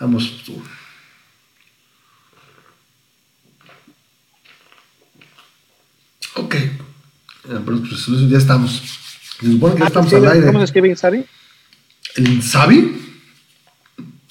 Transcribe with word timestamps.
Vamos. 0.00 0.44
Ok. 6.36 6.56
Pues, 7.64 8.28
ya 8.28 8.38
estamos. 8.38 8.82
Se 9.40 9.52
supone 9.52 9.74
que 9.74 9.80
ya 9.80 9.84
ah, 9.84 9.88
estamos 9.88 10.12
al 10.12 10.28
aire. 10.28 10.46
¿Cómo 10.46 10.58
se 10.60 10.64
escribe 10.66 10.88
Insabi? 10.88 11.24
¿El 12.16 12.28
Insabi? 12.28 13.08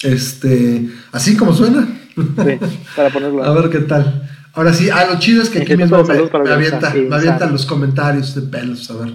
Este, 0.02 0.88
así 1.12 1.36
como 1.36 1.52
suena. 1.52 1.86
Sí, 2.14 2.58
para 2.96 3.10
ponerlo. 3.10 3.44
a 3.44 3.52
ver 3.52 3.70
qué 3.70 3.80
tal. 3.80 4.28
Ahora 4.54 4.72
sí, 4.72 4.90
ah, 4.90 5.06
lo 5.10 5.18
chido 5.18 5.42
es 5.42 5.50
que 5.50 5.60
aquí 5.60 5.76
mismo 5.76 6.02
me, 6.02 6.14
me, 6.14 6.50
avienta, 6.50 6.92
me 6.94 7.14
avientan 7.14 7.52
los 7.52 7.66
comentarios 7.66 8.34
de 8.34 8.42
pelos, 8.42 8.90
a 8.90 8.94
ver. 8.94 9.12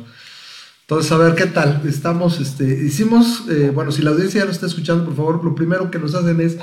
Entonces, 0.83 1.11
a 1.13 1.17
ver 1.17 1.35
qué 1.35 1.45
tal. 1.45 1.81
Estamos, 1.87 2.41
este, 2.41 2.65
hicimos, 2.65 3.45
eh, 3.49 3.71
bueno, 3.73 3.91
si 3.91 4.01
la 4.01 4.11
audiencia 4.11 4.41
ya 4.41 4.45
lo 4.45 4.51
está 4.51 4.65
escuchando, 4.65 5.05
por 5.05 5.15
favor, 5.15 5.43
lo 5.43 5.55
primero 5.55 5.89
que 5.89 5.97
nos 5.97 6.13
hacen 6.13 6.41
es 6.41 6.57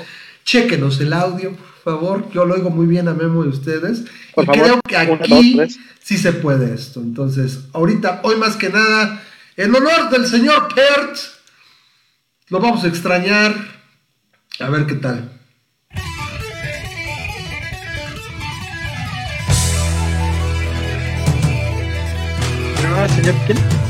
chequenos 0.45 0.99
el 1.01 1.13
audio, 1.13 1.55
por 1.55 1.93
favor. 1.95 2.31
Yo 2.31 2.45
lo 2.45 2.53
oigo 2.53 2.69
muy 2.69 2.85
bien 2.85 3.07
a 3.07 3.13
Memo 3.13 3.43
de 3.43 3.49
ustedes. 3.49 4.03
y 4.37 4.45
creo 4.45 4.79
que 4.87 4.95
aquí 4.95 5.59
sí 6.03 6.17
se 6.17 6.33
puede 6.33 6.73
esto. 6.73 6.99
Entonces, 6.99 7.61
ahorita, 7.73 8.21
hoy 8.23 8.35
más 8.35 8.55
que 8.57 8.69
nada, 8.69 9.23
en 9.57 9.75
honor 9.75 10.11
del 10.11 10.27
señor 10.27 10.67
Pert, 10.75 11.17
lo 12.49 12.59
vamos 12.59 12.83
a 12.83 12.87
extrañar. 12.87 13.55
A 14.59 14.69
ver 14.69 14.85
qué 14.85 14.95
tal. 14.95 15.31
Ah, 22.93 23.07
señor 23.07 23.33
quién? 23.47 23.80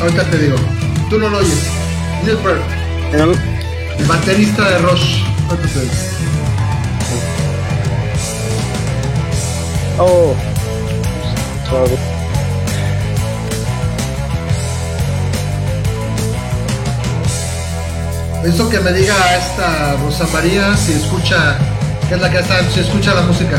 Ahorita 0.00 0.24
te 0.30 0.38
digo. 0.38 0.56
Tú 1.10 1.18
no 1.18 1.28
lo 1.28 1.38
oyes. 1.38 1.66
Neil 2.24 2.36
Peart. 2.38 2.60
El 3.98 4.04
baterista 4.06 4.68
de 4.68 4.78
Rush. 4.78 5.22
Ahorita 5.48 5.68
te 5.68 5.80
digo. 5.80 5.92
Oh. 9.98 10.34
Suave. 11.68 11.98
Eso 18.44 18.68
que 18.70 18.78
me 18.78 18.92
diga 18.92 19.14
esta 19.36 19.96
Rosa 19.96 20.26
María 20.32 20.76
si 20.76 20.92
escucha, 20.92 21.58
¿qué 22.08 22.14
es 22.14 22.20
la 22.20 22.30
que 22.30 22.38
está, 22.38 22.62
si 22.70 22.80
escucha 22.80 23.12
la 23.12 23.22
música. 23.22 23.58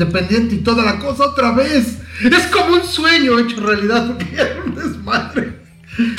Independiente 0.00 0.54
y 0.54 0.58
toda 0.58 0.84
la 0.84 0.98
cosa 0.98 1.24
otra 1.24 1.52
vez. 1.52 1.98
Es 2.22 2.46
como 2.46 2.76
un 2.76 2.84
sueño 2.84 3.38
hecho 3.38 3.60
realidad 3.60 4.06
porque 4.06 4.34
era 4.34 4.56
un 4.64 4.74
desmadre. 4.74 5.60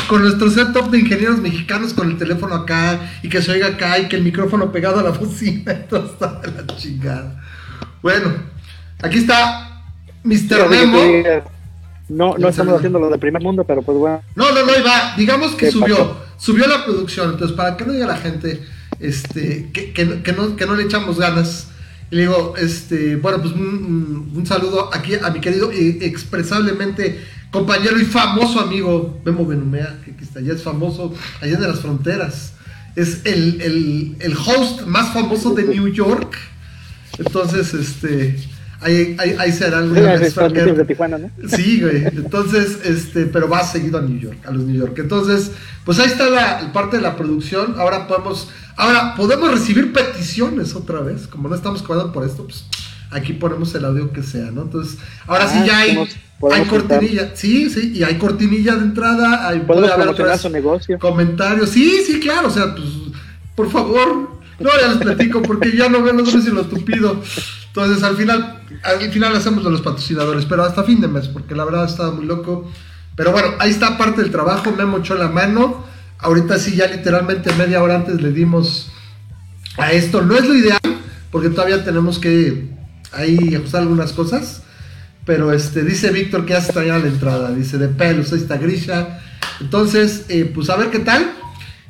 Con 0.08 0.22
nuestro 0.22 0.50
setup 0.50 0.92
de 0.92 1.00
ingenieros 1.00 1.40
mexicanos 1.40 1.94
con 1.94 2.12
el 2.12 2.18
teléfono 2.18 2.54
acá 2.54 3.00
y 3.24 3.30
que 3.30 3.42
se 3.42 3.52
oiga 3.52 3.68
acá 3.68 3.98
y 3.98 4.08
que 4.08 4.18
el 4.18 4.24
micrófono 4.24 4.72
pegado 4.72 5.00
a 5.00 5.04
la 5.04 5.10
bocina. 5.18 5.74
Todo 5.88 6.06
está 6.06 6.40
de 6.42 6.52
la 6.52 6.76
chingada. 6.76 7.42
Bueno, 8.02 8.34
aquí 9.02 9.20
está 9.20 9.84
Mr. 10.24 10.70
Memo. 10.70 11.00
No, 12.10 12.38
no 12.38 12.50
estamos 12.50 12.76
haciendo 12.76 13.00
lo 13.00 13.10
de 13.10 13.18
primer 13.18 13.42
mundo, 13.42 13.64
pero 13.64 13.82
pues 13.82 13.98
bueno. 13.98 14.22
No, 14.36 14.52
no, 14.52 14.66
no, 14.66 14.78
iba. 14.78 15.16
Digamos 15.18 15.54
que 15.56 15.72
subió. 15.72 16.18
Subió 16.38 16.68
la 16.68 16.84
producción. 16.84 17.32
Entonces, 17.32 17.56
para 17.56 17.78
que 17.78 17.86
no 17.86 17.94
diga 17.94 18.06
la 18.06 18.18
gente 18.18 18.62
este, 19.00 19.70
que, 19.72 19.94
que, 19.94 20.34
no, 20.34 20.56
que 20.56 20.66
no 20.66 20.76
le 20.76 20.84
echamos 20.84 21.18
ganas 21.18 21.71
y 22.12 22.16
le 22.16 22.22
digo, 22.24 22.56
este, 22.58 23.16
bueno, 23.16 23.42
pues 23.42 23.54
un, 23.54 24.44
saludo 24.46 24.94
aquí 24.94 25.14
a 25.16 25.30
mi 25.30 25.40
querido 25.40 25.72
e 25.72 26.06
expresablemente 26.06 27.22
compañero 27.52 27.98
y 28.00 28.04
famoso 28.04 28.60
amigo 28.60 29.22
Memo 29.24 29.46
Benumea, 29.46 30.02
que 30.04 30.12
aquí 30.12 30.24
está, 30.24 30.42
ya 30.42 30.52
es 30.54 30.62
famoso 30.62 31.14
allá 31.42 31.58
de 31.58 31.68
las 31.68 31.80
fronteras. 31.80 32.54
Es 32.98 33.22
el, 33.24 34.18
el 34.20 34.34
host 34.34 34.82
más 34.88 35.14
famoso 35.14 35.54
de 35.54 35.64
New 35.64 35.88
York. 35.88 36.36
Entonces, 37.18 37.74
este, 37.74 38.38
Ahí, 38.82 39.16
ahí, 39.20 39.36
ahí 39.38 39.52
de 39.52 40.86
Tijuana, 40.86 41.20
¿no? 41.20 41.30
Sí, 41.48 41.82
güey. 41.82 42.04
Entonces, 42.06 42.80
este, 42.84 43.28
pero 43.28 43.48
va 43.48 43.64
seguido 43.64 44.00
a 44.00 44.02
New 44.02 44.20
York, 44.20 44.40
a 44.46 44.52
los 44.52 44.64
New 44.64 44.76
York. 44.76 44.98
Entonces, 44.98 45.52
pues 45.86 46.00
ahí 46.00 46.08
está 46.08 46.30
la 46.30 46.74
parte 46.74 46.98
de 46.98 47.04
la 47.04 47.16
producción. 47.16 47.76
Ahora 47.78 48.08
podemos, 48.08 48.50
ahora 48.76 49.14
podemos 49.16 49.52
recibir 49.52 49.94
peticiones 49.94 50.74
otra 50.74 51.00
vez. 51.02 51.28
Como 51.28 51.48
no 51.48 51.54
estamos 51.54 51.84
cobrando 51.84 52.12
por 52.12 52.26
esto, 52.26 52.44
pues 52.46 52.66
aquí 53.12 53.34
ponemos 53.34 53.74
el 53.76 53.86
audio 53.86 54.12
que 54.12 54.24
sea, 54.24 54.50
¿no? 54.50 54.64
Entonces, 54.64 54.98
ahora 55.28 55.48
sí 55.48 55.60
ah, 55.60 55.66
ya 55.68 55.78
hay, 55.78 56.10
hay 56.52 56.66
cortinilla. 56.66 57.36
Sí, 57.36 57.70
sí, 57.70 57.94
y 57.94 58.04
hay 58.04 58.16
cortinilla 58.16 58.76
de 58.78 58.86
entrada. 58.86 59.48
Hay, 59.48 59.60
podemos 59.60 59.92
promocionar 59.92 60.40
su 60.40 60.50
negocio. 60.50 60.98
Comentarios. 60.98 61.70
Sí, 61.70 62.02
sí, 62.04 62.20
claro. 62.20 62.48
O 62.48 62.52
sea, 62.52 62.74
pues, 62.74 62.88
por 63.56 63.70
favor. 63.70 64.42
No, 64.60 64.70
ya 64.80 64.90
les 64.90 64.98
platico 64.98 65.42
porque 65.42 65.76
ya 65.76 65.90
no 65.90 66.04
veo, 66.04 66.14
no 66.14 66.26
sé 66.26 66.42
si 66.42 66.52
lo 66.52 66.64
tupido. 66.66 67.20
Entonces, 67.74 68.04
al 68.04 68.18
final, 68.18 68.62
al 68.84 69.12
final 69.12 69.34
hacemos 69.34 69.64
de 69.64 69.72
los 69.72 69.82
patrocinadores, 69.82 70.46
pero 70.46 70.64
hasta 70.64 70.84
fin 70.84 71.00
de 71.00 71.08
mes, 71.08 71.30
porque 71.30 71.56
la 71.56 71.64
verdad 71.64 71.86
estaba 71.86 72.12
muy 72.12 72.26
loco. 72.26 72.70
Pero 73.16 73.32
bueno, 73.32 73.50
ahí 73.60 73.72
está 73.72 73.98
parte 73.98 74.22
del 74.22 74.30
trabajo, 74.30 74.72
me 74.72 74.86
mochó 74.86 75.16
la 75.16 75.30
mano. 75.30 75.86
Ahorita 76.18 76.60
sí, 76.60 76.76
ya 76.76 76.88
literalmente 76.88 77.54
media 77.54 77.82
hora 77.82 77.96
antes 77.96 78.22
le 78.22 78.32
dimos 78.32 78.92
a 79.78 79.92
esto. 79.94 80.22
No 80.22 80.36
es 80.36 80.46
lo 80.46 80.54
ideal, 80.54 80.82
porque 81.32 81.50
todavía 81.50 81.84
tenemos 81.86 82.20
que 82.20 82.70
ahí 83.14 83.56
ajustar 83.56 83.84
algunas 83.84 84.12
cosas. 84.12 84.64
Pero 85.26 85.54
este, 85.54 85.84
dice 85.84 86.12
Víctor 86.12 86.46
que 86.46 86.54
ya 86.54 86.60
está 86.60 86.84
ya 86.84 86.98
la 86.98 87.08
entrada. 87.08 87.52
Dice 87.52 87.78
de 87.78 87.88
pelos, 87.88 88.34
ahí 88.34 88.40
está 88.40 88.58
Grisha. 88.58 89.20
Entonces, 89.62 90.26
eh, 90.28 90.52
pues 90.54 90.70
a 90.70 90.76
ver 90.76 90.90
qué 90.90 91.00
tal. 91.00 91.32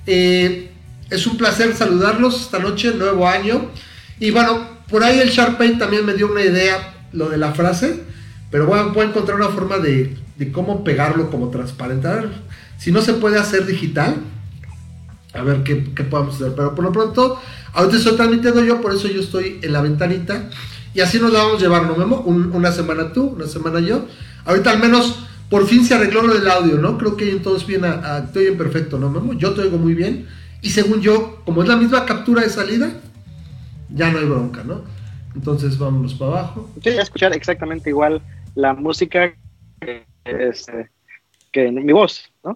Eh, 0.06 0.72
es 1.10 1.26
un 1.26 1.38
placer 1.38 1.76
saludarlos 1.76 2.40
esta 2.40 2.60
noche, 2.60 2.94
nuevo 2.94 3.28
año. 3.28 3.72
Y 4.20 4.30
bueno, 4.32 4.81
por 4.92 5.04
ahí 5.04 5.20
el 5.20 5.30
Sharpay 5.30 5.78
también 5.78 6.06
me 6.06 6.14
dio 6.14 6.30
una 6.30 6.42
idea, 6.42 7.08
lo 7.14 7.30
de 7.30 7.38
la 7.38 7.54
frase, 7.54 8.04
pero 8.52 8.66
voy 8.68 8.78
a, 8.78 9.04
encontrar 9.04 9.38
una 9.38 9.48
forma 9.48 9.78
de, 9.78 10.18
cómo 10.52 10.84
pegarlo 10.84 11.32
como 11.32 11.50
transparentar. 11.50 12.30
Si 12.78 12.92
no 12.92 13.02
se 13.02 13.14
puede 13.14 13.40
hacer 13.40 13.66
digital, 13.66 14.18
a 15.34 15.44
ver 15.44 15.64
qué, 15.64 15.76
podemos 16.04 16.36
hacer. 16.36 16.54
Pero 16.56 16.76
por 16.76 16.84
lo 16.84 16.92
pronto, 16.92 17.40
ahorita 17.74 17.98
estoy 17.98 18.18
transmitiendo 18.18 18.64
yo, 18.64 18.82
por 18.82 18.94
eso 18.94 19.08
yo 19.08 19.22
estoy 19.22 19.60
en 19.62 19.72
la 19.72 19.82
ventanita. 19.82 20.50
Y 20.94 21.00
así 21.00 21.20
nos 21.20 21.32
la 21.32 21.40
vamos 21.40 21.60
a 21.60 21.64
llevar, 21.64 21.84
¿no, 21.86 21.96
Memo? 21.96 22.18
una 22.18 22.72
semana 22.74 23.14
tú, 23.14 23.28
una 23.28 23.48
semana 23.48 23.80
yo. 23.80 24.06
Ahorita 24.44 24.72
al 24.72 24.80
menos 24.80 25.20
por 25.50 25.66
fin 25.68 25.86
se 25.86 25.94
arregló 25.94 26.22
lo 26.24 26.34
del 26.34 26.50
audio, 26.50 26.78
¿no? 26.78 26.98
Creo 26.98 27.16
que 27.16 27.28
todos 27.36 27.66
bien, 27.66 27.86
estoy 28.26 28.48
en 28.48 28.58
perfecto, 28.58 29.00
¿no, 29.00 29.10
Memo? 29.10 29.34
Yo 29.34 29.54
te 29.54 29.62
oigo 29.62 29.78
muy 29.78 29.94
bien. 29.94 30.28
Y 30.62 30.72
según 30.72 31.00
yo, 31.00 31.42
como 31.46 31.64
es 31.64 31.70
la 31.70 31.78
misma 31.78 32.06
captura 32.06 32.42
de 32.42 32.50
salida, 32.50 32.92
ya 33.94 34.12
no 34.12 34.20
hay 34.20 34.26
bronca, 34.26 34.64
¿no? 34.64 34.84
Entonces 35.36 35.78
vámonos 35.78 36.14
para 36.14 36.32
abajo. 36.32 36.70
A 36.86 36.90
escuchar 36.90 37.34
exactamente 37.34 37.90
igual 37.90 38.22
la 38.56 38.74
música 38.74 39.34
que, 39.80 40.06
este, 40.26 40.90
que 41.52 41.72
mi 41.72 41.94
voz, 41.94 42.32
¿no? 42.44 42.54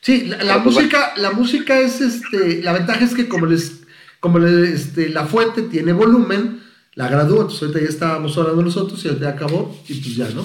Sí, 0.00 0.26
la, 0.26 0.62
pues, 0.62 0.76
música, 0.76 1.12
la 1.16 1.32
música 1.32 1.80
es 1.80 2.00
este, 2.00 2.62
la 2.62 2.72
ventaja 2.72 3.04
es 3.04 3.14
que 3.14 3.28
como 3.28 3.46
les, 3.46 3.80
como 4.20 4.38
este, 4.38 5.08
la 5.08 5.26
fuente 5.26 5.62
tiene 5.62 5.92
volumen, 5.92 6.62
la 6.94 7.08
gradúa, 7.08 7.42
entonces 7.42 7.62
ahorita 7.62 7.80
ya 7.80 7.88
estábamos 7.88 8.38
hablando 8.38 8.62
nosotros 8.62 9.04
y 9.04 9.18
ya 9.18 9.28
acabó, 9.28 9.76
y 9.88 9.94
pues 9.94 10.16
ya, 10.16 10.28
¿no? 10.30 10.44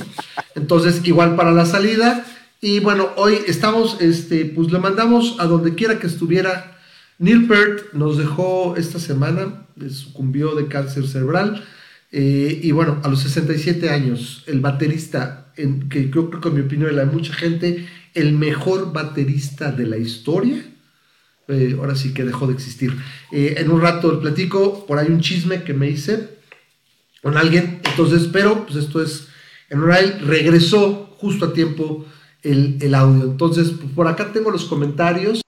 Entonces, 0.55 1.01
igual 1.05 1.35
para 1.35 1.51
la 1.51 1.65
salida, 1.65 2.25
y 2.61 2.79
bueno, 2.79 3.09
hoy 3.15 3.39
estamos, 3.47 4.01
este, 4.01 4.45
pues 4.45 4.71
le 4.71 4.79
mandamos 4.79 5.35
a 5.39 5.45
donde 5.45 5.75
quiera 5.75 5.99
que 5.99 6.07
estuviera 6.07 6.77
Neil 7.19 7.47
Peart 7.47 7.93
nos 7.93 8.17
dejó 8.17 8.75
esta 8.75 8.99
semana, 8.99 9.62
sucumbió 9.89 10.55
de 10.55 10.67
cáncer 10.67 11.07
cerebral. 11.07 11.63
Eh, 12.11 12.59
y 12.61 12.71
bueno, 12.71 13.01
a 13.03 13.07
los 13.07 13.21
67 13.21 13.89
años, 13.89 14.43
el 14.47 14.59
baterista 14.59 15.51
en, 15.57 15.89
que 15.89 16.09
yo 16.09 16.29
creo 16.29 16.41
que 16.41 16.49
en 16.49 16.55
mi 16.55 16.61
opinión 16.61 16.91
y 16.91 16.95
la 16.95 17.05
de 17.05 17.11
mucha 17.11 17.33
gente, 17.33 17.87
el 18.13 18.33
mejor 18.33 18.93
baterista 18.93 19.71
de 19.71 19.87
la 19.87 19.97
historia. 19.97 20.63
Eh, 21.47 21.75
ahora 21.77 21.95
sí 21.95 22.13
que 22.13 22.23
dejó 22.23 22.47
de 22.47 22.53
existir. 22.53 22.95
Eh, 23.31 23.55
en 23.57 23.69
un 23.69 23.81
rato 23.81 24.19
platico, 24.21 24.85
por 24.85 24.97
ahí 24.97 25.07
un 25.07 25.19
chisme 25.19 25.63
que 25.63 25.73
me 25.73 25.89
hice 25.89 26.29
con 27.21 27.37
alguien, 27.37 27.81
entonces, 27.83 28.29
pero 28.31 28.65
pues 28.65 28.77
esto 28.77 29.01
es, 29.01 29.27
en 29.69 29.79
Unrail 29.79 30.19
regresó 30.21 31.15
justo 31.17 31.45
a 31.45 31.53
tiempo 31.53 32.05
el, 32.43 32.77
el 32.81 32.93
audio. 32.95 33.23
Entonces, 33.23 33.69
pues, 33.69 33.91
por 33.93 34.07
acá 34.07 34.31
tengo 34.31 34.51
los 34.51 34.65
comentarios 34.65 35.41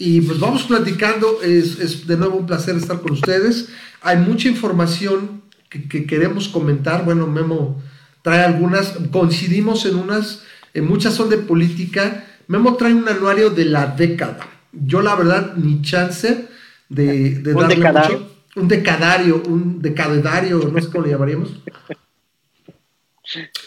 y 0.00 0.22
pues 0.22 0.40
vamos 0.40 0.62
platicando. 0.62 1.42
Es, 1.42 1.78
es, 1.78 2.06
de 2.06 2.16
nuevo 2.16 2.38
un 2.38 2.46
placer 2.46 2.74
estar 2.74 3.02
con 3.02 3.12
ustedes. 3.12 3.68
Hay 4.00 4.16
mucha 4.16 4.48
información 4.48 5.42
que, 5.68 5.86
que, 5.86 6.06
queremos 6.06 6.48
comentar. 6.48 7.04
Bueno, 7.04 7.26
Memo 7.26 7.82
trae 8.22 8.42
algunas, 8.42 8.94
coincidimos 9.12 9.84
en 9.84 9.96
unas, 9.96 10.42
en 10.72 10.86
muchas 10.86 11.12
son 11.12 11.28
de 11.28 11.36
política. 11.36 12.24
Memo 12.46 12.76
trae 12.76 12.94
un 12.94 13.06
anuario 13.06 13.50
de 13.50 13.66
la 13.66 13.88
década. 13.88 14.48
Yo 14.72 15.02
la 15.02 15.14
verdad 15.16 15.52
ni 15.56 15.82
chance 15.82 16.48
de, 16.88 17.40
de 17.40 17.52
¿Un 17.54 17.60
darle 17.60 17.76
decadario? 17.76 18.18
mucho. 18.20 18.36
Un 18.56 18.68
decadario, 18.68 19.42
un 19.46 19.82
decadedario, 19.82 20.70
no 20.72 20.80
sé 20.80 20.88
cómo 20.88 21.04
le 21.04 21.10
llamaríamos. 21.10 21.50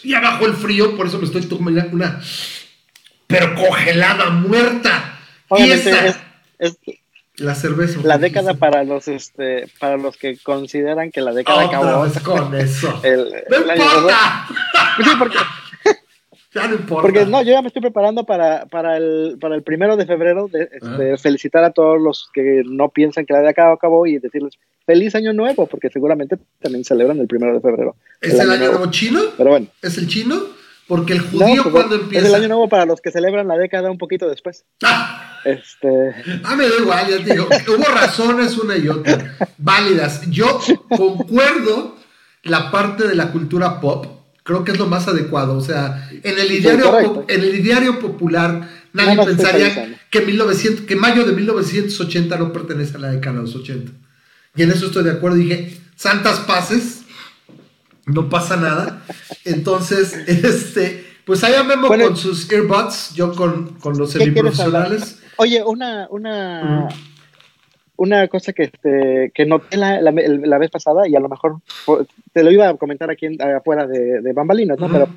Y 0.02 0.12
abajo 0.12 0.44
el 0.44 0.52
frío, 0.52 0.94
por 0.94 1.06
eso 1.06 1.18
me 1.18 1.24
estoy 1.24 1.40
tomando 1.46 1.82
una, 1.90 2.20
pero 3.26 3.54
congelada, 3.54 4.28
muerta. 4.28 5.18
Obviamente 5.48 6.08
es, 6.08 6.16
es 6.58 6.76
La 7.36 7.54
cerveza. 7.54 8.00
la 8.04 8.18
década 8.18 8.54
para 8.54 8.84
los 8.84 9.08
este 9.08 9.66
para 9.80 9.96
los 9.96 10.16
que 10.16 10.38
consideran 10.38 11.10
que 11.10 11.20
la 11.20 11.32
década 11.32 11.66
Otra 11.66 11.78
acabó. 11.78 12.02
vez 12.04 12.18
con 12.20 12.54
eso. 12.54 13.00
El, 13.04 13.32
¡No 13.50 13.56
el 13.56 13.70
año 13.70 13.82
importa! 13.82 14.46
Sí, 15.02 15.10
porque, 15.18 15.38
Ya 16.54 16.68
no 16.68 16.74
importa. 16.76 17.02
porque 17.02 17.26
no, 17.26 17.42
yo 17.42 17.50
ya 17.50 17.62
me 17.62 17.66
estoy 17.68 17.82
preparando 17.82 18.24
para, 18.24 18.66
para, 18.66 18.96
el, 18.96 19.36
para 19.40 19.56
el 19.56 19.62
primero 19.64 19.96
de 19.96 20.06
febrero 20.06 20.46
de 20.46 20.68
este, 20.72 21.18
felicitar 21.18 21.64
a 21.64 21.72
todos 21.72 22.00
los 22.00 22.30
que 22.32 22.62
no 22.64 22.90
piensan 22.90 23.26
que 23.26 23.32
la 23.32 23.40
década 23.40 23.72
acabó 23.72 24.06
y 24.06 24.18
decirles 24.18 24.54
feliz 24.86 25.14
año 25.16 25.32
nuevo, 25.32 25.66
porque 25.66 25.88
seguramente 25.90 26.36
también 26.60 26.84
celebran 26.84 27.18
el 27.18 27.26
primero 27.26 27.54
de 27.54 27.60
febrero. 27.60 27.96
¿Es 28.20 28.34
el 28.38 28.48
año 28.50 28.70
nuevo 28.70 28.88
chino? 28.92 29.20
Pero 29.36 29.50
bueno, 29.50 29.66
¿Es 29.82 29.98
el 29.98 30.06
chino? 30.06 30.36
Porque 30.86 31.14
el 31.14 31.20
no, 31.20 31.24
judío 31.46 31.62
pues, 31.62 31.72
cuando 31.74 31.96
es 31.96 32.02
empieza. 32.02 32.28
el 32.28 32.34
año 32.34 32.48
nuevo 32.48 32.68
para 32.68 32.84
los 32.84 33.00
que 33.00 33.10
celebran 33.10 33.48
la 33.48 33.56
década 33.56 33.90
un 33.90 33.96
poquito 33.98 34.28
después. 34.28 34.64
Ah, 34.82 35.40
Este, 35.44 36.14
ah, 36.44 36.56
me 36.56 36.68
da 36.68 36.74
igual, 36.78 37.06
ya 37.08 37.24
te 37.24 37.32
digo. 37.32 37.48
Hubo 37.68 37.84
razones 37.94 38.56
una 38.58 38.76
y 38.76 38.88
otra. 38.88 39.36
Válidas. 39.58 40.22
Yo 40.30 40.60
concuerdo 41.08 41.96
la 42.42 42.70
parte 42.70 43.06
de 43.08 43.14
la 43.14 43.30
cultura 43.32 43.80
pop. 43.80 44.06
Creo 44.42 44.62
que 44.64 44.72
es 44.72 44.78
lo 44.78 44.86
más 44.86 45.08
adecuado. 45.08 45.56
O 45.56 45.60
sea, 45.62 46.08
en 46.22 46.38
el 46.38 46.52
ideario, 46.52 46.90
po- 46.90 47.24
en 47.28 47.40
el 47.40 47.54
ideario 47.54 47.98
popular, 47.98 48.68
nadie 48.92 49.24
pensaría 49.24 49.96
que, 50.10 50.20
1900, 50.20 50.84
que 50.84 50.96
mayo 50.96 51.24
de 51.24 51.32
1980 51.32 52.36
no 52.36 52.52
pertenece 52.52 52.96
a 52.96 53.00
la 53.00 53.10
década 53.10 53.36
de 53.36 53.42
los 53.42 53.54
80. 53.56 53.90
Y 54.56 54.62
en 54.62 54.70
eso 54.70 54.86
estoy 54.86 55.04
de 55.04 55.12
acuerdo. 55.12 55.38
Dije, 55.38 55.78
santas 55.96 56.40
paces, 56.40 57.03
no 58.06 58.28
pasa 58.28 58.56
nada. 58.56 59.02
Entonces, 59.44 60.14
este, 60.28 61.04
pues 61.24 61.42
allá 61.44 61.62
Memo 61.62 61.88
Bueno, 61.88 62.04
con 62.06 62.16
sus 62.16 62.50
earbuds, 62.50 63.14
yo 63.14 63.34
con, 63.34 63.74
con 63.80 63.96
los 63.98 64.12
semiprofesionales. 64.12 65.20
Oye, 65.36 65.62
una, 65.64 66.06
una, 66.10 66.88
una 67.96 68.28
cosa 68.28 68.52
que, 68.52 68.64
este, 68.64 69.32
que 69.34 69.46
noté 69.46 69.76
la, 69.76 70.00
la, 70.00 70.12
la 70.12 70.58
vez 70.58 70.70
pasada, 70.70 71.08
y 71.08 71.14
a 71.16 71.20
lo 71.20 71.28
mejor 71.28 71.56
te 72.32 72.42
lo 72.44 72.50
iba 72.50 72.68
a 72.68 72.74
comentar 72.76 73.10
aquí 73.10 73.26
en- 73.26 73.40
afuera 73.42 73.86
de, 73.86 74.20
de 74.20 74.32
Bambalinas, 74.32 74.78
¿no? 74.78 74.88
Pero 74.90 75.08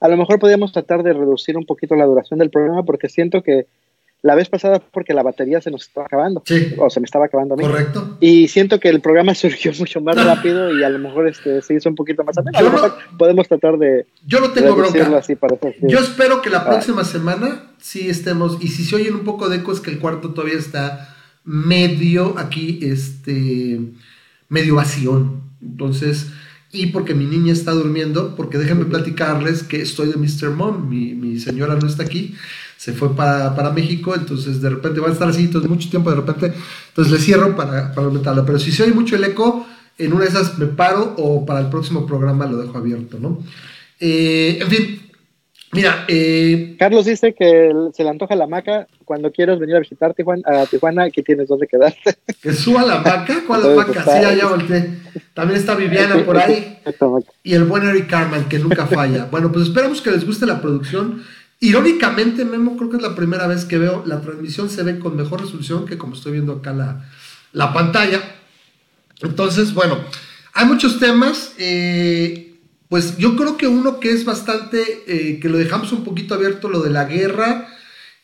a 0.00 0.08
lo 0.08 0.16
mejor 0.16 0.38
podríamos 0.38 0.72
tratar 0.72 1.02
de 1.02 1.12
reducir 1.12 1.56
un 1.56 1.66
poquito 1.66 1.94
la 1.94 2.06
duración 2.06 2.38
del 2.38 2.50
programa, 2.50 2.82
porque 2.84 3.08
siento 3.08 3.42
que 3.42 3.66
la 4.22 4.34
vez 4.34 4.48
pasada, 4.50 4.80
porque 4.92 5.14
la 5.14 5.22
batería 5.22 5.60
se 5.62 5.70
nos 5.70 5.82
estaba 5.86 6.06
acabando, 6.06 6.42
Sí, 6.44 6.74
o 6.78 6.90
se 6.90 7.00
me 7.00 7.06
estaba 7.06 7.24
acabando 7.26 7.54
a 7.54 7.56
mí. 7.56 7.62
correcto. 7.64 8.18
Y 8.20 8.48
siento 8.48 8.78
que 8.78 8.88
el 8.90 9.00
programa 9.00 9.34
surgió 9.34 9.72
mucho 9.78 10.00
más 10.00 10.22
rápido 10.22 10.78
y 10.78 10.82
a 10.84 10.88
lo 10.90 10.98
mejor 10.98 11.26
este, 11.28 11.62
se 11.62 11.74
hizo 11.74 11.88
un 11.88 11.94
poquito 11.94 12.22
más 12.24 12.36
ameno. 12.36 12.58
A 12.58 12.60
lo 12.62 12.68
Yo 12.68 12.76
no- 12.76 12.82
mejor 12.82 12.98
podemos 13.18 13.48
tratar 13.48 13.78
de 13.78 14.06
Yo 14.26 14.40
no 14.40 14.50
tengo 14.52 14.74
bronca. 14.76 15.16
así 15.18 15.36
para. 15.36 15.56
Yo 15.82 15.98
espero 15.98 16.42
que 16.42 16.50
la 16.50 16.58
Ah. 16.58 16.66
próxima 16.68 17.02
semana 17.04 17.70
sí 17.78 18.10
estemos, 18.10 18.58
y 18.62 18.68
si 18.68 18.84
se 18.84 18.96
oyen 18.96 19.14
un 19.14 19.24
poco 19.24 19.48
de 19.48 19.56
eco 19.56 19.72
es 19.72 19.80
que 19.80 19.90
el 19.90 19.98
cuarto 19.98 20.34
todavía 20.34 20.58
está 20.58 21.16
medio 21.44 22.38
aquí, 22.38 22.78
este, 22.82 23.80
medio 24.48 24.74
vacío. 24.76 25.40
Entonces, 25.62 26.30
y 26.72 26.86
porque 26.86 27.14
mi 27.14 27.24
niña 27.24 27.52
está 27.52 27.72
durmiendo, 27.72 28.36
porque 28.36 28.58
déjenme 28.58 28.84
platicarles 28.84 29.62
que 29.62 29.82
estoy 29.82 30.08
de 30.08 30.16
Mr. 30.16 30.50
Mom, 30.50 30.88
mi, 30.88 31.14
mi 31.14 31.38
señora 31.40 31.76
no 31.76 31.86
está 31.86 32.04
aquí, 32.04 32.34
se 32.76 32.92
fue 32.92 33.14
para, 33.16 33.54
para 33.56 33.70
México, 33.70 34.14
entonces 34.14 34.60
de 34.60 34.70
repente 34.70 35.00
va 35.00 35.08
a 35.08 35.12
estar 35.12 35.28
así, 35.28 35.44
entonces 35.44 35.68
mucho 35.68 35.90
tiempo 35.90 36.10
de 36.10 36.16
repente, 36.16 36.52
entonces 36.88 37.12
le 37.12 37.18
cierro 37.18 37.56
para, 37.56 37.92
para 37.92 38.06
aumentarla, 38.06 38.46
pero 38.46 38.58
si 38.58 38.70
se 38.70 38.84
oye 38.84 38.92
mucho 38.92 39.16
el 39.16 39.24
eco, 39.24 39.66
en 39.98 40.12
una 40.12 40.24
de 40.24 40.30
esas 40.30 40.58
me 40.58 40.66
paro 40.66 41.14
o 41.18 41.44
para 41.44 41.60
el 41.60 41.68
próximo 41.68 42.06
programa 42.06 42.46
lo 42.46 42.56
dejo 42.56 42.78
abierto, 42.78 43.18
¿no? 43.20 43.42
Eh, 43.98 44.58
en 44.62 44.68
fin, 44.68 45.00
mira, 45.72 46.04
eh, 46.08 46.76
Carlos 46.78 47.04
dice 47.06 47.34
que 47.34 47.72
se 47.94 48.02
le 48.04 48.10
antoja 48.10 48.34
la 48.36 48.46
maca. 48.46 48.86
Cuando 49.04 49.32
quieras 49.32 49.58
venir 49.58 49.74
a 49.76 49.80
visitar 49.80 50.14
Tijuana, 50.14 50.42
a 50.46 50.66
Tijuana, 50.66 51.04
aquí 51.04 51.22
tienes 51.22 51.48
donde 51.48 51.66
quedarte. 51.66 52.16
que 52.42 52.52
suba 52.52 52.82
la 52.84 52.98
vaca, 52.98 53.42
¿cuál 53.46 53.62
la 53.76 53.82
está- 53.82 54.30
Sí, 54.32 54.36
ya 54.38 54.46
volteé. 54.46 54.90
También 55.34 55.58
está 55.58 55.74
Viviana 55.74 56.24
por 56.24 56.36
ahí. 56.38 56.78
Maca. 56.84 57.26
y 57.42 57.54
el 57.54 57.64
buen 57.64 57.88
Eric 57.88 58.08
Carman, 58.08 58.48
que 58.48 58.58
nunca 58.58 58.86
falla. 58.86 59.24
Bueno, 59.30 59.50
pues 59.50 59.66
esperamos 59.66 60.00
que 60.00 60.10
les 60.12 60.24
guste 60.24 60.46
la 60.46 60.60
producción. 60.60 61.22
Irónicamente, 61.58 62.44
Memo, 62.44 62.76
creo 62.76 62.88
que 62.88 62.96
es 62.96 63.02
la 63.02 63.14
primera 63.14 63.46
vez 63.46 63.64
que 63.64 63.76
veo 63.78 64.02
la 64.06 64.20
transmisión, 64.20 64.70
se 64.70 64.82
ve 64.82 64.98
con 64.98 65.14
mejor 65.16 65.42
resolución 65.42 65.84
que 65.86 65.98
como 65.98 66.14
estoy 66.14 66.32
viendo 66.32 66.52
acá 66.54 66.72
la, 66.72 67.04
la 67.52 67.72
pantalla. 67.72 68.20
Entonces, 69.22 69.74
bueno, 69.74 69.98
hay 70.54 70.66
muchos 70.66 70.98
temas. 70.98 71.52
eh, 71.58 72.49
pues 72.90 73.16
yo 73.16 73.36
creo 73.36 73.56
que 73.56 73.66
uno 73.68 73.98
que 74.00 74.10
es 74.10 74.26
bastante, 74.26 74.82
eh, 75.06 75.38
que 75.40 75.48
lo 75.48 75.56
dejamos 75.56 75.90
un 75.92 76.04
poquito 76.04 76.34
abierto, 76.34 76.68
lo 76.68 76.80
de 76.82 76.90
la 76.90 77.04
guerra. 77.06 77.68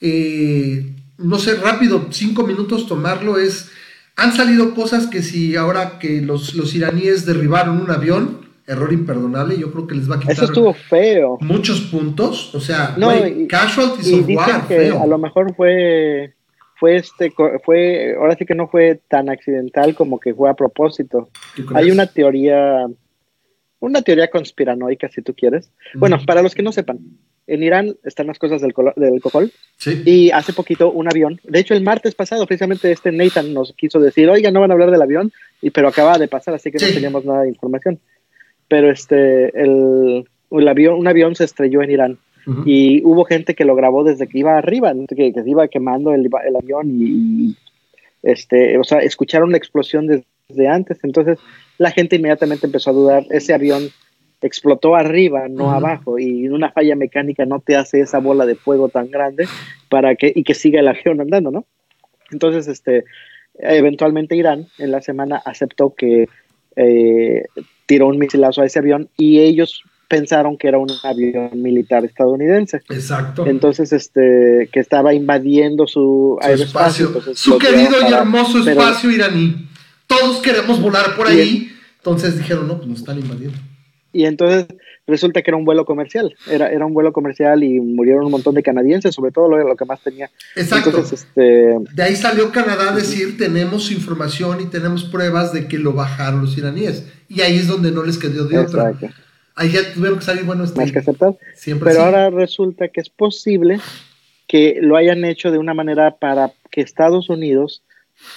eh, 0.03 0.93
no 1.19 1.39
sé, 1.39 1.55
rápido, 1.55 2.07
cinco 2.11 2.47
minutos 2.47 2.87
tomarlo 2.87 3.39
es... 3.39 3.71
Han 4.19 4.33
salido 4.35 4.75
cosas 4.75 5.07
que 5.07 5.23
si 5.23 5.57
ahora 5.57 5.99
que 5.99 6.21
los, 6.23 6.55
los 6.55 6.75
iraníes 6.75 7.25
derribaron 7.27 7.81
un 7.81 7.91
avión, 7.91 8.47
error 8.67 8.93
imperdonable, 8.93 9.57
yo 9.59 9.71
creo 9.73 9.87
que 9.87 9.95
les 9.95 10.11
va 10.11 10.17
a 10.17 10.21
quitar 10.21 10.35
Eso 10.35 10.45
estuvo 10.47 10.73
feo. 10.75 11.37
muchos 11.41 11.81
puntos. 11.83 12.55
O 12.55 12.61
sea, 12.61 12.95
No, 12.99 13.07
güey, 13.17 13.43
y- 13.43 13.47
casualties 13.47 14.09
Y 14.09 14.15
of 14.21 14.27
dicen 14.27 14.37
war, 14.37 14.69
que 14.69 14.77
feo. 14.77 15.03
a 15.03 15.07
lo 15.07 15.19
mejor 15.19 15.55
fue, 15.55 16.35
fue 16.81 16.97
este, 16.97 17.31
fue, 17.65 18.15
ahora 18.19 18.37
sí 18.39 18.45
que 18.47 18.55
no 18.55 18.69
fue 18.69 19.01
tan 19.09 19.29
accidental 19.29 19.95
como 19.95 20.19
que 20.19 20.35
fue 20.35 20.49
a 20.51 20.55
propósito. 20.55 21.29
Hay 21.75 21.91
una 21.91 22.07
teoría, 22.07 22.87
una 23.81 24.03
teoría 24.03 24.29
conspiranoica, 24.29 25.09
si 25.09 25.23
tú 25.23 25.35
quieres. 25.35 25.71
Bueno, 25.95 26.19
para 26.27 26.43
los 26.43 26.55
que 26.55 26.63
no 26.63 26.73
sepan, 26.73 26.99
en 27.47 27.63
Irán 27.63 27.97
están 28.05 28.27
las 28.27 28.39
cosas 28.39 28.61
del, 28.63 28.75
del 28.97 29.15
alcohol 29.15 29.53
Sí. 29.77 30.03
y 30.05 30.31
hace 30.31 30.53
poquito 30.53 30.91
un 30.91 31.07
avión, 31.09 31.39
de 31.45 31.61
hecho 31.61 31.75
el 31.75 31.83
martes 31.85 32.15
pasado 32.15 32.47
precisamente 32.47 32.91
este 32.91 33.13
Nathan 33.13 33.53
nos 33.55 33.73
quiso 33.75 34.01
decir, 34.01 34.29
oiga, 34.29 34.51
no 34.51 34.61
van 34.61 34.71
a 34.71 34.75
hablar 34.75 34.91
del 34.91 35.03
avión, 35.03 35.31
y, 35.63 35.71
pero 35.71 35.89
acaba 35.89 36.19
de 36.19 36.27
pasar, 36.29 36.55
así 36.55 36.71
que 36.73 36.79
Sí. 36.79 36.87
no 36.89 36.95
teníamos 36.95 37.25
nada 37.25 37.43
de 37.43 37.49
información. 37.51 38.01
Pero 38.69 38.91
este, 38.91 39.57
el, 39.61 40.25
el 40.51 40.69
avión, 40.69 40.99
un 40.99 41.07
avión 41.07 41.35
se 41.37 41.45
estrelló 41.45 41.83
en 41.83 41.91
Irán 41.91 42.19
y 42.65 43.03
hubo 43.05 43.25
gente 43.25 43.55
que 43.57 43.65
lo 43.65 43.75
grabó 43.75 44.05
desde 44.05 44.27
que 44.29 44.39
iba 44.39 44.57
arriba, 44.57 44.93
que, 45.09 45.33
que 45.33 45.43
se 45.43 45.51
iba 45.51 45.67
quemando 45.69 46.15
el, 46.15 46.29
el 46.47 46.57
avión 46.57 46.91
y, 47.01 47.05
y, 47.51 47.57
este, 48.23 48.79
o 48.79 48.85
sea, 48.85 48.99
escucharon 49.01 49.51
la 49.51 49.59
explosión 49.59 50.07
desde 50.07 50.69
antes, 50.69 50.99
entonces 51.03 51.39
la 51.79 51.91
gente 51.91 52.17
inmediatamente 52.17 52.67
empezó 52.67 52.91
a 52.91 52.95
dudar, 52.95 53.25
ese 53.31 53.55
avión 53.55 53.89
explotó 54.43 54.95
arriba, 54.97 55.49
no 55.49 55.71
abajo, 55.73 56.19
y 56.19 56.49
una 56.49 56.71
falla 56.71 56.95
mecánica 56.95 57.47
no 57.47 57.61
te 57.61 57.75
hace 57.77 58.01
esa 58.01 58.19
bola 58.19 58.45
de 58.47 58.55
fuego 58.55 58.89
tan 58.89 59.11
grande 59.11 59.49
para 59.89 60.15
que, 60.15 60.33
y 60.35 60.45
que 60.45 60.55
siga 60.55 60.81
el 60.81 60.89
avión 60.89 61.21
andando, 61.21 61.51
¿no? 61.51 61.65
Entonces, 62.31 62.69
este, 62.69 63.05
eventualmente 63.55 64.37
Irán 64.37 64.67
en 64.79 64.91
la 64.91 65.01
semana 65.01 65.41
aceptó 65.45 65.95
que 65.95 66.29
eh, 66.77 67.45
tiró 67.87 68.09
un 68.09 68.19
misilazo 68.19 68.63
a 68.63 68.67
ese 68.67 68.79
avión 68.81 69.09
y 69.17 69.41
ellos 69.41 69.83
pensaron 70.09 70.57
que 70.59 70.69
era 70.69 70.79
un 70.79 70.89
avión 71.03 71.51
militar 71.63 72.05
estadounidense. 72.05 72.83
Exacto. 72.91 73.47
Entonces, 73.47 73.93
este, 73.93 74.69
que 74.73 74.79
estaba 74.81 75.15
invadiendo 75.15 75.87
su, 75.87 76.39
Su 76.41 76.47
aeroespacio, 76.47 77.07
espacio. 77.07 77.07
entonces 77.09 77.39
Su 77.39 77.59
querido 77.59 78.09
y 78.09 78.13
hermoso 78.13 78.59
pero- 78.65 78.81
espacio 78.81 79.11
iraní. 79.11 79.67
Todos 80.07 80.41
queremos 80.43 80.81
volar 80.81 81.17
por 81.17 81.27
ahí. 81.27 81.73
Entonces 81.99 82.39
dijeron, 82.39 82.69
no, 82.69 82.77
pues 82.77 82.89
nos 82.89 82.99
están 83.01 83.19
invadiendo. 83.19 83.59
Y 84.13 84.25
entonces 84.25 84.67
resulta 85.07 85.43
que 85.43 85.51
era 85.51 85.59
un 85.59 85.67
vuelo 85.67 85.85
comercial, 85.85 86.35
era, 86.51 86.71
era 86.71 86.87
un 86.87 86.95
vuelo 86.95 87.13
comercial 87.13 87.63
y 87.63 87.81
murieron 87.81 88.25
un 88.25 88.31
montón 88.31 88.55
de 88.55 88.63
canadienses, 88.63 89.15
sobre 89.15 89.31
todo 89.31 89.49
lo, 89.49 89.59
lo 89.69 89.77
que 89.77 89.85
más 89.85 90.01
tenía. 90.01 90.31
Exacto. 90.55 90.89
Entonces, 90.89 91.25
este, 91.25 91.77
De 91.93 92.03
ahí 92.03 92.17
salió 92.17 92.51
Canadá 92.51 92.93
a 92.93 92.97
decir, 92.97 93.37
tenemos 93.37 93.91
información 93.93 94.63
y 94.63 94.67
tenemos 94.67 95.05
pruebas 95.05 95.53
de 95.53 95.69
que 95.69 95.79
lo 95.79 95.93
bajaron 95.93 96.43
los 96.43 96.57
iraníes. 96.57 97.07
Y 97.29 97.43
ahí 97.43 97.57
es 97.57 97.67
donde 97.67 97.91
no 97.91 98.05
les 98.05 98.17
quedó 98.17 98.47
de 98.47 98.59
otra. 98.59 98.91
exacto. 98.91 99.23
Ahí 99.55 99.71
ya 99.71 99.93
tuvieron 99.93 100.19
que 100.19 100.25
salir, 100.25 100.45
bueno, 100.45 100.65
este, 100.65 100.81
más 100.81 100.93
que 100.93 100.99
aceptar. 100.99 101.37
Pero 101.65 102.03
ahora 102.03 102.31
resulta 102.31 102.89
que 102.89 103.01
es 103.01 103.09
posible 103.09 103.81
que 104.47 104.79
lo 104.81 104.97
hayan 104.97 105.25
hecho 105.25 105.51
de 105.51 105.59
una 105.59 105.75
manera 105.75 106.17
para 106.17 106.53
que 106.71 106.81
Estados 106.83 107.31
Unidos 107.31 107.83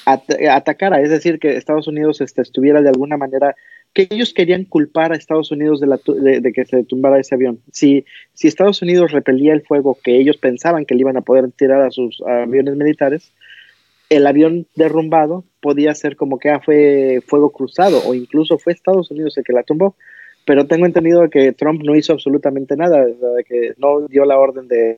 atacara, 0.06 1.02
es 1.02 1.10
decir, 1.10 1.40
que 1.40 1.56
Estados 1.56 1.88
Unidos 1.88 2.22
este, 2.22 2.42
estuviera 2.42 2.82
de 2.82 2.90
alguna 2.90 3.18
manera 3.18 3.56
que 3.94 4.08
ellos 4.10 4.34
querían 4.34 4.66
culpar 4.66 5.12
a 5.12 5.16
Estados 5.16 5.52
Unidos 5.52 5.80
de, 5.80 5.88
la, 5.88 6.00
de, 6.06 6.54
que 6.54 6.66
se 6.66 6.84
tumbara 6.84 7.20
ese 7.20 7.36
avión. 7.36 7.60
Si, 7.72 8.06
si 8.34 8.48
Estados 8.48 8.82
Unidos 8.82 9.12
repelía 9.12 9.54
el 9.54 9.64
fuego 9.64 9.98
que 10.04 10.20
ellos 10.20 10.38
pensaban 10.38 10.86
que 10.86 10.94
le 10.94 11.02
iban 11.02 11.18
a 11.18 11.22
poder 11.22 11.52
tirar 11.52 11.82
a 11.82 11.92
sus 11.92 12.22
aviones 12.22 12.76
militares, 12.76 13.32
el 14.10 14.26
avión 14.28 14.68
derrumbado 14.76 15.44
podía 15.62 15.94
ser 15.96 16.16
como 16.16 16.40
que 16.40 16.50
ah, 16.50 16.62
fue 16.64 17.22
fuego 17.26 17.52
cruzado 17.52 18.02
o 18.06 18.14
incluso 18.14 18.58
fue 18.58 18.74
Estados 18.74 19.12
Unidos 19.12 19.38
el 19.38 19.44
que 19.44 19.54
la 19.54 19.64
tumbó. 19.64 19.96
Pero 20.46 20.66
tengo 20.66 20.86
entendido 20.86 21.30
que 21.30 21.52
Trump 21.52 21.84
no 21.84 21.96
hizo 21.96 22.14
absolutamente 22.14 22.76
nada, 22.76 23.06
que 23.48 23.74
no 23.78 24.08
dio 24.08 24.26
la 24.26 24.40
orden 24.40 24.68
de, 24.68 24.98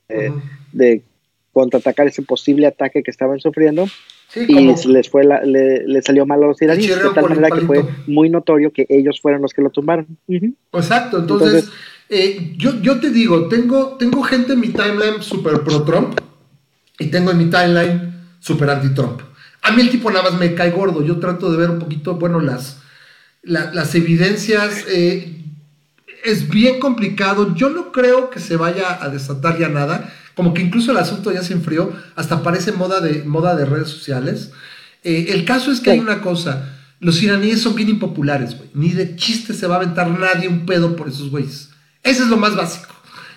de 0.72 1.02
contraatacar 1.52 2.06
ese 2.06 2.22
posible 2.22 2.66
ataque 2.66 3.02
que 3.02 3.10
estaban 3.10 3.38
sufriendo 3.38 3.86
y 4.34 4.74
les 4.86 5.10
fue 5.10 5.24
le, 5.24 6.02
salió 6.02 6.26
mal 6.26 6.42
a 6.42 6.46
los 6.46 6.62
iraníes 6.62 7.02
de 7.02 7.10
tal 7.10 7.28
manera 7.28 7.50
que 7.50 7.62
fue 7.62 7.84
muy 8.06 8.30
notorio 8.30 8.72
que 8.72 8.86
ellos 8.88 9.20
fueron 9.20 9.42
los 9.42 9.52
que 9.52 9.62
lo 9.62 9.70
tumbaron. 9.70 10.06
Exacto, 10.72 11.18
entonces, 11.18 11.70
eh, 12.08 12.54
yo, 12.56 12.80
yo 12.80 12.98
te 13.00 13.10
digo, 13.10 13.48
tengo, 13.48 13.96
tengo 13.98 14.22
gente 14.22 14.54
en 14.54 14.60
mi 14.60 14.68
timeline 14.68 15.20
super 15.20 15.62
pro 15.62 15.82
Trump 15.82 16.18
y 16.98 17.06
tengo 17.06 17.30
en 17.30 17.38
mi 17.38 17.50
timeline 17.50 18.14
super 18.40 18.70
anti 18.70 18.94
Trump. 18.94 19.20
A 19.62 19.72
mí 19.72 19.82
el 19.82 19.90
tipo 19.90 20.10
nada 20.10 20.30
más 20.30 20.38
me 20.38 20.54
cae 20.54 20.70
gordo, 20.70 21.04
yo 21.04 21.18
trato 21.20 21.50
de 21.50 21.58
ver 21.58 21.70
un 21.70 21.78
poquito, 21.78 22.16
bueno, 22.16 22.40
las, 22.40 22.82
las 23.42 23.94
evidencias. 23.94 24.86
Eh, 24.88 25.38
es 26.24 26.48
bien 26.48 26.78
complicado, 26.78 27.54
yo 27.54 27.68
no 27.68 27.90
creo 27.90 28.30
que 28.30 28.38
se 28.38 28.56
vaya 28.56 29.02
a 29.02 29.08
desatar 29.08 29.58
ya 29.58 29.68
nada 29.68 30.12
como 30.34 30.54
que 30.54 30.62
incluso 30.62 30.92
el 30.92 30.98
asunto 30.98 31.32
ya 31.32 31.42
se 31.42 31.52
enfrió, 31.52 31.92
hasta 32.16 32.42
parece 32.42 32.72
moda 32.72 33.00
de, 33.00 33.24
moda 33.24 33.56
de 33.56 33.64
redes 33.64 33.88
sociales. 33.88 34.50
Eh, 35.04 35.26
el 35.30 35.44
caso 35.44 35.72
es 35.72 35.80
que 35.80 35.90
hay 35.90 35.98
una 35.98 36.20
cosa, 36.20 36.78
los 37.00 37.22
iraníes 37.22 37.60
son 37.60 37.74
bien 37.74 37.88
impopulares, 37.88 38.56
güey. 38.56 38.70
Ni 38.74 38.90
de 38.90 39.16
chiste 39.16 39.54
se 39.54 39.66
va 39.66 39.74
a 39.74 39.78
aventar 39.78 40.08
nadie 40.08 40.48
un 40.48 40.64
pedo 40.66 40.94
por 40.94 41.08
esos 41.08 41.30
güeyes. 41.30 41.70
Eso 42.02 42.22
es 42.22 42.28
lo 42.28 42.36
más 42.36 42.54
básico. 42.54 42.92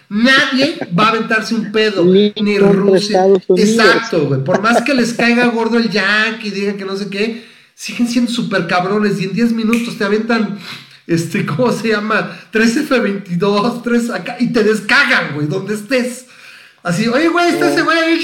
Nadie 0.07 0.77
va 0.97 1.07
a 1.07 1.09
aventarse 1.09 1.55
un 1.55 1.71
pedo, 1.71 2.05
ni, 2.05 2.59
Rusia. 2.59 3.25
Exacto, 3.57 4.27
güey. 4.27 4.43
Por 4.43 4.61
más 4.61 4.83
que 4.83 4.93
les 4.93 5.13
caiga 5.13 5.47
gordo 5.47 5.77
el 5.77 5.89
yankee 5.89 6.49
y 6.49 6.51
digan 6.51 6.77
que 6.77 6.85
no 6.85 6.95
sé 6.95 7.09
qué, 7.09 7.43
siguen 7.73 8.07
siendo 8.07 8.31
súper 8.31 8.67
cabrones 8.67 9.19
y 9.19 9.25
en 9.25 9.33
10 9.33 9.53
minutos 9.53 9.97
te 9.97 10.03
aventan, 10.03 10.59
este, 11.07 11.45
¿cómo 11.45 11.71
se 11.71 11.89
llama? 11.89 12.37
3 12.51 12.77
F-22, 12.77 13.81
3 13.83 14.09
acá, 14.11 14.37
y 14.39 14.53
te 14.53 14.63
descagan, 14.63 15.33
güey, 15.33 15.47
donde 15.47 15.73
estés. 15.73 16.27
Así, 16.85 17.07
oye, 17.07 17.29
güey, 17.29 17.49
está 17.49 17.71
ese 17.71 17.81
güey, 17.81 18.19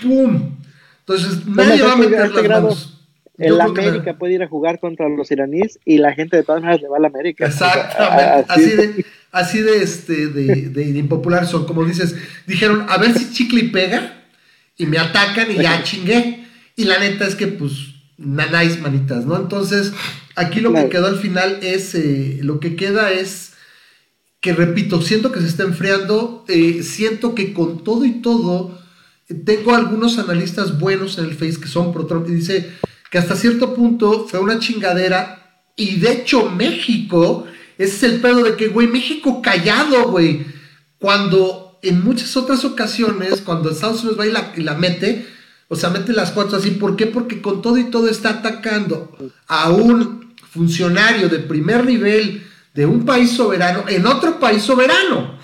¡pum! 0.00 0.56
Entonces, 1.00 1.46
nadie 1.46 1.82
va 1.82 1.92
a 1.92 1.96
meter 1.96 2.30
las 2.30 2.48
manos. 2.48 2.98
El 3.36 3.60
América 3.60 4.16
puede 4.16 4.32
ir 4.32 4.42
a 4.42 4.48
jugar 4.48 4.80
contra 4.80 5.10
los 5.10 5.30
iraníes 5.30 5.78
y 5.84 5.98
la 5.98 6.14
gente 6.14 6.38
de 6.38 6.42
todas 6.42 6.62
maneras 6.62 6.80
le 6.80 6.88
va 6.88 6.96
a 6.96 7.00
la 7.00 7.08
América. 7.08 7.44
Exactamente. 7.44 8.46
así, 8.48 8.70
de, 8.70 9.06
así 9.30 9.60
de, 9.60 9.82
este, 9.82 10.26
de, 10.28 10.70
de, 10.70 10.98
impopular 10.98 11.46
son. 11.46 11.66
Como 11.66 11.84
dices, 11.84 12.16
dijeron, 12.46 12.86
a 12.88 12.96
ver 12.96 13.12
si 13.12 13.30
chicle 13.30 13.60
y 13.60 13.68
pega 13.68 14.24
y 14.78 14.86
me 14.86 14.96
atacan 14.96 15.50
y 15.50 15.56
ya 15.56 15.82
chingué. 15.84 16.46
Y 16.76 16.84
la 16.84 16.98
neta 16.98 17.26
es 17.26 17.34
que, 17.34 17.48
pues, 17.48 17.72
nanáis 18.16 18.80
manitas, 18.80 19.26
¿no? 19.26 19.36
Entonces, 19.36 19.92
aquí 20.34 20.60
lo 20.60 20.72
que 20.72 20.88
quedó 20.88 21.08
al 21.08 21.18
final 21.18 21.58
es, 21.60 21.94
eh, 21.94 22.38
lo 22.40 22.58
que 22.58 22.74
queda 22.74 23.12
es 23.12 23.52
que 24.40 24.52
repito, 24.52 25.02
siento 25.02 25.32
que 25.32 25.40
se 25.40 25.46
está 25.46 25.64
enfriando, 25.64 26.44
eh, 26.48 26.82
siento 26.82 27.34
que 27.34 27.52
con 27.52 27.82
todo 27.82 28.04
y 28.04 28.22
todo, 28.22 28.78
eh, 29.28 29.34
tengo 29.34 29.74
algunos 29.74 30.18
analistas 30.18 30.78
buenos 30.78 31.18
en 31.18 31.24
el 31.24 31.34
Face 31.34 31.60
que 31.60 31.68
son 31.68 31.92
pro 31.92 32.06
Trump 32.06 32.28
y 32.28 32.34
dice 32.34 32.72
que 33.10 33.18
hasta 33.18 33.36
cierto 33.36 33.74
punto 33.74 34.26
fue 34.28 34.38
una 34.40 34.58
chingadera 34.58 35.62
y 35.76 35.96
de 35.96 36.12
hecho 36.12 36.50
México, 36.50 37.46
ese 37.78 37.96
es 37.96 38.02
el 38.12 38.20
pedo 38.20 38.42
de 38.42 38.56
que, 38.56 38.68
güey, 38.68 38.86
México 38.88 39.42
callado, 39.42 40.10
güey, 40.10 40.46
cuando 40.98 41.78
en 41.82 42.02
muchas 42.02 42.36
otras 42.36 42.64
ocasiones, 42.64 43.40
cuando 43.40 43.70
Estados 43.70 44.02
Unidos 44.02 44.18
va 44.18 44.26
y 44.26 44.32
la, 44.32 44.52
y 44.56 44.62
la 44.62 44.74
mete, 44.74 45.26
o 45.68 45.76
sea, 45.76 45.90
mete 45.90 46.12
las 46.12 46.32
cuatro 46.32 46.58
así, 46.58 46.72
¿por 46.72 46.96
qué? 46.96 47.06
Porque 47.06 47.40
con 47.40 47.62
todo 47.62 47.78
y 47.78 47.84
todo 47.84 48.08
está 48.08 48.30
atacando 48.30 49.16
a 49.46 49.70
un 49.70 50.34
funcionario 50.50 51.28
de 51.28 51.38
primer 51.40 51.84
nivel, 51.84 52.47
de 52.74 52.86
un 52.86 53.04
país 53.04 53.32
soberano 53.32 53.84
en 53.88 54.06
otro 54.06 54.38
país 54.38 54.62
soberano. 54.62 55.38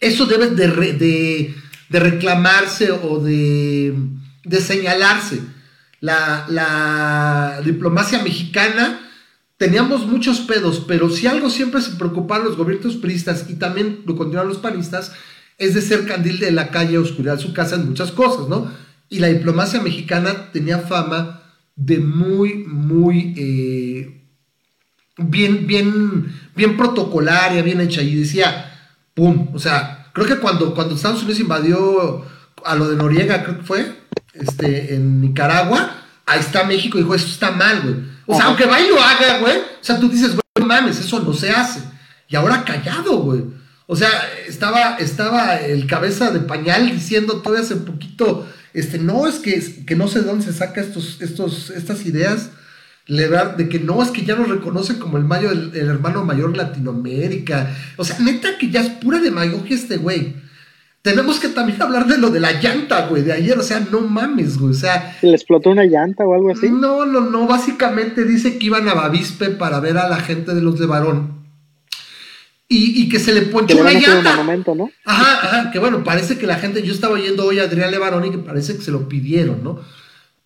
Eso 0.00 0.26
debe 0.26 0.50
de, 0.50 1.54
reclamarse 1.90 2.92
o 2.92 3.18
de, 3.18 3.94
señalarse. 4.60 5.40
La, 6.00 7.60
diplomacia 7.64 8.22
mexicana, 8.22 9.00
teníamos 9.56 10.06
muchos 10.06 10.40
pedos, 10.40 10.84
pero 10.86 11.10
si 11.10 11.26
algo 11.26 11.50
siempre 11.50 11.80
se 11.80 11.92
preocuparon 11.92 12.46
los 12.46 12.56
gobiernos 12.56 12.96
priistas 12.96 13.46
y 13.48 13.54
también 13.54 14.02
lo 14.06 14.16
continuaron 14.16 14.50
los 14.50 14.58
panistas, 14.58 15.12
es 15.58 15.74
de 15.74 15.80
ser 15.80 16.06
candil 16.06 16.38
de 16.38 16.52
la 16.52 16.70
calle, 16.70 16.98
oscuridad 16.98 17.38
su 17.38 17.54
casa 17.54 17.76
en 17.76 17.88
muchas 17.88 18.12
cosas, 18.12 18.48
¿no? 18.48 18.70
Y 19.08 19.20
la 19.20 19.28
diplomacia 19.28 19.80
mexicana 19.80 20.52
tenía 20.52 20.80
fama 20.80 21.42
de 21.76 21.98
muy, 21.98 22.64
muy 22.66 23.34
eh, 23.36 24.25
bien, 25.16 25.66
bien, 25.66 26.32
bien 26.54 26.76
protocolaria, 26.76 27.62
bien 27.62 27.80
hecha. 27.80 28.02
Y 28.02 28.14
decía, 28.16 28.72
¡pum! 29.14 29.48
O 29.54 29.58
sea, 29.58 30.10
creo 30.12 30.26
que 30.26 30.36
cuando, 30.36 30.74
cuando 30.74 30.94
Estados 30.94 31.20
Unidos 31.20 31.40
invadió 31.40 32.24
a 32.64 32.74
lo 32.74 32.88
de 32.88 32.96
Noriega, 32.96 33.42
creo 33.42 33.58
que 33.58 33.64
fue, 33.64 33.96
este, 34.34 34.94
en 34.94 35.20
Nicaragua, 35.20 36.02
ahí 36.26 36.40
está 36.40 36.64
México 36.64 36.98
y 36.98 37.02
dijo, 37.02 37.14
eso 37.14 37.28
está 37.28 37.50
mal, 37.50 37.82
güey. 37.82 38.16
O 38.26 38.36
sea, 38.36 38.46
aunque 38.46 38.66
va 38.66 38.80
y 38.80 38.88
lo 38.88 39.00
haga, 39.00 39.38
güey, 39.38 39.56
o 39.56 39.84
sea, 39.84 40.00
tú 40.00 40.08
dices, 40.08 40.30
güey, 40.30 40.42
no 40.58 40.66
mames, 40.66 40.98
eso 40.98 41.20
no 41.20 41.32
se 41.32 41.50
hace. 41.50 41.80
Y 42.28 42.36
ahora 42.36 42.64
callado, 42.64 43.18
güey. 43.18 43.44
O 43.86 43.94
sea, 43.94 44.10
estaba, 44.48 44.96
estaba 44.96 45.56
el 45.56 45.86
cabeza 45.86 46.32
de 46.32 46.40
pañal 46.40 46.90
diciendo 46.90 47.40
todavía 47.40 47.64
hace 47.64 47.76
poquito, 47.76 48.48
este, 48.74 48.98
no, 48.98 49.28
es 49.28 49.36
que, 49.36 49.84
que 49.86 49.94
no 49.94 50.08
sé 50.08 50.22
dónde 50.22 50.44
se 50.44 50.52
saca 50.52 50.80
estos, 50.80 51.22
estos, 51.22 51.70
estas 51.70 52.04
ideas 52.04 52.50
de 53.08 53.68
que 53.68 53.78
no, 53.78 54.02
es 54.02 54.10
que 54.10 54.24
ya 54.24 54.34
nos 54.34 54.48
reconocen 54.48 54.98
como 54.98 55.16
el, 55.16 55.24
mayo, 55.24 55.50
el, 55.50 55.74
hermano 55.74 56.24
mayor 56.24 56.56
Latinoamérica. 56.56 57.74
O 57.96 58.04
sea, 58.04 58.18
neta 58.18 58.58
que 58.58 58.70
ya 58.70 58.80
es 58.80 58.88
pura 58.88 59.20
demagogia 59.20 59.76
este 59.76 59.96
güey. 59.96 60.34
Tenemos 61.02 61.38
que 61.38 61.48
también 61.48 61.80
hablar 61.80 62.08
de 62.08 62.18
lo 62.18 62.30
de 62.30 62.40
la 62.40 62.60
llanta, 62.60 63.06
güey, 63.06 63.22
de 63.22 63.32
ayer. 63.32 63.56
O 63.56 63.62
sea, 63.62 63.78
no 63.78 64.00
mames, 64.00 64.58
güey. 64.58 64.72
O 64.72 64.74
sea. 64.74 65.16
¿Le 65.22 65.34
explotó 65.34 65.70
una 65.70 65.84
llanta 65.84 66.24
o 66.24 66.34
algo 66.34 66.50
así? 66.50 66.68
No, 66.68 67.06
no, 67.06 67.20
no. 67.20 67.46
Básicamente 67.46 68.24
dice 68.24 68.58
que 68.58 68.66
iban 68.66 68.88
a 68.88 68.94
Bavispe 68.94 69.50
para 69.50 69.78
ver 69.78 69.98
a 69.98 70.08
la 70.08 70.16
gente 70.16 70.52
de 70.52 70.62
los 70.62 70.76
de 70.80 70.86
Varón. 70.86 71.36
Y, 72.68 73.08
que 73.08 73.20
se 73.20 73.32
le 73.32 73.42
ponchó 73.42 73.78
una 73.78 73.92
llanta. 73.92 74.34
momento, 74.34 74.74
¿no? 74.74 74.90
Ajá, 75.04 75.46
ajá. 75.46 75.70
Que 75.70 75.78
bueno, 75.78 76.02
parece 76.02 76.38
que 76.38 76.48
la 76.48 76.56
gente. 76.56 76.82
Yo 76.82 76.92
estaba 76.92 77.14
oyendo 77.14 77.44
hoy 77.44 77.60
a 77.60 77.64
Adrián 77.64 77.92
Levarón 77.92 78.24
y 78.24 78.32
que 78.32 78.38
parece 78.38 78.74
que 78.76 78.82
se 78.82 78.90
lo 78.90 79.08
pidieron, 79.08 79.62
¿no? 79.62 79.80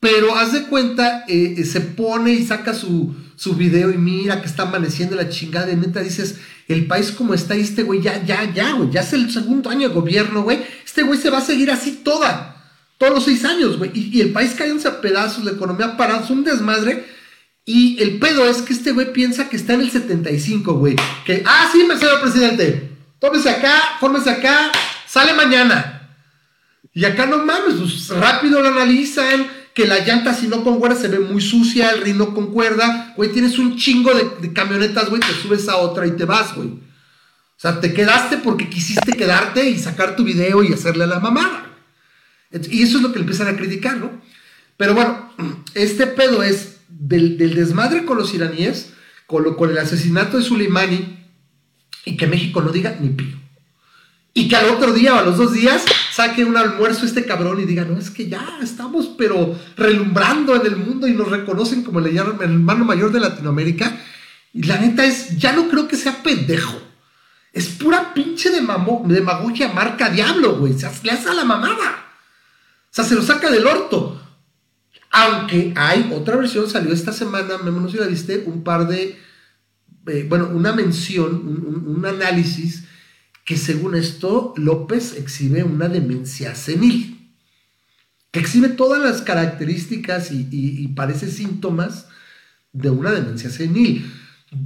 Pero 0.01 0.35
haz 0.35 0.53
de 0.53 0.63
cuenta, 0.65 1.25
eh, 1.29 1.57
eh, 1.59 1.65
se 1.65 1.83
pone 1.83 2.33
y 2.33 2.47
saca 2.47 2.73
su, 2.73 3.15
su 3.37 3.55
video 3.55 3.91
y 3.91 3.99
mira 3.99 4.41
que 4.41 4.49
está 4.49 4.63
amaneciendo 4.63 5.15
la 5.15 5.29
chingada. 5.29 5.67
De 5.67 5.77
neta 5.77 6.01
dices, 6.01 6.37
el 6.69 6.87
país 6.87 7.13
como 7.13 7.35
está, 7.35 7.55
y 7.55 7.61
este 7.61 7.83
güey 7.83 8.01
ya, 8.01 8.25
ya, 8.25 8.51
ya, 8.51 8.73
güey, 8.73 8.91
ya 8.91 9.03
es 9.03 9.13
el 9.13 9.31
segundo 9.31 9.69
año 9.69 9.89
de 9.89 9.95
gobierno, 9.95 10.43
güey. 10.43 10.65
Este 10.85 11.03
güey 11.03 11.21
se 11.21 11.29
va 11.29 11.39
a 11.39 11.43
seguir 11.43 11.71
así 11.71 12.01
toda, 12.03 12.57
todos 12.97 13.13
los 13.13 13.25
seis 13.25 13.45
años, 13.45 13.77
güey. 13.77 13.91
Y, 13.93 14.23
el 14.23 14.33
país 14.33 14.55
cayéndose 14.57 14.89
a 14.89 15.03
pedazos, 15.03 15.45
la 15.45 15.53
economía 15.53 15.99
parada, 15.99 16.25
es 16.25 16.31
un 16.31 16.45
desmadre. 16.45 17.05
Y 17.67 18.03
el 18.03 18.19
pedo 18.19 18.49
es 18.49 18.63
que 18.63 18.73
este 18.73 18.93
güey 18.93 19.13
piensa 19.13 19.51
que 19.51 19.57
está 19.57 19.75
en 19.75 19.83
el 19.83 19.91
75, 19.91 20.75
güey. 20.75 20.97
Que, 21.27 21.43
ah, 21.45 21.69
sí, 21.71 21.85
me 21.85 21.93
el 21.93 22.21
presidente. 22.23 22.91
Tómese 23.19 23.51
acá, 23.51 23.99
fórmese 24.01 24.31
acá, 24.31 24.73
sale 25.07 25.35
mañana. 25.35 26.17
Y 26.95 27.05
acá 27.05 27.27
no 27.27 27.45
mames, 27.45 27.75
pues 27.75 28.09
rápido 28.09 28.63
lo 28.63 28.69
analizan 28.69 29.60
que 29.75 29.87
la 29.87 30.05
llanta 30.05 30.35
si 30.35 30.49
no 30.49 30.65
concuerda 30.65 30.97
se 30.97 31.09
ve 31.09 31.21
muy 31.21 31.41
sucia, 31.41 31.91
el 31.91 32.03
rin 32.03 32.19
no 32.19 32.35
concuerda, 32.35 33.15
güey, 33.17 33.33
tienes 33.33 33.59
un 33.59 33.77
chingo 33.77 34.13
de, 34.15 34.53
camionetas, 34.53 35.09
güey, 35.09 35.21
te 35.21 35.33
subes 35.33 35.69
a 35.69 35.77
otra 35.77 36.07
y 36.07 36.13
te 36.13 36.25
vas, 36.25 36.55
güey. 36.55 36.69
O 36.69 37.63
sea, 37.63 37.81
te 37.81 37.93
quedaste 37.93 38.39
porque 38.39 38.69
quisiste 38.69 39.13
quedarte 39.13 39.69
y 39.69 39.79
sacar 39.79 40.17
tu 40.17 40.25
video 40.25 40.63
y 40.63 40.73
hacerle 40.73 41.05
a 41.05 41.09
la 41.09 41.21
mamada. 41.21 41.67
Y 42.71 42.83
eso 42.83 42.97
es 42.97 43.03
lo 43.03 43.13
que 43.13 43.19
empiezan 43.19 43.49
a 43.49 43.57
criticar, 43.57 43.97
¿no? 43.99 44.11
Pero 44.77 44.95
bueno, 44.95 45.31
este 45.75 46.07
pedo 46.07 46.43
es 46.43 46.79
del, 46.89 47.37
desmadre 47.37 48.05
con 48.05 48.17
los 48.17 48.35
iraníes, 48.35 48.93
con, 49.27 49.55
con 49.55 49.71
el 49.71 49.79
asesinato 49.79 50.39
de 50.39 50.43
Soleimani, 50.43 51.19
y 52.05 52.17
que 52.17 52.27
México 52.27 52.63
no 52.63 52.73
diga 52.73 52.97
ni 52.99 53.11
pío. 53.11 53.40
Y 54.41 54.49
que 54.49 54.57
al 54.57 54.71
otro 54.71 54.95
día 54.95 55.15
o 55.15 55.19
a 55.19 55.23
los 55.23 55.37
dos 55.37 55.53
días 55.53 55.85
saque 56.11 56.47
un 56.47 56.57
almuerzo 56.57 57.05
este 57.05 57.27
cabrón 57.27 57.61
y 57.61 57.67
diga, 57.67 57.85
no, 57.85 57.99
es 57.99 58.09
que 58.09 58.27
ya 58.27 58.59
estamos 58.63 59.11
pero 59.19 59.55
relumbrando 59.77 60.57
en 60.57 60.65
el 60.65 60.77
mundo 60.77 61.07
y 61.07 61.13
nos 61.13 61.29
reconocen 61.29 61.83
como 61.83 61.99
el 61.99 62.17
hermano 62.17 62.87
mayor 62.87 63.13
de 63.13 63.21
Latinoamérica. 63.21 64.01
Y 64.55 64.63
la 64.63 64.79
neta 64.79 65.05
es, 65.05 65.37
ya 65.37 65.53
no 65.53 65.69
creo 65.69 65.87
que 65.87 65.97
sea 65.97 66.23
pendejo. 66.23 66.81
Es 67.53 67.69
pura 67.69 68.15
pinche 68.15 68.49
de 68.49 68.63
demagogia 69.05 69.75
marca 69.75 70.09
diablo, 70.09 70.57
güey. 70.57 70.73
Se 70.73 70.89
le 71.03 71.11
hace 71.13 71.29
a 71.29 71.35
la 71.35 71.45
mamada. 71.45 72.07
O 72.85 72.93
sea, 72.93 73.05
se 73.05 73.17
lo 73.17 73.23
saca 73.23 73.51
del 73.51 73.67
orto. 73.67 74.23
Aunque 75.11 75.75
hay 75.77 76.11
otra 76.15 76.37
versión, 76.37 76.67
salió 76.67 76.95
esta 76.95 77.13
semana, 77.13 77.59
me 77.59 77.91
si 77.91 77.99
la 77.99 78.07
viste, 78.07 78.43
un 78.47 78.65
par 78.65 78.89
de, 78.89 79.19
eh, 80.07 80.27
bueno, 80.27 80.49
una 80.55 80.73
mención, 80.73 81.85
un, 81.87 82.07
análisis 82.07 82.85
que 83.51 83.57
según 83.57 83.97
esto 83.97 84.55
López 84.57 85.19
exhibe 85.19 85.65
una 85.65 85.89
demencia 85.89 86.55
senil, 86.55 87.35
que 88.31 88.39
exhibe 88.39 88.69
todas 88.69 89.03
las 89.03 89.23
características 89.23 90.31
y 90.31 90.87
parece 90.95 91.27
síntomas 91.27 92.07
de 92.73 92.91
una 92.91 93.11
demencia 93.11 93.51
senil. 93.51 94.09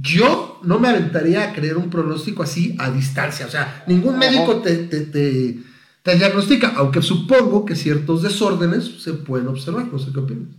Yo 0.03 0.59
no 0.61 0.77
me 0.77 0.89
aventaría 0.89 1.49
a 1.49 1.53
creer 1.53 1.77
un 1.77 1.89
pronóstico 1.89 2.43
así 2.43 2.75
a 2.77 2.91
distancia. 2.91 3.47
O 3.47 3.49
sea, 3.49 3.83
ningún 3.87 4.19
médico 4.19 4.61
te, 4.61 4.75
te, 4.75 6.15
diagnostica, 6.15 6.73
aunque 6.75 7.01
supongo 7.01 7.65
que 7.65 7.75
ciertos 7.75 8.21
desórdenes 8.21 9.01
se 9.01 9.13
pueden 9.13 9.47
observar. 9.47 9.87
No 9.91 9.97
sé 9.97 10.11
qué 10.13 10.19
opinas. 10.19 10.49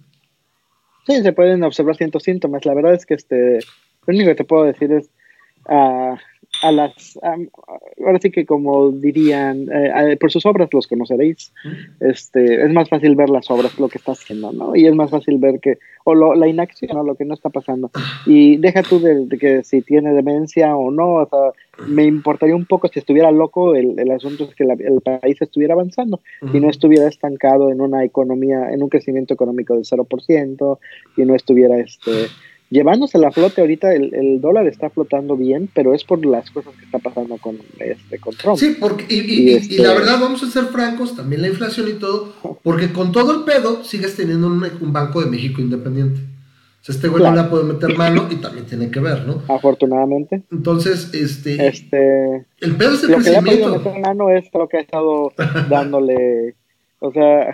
Sí, 1.06 1.22
se 1.22 1.32
pueden 1.32 1.62
observar 1.62 1.94
ciertos 1.94 2.24
síntomas. 2.24 2.64
La 2.64 2.74
verdad 2.74 2.94
es 2.94 3.06
que 3.06 3.14
este, 3.14 3.60
lo 4.06 4.14
único 4.14 4.30
que 4.30 4.34
te 4.34 4.42
puedo 4.42 4.64
decir 4.64 4.90
es, 4.90 5.10
uh, 5.68 6.16
a 6.66 6.72
las, 6.72 7.18
ahora 7.22 8.18
sí 8.20 8.30
que 8.30 8.44
como 8.44 8.90
dirían, 8.90 9.68
eh, 9.72 10.16
por 10.18 10.30
sus 10.30 10.46
obras 10.46 10.68
los 10.72 10.86
conoceréis, 10.86 11.52
este, 12.00 12.64
es 12.64 12.72
más 12.72 12.88
fácil 12.88 13.14
ver 13.14 13.30
las 13.30 13.50
obras, 13.50 13.78
lo 13.78 13.88
que 13.88 13.98
está 13.98 14.12
haciendo, 14.12 14.52
¿no? 14.52 14.74
Y 14.74 14.86
es 14.86 14.94
más 14.94 15.10
fácil 15.10 15.38
ver 15.38 15.60
que, 15.60 15.78
o 16.04 16.14
lo, 16.14 16.34
la 16.34 16.48
inacción, 16.48 16.96
o 16.96 17.04
lo 17.04 17.14
que 17.14 17.24
no 17.24 17.34
está 17.34 17.50
pasando. 17.50 17.90
Y 18.26 18.56
deja 18.56 18.82
tú 18.82 19.00
de, 19.00 19.28
que 19.38 19.62
si 19.64 19.82
tiene 19.82 20.12
demencia 20.12 20.76
o 20.76 20.90
no, 20.90 21.14
o 21.14 21.28
sea, 21.28 21.86
me 21.86 22.04
importaría 22.04 22.56
un 22.56 22.66
poco 22.66 22.88
si 22.88 22.98
estuviera 22.98 23.30
loco, 23.30 23.74
el, 23.74 23.98
el 23.98 24.10
asunto 24.10 24.44
es 24.44 24.54
que 24.54 24.64
el 24.64 25.00
país 25.02 25.40
estuviera 25.40 25.74
avanzando 25.74 26.20
y 26.52 26.60
no 26.60 26.70
estuviera 26.70 27.08
estancado 27.08 27.70
en 27.70 27.80
una 27.80 28.04
economía, 28.04 28.70
en 28.70 28.82
un 28.82 28.88
crecimiento 28.88 29.34
económico 29.34 29.74
del 29.74 29.84
0% 29.84 30.78
y 31.16 31.24
no 31.24 31.34
estuviera, 31.34 31.78
este 31.78 32.28
llevándose 32.70 33.18
la 33.18 33.30
flote 33.30 33.60
ahorita 33.60 33.92
el, 33.94 34.40
dólar 34.40 34.66
está 34.66 34.90
flotando 34.90 35.36
bien, 35.36 35.68
pero 35.72 35.94
es 35.94 36.04
por 36.04 36.24
las 36.24 36.50
cosas 36.50 36.74
que 36.74 36.84
está 36.84 36.98
pasando 36.98 37.36
con 37.38 37.58
este 37.78 38.18
con 38.18 38.34
Trump. 38.34 38.58
Sí, 38.58 38.76
porque 38.78 39.06
y, 39.08 39.50
este 39.50 39.82
la 39.82 39.94
verdad 39.94 40.20
vamos 40.20 40.42
a 40.42 40.50
ser 40.50 40.64
francos, 40.64 41.16
también 41.16 41.42
la 41.42 41.48
inflación 41.48 41.88
y 41.88 41.94
todo, 41.94 42.32
porque 42.62 42.92
con 42.92 43.12
todo 43.12 43.32
el 43.32 43.44
pedo 43.44 43.84
sigues 43.84 44.16
teniendo 44.16 44.46
un, 44.48 44.92
Banco 44.92 45.20
de 45.20 45.30
México 45.30 45.60
independiente. 45.60 46.20
O 46.20 46.84
sea, 46.86 46.94
este 46.94 47.08
güey 47.08 47.22
no 47.22 47.34
la 47.34 47.50
puede 47.50 47.64
meter 47.64 47.96
mano 47.96 48.28
y 48.30 48.36
también 48.36 48.64
tiene 48.64 48.90
que 48.90 49.00
ver, 49.00 49.26
¿no? 49.26 49.42
Afortunadamente. 49.48 50.44
Entonces, 50.52 51.12
este, 51.12 51.66
este 51.66 52.46
el 52.60 52.76
pedo 52.76 52.94
es 52.94 53.02
el 53.02 53.10
lo 53.10 53.18
que 53.18 53.30
le 53.30 53.36
ha 53.36 53.42
meter 53.42 54.00
mano 54.00 54.30
es 54.30 54.44
lo 54.54 54.68
que 54.68 54.78
ha 54.78 54.80
estado 54.80 55.32
dándole, 55.68 56.54
o 57.00 57.12
sea, 57.12 57.52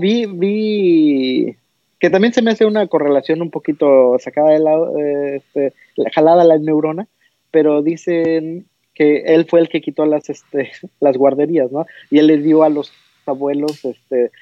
vi 0.00 0.26
vi 0.26 1.56
que 2.04 2.10
también 2.10 2.34
se 2.34 2.42
me 2.42 2.50
hace 2.50 2.66
una 2.66 2.86
correlación 2.86 3.40
un 3.40 3.50
poquito 3.50 4.18
sacada 4.18 4.50
de 4.50 4.58
lado, 4.58 4.92
este, 4.98 5.72
jalada 6.14 6.44
la 6.44 6.58
neurona, 6.58 7.08
pero 7.50 7.80
dicen 7.80 8.66
que 8.92 9.20
él 9.20 9.46
fue 9.48 9.60
el 9.60 9.70
que 9.70 9.80
quitó 9.80 10.04
las, 10.04 10.28
este, 10.28 10.70
las 11.00 11.16
guarderías, 11.16 11.72
¿no? 11.72 11.86
Y 12.10 12.18
él 12.18 12.26
le 12.26 12.36
dio 12.36 12.62
a 12.62 12.68
los 12.68 12.92
abuelos 13.24 13.82
este 13.86 14.32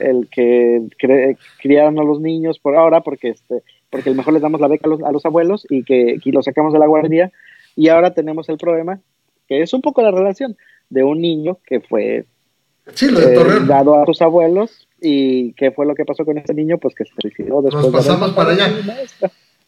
el, 0.00 0.28
que 0.30 0.86
criaron 1.60 1.98
a 1.98 2.02
los 2.02 2.18
niños 2.18 2.58
por 2.58 2.74
ahora 2.74 3.02
porque 3.02 3.28
este 3.28 3.62
porque 3.90 4.14
mejor 4.14 4.32
les 4.32 4.40
damos 4.40 4.62
la 4.62 4.68
beca 4.68 4.86
a 4.86 4.88
los, 4.88 5.02
a 5.02 5.12
los 5.12 5.26
abuelos 5.26 5.66
y 5.68 5.84
que 5.84 6.16
y 6.24 6.32
los 6.32 6.46
sacamos 6.46 6.72
de 6.72 6.78
la 6.78 6.86
guardería 6.86 7.30
y 7.76 7.88
ahora 7.88 8.14
tenemos 8.14 8.48
el 8.48 8.56
problema 8.56 9.02
que 9.46 9.60
es 9.60 9.74
un 9.74 9.82
poco 9.82 10.00
la 10.00 10.12
relación 10.12 10.56
de 10.88 11.04
un 11.04 11.20
niño 11.20 11.58
que 11.66 11.80
fue 11.80 12.24
eh, 12.86 13.44
dado 13.66 14.00
a 14.00 14.06
sus 14.06 14.22
abuelos 14.22 14.85
¿Y 15.00 15.52
qué 15.54 15.70
fue 15.70 15.86
lo 15.86 15.94
que 15.94 16.04
pasó 16.04 16.24
con 16.24 16.38
este 16.38 16.54
niño? 16.54 16.78
Pues 16.78 16.94
que 16.94 17.04
se 17.04 17.12
suicidó 17.20 17.62
después 17.62 17.84
Nos 17.84 17.92
pasamos 17.92 18.32
para 18.32 18.52
allá. 18.52 18.72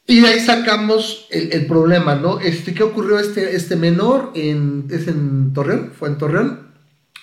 Y 0.07 0.21
de 0.21 0.29
ahí 0.29 0.41
sacamos 0.41 1.27
el, 1.31 1.67
problema, 1.67 2.15
¿no? 2.15 2.41
Este, 2.41 2.73
¿Qué 2.73 2.83
ocurrió 2.83 3.19
este, 3.19 3.55
este 3.55 3.77
menor? 3.77 4.33
En, 4.35 4.87
es 4.91 5.07
en 5.07 5.53
Torreón, 5.53 5.93
fue 5.93 6.09
en 6.09 6.19
Torreón. 6.19 6.69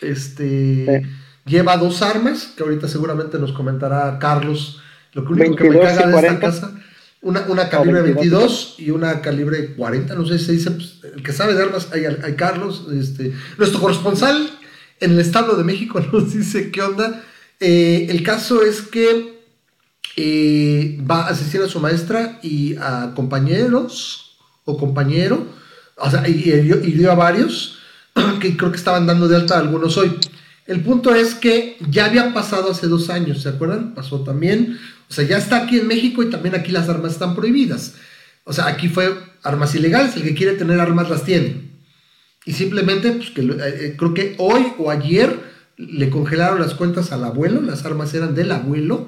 Este 0.01 1.03
lleva 1.45 1.77
dos 1.77 2.01
armas, 2.01 2.53
que 2.55 2.63
ahorita 2.63 2.87
seguramente 2.87 3.39
nos 3.39 3.53
comentará 3.53 4.17
Carlos. 4.19 4.81
Lo 5.13 5.23
único 5.23 5.55
que 5.55 5.69
me 5.69 5.79
caga 5.79 6.07
de 6.07 6.27
esta 6.27 6.39
casa, 6.39 6.75
una, 7.21 7.45
una 7.47 7.69
calibre 7.69 8.01
22 8.01 8.75
y 8.79 8.91
una 8.91 9.21
calibre 9.21 9.73
40, 9.75 10.13
no 10.15 10.25
sé 10.25 10.37
si 10.39 10.45
se 10.45 10.51
dice, 10.51 10.71
pues, 10.71 10.99
el 11.15 11.23
que 11.23 11.31
sabe 11.31 11.53
de 11.53 11.63
armas, 11.63 11.89
hay, 11.93 12.05
hay 12.05 12.33
Carlos, 12.33 12.87
este, 12.93 13.31
nuestro 13.57 13.79
corresponsal 13.79 14.49
en 14.99 15.11
el 15.11 15.19
Estado 15.19 15.55
de 15.55 15.63
México 15.63 15.99
nos 16.11 16.33
dice 16.33 16.71
qué 16.71 16.81
onda 16.81 17.23
eh, 17.59 18.07
el 18.09 18.23
caso 18.23 18.61
es 18.63 18.81
que 18.81 19.35
eh, 20.17 20.97
va 21.09 21.25
a 21.25 21.29
asistir 21.29 21.61
a 21.61 21.67
su 21.67 21.79
maestra 21.79 22.39
y 22.41 22.75
a 22.77 23.13
compañeros 23.15 24.37
o 24.63 24.77
compañero, 24.77 25.45
o 25.97 26.09
sea, 26.09 26.27
y, 26.27 26.33
dio 26.33 27.11
a 27.11 27.15
varios, 27.15 27.79
que 28.41 28.55
creo 28.55 28.71
que 28.71 28.77
estaban 28.77 29.05
dando 29.05 29.27
de 29.27 29.35
alta 29.35 29.57
algunos 29.57 29.97
hoy. 29.97 30.17
El 30.67 30.81
punto 30.81 31.13
es 31.13 31.35
que 31.35 31.77
ya 31.89 32.05
había 32.05 32.33
pasado 32.33 32.71
hace 32.71 32.87
dos 32.87 33.09
años, 33.09 33.43
¿se 33.43 33.49
acuerdan? 33.49 33.93
Pasó 33.93 34.21
también, 34.21 34.79
o 35.09 35.13
sea, 35.13 35.25
ya 35.25 35.37
está 35.37 35.57
aquí 35.57 35.77
en 35.77 35.87
México 35.87 36.23
y 36.23 36.29
también 36.29 36.55
aquí 36.55 36.71
las 36.71 36.89
armas 36.89 37.11
están 37.13 37.35
prohibidas. 37.35 37.95
O 38.45 38.53
sea, 38.53 38.67
aquí 38.67 38.87
fue 38.87 39.15
armas 39.43 39.75
ilegales, 39.75 40.15
el 40.15 40.23
que 40.23 40.33
quiere 40.33 40.53
tener 40.53 40.79
armas 40.79 41.09
las 41.09 41.23
tiene. 41.23 41.71
Y 42.45 42.53
simplemente, 42.53 43.11
pues 43.11 43.31
que 43.31 43.41
eh, 43.41 43.95
creo 43.97 44.13
que 44.13 44.35
hoy 44.37 44.67
o 44.77 44.89
ayer 44.89 45.54
le 45.77 46.09
congelaron 46.09 46.59
las 46.59 46.73
cuentas 46.73 47.11
al 47.11 47.23
abuelo, 47.23 47.61
las 47.61 47.85
armas 47.85 48.13
eran 48.13 48.35
del 48.35 48.51
abuelo, 48.51 49.07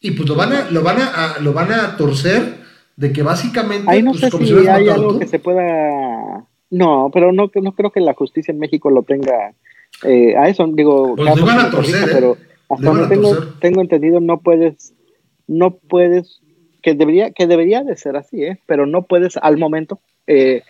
y 0.00 0.12
pues 0.12 0.28
lo 0.28 0.34
van 0.34 0.52
a, 0.52 0.70
lo 0.70 0.82
van 0.82 0.98
a, 1.00 1.38
lo 1.40 1.52
van 1.52 1.72
a 1.72 1.96
torcer 1.96 2.64
de 2.96 3.12
que 3.12 3.22
básicamente... 3.22 3.90
Ahí 3.90 4.02
no 4.02 4.12
pues, 4.12 4.30
sé 4.32 4.44
si, 4.44 4.68
hay 4.68 4.88
algo 4.88 5.18
que 5.18 5.26
se 5.26 5.38
pueda... 5.38 6.46
No, 6.70 7.10
pero 7.12 7.32
no, 7.32 7.50
no 7.54 7.72
creo 7.72 7.90
que 7.90 8.00
la 8.00 8.14
justicia 8.14 8.52
en 8.52 8.58
México 8.58 8.90
lo 8.90 9.02
tenga 9.02 9.54
eh, 10.04 10.36
a 10.36 10.48
eso, 10.48 10.66
digo... 10.72 11.14
Pues 11.16 11.40
van 11.40 11.60
a 11.60 11.70
torcer, 11.70 12.08
¿eh? 12.08 12.12
Pero 12.12 12.36
hasta 12.68 12.86
donde 12.86 13.08
tengo, 13.08 13.36
tengo 13.60 13.80
entendido 13.80 14.20
no 14.20 14.40
puedes, 14.40 14.94
no 15.46 15.76
puedes, 15.76 16.40
que 16.82 16.94
debería, 16.94 17.30
que 17.30 17.46
debería 17.46 17.82
de 17.82 17.96
ser 17.96 18.16
así, 18.16 18.42
¿eh? 18.42 18.58
Pero 18.66 18.86
no 18.86 19.02
puedes 19.02 19.36
al 19.36 19.58
momento... 19.58 20.00
Eh, 20.26 20.62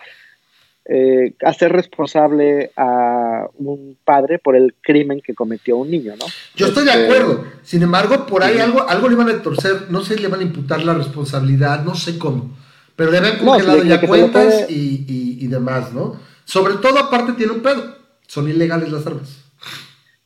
eh, 0.87 1.33
hacer 1.41 1.71
responsable 1.71 2.71
a 2.77 3.47
un 3.55 3.97
padre 4.03 4.37
por 4.37 4.55
el 4.55 4.75
crimen 4.81 5.19
que 5.19 5.33
cometió 5.33 5.77
un 5.77 5.89
niño, 5.89 6.13
¿no? 6.15 6.25
Yo 6.55 6.67
estoy 6.67 6.85
de 6.85 6.91
este, 6.91 7.05
acuerdo. 7.05 7.43
Sin 7.63 7.81
embargo, 7.81 8.27
por 8.27 8.43
ahí 8.43 8.59
algo, 8.59 8.87
algo 8.87 9.09
le 9.09 9.15
van 9.15 9.29
a 9.29 9.41
torcer, 9.41 9.89
no 9.89 10.01
sé, 10.03 10.19
le 10.19 10.27
van 10.27 10.41
a 10.41 10.43
imputar 10.43 10.83
la 10.83 10.93
responsabilidad, 10.93 11.83
no 11.83 11.95
sé 11.95 12.19
cómo. 12.19 12.55
Pero 12.95 13.09
le 13.09 13.17
habían 13.17 13.39
congelado 13.39 13.83
ya 13.83 13.99
cuentas 13.99 14.67
y, 14.69 15.47
demás, 15.47 15.91
¿no? 15.91 16.19
Sobre 16.43 16.75
todo, 16.75 16.99
aparte, 16.99 17.33
tiene 17.33 17.53
un 17.53 17.61
pedo. 17.61 17.95
Son 18.27 18.47
ilegales 18.47 18.91
las 18.91 19.07
armas. 19.07 19.43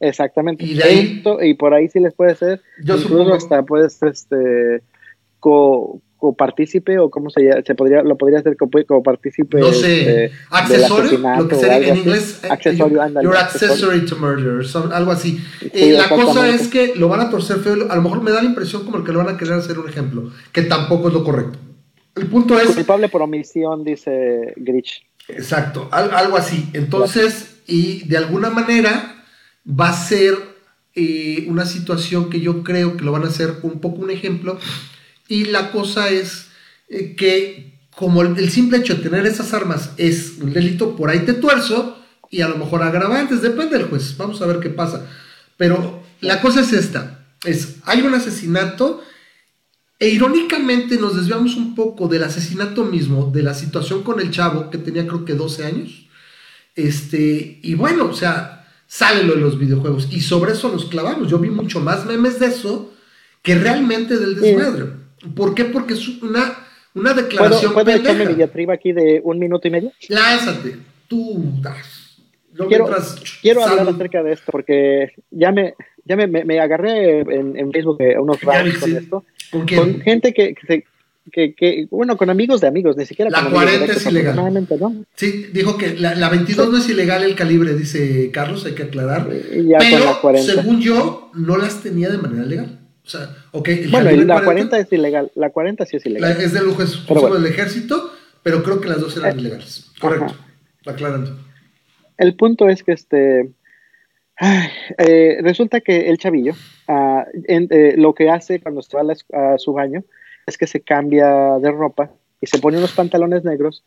Exactamente. 0.01 0.65
Y, 0.65 1.23
y 1.41 1.53
por 1.53 1.73
ahí 1.73 1.87
sí 1.87 1.99
les 1.99 2.13
puede 2.13 2.35
ser. 2.35 2.61
Yo 2.83 2.95
incluso 2.95 3.07
supongo... 3.07 3.33
hasta 3.33 3.63
puedes 3.63 4.01
este, 4.03 4.81
co 5.39 6.01
copartícipe 6.19 6.99
o 6.99 7.09
cómo 7.09 7.29
se, 7.29 7.49
se 7.65 7.75
podría 7.75 8.03
lo 8.03 8.17
podría 8.17 8.39
hacer 8.39 8.57
como, 8.57 8.71
copartícipe 8.85 9.59
no 9.59 9.71
sé 9.71 10.31
accesorio 10.49 11.17
lo 11.17 11.47
que 11.47 11.55
sería 11.55 11.87
en 11.87 11.97
inglés 11.97 12.41
eh, 12.43 12.47
accesorio 12.51 12.99
you're 13.21 13.37
accessory 13.37 14.05
to 14.05 14.17
murder 14.17 14.61
algo 14.91 15.11
así. 15.11 15.39
Eh, 15.73 15.93
la 15.93 16.09
cosa 16.09 16.49
es 16.49 16.67
que 16.67 16.93
lo 16.95 17.07
van 17.07 17.21
a 17.21 17.29
torcer 17.29 17.57
feo 17.59 17.89
a 17.89 17.95
lo 17.95 18.01
mejor 18.01 18.21
me 18.21 18.31
da 18.31 18.41
la 18.41 18.49
impresión 18.49 18.83
como 18.83 19.03
que 19.03 19.13
lo 19.13 19.19
van 19.19 19.33
a 19.33 19.37
querer 19.37 19.53
hacer 19.53 19.79
un 19.79 19.87
ejemplo 19.87 20.29
que 20.51 20.63
tampoco 20.63 21.07
es 21.07 21.13
lo 21.13 21.23
correcto. 21.23 21.57
El 22.15 22.27
punto 22.27 22.59
es 22.59 22.75
culpable 22.75 23.07
por 23.07 23.21
omisión 23.21 23.83
dice 23.83 24.53
Grich 24.57 25.05
exacto 25.29 25.87
algo 25.91 26.35
así. 26.35 26.69
Entonces 26.73 27.61
y 27.65 28.05
de 28.09 28.17
alguna 28.17 28.49
manera 28.49 29.23
va 29.65 29.89
a 29.89 29.93
ser 29.93 30.35
eh, 30.95 31.45
una 31.47 31.65
situación 31.65 32.29
que 32.29 32.41
yo 32.41 32.63
creo 32.63 32.97
que 32.97 33.05
lo 33.05 33.13
van 33.13 33.23
a 33.23 33.27
hacer 33.27 33.59
un 33.61 33.79
poco 33.79 34.01
un 34.01 34.09
ejemplo 34.09 34.59
y 35.29 35.45
la 35.45 35.71
cosa 35.71 36.09
es 36.09 36.47
eh, 36.89 37.15
que 37.15 37.79
como 37.95 38.21
el, 38.21 38.49
simple 38.49 38.79
hecho 38.79 38.95
de 38.95 39.03
tener 39.03 39.25
esas 39.25 39.53
armas 39.53 39.91
es 39.97 40.33
un 40.41 40.51
delito, 40.51 40.95
por 40.95 41.09
ahí 41.09 41.19
te 41.19 41.33
tuerzo 41.33 41.97
y 42.29 42.41
a 42.41 42.47
lo 42.47 42.57
mejor 42.57 42.83
agravantes, 42.83 43.41
depende 43.41 43.77
del 43.77 43.87
juez, 43.87 44.15
vamos 44.17 44.41
a 44.41 44.47
ver 44.47 44.59
qué 44.59 44.69
pasa. 44.69 45.05
Pero 45.55 46.03
la 46.21 46.41
cosa 46.41 46.61
es 46.61 46.73
esta, 46.73 47.27
es, 47.45 47.75
hay 47.85 48.01
un 48.01 48.13
asesinato 48.13 49.01
e 49.99 50.09
irónicamente 50.09 50.97
nos 50.97 51.17
desviamos 51.17 51.55
un 51.57 51.75
poco 51.75 52.07
del 52.07 52.23
asesinato 52.23 52.85
mismo, 52.85 53.29
de 53.33 53.43
la 53.43 53.53
situación 53.53 54.01
con 54.01 54.21
el 54.21 54.31
chavo 54.31 54.69
que 54.69 54.77
tenía 54.77 55.05
creo 55.05 55.25
que 55.25 55.35
12 55.35 55.65
años. 55.65 56.07
Este, 56.75 57.59
y 57.61 57.75
bueno, 57.75 58.05
o 58.05 58.13
sea, 58.13 58.65
sale 58.87 59.23
lo 59.23 59.35
de 59.35 59.41
los 59.41 59.59
videojuegos 59.59 60.07
y 60.09 60.21
sobre 60.21 60.53
eso 60.53 60.71
nos 60.71 60.85
clavamos. 60.85 61.29
Yo 61.29 61.37
vi 61.37 61.49
mucho 61.49 61.81
más 61.81 62.05
memes 62.05 62.39
de 62.39 62.45
eso 62.45 62.93
que 63.43 63.55
realmente 63.55 64.17
del 64.17 64.39
desmadre. 64.39 64.98
¿Por 65.35 65.53
qué? 65.55 65.65
Porque 65.65 65.93
es 65.93 66.07
una, 66.21 66.65
Una 66.95 67.13
declaración 67.13 67.73
¿Puedo, 67.73 67.85
¿puedo 67.85 67.97
echarme 67.97 68.25
mi 68.25 68.33
diatriba 68.35 68.73
aquí 68.73 68.91
de 68.93 69.21
un 69.23 69.37
minuto 69.39 69.67
y 69.67 69.71
medio? 69.71 69.91
Lánzate. 70.09 70.77
Tú. 71.07 71.53
das. 71.61 72.17
No 72.53 72.67
Quiero, 72.67 72.89
quiero 73.41 73.63
hablar 73.63 73.87
acerca 73.87 74.21
de 74.23 74.33
esto 74.33 74.51
porque 74.51 75.13
ya 75.31 75.51
me, 75.51 75.75
ya 76.03 76.15
me, 76.17 76.27
me- 76.27 76.43
me 76.43 76.59
agarré 76.59 77.19
en, 77.21 77.55
en 77.55 77.71
Facebook 77.71 78.01
eh, 78.01 78.17
unos 78.19 78.41
rants 78.41 78.79
con 78.79 78.97
esto. 78.97 79.23
¿Con? 79.51 79.65
Con 79.67 80.01
gente 80.01 80.33
que, 80.33 80.55
que, 80.55 80.83
que, 81.31 81.53
que- 81.53 81.87
bueno, 81.89 82.17
con 82.17 82.29
amigos 82.29 82.59
de 82.59 82.67
amigos, 82.67 82.97
ni 82.97 83.05
siquiera 83.05 83.29
La 83.31 83.37
con 83.37 83.47
amigos 83.47 83.63
40 83.63 83.85
directos, 83.85 84.05
es 84.05 84.11
ilegal. 84.11 84.35
¿no? 84.79 85.05
Sí, 85.15 85.45
dijo 85.53 85.77
que 85.77 85.93
la, 85.95 86.15
la 86.15 86.27
22 86.29 86.69
no 86.71 86.77
es 86.79 86.89
ilegal 86.89 87.23
el 87.23 87.35
calibre, 87.35 87.75
dice 87.75 88.29
Carlos, 88.31 88.65
hay 88.65 88.73
que 88.73 88.83
aclarar. 88.83 89.29
Ya 89.31 89.77
con 89.77 89.87
Pero, 89.89 90.05
la 90.05 90.19
40. 90.21 90.53
según 90.53 90.81
yo, 90.81 91.31
no 91.35 91.55
las 91.57 91.81
tenía 91.81 92.09
de 92.09 92.17
manera 92.17 92.43
legal. 92.45 92.78
O 93.09 93.11
sea, 93.11 93.35
ok, 93.53 93.67
el 93.69 93.89
Bueno, 93.89 94.11
la 94.23 94.43
40 94.43 94.77
es 94.77 94.93
ilegal. 94.93 95.31
La 95.33 95.49
40 95.49 95.83
sí 95.87 95.97
es 95.97 96.05
la- 96.05 96.11
ilegal. 96.11 96.41
es 96.41 96.53
de 96.53 96.61
lujo 96.61 96.83
exclusivo 96.83 97.21
bueno. 97.21 97.35
del 97.39 97.47
ejército, 97.51 98.11
pero 98.43 98.61
creo 98.61 98.79
que 98.79 98.87
las 98.87 99.01
dos 99.01 99.17
eran 99.17 99.35
Eh, 99.35 99.41
ilegales. 99.41 99.89
Correcto, 99.99 100.25
ajá. 100.25 100.91
aclarando. 100.91 101.35
El 102.17 102.35
punto 102.35 102.69
es 102.69 102.83
que 102.83 102.91
este. 102.91 103.49
ay, 104.35 104.67
eh, 104.99 105.39
resulta 105.41 105.81
que 105.81 106.09
el 106.09 106.19
chavillo 106.19 106.53
ah, 106.87 107.25
en- 107.45 107.67
eh, 107.71 107.95
lo 107.97 108.13
que 108.13 108.29
hace 108.29 108.59
cuando 108.61 108.83
se 108.83 108.95
va 108.95 109.01
a, 109.01 109.03
la 109.03 109.57
su 109.57 109.73
baño 109.73 110.03
es 110.45 110.57
que 110.57 110.67
se 110.67 110.81
cambia 110.81 111.57
de 111.59 111.71
ropa 111.71 112.11
y 112.39 112.45
se 112.45 112.59
pone 112.59 112.77
unos 112.77 112.91
pantalones 112.93 113.43
negros 113.43 113.83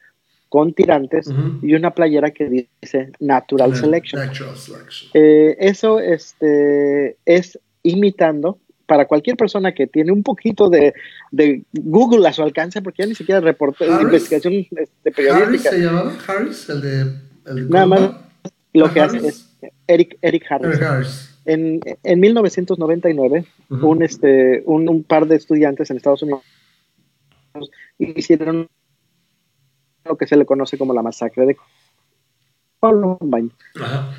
con 0.48 0.74
tirantes 0.74 1.30
y 1.62 1.74
una 1.74 1.94
playera 1.94 2.32
que 2.32 2.66
dice 2.82 3.12
Natural 3.20 3.70
Na- 3.70 3.76
Selection. 3.76 4.26
Natural 4.26 4.56
selection. 4.56 5.10
Eh, 5.14 5.56
eso 5.60 6.00
este, 6.00 7.16
es 7.24 7.58
imitando 7.84 8.58
para 8.92 9.06
cualquier 9.06 9.38
persona 9.38 9.72
que 9.72 9.86
tiene 9.86 10.12
un 10.12 10.22
poquito 10.22 10.68
de, 10.68 10.92
de 11.30 11.64
Google 11.72 12.28
a 12.28 12.32
su 12.34 12.42
alcance, 12.42 12.82
porque 12.82 13.02
ya 13.04 13.08
ni 13.08 13.14
siquiera 13.14 13.40
reportó 13.40 13.84
Harris. 13.84 14.02
investigación 14.02 14.52
este, 14.52 14.82
¿Harris 14.82 15.14
periodística. 15.16 15.70
se 15.70 15.78
llamaba? 15.78 16.12
¿Harris? 16.28 16.68
El 16.68 16.80
de. 16.82 17.00
El 17.46 17.70
Nada 17.70 17.86
más? 17.86 18.00
Lo 18.74 18.84
Ah, 18.86 18.92
que 18.92 19.00
hace 19.00 19.16
Harris. 19.16 19.48
es 19.62 19.72
Eric, 19.86 20.18
Eric 20.20 20.44
Harris. 20.50 20.68
Eric 20.76 20.82
Harris. 20.82 21.38
En, 21.46 21.80
en 22.02 22.20
1999, 22.20 23.46
Ujú. 23.70 23.88
un, 23.88 24.02
este, 24.02 24.62
un, 24.66 24.86
un 24.90 25.04
par 25.04 25.26
de 25.26 25.36
estudiantes 25.36 25.90
en 25.90 25.96
Estados 25.96 26.22
Unidos 26.22 26.42
hicieron 27.98 28.68
lo 30.04 30.18
que 30.18 30.26
se 30.26 30.36
le 30.36 30.44
conoce 30.44 30.76
como 30.76 30.92
la 30.92 31.00
masacre 31.02 31.46
de 31.46 31.56
Columbine. 32.78 33.52
Ajá. 33.80 34.10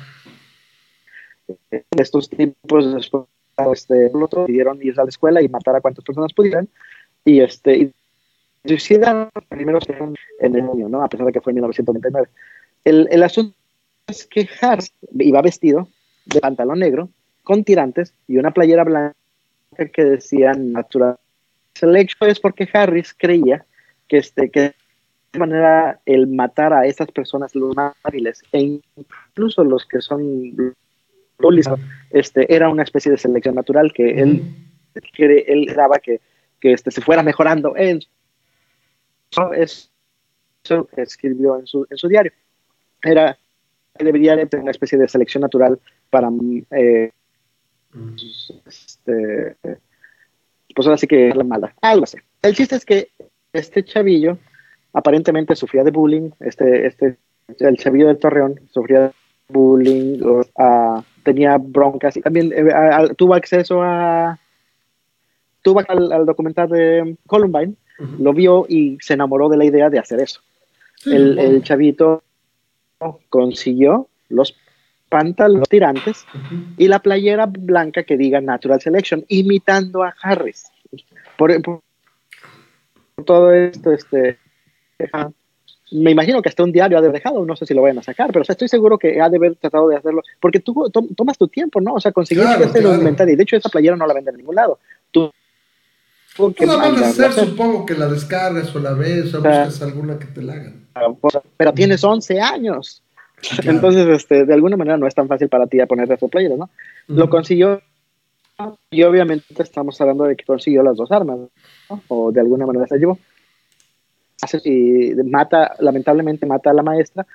Estos 1.96 2.28
tipos 2.28 2.92
después 2.92 3.24
este, 3.72 4.10
decidieron 4.10 4.78
ir 4.82 4.98
a 4.98 5.04
la 5.04 5.08
escuela 5.08 5.42
y 5.42 5.48
matar 5.48 5.76
a 5.76 5.80
cuantas 5.80 6.04
personas 6.04 6.32
pudieran. 6.32 6.68
Y 7.24 7.40
este 7.40 7.76
y 7.76 7.92
suicidaron 8.66 9.30
primero 9.48 9.78
en 10.40 10.56
el 10.56 10.62
año, 10.62 10.88
¿no? 10.88 11.02
A 11.02 11.08
pesar 11.08 11.26
de 11.26 11.32
que 11.32 11.40
fue 11.40 11.52
en 11.52 11.56
1999. 11.56 12.28
El, 12.84 13.08
el 13.10 13.22
asunto 13.22 13.56
es 14.06 14.26
que 14.26 14.48
Harris 14.60 14.92
iba 15.18 15.42
vestido 15.42 15.88
de 16.26 16.40
pantalón 16.40 16.78
negro, 16.78 17.08
con 17.42 17.64
tirantes 17.64 18.14
y 18.26 18.38
una 18.38 18.52
playera 18.52 18.84
blanca 18.84 19.14
que 19.92 20.04
decía 20.04 20.52
Natural 20.54 21.16
Selection. 21.74 22.30
Es 22.30 22.40
porque 22.40 22.68
Harris 22.72 23.14
creía 23.14 23.64
que, 24.08 24.18
este, 24.18 24.50
que 24.50 24.74
de 25.32 25.38
manera 25.38 26.00
el 26.06 26.26
matar 26.26 26.72
a 26.72 26.86
esas 26.86 27.08
personas, 27.10 27.54
los 27.54 27.74
más 27.74 27.94
hábiles, 28.02 28.42
e 28.52 28.80
incluso 28.96 29.64
los 29.64 29.84
que 29.84 30.00
son 30.00 30.22
este, 32.10 32.54
era 32.54 32.68
una 32.68 32.82
especie 32.82 33.10
de 33.10 33.18
selección 33.18 33.54
natural 33.54 33.92
que 33.92 34.20
él, 34.20 34.42
que 35.12 35.44
él 35.46 35.66
daba 35.74 35.98
que, 35.98 36.20
que 36.60 36.72
este, 36.72 36.90
se 36.90 37.00
fuera 37.00 37.22
mejorando 37.22 37.76
en 37.76 38.00
eso 39.30 39.52
es 39.52 39.90
eso 40.62 40.86
que 40.86 41.02
escribió 41.02 41.58
en 41.58 41.66
su, 41.66 41.86
en 41.90 41.96
su 41.98 42.08
diario. 42.08 42.32
Era 43.02 43.36
debería 43.98 44.32
haber 44.32 44.48
una 44.54 44.70
especie 44.70 44.98
de 44.98 45.08
selección 45.08 45.42
natural 45.42 45.78
para 46.10 46.28
eh, 46.72 47.12
este, 48.66 49.56
pues 50.74 50.86
ahora 50.86 50.96
sí 50.96 51.06
que 51.06 51.32
la 51.34 51.44
mala, 51.44 51.74
algo 51.80 52.04
así. 52.04 52.18
El 52.42 52.54
chiste 52.54 52.76
es 52.76 52.84
que 52.84 53.10
este 53.52 53.84
chavillo 53.84 54.38
aparentemente 54.92 55.54
sufría 55.54 55.84
de 55.84 55.90
bullying, 55.90 56.30
este, 56.40 56.86
este, 56.86 57.18
el 57.60 57.76
chavillo 57.76 58.08
de 58.08 58.16
Torreón 58.16 58.60
sufría 58.72 59.00
de 59.00 59.12
bullying, 59.48 60.20
o, 60.22 60.42
ah, 60.58 61.02
tenía 61.22 61.58
broncas. 61.58 62.16
Y 62.16 62.20
también 62.20 62.52
eh, 62.52 62.72
a- 62.72 62.98
a- 62.98 63.08
tuvo 63.14 63.34
acceso 63.34 63.82
a 63.82 64.38
tuvo 65.62 65.80
al, 65.88 66.12
al 66.12 66.26
documental 66.26 66.68
de 66.68 67.16
Columbine, 67.26 67.74
lo 68.18 68.32
vio 68.34 68.66
y 68.68 68.98
se 69.00 69.14
enamoró 69.14 69.48
de 69.48 69.56
la 69.56 69.64
idea 69.64 69.88
de 69.88 69.98
hacer 69.98 70.20
eso. 70.20 70.40
Sí, 70.96 71.12
el, 71.12 71.38
el 71.38 71.62
chavito 71.62 72.22
consiguió 73.30 74.08
los 74.28 74.54
pantalones 75.08 75.68
tirantes 75.68 76.26
y 76.76 76.88
la 76.88 76.98
playera 76.98 77.46
blanca 77.46 78.02
que 78.02 78.16
diga 78.16 78.40
Natural 78.40 78.80
Selection, 78.80 79.24
imitando 79.28 80.02
a 80.02 80.14
Harris. 80.22 80.64
Por, 81.38 81.52
todo 83.24 83.52
esto, 83.52 83.92
este, 83.92 84.38
me 86.02 86.10
imagino 86.10 86.42
que 86.42 86.48
hasta 86.48 86.62
un 86.64 86.72
diario 86.72 86.98
ha 86.98 87.00
de 87.00 87.08
haber 87.08 87.20
dejado, 87.22 87.44
no 87.44 87.54
sé 87.56 87.66
si 87.66 87.74
lo 87.74 87.82
vayan 87.82 87.98
a 87.98 88.02
sacar, 88.02 88.28
pero 88.28 88.42
o 88.42 88.44
sea, 88.44 88.54
estoy 88.54 88.68
seguro 88.68 88.98
que 88.98 89.20
ha 89.20 89.28
de 89.28 89.36
haber 89.36 89.54
tratado 89.56 89.88
de 89.88 89.96
hacerlo, 89.96 90.22
porque 90.40 90.60
tú 90.60 90.90
to- 90.90 91.06
tomas 91.16 91.38
tu 91.38 91.46
tiempo, 91.48 91.80
¿no? 91.80 91.94
O 91.94 92.00
sea, 92.00 92.10
conseguir 92.12 92.44
Claro, 92.44 92.64
este 92.64 92.78
claro. 92.80 92.92
documentario, 92.94 93.34
y 93.34 93.36
de 93.36 93.42
hecho 93.42 93.56
esa 93.56 93.68
playera 93.68 93.96
no 93.96 94.06
la 94.06 94.14
venden 94.14 94.34
en 94.34 94.38
ningún 94.38 94.56
lado. 94.56 94.78
Tú, 95.10 95.30
tú 96.36 96.52
que 96.52 96.66
la 96.66 96.76
mandas 96.78 97.02
a 97.02 97.08
hacer, 97.10 97.24
hacer. 97.26 97.44
supongo 97.46 97.86
que 97.86 97.94
la 97.94 98.08
descargas 98.08 98.74
o 98.74 98.80
la 98.80 98.92
ves 98.94 99.32
o 99.34 99.38
O 99.38 99.42
sea, 99.42 99.64
buscas 99.66 99.82
alguna 99.82 100.18
que 100.18 100.26
te 100.26 100.42
la 100.42 100.54
hagan. 100.54 100.84
pero 101.56 101.72
tienes 101.72 102.02
11 102.02 102.40
años. 102.40 103.02
Claro. 103.40 103.70
Entonces, 103.72 104.06
este, 104.08 104.44
de 104.46 104.54
alguna 104.54 104.76
manera 104.76 104.96
no 104.96 105.06
es 105.06 105.14
tan 105.14 105.28
fácil 105.28 105.48
para 105.48 105.66
ti 105.66 105.78
a 105.80 105.86
ponerte 105.86 106.14
esa 106.14 106.28
playera, 106.28 106.56
¿no? 106.56 106.70
Lo 107.08 107.28
consiguió 107.28 107.80
y 108.90 109.02
obviamente 109.02 109.62
estamos 109.62 110.00
hablando 110.00 110.24
de 110.24 110.36
que 110.36 110.44
consiguió 110.44 110.82
las 110.82 110.96
dos 110.96 111.10
armas, 111.12 111.38
¿no? 111.90 112.02
o 112.08 112.30
de 112.32 112.40
alguna 112.40 112.64
manera 112.66 112.86
se 112.86 112.98
llevó. 112.98 113.18
Hace- 114.44 114.60
Y 114.64 115.14
mata, 115.24 115.74
lamentablemente 115.80 116.46
mata 116.46 116.70
a 116.70 116.74
la 116.74 116.82
maestra. 116.82 117.26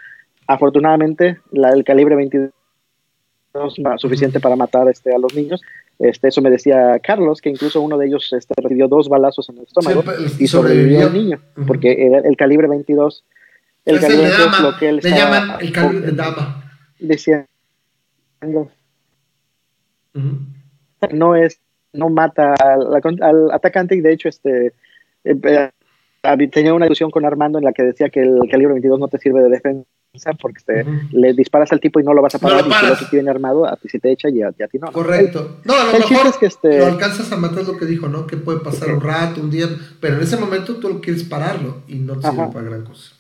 Afortunadamente, 0.48 1.40
la 1.52 1.72
del 1.72 1.84
calibre 1.84 2.16
22 2.16 2.52
va 3.86 3.98
suficiente 3.98 4.40
para 4.40 4.56
matar 4.56 4.88
este, 4.90 5.14
a 5.14 5.18
los 5.20 5.34
niños. 5.36 5.62
Este, 6.00 6.30
eso 6.30 6.42
me 6.42 6.50
decía 6.50 6.98
Carlos, 7.04 7.42
que 7.42 7.50
incluso 7.50 7.82
uno 7.82 7.98
de 7.98 8.08
ellos 8.08 8.32
este, 8.32 8.54
recibió 8.62 8.88
dos 8.88 9.10
balazos 9.10 9.50
en 9.50 9.58
el 9.58 9.64
estómago 9.64 10.02
Sí, 10.30 10.44
y 10.46 10.48
sobrevivió 10.48 11.08
el 11.08 11.14
niño, 11.14 11.40
porque 11.68 12.06
era 12.06 12.20
el 12.20 12.38
calibre 12.38 12.68
22. 12.68 13.26
El 13.86 13.96
es 13.98 14.04
el 14.04 14.08
calibre 14.10 14.30
de 14.30 14.38
22 14.38 14.52
dama. 14.58 14.70
lo 14.72 14.78
que 14.78 14.90
él 14.90 14.96
Le 14.96 15.10
estaba- 15.10 15.40
llaman 15.40 15.58
el 15.62 15.72
calibre 15.74 16.06
de 16.06 16.12
dama. 16.14 16.64
decía 17.00 17.46
Ujú. 18.42 18.70
no 21.12 21.36
es 21.36 21.60
no 21.94 22.10
mata 22.10 22.54
al, 22.54 22.88
al 23.22 23.52
atacante 23.52 23.96
y 23.96 24.02
de 24.02 24.14
hecho 24.14 24.30
este 24.30 24.74
eh, 25.24 25.70
tenía 26.52 26.74
una 26.74 26.86
discusión 26.86 27.12
con 27.12 27.26
Armando 27.26 27.58
en 27.60 27.66
la 27.66 27.74
que 27.74 27.84
decía 27.84 28.10
que 28.10 28.22
el 28.22 28.40
calibre 28.50 28.74
22 28.74 29.00
no 29.00 29.08
te 29.08 29.18
sirve 29.20 29.42
de 29.44 29.50
defensa 29.50 29.86
porque 30.42 30.62
te- 30.66 30.86
le 31.12 31.34
disparas 31.34 31.72
al 31.72 31.80
tipo 31.80 32.00
y 32.00 32.04
no 32.04 32.14
lo 32.14 32.22
vas 32.22 32.36
a 32.36 32.40
No 32.40 32.50
lo 32.50 32.68
parar 32.70 32.94
y 32.94 32.96
si 32.96 33.06
te 33.10 33.16
viene 33.18 33.30
armado 33.30 33.66
a 33.68 33.76
ti 33.78 33.88
se 33.90 34.00
te 34.00 34.12
echa 34.12 34.28
y 34.30 34.42
a, 34.42 34.52
y 34.58 34.64
a 34.64 34.68
ti 34.68 34.80
no 34.80 34.92
Correcto. 34.92 35.62
No, 35.66 35.74
a 35.76 35.84
lo 35.86 35.92
el 35.92 36.00
mejor 36.00 36.28
es 36.28 36.38
que 36.38 36.48
este- 36.48 36.80
lo 36.80 36.86
alcanzas 36.88 37.32
a 37.32 37.38
matar, 37.38 37.64
lo 37.66 37.78
que 37.78 37.86
dijo, 37.86 38.08
¿no? 38.08 38.26
Que 38.28 38.38
puede 38.38 38.60
pasar 38.60 38.92
un 38.92 39.02
rato, 39.02 39.40
un 39.40 39.52
día, 39.52 39.68
pero 40.02 40.16
en 40.16 40.24
ese 40.24 40.38
momento 40.38 40.76
tú 40.78 40.90
lo 40.90 41.00
quieres 41.02 41.24
pararlo 41.24 41.84
y 41.88 41.96
no 41.96 42.20
te 42.20 42.28
sirve 42.32 42.48
para 42.54 42.66
gran 42.66 42.84
cosa. 42.86 43.14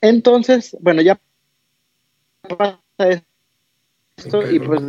entonces 0.00 0.76
bueno 0.80 1.00
ya 1.02 1.18
pasa 2.58 2.78
esto 4.16 4.50
y 4.50 4.60
pues 4.60 4.80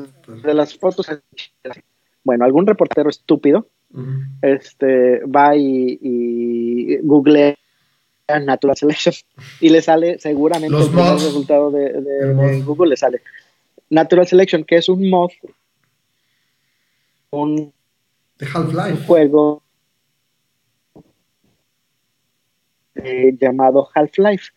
de 0.44 0.54
las 0.54 0.78
fotos 0.78 1.08
bueno 2.24 2.44
algún 2.46 2.68
reportero 2.68 3.10
estúpido 3.10 3.68
Este 4.42 5.20
va 5.26 5.56
y, 5.56 6.00
y 6.02 6.98
googlea 6.98 7.56
Natural 8.44 8.76
Selection 8.76 9.14
y 9.62 9.70
le 9.70 9.82
sale 9.82 10.20
seguramente 10.20 10.72
Los 10.72 10.88
el 10.90 10.94
mods. 10.96 11.24
resultado 11.24 11.72
de. 11.72 12.62
Google 12.66 12.90
le 12.90 12.98
sale 12.98 13.22
Natural 13.90 14.28
Selection 14.28 14.64
que 14.64 14.78
es 14.78 14.90
un 14.90 15.10
mod 15.10 15.30
un 17.32 17.72
Half-Life. 18.54 19.06
juego 19.06 19.62
eh, 22.96 23.36
llamado 23.40 23.88
Half-Life 23.94 24.50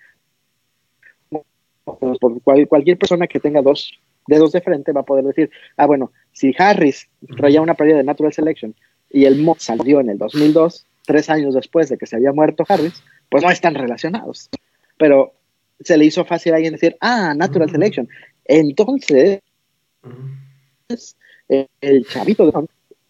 por 1.84 2.42
cual- 2.42 2.68
cualquier 2.68 2.98
persona 2.98 3.26
que 3.26 3.40
tenga 3.40 3.62
dos 3.62 3.92
dedos 4.26 4.52
de 4.52 4.60
frente 4.60 4.92
va 4.92 5.00
a 5.00 5.04
poder 5.04 5.24
decir, 5.24 5.50
ah, 5.76 5.86
bueno, 5.86 6.12
si 6.32 6.54
Harris 6.58 7.08
traía 7.36 7.62
una 7.62 7.74
playera 7.74 7.98
de 7.98 8.04
Natural 8.04 8.32
Selection 8.32 8.74
y 9.10 9.24
el 9.24 9.40
mod 9.42 9.56
salió 9.58 10.00
en 10.00 10.10
el 10.10 10.18
2002, 10.18 10.86
tres 11.06 11.30
años 11.30 11.54
después 11.54 11.88
de 11.88 11.98
que 11.98 12.06
se 12.06 12.16
había 12.16 12.32
muerto 12.32 12.64
Harris, 12.68 13.02
pues 13.28 13.42
no 13.42 13.50
están 13.50 13.74
relacionados. 13.74 14.48
Pero 14.96 15.32
se 15.80 15.96
le 15.96 16.04
hizo 16.04 16.24
fácil 16.24 16.52
a 16.52 16.56
alguien 16.56 16.72
decir, 16.72 16.96
ah, 17.00 17.34
Natural. 17.34 17.70
Selection. 17.70 18.08
Entonces, 18.44 19.40
eh, 21.48 21.66
el 21.80 22.06
chavito 22.06 22.46
de 22.46 22.52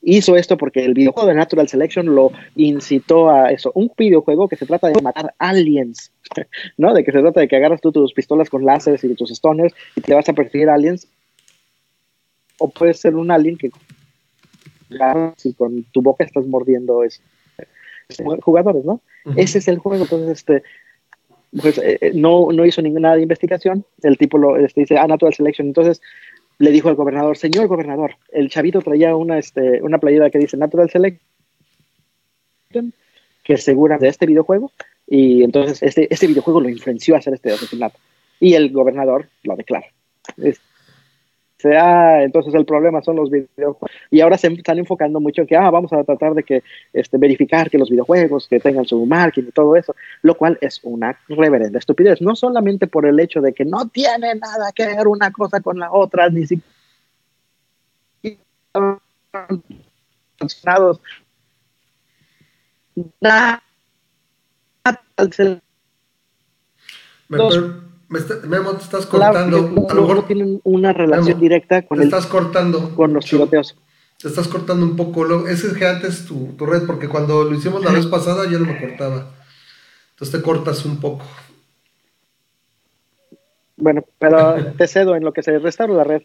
hizo 0.03 0.37
esto 0.37 0.57
porque 0.57 0.85
el 0.85 0.95
videojuego 0.95 1.29
de 1.29 1.35
Natural 1.35 1.69
Selection 1.69 2.15
lo 2.15 2.33
incitó 2.57 3.31
a 3.31 3.51
eso. 3.51 3.73
Un 3.75 3.91
videojuego 3.97 4.49
que 4.49 4.57
se 4.57 4.67
trata 4.67 4.89
de 4.89 5.03
matar 5.03 5.35
aliens, 5.39 6.13
¿no? 6.77 6.95
De 6.95 7.05
que 7.05 7.13
se 7.13 7.21
trata 7.21 7.41
de 7.41 7.49
que 7.49 7.57
agarras 7.57 7.81
tú 7.81 7.93
tus 7.93 8.13
pistolas 8.13 8.51
con 8.51 8.65
láseres 8.65 9.05
y 9.05 9.15
tus 9.15 9.31
stoners 9.31 9.75
y 9.97 10.01
te 10.01 10.15
vas 10.15 10.29
a 10.29 10.33
perseguir 10.33 10.69
aliens. 10.69 11.09
O 12.59 12.71
puede 12.71 12.95
ser 12.95 13.15
un 13.17 13.31
alien 13.31 13.57
que 13.57 13.71
si 15.37 15.55
con 15.55 15.85
tu 15.85 16.03
boca 16.03 16.25
estás 16.25 16.47
mordiendo 16.47 17.03
es, 17.03 17.23
jugadores, 18.43 18.85
¿no? 18.85 19.01
Ese 19.37 19.59
es 19.59 19.69
el 19.69 19.79
juego. 19.79 20.05
Entonces, 20.05 20.39
este, 20.39 20.63
pues, 21.61 21.79
eh, 21.79 21.99
eh, 22.01 22.13
no, 22.15 22.49
no 22.53 22.65
hizo 22.65 22.83
ninguna 22.83 23.15
de 23.15 23.23
investigación. 23.23 23.85
El 24.03 24.17
tipo 24.17 24.39
lo 24.39 24.57
este, 24.57 24.83
dice, 24.83 24.99
ah, 24.99 25.07
Natural 25.07 25.35
Selection. 25.35 25.69
Entonces, 25.69 26.01
le 26.59 26.71
dijo 26.71 26.89
al 26.89 26.97
gobernador, 26.97 27.37
señor 27.37 27.69
gobernador, 27.69 28.17
el 28.33 28.51
chavito 28.51 28.81
traía 28.81 29.15
una, 29.15 29.39
este, 29.39 29.81
una 29.83 29.99
playera 29.99 30.31
que 30.31 30.39
dice 30.39 30.57
Natural 30.57 30.91
Select, 30.91 31.21
que 32.71 33.53
es 33.53 33.63
segura 33.63 33.99
de 33.99 34.09
este 34.09 34.27
videojuego, 34.27 34.73
y 35.07 35.43
entonces 35.43 35.83
este, 35.83 36.13
este 36.13 36.27
videojuego 36.27 36.61
lo 36.61 36.69
influenció 36.69 37.15
a 37.15 37.19
hacer 37.19 37.35
este 37.35 37.53
asesinato. 37.53 37.99
Y 38.41 38.55
el 38.55 38.71
gobernador 38.73 39.29
lo 39.43 39.57
declara. 39.57 39.87
Sea, 41.61 42.23
entonces 42.23 42.55
el 42.55 42.65
problema 42.65 43.03
son 43.03 43.17
los 43.17 43.31
videojuegos. 43.31 43.91
Y 44.11 44.21
ahora 44.21 44.39
se 44.39 44.49
están 44.49 44.79
enfocando 44.79 45.21
mucho 45.21 45.43
en 45.43 45.47
que, 45.47 45.57
ah, 45.57 45.71
vamos 45.71 45.93
a 45.93 46.05
tratar 46.05 46.35
de 46.35 46.43
que 46.43 46.63
este, 46.93 47.19
verificar 47.19 47.69
que 47.69 47.79
los 47.79 47.91
videojuegos 47.91 48.47
que 48.49 48.61
tengan 48.61 48.85
su 48.85 49.05
marketing 49.07 49.49
y 49.49 49.53
todo 49.53 49.77
eso, 49.77 49.95
lo 50.23 50.37
cual 50.37 50.59
es 50.61 50.81
una 50.85 51.19
reverenda 51.29 51.79
estupidez. 51.79 52.21
No 52.21 52.37
solamente 52.37 52.87
por 52.87 53.07
el 53.07 53.19
hecho 53.21 53.41
de 53.41 53.53
que 53.53 53.65
no 53.65 53.89
tiene 53.89 54.35
nada 54.35 54.73
que 54.73 54.87
ver 54.87 55.09
una 55.09 55.31
cosa 55.33 55.61
con 55.61 55.79
la 55.79 55.93
otra, 55.93 56.29
ni 56.29 56.47
siquiera 56.47 56.67
nada 63.21 63.59
me 68.09 68.21
Memo, 68.47 68.73
te 68.73 68.85
estás 68.85 69.07
cortando. 69.07 69.87
a 69.89 69.95
lo 69.95 70.03
mejor 70.03 70.27
tienen 70.27 70.61
una 70.65 70.93
relación 70.93 71.39
directa 71.39 71.83
con 71.83 71.99
te 71.99 72.05
estás 72.05 72.27
cortando 72.27 72.95
con 72.95 73.13
los 73.13 73.27
tiroteos. 73.27 73.77
Te 74.19 74.29
estás 74.29 74.49
cortando 74.49 74.85
un 74.85 74.97
poco. 74.97 75.47
Ese 75.47 75.69
es 75.69 75.75
que 75.75 75.87
antes 75.87 76.25
tu, 76.25 76.55
tu 76.57 76.67
red, 76.67 76.87
porque 76.87 77.09
cuando 77.09 77.45
lo 77.45 77.55
hicimos 77.55 77.85
la 77.85 77.93
vez 77.93 78.07
pasada 78.07 78.49
yo 78.49 78.59
no 78.59 78.67
me 78.67 78.81
cortaba. 78.81 79.35
Entonces 80.11 80.41
te 80.41 80.43
cortas 80.43 80.85
un 80.85 80.99
poco. 81.01 81.25
Bueno, 83.77 84.05
pero 84.19 84.57
te 84.79 84.89
cedo 84.89 85.15
en 85.15 85.25
lo 85.25 85.33
que 85.33 85.43
se 85.43 85.59
restaura 85.59 85.95
la 85.95 86.05
red. 86.05 86.23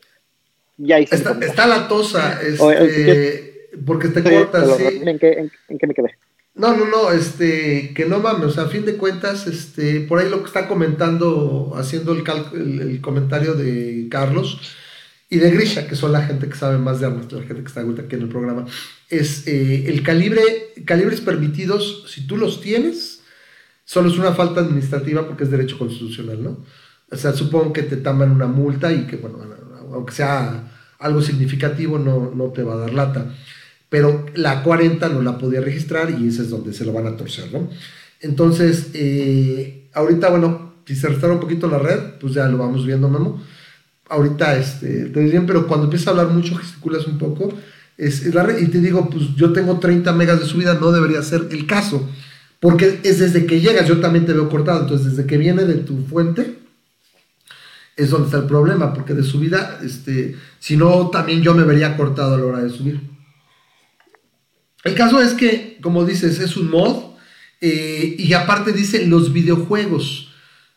Ya 0.77 0.99
hice 0.99 1.15
está, 1.15 1.37
está 1.39 1.67
la 1.67 1.87
tosa, 1.87 2.41
este, 2.41 3.69
porque 3.85 4.07
te 4.07 4.23
cortas. 4.23 4.77
Sí. 4.77 5.01
¿En, 5.03 5.19
qué, 5.19 5.51
en 5.67 5.77
qué 5.77 5.85
me 5.87 5.93
quedé? 5.93 6.17
No, 6.55 6.77
no, 6.77 6.85
no, 6.85 7.11
este, 7.11 7.93
que 7.95 8.05
no 8.05 8.19
mames, 8.19 8.59
a 8.59 8.67
fin 8.67 8.85
de 8.85 8.95
cuentas, 8.95 9.47
este, 9.47 10.01
por 10.01 10.19
ahí 10.19 10.29
lo 10.29 10.41
que 10.41 10.47
está 10.47 10.67
comentando, 10.67 11.73
haciendo 11.75 12.13
el, 12.13 12.23
el, 12.79 13.01
comentario 13.01 13.55
de 13.55 14.07
Carlos 14.11 14.59
y 15.29 15.37
de 15.37 15.49
Grisha, 15.49 15.87
que 15.87 15.95
son 15.95 16.11
la 16.11 16.21
gente 16.21 16.47
que 16.47 16.55
sabe 16.55 16.77
más 16.77 16.99
de 16.99 17.07
armas, 17.07 17.31
la 17.31 17.41
gente 17.41 17.63
que 17.63 17.67
está 17.67 17.81
aquí 17.81 18.15
en 18.15 18.21
el 18.21 18.29
programa, 18.29 18.67
es 19.09 19.47
eh, 19.47 19.85
el 19.87 20.03
calibre, 20.03 20.41
calibres 20.85 21.21
permitidos, 21.21 22.05
si 22.07 22.27
tú 22.27 22.37
los 22.37 22.61
tienes, 22.61 23.23
solo 23.83 24.09
es 24.09 24.19
una 24.19 24.33
falta 24.33 24.61
administrativa 24.61 25.25
porque 25.27 25.45
es 25.45 25.51
derecho 25.51 25.79
constitucional, 25.79 26.43
¿no? 26.43 26.63
O 27.11 27.17
sea, 27.17 27.33
supongo 27.33 27.73
que 27.73 27.81
te 27.81 27.97
taman 27.97 28.29
una 28.31 28.47
multa 28.47 28.93
y 28.93 29.07
que, 29.07 29.15
bueno, 29.15 29.39
aunque 29.91 30.13
sea 30.13 30.71
algo 30.99 31.21
significativo, 31.23 31.97
no, 31.97 32.31
no 32.35 32.51
te 32.51 32.61
va 32.61 32.75
a 32.75 32.77
dar 32.77 32.93
lata 32.93 33.33
pero 33.93 34.25
la 34.33 34.63
40 34.63 35.07
no 35.09 35.21
la 35.21 35.37
podía 35.37 35.61
registrar 35.61 36.09
y 36.09 36.27
ese 36.27 36.41
es 36.41 36.49
donde 36.49 36.73
se 36.73 36.83
lo 36.83 36.93
van 36.93 37.05
a 37.05 37.15
torcer, 37.15 37.53
¿no? 37.53 37.69
Entonces, 38.21 38.87
eh, 38.95 39.87
ahorita, 39.93 40.31
bueno, 40.31 40.77
si 40.83 40.95
se 40.95 41.09
restaura 41.09 41.35
un 41.35 41.39
poquito 41.39 41.67
la 41.67 41.77
red, 41.77 41.99
pues 42.19 42.33
ya 42.33 42.47
lo 42.47 42.57
vamos 42.57 42.87
viendo, 42.87 43.07
Memo. 43.07 43.43
Ahorita, 44.09 44.57
este, 44.57 45.09
te 45.09 45.19
bien, 45.19 45.45
pero 45.45 45.67
cuando 45.67 45.83
empieza 45.83 46.09
a 46.09 46.13
hablar 46.13 46.29
mucho, 46.29 46.55
gesticulas 46.55 47.05
un 47.05 47.19
poco, 47.19 47.53
es, 47.95 48.33
la 48.33 48.41
red, 48.41 48.63
y 48.63 48.67
te 48.69 48.79
digo, 48.79 49.07
pues 49.11 49.35
yo 49.35 49.53
tengo 49.53 49.77
30 49.77 50.11
megas 50.13 50.39
de 50.39 50.47
subida, 50.47 50.73
no 50.73 50.91
debería 50.91 51.21
ser 51.21 51.49
el 51.51 51.67
caso, 51.67 52.09
porque 52.59 52.99
es 53.03 53.19
desde 53.19 53.45
que 53.45 53.61
llegas, 53.61 53.87
yo 53.87 53.99
también 53.99 54.25
te 54.25 54.33
veo 54.33 54.49
cortado, 54.49 54.81
entonces 54.81 55.15
desde 55.15 55.27
que 55.27 55.37
viene 55.37 55.65
de 55.65 55.75
tu 55.75 56.03
fuente, 56.07 56.57
es 57.95 58.09
donde 58.09 58.25
está 58.25 58.39
el 58.39 58.45
problema, 58.45 58.91
porque 58.91 59.13
de 59.13 59.21
subida, 59.21 59.79
este, 59.83 60.35
si 60.57 60.77
no, 60.77 61.11
también 61.11 61.43
yo 61.43 61.53
me 61.53 61.61
vería 61.61 61.95
cortado 61.95 62.33
a 62.33 62.37
la 62.39 62.45
hora 62.45 62.63
de 62.63 62.71
subir. 62.71 63.12
El 64.83 64.95
caso 64.95 65.21
es 65.21 65.33
que, 65.33 65.77
como 65.81 66.05
dices, 66.05 66.39
es 66.39 66.57
un 66.57 66.69
mod 66.69 67.13
eh, 67.61 68.15
y 68.17 68.33
aparte 68.33 68.73
dice 68.73 69.07
los 69.07 69.31
videojuegos. 69.31 70.29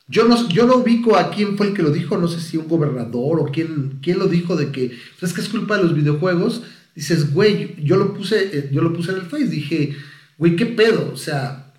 Yo 0.08 0.28
no, 0.28 0.48
yo 0.48 0.66
no 0.66 0.76
ubico 0.76 1.16
a 1.16 1.30
quién 1.30 1.56
fue 1.56 1.68
el 1.68 1.74
que 1.74 1.82
lo 1.82 1.90
dijo, 1.90 2.16
no 2.16 2.28
sé 2.28 2.40
si 2.40 2.56
un 2.56 2.68
gobernador 2.68 3.40
o 3.40 3.46
quién, 3.46 3.98
quién 4.00 4.20
lo 4.20 4.28
dijo 4.28 4.54
de 4.54 4.70
que 4.70 4.96
es 5.20 5.32
que 5.32 5.40
es 5.40 5.48
culpa 5.48 5.76
de 5.76 5.82
los 5.82 5.94
videojuegos. 5.94 6.62
Dices, 6.94 7.34
güey, 7.34 7.74
yo 7.84 7.96
lo 7.96 8.14
puse, 8.14 8.56
eh, 8.56 8.70
yo 8.72 8.80
lo 8.82 8.92
puse 8.92 9.10
en 9.10 9.18
el 9.18 9.26
Face, 9.26 9.48
dije, 9.48 9.96
güey, 10.38 10.54
¿qué 10.54 10.66
pedo? 10.66 11.10
O 11.12 11.16
sea, 11.16 11.72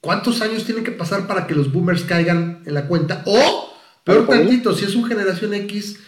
¿cuántos 0.00 0.40
años 0.40 0.64
tienen 0.64 0.84
que 0.84 0.92
pasar 0.92 1.26
para 1.26 1.48
que 1.48 1.56
los 1.56 1.72
boomers 1.72 2.04
caigan 2.04 2.62
en 2.64 2.74
la 2.74 2.86
cuenta? 2.86 3.24
O, 3.26 3.74
peor 4.04 4.28
tantito, 4.28 4.72
si 4.74 4.84
es 4.84 4.94
un 4.94 5.06
generación 5.06 5.52
X, 5.54 5.98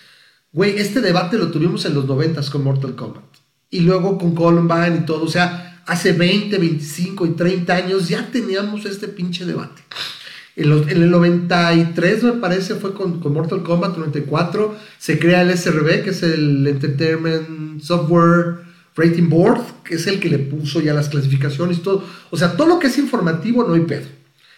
güey, 0.52 0.78
este 0.78 1.00
debate 1.00 1.36
lo 1.36 1.50
tuvimos 1.50 1.84
en 1.84 1.94
los 1.94 2.06
noventas 2.06 2.48
con 2.48 2.62
Mortal 2.62 2.94
Kombat 2.94 3.45
y 3.70 3.80
luego 3.80 4.18
con 4.18 4.34
Columbine 4.34 5.00
y 5.02 5.06
todo. 5.06 5.24
O 5.24 5.28
sea, 5.28 5.82
hace 5.86 6.12
20, 6.12 6.58
25 6.58 7.26
y 7.26 7.30
30 7.30 7.74
años 7.74 8.08
ya 8.08 8.30
teníamos 8.30 8.84
este 8.84 9.08
pinche 9.08 9.44
debate. 9.44 9.82
En, 10.56 10.72
el 10.72 11.10
93, 11.10 12.22
me 12.22 12.32
parece, 12.32 12.76
fue 12.76 12.94
con, 12.94 13.20
Mortal 13.20 13.62
Kombat 13.62 13.98
94, 13.98 14.74
se 14.98 15.18
crea 15.18 15.42
el 15.42 15.56
SRB, 15.56 16.02
que 16.02 16.10
es 16.10 16.22
el 16.22 16.66
Entertainment 16.66 17.82
Software 17.82 18.60
Rating 18.96 19.28
Board, 19.28 19.60
que 19.84 19.96
es 19.96 20.06
el 20.06 20.18
que 20.18 20.30
le 20.30 20.38
puso 20.38 20.80
ya 20.80 20.94
las 20.94 21.10
clasificaciones 21.10 21.78
y 21.78 21.80
todo. 21.80 22.02
O 22.30 22.38
sea, 22.38 22.56
todo 22.56 22.68
lo 22.68 22.78
que 22.78 22.86
es 22.86 22.96
informativo 22.96 23.64
no 23.64 23.74
hay 23.74 23.82
pedo. 23.82 24.06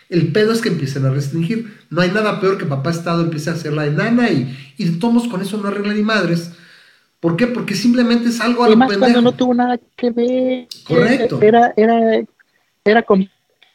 El 0.09 0.29
pedo 0.29 0.53
es 0.53 0.61
que 0.61 0.69
empiecen 0.69 1.05
a 1.05 1.11
restringir. 1.11 1.79
No 1.91 2.01
hay 2.01 2.13
nada 2.13 2.41
peor 2.41 2.57
que 2.57 2.65
papá 2.65 2.91
Estado 2.91 3.23
empiece 3.23 3.51
a 3.51 3.55
hacer 3.55 3.73
la 3.73 3.87
enana 3.87 4.31
y, 4.31 4.57
y 4.79 4.85
de 4.85 4.99
todos 4.99 5.27
con 5.27 5.43
eso 5.43 5.59
no 5.59 5.69
arregla 5.69 5.95
ni 5.95 6.03
madres. 6.03 6.53
¿Por 7.21 7.37
qué? 7.37 7.49
Porque 7.49 7.75
simplemente 7.75 8.29
es 8.29 8.41
algo 8.41 8.65
a 8.65 8.69
lo 8.69 8.77
cuando 8.99 9.21
no 9.21 9.33
tuvo 9.33 9.55
nada 9.55 9.79
que 9.97 10.11
ver. 10.11 10.69
Correcto. 10.87 11.41
Era, 11.43 11.73
era, 11.77 12.23
era 12.85 13.05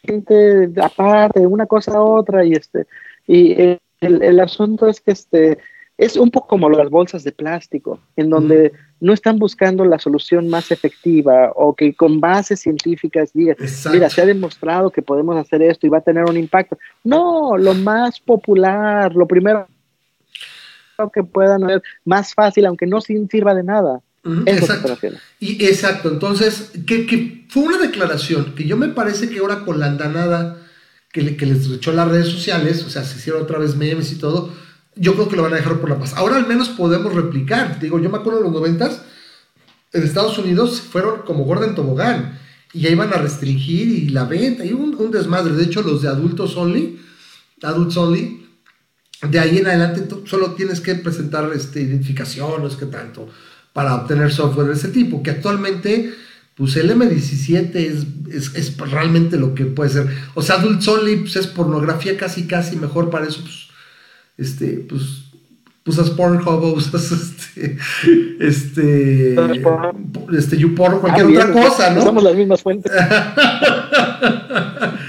gente 0.03 0.69
aparte, 0.81 1.45
una 1.45 1.65
cosa 1.65 1.93
a 1.93 2.01
otra, 2.01 2.45
y 2.45 2.53
este, 2.53 2.85
y 3.27 3.53
el, 3.53 3.79
el, 3.99 4.39
asunto 4.39 4.87
es 4.87 5.01
que 5.01 5.11
este 5.11 5.57
es 5.97 6.17
un 6.17 6.31
poco 6.31 6.47
como 6.47 6.69
las 6.69 6.89
bolsas 6.89 7.23
de 7.23 7.31
plástico, 7.31 7.99
en 8.15 8.29
donde 8.29 8.71
no 8.99 9.13
están 9.13 9.37
buscando 9.37 9.85
la 9.85 9.99
solución 9.99 10.49
más 10.49 10.71
efectiva 10.71 11.51
o 11.55 11.75
que 11.75 11.93
con 11.93 12.19
bases 12.19 12.61
científicas 12.61 13.31
digan, 13.33 13.55
mira, 13.91 14.09
se 14.09 14.21
ha 14.21 14.25
demostrado 14.25 14.89
que 14.89 15.03
podemos 15.03 15.37
hacer 15.37 15.61
esto 15.61 15.85
y 15.85 15.89
va 15.89 15.99
a 15.99 16.01
tener 16.01 16.25
un 16.25 16.37
impacto. 16.37 16.77
No, 17.03 17.57
lo 17.57 17.75
más 17.75 18.19
popular, 18.19 19.13
lo 19.13 19.27
primero 19.27 19.67
que 21.13 21.23
puedan 21.23 21.65
ver 21.65 21.81
más 22.05 22.33
fácil, 22.33 22.65
aunque 22.65 22.85
no 22.85 23.01
sirva 23.01 23.53
de 23.53 23.63
nada. 23.63 24.01
exacto. 24.45 24.97
Y 25.39 25.65
exacto, 25.65 26.09
entonces, 26.09 26.71
que, 26.85 27.45
fue 27.49 27.63
una 27.63 27.77
declaración 27.77 28.55
que 28.55 28.65
yo 28.65 28.77
me 28.77 28.89
parece 28.89 29.29
que 29.29 29.39
ahora 29.39 29.65
con 29.65 29.79
la 29.79 29.87
andanada 29.87 30.57
que, 31.11 31.21
les 31.21 31.69
echó 31.69 31.91
las 31.91 32.07
redes 32.07 32.27
sociales, 32.27 32.83
o 32.83 32.89
sea, 32.89 33.03
se 33.03 33.17
hicieron 33.17 33.43
otra 33.43 33.59
vez 33.59 33.75
memes 33.75 34.11
y 34.11 34.17
todo, 34.17 34.51
yo 34.95 35.13
creo 35.13 35.29
que 35.29 35.35
lo 35.35 35.43
van 35.43 35.53
a 35.53 35.57
dejar 35.57 35.79
por 35.79 35.89
la 35.89 35.99
paz. 35.99 36.13
Ahora 36.15 36.37
al 36.37 36.47
menos 36.47 36.69
podemos 36.69 37.13
replicar. 37.13 37.79
Digo, 37.79 37.99
yo 37.99 38.09
me 38.09 38.17
acuerdo 38.17 38.39
en 38.39 38.45
los 38.45 38.53
noventas, 38.53 39.01
en 39.91 40.03
Estados 40.03 40.37
Unidos 40.37 40.81
fueron 40.81 41.21
como 41.21 41.43
Gordon 41.43 41.75
Tobogán 41.75 42.39
y 42.73 42.81
ya 42.81 42.89
iban 42.89 43.13
a 43.13 43.17
restringir 43.17 43.87
y 43.87 44.09
la 44.09 44.25
venta 44.25 44.65
y 44.65 44.73
un, 44.73 44.95
un 44.95 45.11
desmadre. 45.11 45.53
De 45.53 45.63
hecho, 45.63 45.83
los 45.83 46.01
de 46.01 46.07
adultos 46.07 46.57
only, 46.57 46.99
adults 47.61 47.95
only, 47.97 48.42
de 49.29 49.39
ahí 49.39 49.57
en 49.57 49.67
adelante 49.67 50.01
tú 50.01 50.23
solo 50.25 50.51
tienes 50.51 50.81
que 50.81 50.95
presentar 50.95 51.49
este, 51.53 51.81
identificaciones, 51.81 52.75
que 52.75 52.85
tanto, 52.85 53.29
para 53.71 53.95
obtener 53.95 54.31
software 54.31 54.67
de 54.67 54.73
ese 54.73 54.89
tipo, 54.89 55.23
que 55.23 55.31
actualmente, 55.31 56.13
pues 56.55 56.75
el 56.75 56.91
M17 56.91 57.75
es, 57.75 58.55
es, 58.55 58.77
realmente 58.77 59.37
lo 59.37 59.55
que 59.55 59.65
puede 59.65 59.89
ser. 59.89 60.07
O 60.33 60.41
sea, 60.41 60.55
Adult 60.55 60.87
Only 60.87 61.17
pues, 61.17 61.35
es 61.35 61.47
pornografía 61.47 62.17
casi, 62.17 62.45
casi 62.47 62.75
mejor 62.75 63.09
para 63.09 63.27
eso, 63.27 63.41
pues, 63.41 63.67
este, 64.37 64.85
pues, 64.87 65.23
usas 65.85 66.09
Pornhub, 66.11 66.63
usas 66.75 67.11
este, 67.11 67.77
este, 68.39 69.35
este, 70.37 70.57
YouPorn, 70.57 70.99
cualquier 70.99 71.25
ah, 71.25 71.29
otra 71.29 71.51
cosa, 71.51 71.89
¿no? 71.91 72.01
Usamos 72.01 72.23
las 72.23 72.35
mismas 72.35 72.61
fuentes. 72.61 72.91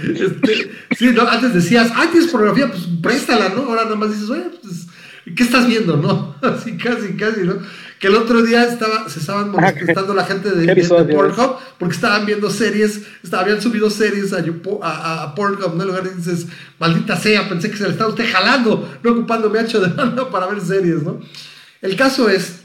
Este, 0.04 0.70
Sí, 0.98 1.10
¿no? 1.12 1.28
antes 1.28 1.54
decías, 1.54 1.90
ay, 1.94 2.08
tienes 2.08 2.30
pornografía, 2.30 2.70
pues 2.70 2.82
préstala, 3.02 3.50
¿no? 3.50 3.62
Ahora 3.62 3.84
nada 3.84 3.96
más 3.96 4.10
dices, 4.10 4.28
oye, 4.30 4.44
pues, 4.62 4.86
¿qué 5.34 5.42
estás 5.42 5.66
viendo, 5.66 5.96
no? 5.96 6.36
Así 6.42 6.76
casi, 6.76 7.14
casi, 7.16 7.42
¿no? 7.42 7.54
Que 7.98 8.08
el 8.08 8.16
otro 8.16 8.42
día 8.42 8.64
estaba, 8.64 9.08
se 9.08 9.20
estaban 9.20 9.50
molestando 9.50 10.14
la 10.14 10.24
gente 10.24 10.50
de, 10.50 10.74
de, 10.74 11.14
Pornhub 11.14 11.56
porque 11.78 11.94
estaban 11.94 12.26
viendo 12.26 12.50
series, 12.50 13.02
estaban, 13.22 13.46
habían 13.46 13.62
subido 13.62 13.88
series 13.88 14.32
a, 14.32 14.44
a, 14.82 15.22
a, 15.22 15.34
Pornhub, 15.34 15.74
¿no? 15.74 15.82
En 15.82 15.88
lugar 15.88 16.14
dices, 16.14 16.46
maldita 16.78 17.16
sea, 17.16 17.48
pensé 17.48 17.70
que 17.70 17.76
se 17.76 17.84
le 17.84 17.90
estaba 17.90 18.10
usted 18.10 18.30
jalando, 18.30 18.98
no 19.02 19.12
ocupándome 19.12 19.58
hacho 19.58 19.80
de 19.80 19.88
mano 19.88 20.30
para 20.30 20.46
ver 20.46 20.60
series, 20.60 21.02
¿no? 21.02 21.20
El 21.80 21.96
caso 21.96 22.28
es 22.28 22.60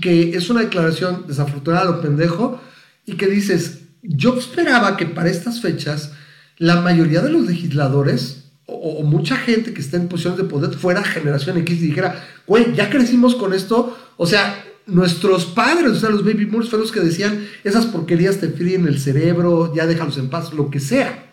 que 0.00 0.36
es 0.36 0.50
una 0.50 0.60
declaración 0.60 1.24
desafortunada 1.26 1.84
lo 1.84 2.00
pendejo 2.00 2.60
y 3.06 3.14
que 3.14 3.26
dices, 3.26 3.80
yo 4.02 4.36
esperaba 4.38 4.96
que 4.96 5.06
para 5.06 5.30
estas 5.30 5.60
fechas 5.60 6.12
la 6.58 6.80
mayoría 6.80 7.22
de 7.22 7.30
los 7.30 7.46
legisladores 7.46 8.48
o, 8.70 9.02
mucha 9.02 9.36
gente 9.36 9.72
que 9.72 9.80
está 9.80 9.96
en 9.96 10.08
posiciones 10.08 10.38
de 10.38 10.44
poder 10.44 10.74
fuera 10.74 11.02
generación 11.02 11.56
X 11.58 11.78
y 11.78 11.86
dijera, 11.86 12.22
güey, 12.46 12.74
ya 12.74 12.90
crecimos 12.90 13.34
con 13.34 13.54
esto, 13.54 13.96
o 14.18 14.26
sea, 14.26 14.62
nuestros 14.86 15.46
padres, 15.46 15.92
o 15.92 15.94
sea, 15.94 16.10
los 16.10 16.24
baby 16.24 16.44
boomers 16.44 16.68
fueron 16.68 16.84
los 16.84 16.92
que 16.92 17.00
decían, 17.00 17.46
esas 17.64 17.86
porquerías 17.86 18.38
te 18.38 18.48
fríen 18.48 18.86
el 18.86 18.98
cerebro, 18.98 19.74
ya 19.74 19.86
déjalos 19.86 20.18
en 20.18 20.28
paz, 20.28 20.52
lo 20.52 20.70
que 20.70 20.80
sea. 20.80 21.32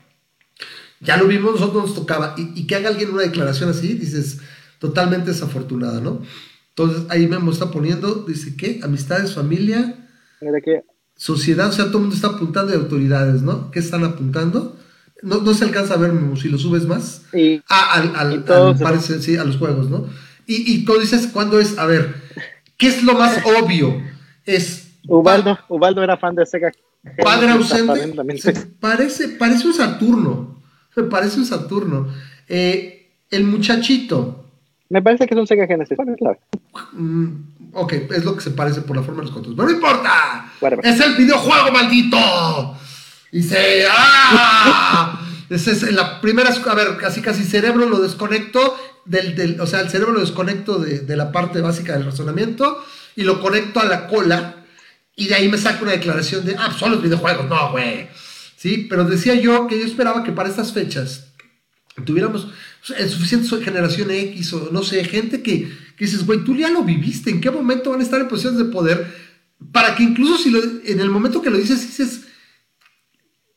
Ya 1.01 1.17
lo 1.17 1.27
vimos, 1.27 1.59
nosotros 1.59 1.87
nos 1.87 1.95
tocaba. 1.95 2.35
Y, 2.37 2.65
que 2.67 2.75
haga 2.75 2.89
alguien 2.89 3.11
una 3.11 3.23
declaración 3.23 3.69
así, 3.69 3.93
dices, 3.95 4.39
totalmente 4.79 5.31
desafortunada, 5.31 5.99
¿no? 5.99 6.21
Entonces 6.69 7.03
ahí 7.09 7.27
Memo 7.27 7.51
está 7.51 7.69
poniendo, 7.69 8.25
dice, 8.27 8.55
¿qué? 8.55 8.79
Amistades, 8.81 9.33
familia. 9.33 10.07
Que... 10.63 10.83
Sociedad, 11.15 11.69
o 11.69 11.71
sea, 11.71 11.85
todo 11.85 11.97
el 11.97 12.03
mundo 12.03 12.15
está 12.15 12.27
apuntando 12.27 12.71
de 12.71 12.77
autoridades, 12.77 13.41
¿no? 13.41 13.71
¿Qué 13.71 13.79
están 13.79 14.03
apuntando? 14.03 14.77
No, 15.21 15.41
no 15.41 15.53
se 15.53 15.65
alcanza 15.65 15.95
a 15.95 15.97
ver 15.97 16.11
si 16.39 16.49
lo 16.49 16.57
subes 16.57 16.85
más. 16.85 17.23
Y, 17.33 17.61
al, 17.67 18.15
al, 18.15 18.43
parece, 18.43 19.21
sí, 19.21 19.37
a 19.37 19.43
los 19.43 19.57
juegos, 19.57 19.89
¿no? 19.89 20.07
Y, 20.45 20.73
y, 20.73 20.85
tú 20.85 20.99
dices, 20.99 21.27
¿cuándo 21.27 21.59
es? 21.59 21.77
A 21.77 21.85
ver, 21.85 22.15
¿qué 22.77 22.87
es 22.87 23.03
lo 23.03 23.13
más 23.15 23.39
obvio? 23.61 24.01
Es. 24.45 24.91
Ubaldo, 25.07 25.57
Ubaldo 25.69 26.03
era 26.03 26.17
fan 26.17 26.35
de 26.35 26.45
Sega. 26.45 26.71
Padre 27.23 27.49
ausente. 27.49 28.13
Parece, 28.79 29.29
parece 29.29 29.67
un 29.67 29.73
Saturno. 29.73 30.61
Me 30.95 31.03
parece 31.03 31.39
un 31.39 31.45
Saturno. 31.45 32.07
Eh, 32.47 33.11
el 33.29 33.43
muchachito. 33.43 34.45
Me 34.89 35.01
parece 35.01 35.27
que 35.27 35.33
es 35.33 35.39
un 35.39 35.47
Sega 35.47 35.67
Genesis. 35.67 35.97
Mm, 36.93 37.27
ok, 37.73 37.93
es 38.11 38.23
lo 38.23 38.35
que 38.35 38.41
se 38.41 38.51
parece 38.51 38.81
por 38.81 38.95
la 38.95 39.03
forma 39.03 39.21
de 39.21 39.27
los 39.27 39.33
controles. 39.33 39.57
¡Pero 39.57 39.69
no 39.69 39.75
importa! 39.75 40.51
¡Es 40.83 40.99
el 40.99 41.15
videojuego 41.15 41.71
maldito! 41.71 42.17
Y 43.31 43.43
se... 43.43 43.85
¡Ah! 43.89 45.21
Esa 45.49 45.71
es 45.71 45.83
la 45.93 46.21
primera, 46.21 46.49
a 46.49 46.73
ver, 46.73 46.97
casi 46.97 47.21
casi 47.21 47.43
cerebro 47.43 47.87
lo 47.87 47.99
desconecto, 47.99 48.77
del, 49.05 49.35
del 49.35 49.61
o 49.61 49.67
sea, 49.67 49.81
el 49.81 49.89
cerebro 49.89 50.13
lo 50.13 50.21
desconecto 50.21 50.79
de, 50.79 51.01
de, 51.01 51.15
la 51.15 51.31
parte 51.31 51.61
básica 51.61 51.93
del 51.93 52.05
razonamiento 52.05 52.83
y 53.15 53.23
lo 53.23 53.39
conecto 53.39 53.79
a 53.79 53.85
la 53.85 54.07
cola 54.07 54.65
y 55.15 55.27
de 55.27 55.35
ahí 55.35 55.47
me 55.47 55.57
saco 55.57 55.83
una 55.83 55.91
declaración 55.91 56.45
de, 56.45 56.55
ah, 56.57 56.65
pues 56.67 56.77
son 56.77 56.91
los 56.91 57.01
videojuegos, 57.03 57.47
no, 57.47 57.71
güey. 57.71 58.07
Sí, 58.57 58.87
pero 58.89 59.05
decía 59.05 59.35
yo 59.35 59.67
que 59.67 59.79
yo 59.79 59.85
esperaba 59.85 60.23
que 60.23 60.31
para 60.31 60.49
estas 60.49 60.73
fechas 60.73 61.27
tuviéramos 62.05 62.47
suficiente 62.81 63.63
generación 63.63 64.11
X 64.11 64.53
o 64.53 64.69
no 64.71 64.83
sé, 64.83 65.03
gente 65.05 65.41
que, 65.41 65.71
que 65.95 66.05
dices, 66.05 66.25
güey, 66.25 66.43
tú 66.43 66.55
ya 66.55 66.69
lo 66.69 66.83
viviste, 66.83 67.29
¿en 67.29 67.39
qué 67.39 67.51
momento 67.51 67.91
van 67.91 68.01
a 68.01 68.03
estar 68.03 68.19
en 68.19 68.27
posiciones 68.27 68.59
de 68.59 68.65
poder? 68.65 69.25
Para 69.71 69.95
que 69.95 70.03
incluso 70.03 70.37
si 70.37 70.49
lo, 70.49 70.61
en 70.61 70.99
el 70.99 71.09
momento 71.09 71.41
que 71.41 71.49
lo 71.49 71.57
dices, 71.57 71.81
dices 71.81 72.24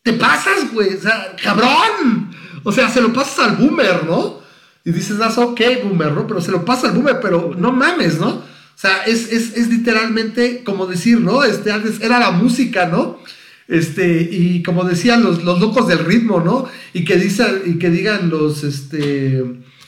te 0.09 0.14
pasas, 0.14 0.73
güey, 0.73 0.94
o 0.94 1.01
sea, 1.01 1.37
cabrón. 1.42 2.31
O 2.62 2.73
sea, 2.73 2.88
se 2.88 3.03
lo 3.03 3.12
pasas 3.12 3.38
al 3.40 3.57
boomer, 3.57 4.05
¿no? 4.05 4.40
Y 4.85 4.90
dices, 4.90 5.18
das 5.18 5.37
ok, 5.37 5.61
boomer, 5.85 6.12
¿no? 6.12 6.27
Pero 6.27 6.40
se 6.40 6.51
lo 6.51 6.64
pasa 6.64 6.88
al 6.88 6.94
boomer, 6.94 7.18
pero 7.21 7.55
no 7.59 7.73
mames, 7.73 8.18
¿no? 8.18 8.29
O 8.29 8.81
sea, 8.81 9.03
es, 9.05 9.31
es, 9.31 9.55
es 9.55 9.68
literalmente 9.68 10.64
como 10.64 10.87
decir, 10.87 11.21
¿no? 11.21 11.44
Este, 11.44 11.71
antes 11.73 12.01
era 12.01 12.18
la 12.18 12.31
música, 12.31 12.87
¿no? 12.87 13.18
Este, 13.66 14.23
y 14.31 14.62
como 14.62 14.85
decían 14.85 15.23
los, 15.23 15.44
los 15.44 15.61
locos 15.61 15.87
del 15.88 15.99
ritmo, 15.99 16.40
¿no? 16.40 16.66
Y 16.94 17.05
que, 17.05 17.16
dicen, 17.16 17.62
y 17.66 17.79
que 17.79 17.90
digan 17.90 18.31
los, 18.31 18.64
este, 18.64 19.44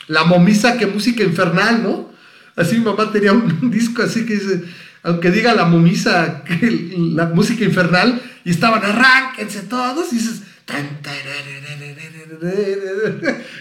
la 0.06 0.24
momisa 0.24 0.76
que 0.76 0.86
música 0.86 1.24
infernal, 1.24 1.82
¿no? 1.82 2.10
Así 2.56 2.76
mi 2.76 2.84
mamá 2.84 3.10
tenía 3.10 3.32
un 3.32 3.70
disco 3.70 4.02
así 4.02 4.26
que 4.26 4.34
dice, 4.34 4.64
aunque 5.02 5.30
diga 5.30 5.54
la 5.54 5.64
momisa, 5.64 6.44
que 6.44 6.94
la 7.14 7.26
música 7.26 7.64
infernal, 7.64 8.20
y 8.44 8.50
estaban 8.50 8.84
arránquense 8.84 9.62
todos, 9.62 10.12
y 10.12 10.16
dices, 10.16 10.42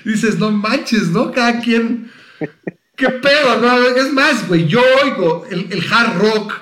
dices, 0.05 0.37
no 0.37 0.51
manches, 0.51 1.09
¿no? 1.09 1.31
Cada 1.31 1.59
quien, 1.59 2.11
qué 2.95 3.09
pedo, 3.09 3.59
¿no? 3.61 3.87
Es 3.87 4.13
más, 4.13 4.47
güey, 4.47 4.67
yo 4.67 4.81
oigo 5.03 5.45
el, 5.49 5.67
el 5.71 5.83
hard 5.91 6.19
rock 6.19 6.53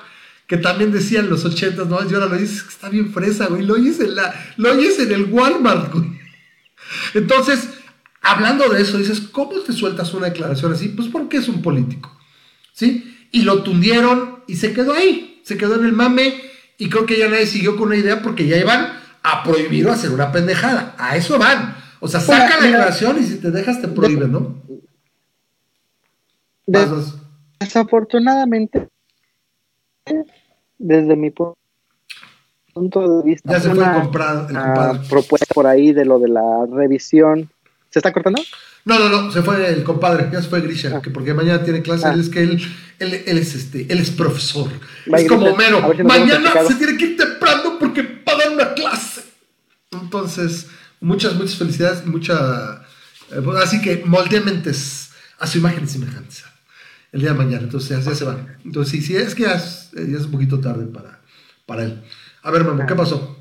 que 0.46 0.56
también 0.56 0.90
decían 0.90 1.28
los 1.28 1.44
ochentas, 1.44 1.86
¿no? 1.86 1.98
Y 2.08 2.14
ahora 2.14 2.26
lo 2.26 2.36
dices 2.36 2.64
está 2.66 2.88
bien 2.88 3.12
fresa, 3.12 3.46
güey, 3.46 3.64
lo 3.64 3.74
oyes 3.74 4.00
en, 4.00 4.14
la, 4.14 4.34
lo 4.56 4.72
oyes 4.72 4.98
en 4.98 5.12
el 5.12 5.24
Walmart, 5.24 5.92
güey. 5.92 6.18
Entonces, 7.12 7.68
hablando 8.22 8.68
de 8.70 8.80
eso, 8.80 8.96
dices, 8.96 9.20
¿cómo 9.20 9.60
te 9.60 9.74
sueltas 9.74 10.14
una 10.14 10.28
declaración 10.30 10.72
así? 10.72 10.88
Pues 10.88 11.08
porque 11.08 11.36
es 11.36 11.48
un 11.48 11.60
político, 11.60 12.18
¿sí? 12.72 13.28
Y 13.30 13.42
lo 13.42 13.62
tundieron 13.62 14.42
y 14.46 14.56
se 14.56 14.72
quedó 14.72 14.94
ahí, 14.94 15.42
se 15.44 15.58
quedó 15.58 15.74
en 15.74 15.84
el 15.84 15.92
mame 15.92 16.40
y 16.78 16.88
creo 16.88 17.04
que 17.06 17.18
ya 17.18 17.28
nadie 17.28 17.46
siguió 17.46 17.76
con 17.76 17.88
una 17.88 17.96
idea 17.96 18.22
porque 18.22 18.46
ya 18.46 18.56
iban 18.56 18.92
a 19.22 19.42
prohibir 19.42 19.86
o 19.86 19.92
hacer 19.92 20.10
una 20.10 20.30
pendejada. 20.30 20.94
A 20.96 21.16
eso 21.16 21.38
van. 21.38 21.76
O 22.00 22.06
sea, 22.06 22.20
saca 22.20 22.58
la 22.58 22.66
declaración 22.66 23.18
y 23.20 23.24
si 23.24 23.40
te 23.40 23.50
dejas 23.50 23.80
te 23.80 23.88
prohíben, 23.88 24.30
¿no? 24.30 24.62
Desafortunadamente, 27.58 28.88
desde 30.78 31.16
mi 31.16 31.30
punto 31.30 31.56
de 33.18 33.22
vista, 33.24 33.52
ya 33.52 33.60
se 33.60 33.74
fue 33.74 33.92
comprado, 33.92 34.48
el 34.48 35.00
propuesta 35.08 35.52
por 35.52 35.66
ahí 35.66 35.92
de 35.92 36.04
lo 36.04 36.20
de 36.20 36.28
la 36.28 36.66
revisión. 36.70 37.50
¿Se 37.90 37.98
está 37.98 38.12
cortando? 38.12 38.40
No, 38.88 38.98
no, 38.98 39.10
no, 39.10 39.30
se 39.30 39.42
fue 39.42 39.68
el 39.68 39.84
compadre, 39.84 40.30
ya 40.32 40.40
se 40.40 40.48
fue 40.48 40.62
Grisha, 40.62 40.96
ah. 40.96 41.02
que 41.02 41.10
porque 41.10 41.34
mañana 41.34 41.62
tiene 41.62 41.82
clase, 41.82 42.06
ah. 42.06 42.14
él 42.14 42.20
es 42.20 42.30
que 42.30 42.40
él, 42.40 42.58
él, 42.98 43.22
él, 43.26 43.36
es 43.36 43.54
este, 43.54 43.86
él 43.92 43.98
es 43.98 44.10
profesor. 44.10 44.70
es 45.04 45.28
como 45.28 45.44
Homero. 45.44 45.82
mañana 46.04 46.50
se 46.66 46.74
tiene 46.76 46.96
que 46.96 47.04
ir 47.04 47.16
temprano 47.18 47.78
porque 47.78 48.22
dar 48.24 48.50
una 48.50 48.72
clase. 48.72 49.24
Entonces, 49.90 50.68
muchas, 51.00 51.34
muchas 51.34 51.56
felicidades, 51.56 52.06
mucha. 52.06 52.80
Eh, 53.30 53.42
así 53.62 53.82
que 53.82 54.04
moldea 54.06 54.40
mentes 54.40 55.10
a 55.38 55.46
su 55.46 55.58
imagen 55.58 55.84
y 55.84 55.86
semejanza 55.86 56.50
el 57.12 57.20
día 57.20 57.32
de 57.32 57.36
mañana. 57.36 57.64
Entonces 57.64 58.02
ya, 58.02 58.14
se 58.14 58.24
va. 58.24 58.38
Entonces, 58.64 58.90
sí, 58.90 59.02
sí, 59.02 59.16
es 59.16 59.34
que 59.34 59.42
ya 59.42 59.52
es, 59.52 59.92
un 59.94 60.30
poquito 60.30 60.60
tarde 60.60 60.86
para, 60.86 61.20
para 61.66 61.84
él. 61.84 62.02
A 62.42 62.50
ver, 62.50 62.64
Mamo, 62.64 62.86
¿qué 62.86 62.94
pasó? 62.94 63.34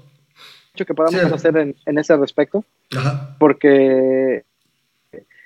que 0.75 0.93
podamos 0.93 1.31
hacer 1.31 1.57
en, 1.57 1.97
ese 1.97 2.17
respecto. 2.17 2.65
Ajá. 2.95 3.35
Porque 3.39 4.43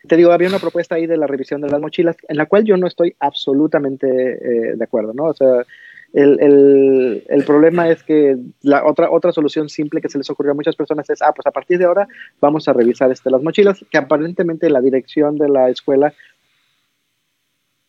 te 0.08 0.18
digo, 0.18 0.32
había 0.32 0.50
una 0.50 0.60
propuesta 0.60 0.96
ahí 0.96 1.06
de 1.06 1.18
la 1.18 1.28
revisión 1.28 1.62
de 1.62 1.70
las 1.70 1.80
mochilas, 1.80 2.16
en 2.28 2.38
la 2.38 2.48
cual 2.48 2.64
yo 2.64 2.78
no 2.78 2.88
estoy 2.88 3.16
absolutamente 3.20 4.08
eh, 4.08 4.76
de 4.76 4.84
acuerdo, 4.84 5.14
¿no? 5.14 5.26
O 5.26 5.34
sea, 5.34 5.66
el, 6.14 7.24
el, 7.30 7.44
problema 7.46 7.90
es 7.90 8.04
que 8.04 8.36
la 8.62 8.86
otra, 8.86 9.10
otra 9.10 9.32
solución 9.32 9.70
simple 9.70 10.02
que 10.02 10.10
se 10.10 10.18
les 10.18 10.30
ocurrió 10.30 10.52
a 10.52 10.56
muchas 10.56 10.76
personas 10.76 11.10
es, 11.10 11.22
ah, 11.22 11.32
pues 11.34 11.46
a 11.46 11.52
partir 11.52 11.78
de 11.78 11.86
ahora 11.86 12.08
vamos 12.42 12.68
a 12.68 12.74
revisar 12.74 13.12
este, 13.12 13.32
las 13.32 13.42
mochilas, 13.42 13.86
que 13.90 13.98
aparentemente 13.98 14.70
la 14.70 14.82
dirección 14.82 15.38
de 15.38 15.48
la 15.48 15.70
escuela 15.70 16.14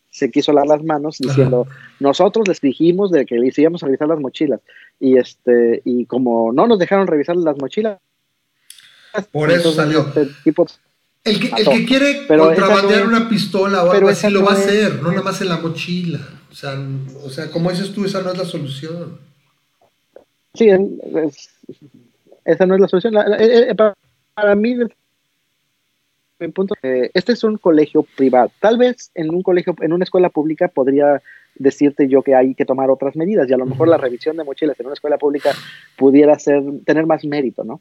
se 0.08 0.30
quiso 0.30 0.52
lavar 0.52 0.68
las 0.68 0.84
manos 0.84 1.18
diciendo, 1.18 1.66
nosotros 1.98 2.46
les 2.46 2.60
dijimos 2.60 3.10
de 3.10 3.24
que 3.24 3.36
les 3.36 3.58
íbamos 3.58 3.82
a 3.82 3.86
revisar 3.86 4.08
las 4.08 4.20
mochilas. 4.20 4.60
Y 5.00 5.16
este, 5.16 5.80
y 5.84 6.04
como 6.04 6.52
no 6.52 6.66
nos 6.66 6.78
dejaron 6.78 7.06
revisar 7.06 7.34
las 7.34 7.58
mochilas, 7.58 7.98
por 9.30 9.50
eso 9.50 9.72
salió. 9.72 10.00
Este 10.00 10.26
tipo, 10.44 10.66
el 11.24 11.38
que, 11.38 11.50
el 11.56 11.68
que 11.68 11.84
quiere 11.84 12.26
contrabandear 12.26 13.06
una 13.06 13.28
pistola 13.28 13.84
o 13.84 13.92
algo 13.92 14.08
así 14.08 14.28
lo 14.30 14.44
va 14.44 14.52
a 14.52 14.54
hacer, 14.54 15.00
no 15.02 15.10
nada 15.10 15.22
más 15.22 15.40
en 15.40 15.48
la 15.48 15.58
mochila. 15.58 16.20
O 16.50 16.54
sea, 16.54 16.78
o 17.24 17.30
sea, 17.30 17.50
como 17.50 17.70
dices 17.70 17.92
tú, 17.92 18.04
esa 18.04 18.22
no 18.22 18.32
es 18.32 18.38
la 18.38 18.44
solución. 18.44 19.18
Sí, 20.54 20.68
esa 22.44 22.66
no 22.66 22.74
es 22.74 22.80
la 22.80 22.88
solución. 22.88 23.16
Eh, 23.16 23.70
eh, 23.70 23.74
para, 23.74 24.54
mí, 24.56 24.76
punto, 26.52 26.74
este 26.82 27.32
es 27.32 27.44
un 27.44 27.56
colegio 27.56 28.02
privado. 28.16 28.50
Tal 28.60 28.76
vez 28.76 29.10
en 29.14 29.30
un 29.30 29.42
colegio, 29.42 29.74
en 29.80 29.92
una 29.92 30.04
escuela 30.04 30.28
pública 30.28 30.68
podría 30.68 31.22
decirte 31.54 32.08
yo 32.08 32.22
que 32.22 32.34
hay 32.34 32.54
que 32.54 32.64
tomar 32.64 32.90
otras 32.90 33.14
medidas 33.14 33.48
y 33.48 33.52
a 33.52 33.58
lo 33.58 33.66
mejor 33.66 33.86
la 33.86 33.98
revisión 33.98 34.36
de 34.36 34.44
mochilas 34.44 34.78
en 34.80 34.86
una 34.86 34.94
escuela 34.94 35.18
pública 35.18 35.52
pudiera 35.96 36.38
ser 36.38 36.62
tener 36.84 37.06
más 37.06 37.24
mérito, 37.24 37.62
¿no? 37.62 37.80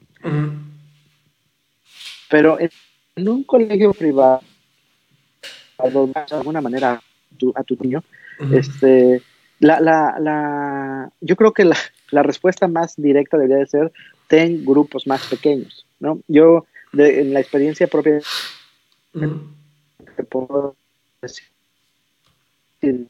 Pero 2.30 2.58
en, 3.16 3.28
un 3.28 3.44
colegio 3.44 3.92
privado, 3.92 4.40
de 5.78 6.12
alguna 6.30 6.60
manera 6.60 7.02
a 7.54 7.64
tu 7.64 7.76
niño, 7.80 8.02
este, 8.52 9.22
la, 9.58 9.80
la, 9.80 10.16
la, 10.18 11.12
yo 11.20 11.36
creo 11.36 11.52
que 11.52 11.64
la, 11.64 11.76
la, 12.10 12.22
respuesta 12.22 12.68
más 12.68 12.94
directa 12.96 13.36
debería 13.36 13.58
de 13.58 13.66
ser 13.66 13.92
ten 14.26 14.64
grupos 14.64 15.06
más 15.06 15.26
pequeños, 15.26 15.86
¿no? 16.00 16.20
Yo, 16.28 16.66
de, 16.92 17.20
en 17.20 17.32
la 17.32 17.40
experiencia 17.40 17.86
propia, 17.86 18.20
te 19.12 20.24
puedo 20.24 20.74
decir 21.20 21.48
que 22.80 23.06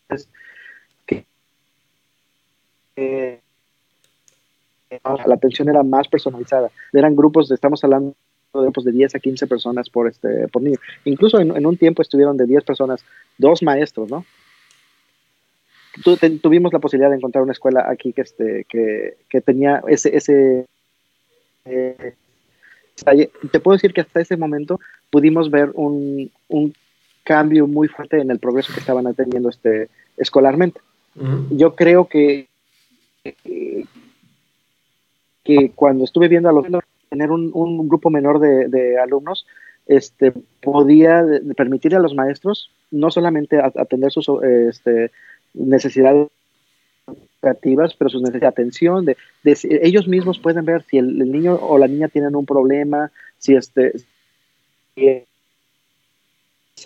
la 5.26 5.34
atención 5.34 5.68
era 5.68 5.82
más 5.82 6.08
personalizada. 6.08 6.70
Eran 6.92 7.16
grupos, 7.16 7.50
estamos 7.50 7.82
hablando 7.84 8.14
grupos 8.60 8.84
de 8.84 8.92
10 8.92 9.14
a 9.14 9.18
15 9.18 9.46
personas 9.46 9.88
por, 9.88 10.08
este, 10.08 10.48
por 10.48 10.62
niño. 10.62 10.78
Incluso 11.04 11.40
en, 11.40 11.66
un 11.66 11.76
tiempo 11.76 12.02
estuvieron 12.02 12.36
de 12.36 12.46
10 12.46 12.64
personas, 12.64 13.04
dos 13.38 13.62
maestros, 13.62 14.10
¿no? 14.10 14.24
tuvimos 16.40 16.72
la 16.72 16.78
posibilidad 16.78 17.10
de 17.10 17.16
encontrar 17.16 17.44
una 17.44 17.52
escuela 17.52 17.84
aquí 17.86 18.14
que, 18.14 18.22
este, 18.22 18.64
que, 18.68 19.16
que 19.28 19.40
tenía 19.40 19.82
ese... 19.88 20.16
ese 20.16 20.66
eh, 21.66 22.14
te 23.50 23.60
puedo 23.60 23.76
decir 23.76 23.92
que 23.92 24.02
hasta 24.02 24.20
ese 24.20 24.36
momento 24.36 24.78
pudimos 25.10 25.50
ver 25.50 25.70
un, 25.74 26.30
un 26.48 26.74
cambio 27.24 27.66
muy 27.66 27.88
fuerte 27.88 28.20
en 28.20 28.30
el 28.30 28.38
progreso 28.38 28.72
que 28.72 28.80
estaban 28.80 29.12
teniendo 29.14 29.48
este, 29.48 29.88
escolarmente. 30.16 30.80
Yo 31.50 31.74
creo 31.74 32.06
que, 32.06 32.48
que 35.44 35.72
cuando 35.74 36.04
estuve 36.04 36.28
viendo 36.28 36.48
a 36.48 36.52
los 36.52 36.66
tener 37.12 37.30
un, 37.30 37.88
grupo 37.88 38.08
menor 38.08 38.40
de, 38.40 38.68
de, 38.68 38.98
alumnos, 38.98 39.46
este, 39.86 40.32
podía 40.62 41.22
permitir 41.54 41.94
a 41.94 41.98
los 41.98 42.14
maestros 42.14 42.70
no 42.90 43.10
solamente 43.10 43.60
atender 43.60 44.10
sus 44.10 44.26
este, 44.42 45.10
necesidades 45.52 46.28
creativas, 47.40 47.94
pero 47.94 48.08
sus 48.08 48.22
necesidades 48.22 48.40
de 48.40 48.62
atención, 48.62 49.04
de, 49.04 49.16
ellos 49.82 50.08
mismos 50.08 50.38
pueden 50.38 50.64
ver 50.64 50.84
si 50.84 50.96
el, 50.96 51.18
niño 51.30 51.56
o 51.56 51.76
la 51.76 51.86
niña 51.86 52.08
tienen 52.08 52.34
un 52.34 52.46
problema, 52.46 53.10
si 53.36 53.56
este 53.56 53.92
es 54.96 55.26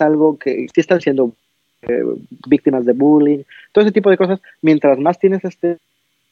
algo 0.01 0.37
que 0.37 0.67
si 0.73 0.81
están 0.81 0.99
siendo 0.99 1.31
eh, 1.83 2.03
víctimas 2.49 2.85
de 2.85 2.91
bullying, 2.91 3.43
todo 3.71 3.85
ese 3.85 3.93
tipo 3.93 4.09
de 4.09 4.17
cosas. 4.17 4.41
Mientras 4.61 4.99
más 4.99 5.19
tienes 5.19 5.45
este, 5.45 5.77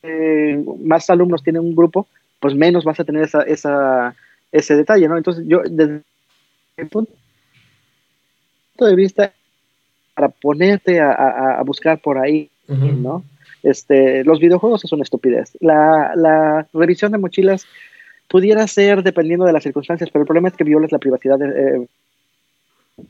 eh, 0.04 0.62
más 0.84 1.10
alumnos 1.10 1.44
tienen 1.44 1.62
un 1.62 1.76
grupo, 1.76 2.08
pues 2.46 2.54
menos 2.54 2.84
vas 2.84 3.00
a 3.00 3.04
tener 3.04 3.24
esa, 3.24 3.42
esa, 3.42 4.16
ese 4.52 4.76
detalle, 4.76 5.08
¿no? 5.08 5.18
Entonces 5.18 5.46
yo 5.48 5.64
desde 5.68 6.04
mi 6.78 6.86
punto 6.86 7.12
de 8.82 8.96
vista 8.96 9.34
para 10.14 10.30
ponerte 10.30 11.02
a, 11.02 11.60
buscar 11.66 11.98
por 11.98 12.20
ahí, 12.20 12.52
¿no? 12.68 13.24
Este, 13.64 14.24
los 14.26 14.40
videojuegos 14.40 14.86
es 14.86 14.92
una 14.92 15.02
estupidez. 15.02 15.58
La, 15.60 16.12
la, 16.16 16.68
revisión 16.72 17.14
de 17.14 17.18
mochilas 17.18 17.66
pudiera 18.28 18.68
ser 18.68 19.02
dependiendo 19.02 19.46
de 19.46 19.54
las 19.54 19.64
circunstancias, 19.64 20.12
pero 20.14 20.22
el 20.22 20.28
problema 20.28 20.50
es 20.50 20.56
que 20.56 20.64
violas 20.64 20.92
la 20.92 21.00
privacidad 21.00 21.42
eh, 21.42 21.88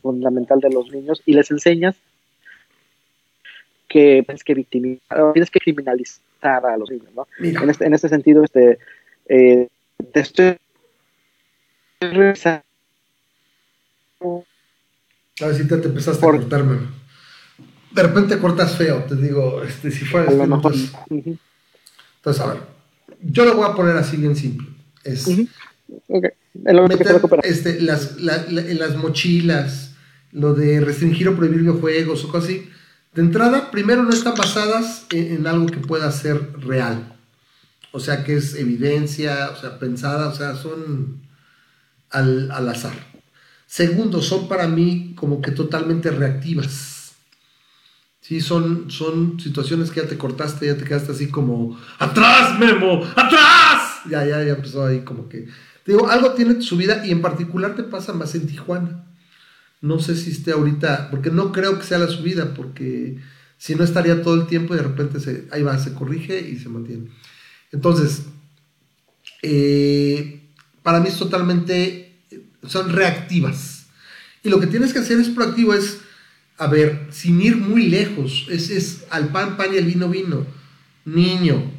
fundamental 0.02 0.62
de 0.62 0.70
los 0.70 0.90
niños 0.94 1.22
y 1.26 1.34
les 1.34 1.52
enseñas 1.52 1.98
que 3.90 4.24
tienes 4.26 4.46
que 4.46 4.54
victimizar, 4.54 5.34
tienes 5.34 5.52
que 5.52 5.60
criminalizar 5.60 6.66
a 6.66 6.78
los 6.78 6.90
niños, 6.90 7.10
¿no? 7.14 7.28
En 7.40 7.70
este, 7.70 7.86
en 7.86 7.94
este 7.94 8.08
sentido, 8.08 8.46
este, 8.46 8.80
eh, 9.28 9.68
te 10.12 10.20
estoy 10.20 10.58
a 15.42 15.48
ver 15.48 15.56
si 15.56 15.68
te, 15.68 15.76
empezaste 15.76 16.26
a 16.26 16.30
cortarme. 16.30 16.78
De 17.92 18.04
repente 18.04 18.38
cortas 18.38 18.78
feo, 18.78 19.04
te 19.04 19.16
digo, 19.16 19.64
este, 19.64 19.92
si 19.92 20.06
fuera 20.06 20.30
este, 20.32 20.44
entonces, 20.44 20.92
entonces, 21.10 22.44
a 22.44 22.48
ver, 22.48 22.62
yo 23.22 23.46
lo 23.46 23.56
voy 23.56 23.70
a 23.70 23.74
poner 23.74 23.96
así 23.98 24.18
bien 24.18 24.36
simple. 24.36 24.68
Es 25.04 25.28
meter, 25.28 27.22
este, 27.44 27.82
las, 27.82 28.20
las 28.20 28.96
mochilas, 28.98 29.96
lo 30.32 30.54
de 30.54 30.82
restringir 30.82 31.30
o 31.30 31.36
prohibir 31.36 31.62
videojuegos 31.62 32.24
o 32.26 32.30
cosas 32.30 32.50
así. 32.50 32.70
De 33.14 33.22
entrada, 33.22 33.72
primero 33.72 34.04
no 34.04 34.10
están 34.10 34.36
basadas 34.36 35.06
en, 35.12 35.48
algo 35.48 35.68
que 35.68 35.78
pueda 35.78 36.12
ser 36.12 36.60
real. 36.60 37.15
O 37.96 38.02
sea, 38.02 38.26
que 38.26 38.36
es 38.36 38.56
evidencia, 38.56 39.52
o 39.52 39.56
sea, 39.56 39.80
pensada, 39.80 40.28
o 40.28 40.36
sea, 40.36 40.54
son 40.58 41.22
al, 42.10 42.52
al 42.52 42.68
azar. 42.68 42.92
Segundo, 43.68 44.22
son 44.22 44.50
para 44.50 44.68
mí 44.68 45.14
como 45.16 45.42
que 45.42 45.52
totalmente 45.52 46.12
reactivas. 46.12 47.14
Sí, 48.20 48.42
son, 48.42 48.92
son 48.92 49.40
situaciones 49.40 49.92
que 49.92 50.02
ya 50.02 50.10
te 50.10 50.18
cortaste, 50.18 50.66
ya 50.66 50.76
te 50.76 50.84
quedaste 50.84 51.14
así 51.14 51.30
como, 51.30 51.80
¡atrás, 51.98 52.60
Memo! 52.60 53.02
¡atrás! 53.16 54.02
Ya, 54.10 54.26
ya, 54.26 54.44
ya 54.44 54.56
empezó 54.56 54.86
ahí 54.86 55.00
como 55.06 55.30
que... 55.30 55.48
Te 55.86 55.94
digo, 55.94 56.10
algo 56.10 56.34
tiene 56.34 56.62
su 56.62 56.76
vida 56.76 57.06
y 57.06 57.12
en 57.12 57.22
particular 57.22 57.78
te 57.78 57.84
pasa 57.84 58.12
más 58.12 58.36
en 58.36 58.46
Tijuana. 58.46 59.06
No 59.80 60.00
sé 60.00 60.18
si 60.18 60.32
esté 60.32 60.52
ahorita, 60.52 61.12
porque 61.12 61.32
no 61.32 61.54
creo 61.54 61.80
que 61.80 61.86
sea 61.86 62.00
la 62.00 62.10
subida, 62.10 62.54
porque 62.56 63.20
si 63.58 63.74
no 63.76 63.86
estaría 63.86 64.22
todo 64.22 64.36
el 64.36 64.48
tiempo 64.48 64.74
y 64.74 64.78
de 64.80 64.84
repente 64.84 65.22
se, 65.22 65.48
ahí 65.50 65.64
va, 65.64 65.78
se 65.78 65.94
corrige 65.94 66.42
y 66.42 66.58
se 66.58 66.68
mantiene. 66.68 67.10
Entonces, 67.72 68.24
eh, 69.42 70.42
para 70.84 71.00
mí 71.00 71.10
es 71.10 71.18
totalmente 71.18 72.06
son 72.68 72.92
reactivas. 72.92 73.88
Y 74.44 74.50
lo 74.50 74.60
que 74.60 74.68
tienes 74.68 74.94
que 74.94 75.00
hacer 75.00 75.20
es 75.20 75.30
proactivo, 75.30 75.74
es, 75.74 76.00
a 76.58 76.68
ver, 76.68 77.08
sin 77.12 77.42
ir 77.42 77.58
muy 77.58 77.88
lejos, 77.88 78.48
es, 78.50 78.70
es 78.70 79.06
al 79.10 79.30
pan, 79.30 79.58
pan 79.58 79.74
y 79.74 79.78
al 79.78 79.86
vino, 79.86 80.10
vino. 80.10 80.46
Niño, 81.06 81.72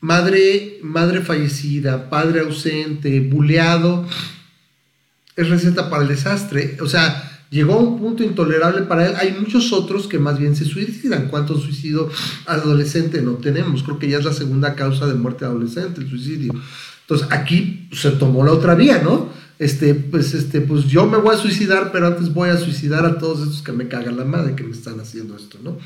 madre, 0.00 0.78
madre 0.82 1.20
fallecida, 1.20 2.08
padre 2.10 2.40
ausente, 2.40 3.20
buleado, 3.20 4.06
es 5.36 5.48
receta 5.48 5.90
para 5.90 6.02
el 6.02 6.08
desastre. 6.08 6.76
O 6.80 6.86
sea, 6.86 7.33
llegó 7.50 7.74
a 7.74 7.78
un 7.78 7.98
punto 7.98 8.22
intolerable 8.22 8.82
para 8.82 9.06
él. 9.06 9.14
Hay 9.16 9.36
muchos 9.38 9.72
otros 9.72 10.06
que 10.06 10.18
más 10.18 10.38
bien 10.38 10.56
se 10.56 10.64
suicidan. 10.64 11.28
¿Cuántos 11.28 11.62
suicidio 11.62 12.10
adolescente 12.46 13.22
no 13.22 13.32
tenemos? 13.32 13.82
Creo 13.82 13.98
que 13.98 14.08
ya 14.08 14.18
es 14.18 14.24
la 14.24 14.32
segunda 14.32 14.74
causa 14.74 15.06
de 15.06 15.14
muerte 15.14 15.44
adolescente, 15.44 16.00
el 16.00 16.10
suicidio. 16.10 16.54
Entonces 17.02 17.28
aquí 17.30 17.88
se 17.92 18.10
tomó 18.12 18.44
la 18.44 18.52
otra 18.52 18.74
vía, 18.74 19.00
¿no? 19.02 19.28
Este, 19.58 19.94
pues, 19.94 20.34
este, 20.34 20.60
pues 20.60 20.86
yo 20.86 21.06
me 21.06 21.16
voy 21.16 21.34
a 21.34 21.38
suicidar, 21.38 21.92
pero 21.92 22.08
antes 22.08 22.32
voy 22.34 22.48
a 22.48 22.56
suicidar 22.56 23.06
a 23.06 23.18
todos 23.18 23.40
estos 23.40 23.62
que 23.62 23.72
me 23.72 23.86
cagan 23.86 24.16
la 24.16 24.24
madre 24.24 24.56
que 24.56 24.64
me 24.64 24.72
están 24.72 24.98
haciendo 24.98 25.36
esto, 25.36 25.58
¿no? 25.62 25.78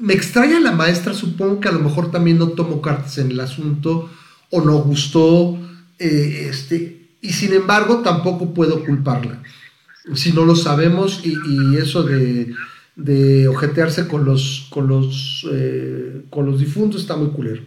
Me 0.00 0.12
extraña 0.12 0.58
la 0.58 0.72
maestra, 0.72 1.14
supongo 1.14 1.60
que 1.60 1.68
a 1.68 1.72
lo 1.72 1.78
mejor 1.78 2.10
también 2.10 2.38
no 2.38 2.48
tomó 2.48 2.82
cartas 2.82 3.18
en 3.18 3.30
el 3.30 3.38
asunto 3.38 4.10
o 4.50 4.60
no 4.60 4.78
gustó, 4.78 5.56
eh, 5.98 6.48
este, 6.50 7.10
y 7.20 7.32
sin 7.32 7.52
embargo 7.52 7.98
tampoco 8.02 8.52
puedo 8.52 8.84
culparla. 8.84 9.42
Si 10.14 10.32
no 10.32 10.44
lo 10.44 10.54
sabemos 10.54 11.22
y, 11.24 11.76
eso 11.76 12.02
de, 12.02 12.54
de, 12.94 13.48
ojetearse 13.48 14.06
con 14.06 14.24
los, 14.24 14.68
con, 14.70 14.86
los, 14.86 15.46
eh, 15.52 16.22
con 16.30 16.46
los 16.46 16.60
difuntos 16.60 17.02
está 17.02 17.16
muy 17.16 17.30
culero 17.30 17.62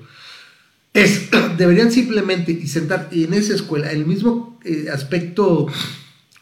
es, 0.94 1.30
deberían 1.58 1.92
simplemente 1.92 2.66
sentar 2.68 3.10
en 3.12 3.34
esa 3.34 3.56
escuela 3.56 3.92
el 3.92 4.06
mismo 4.06 4.60
eh, 4.64 4.88
aspecto 4.92 5.68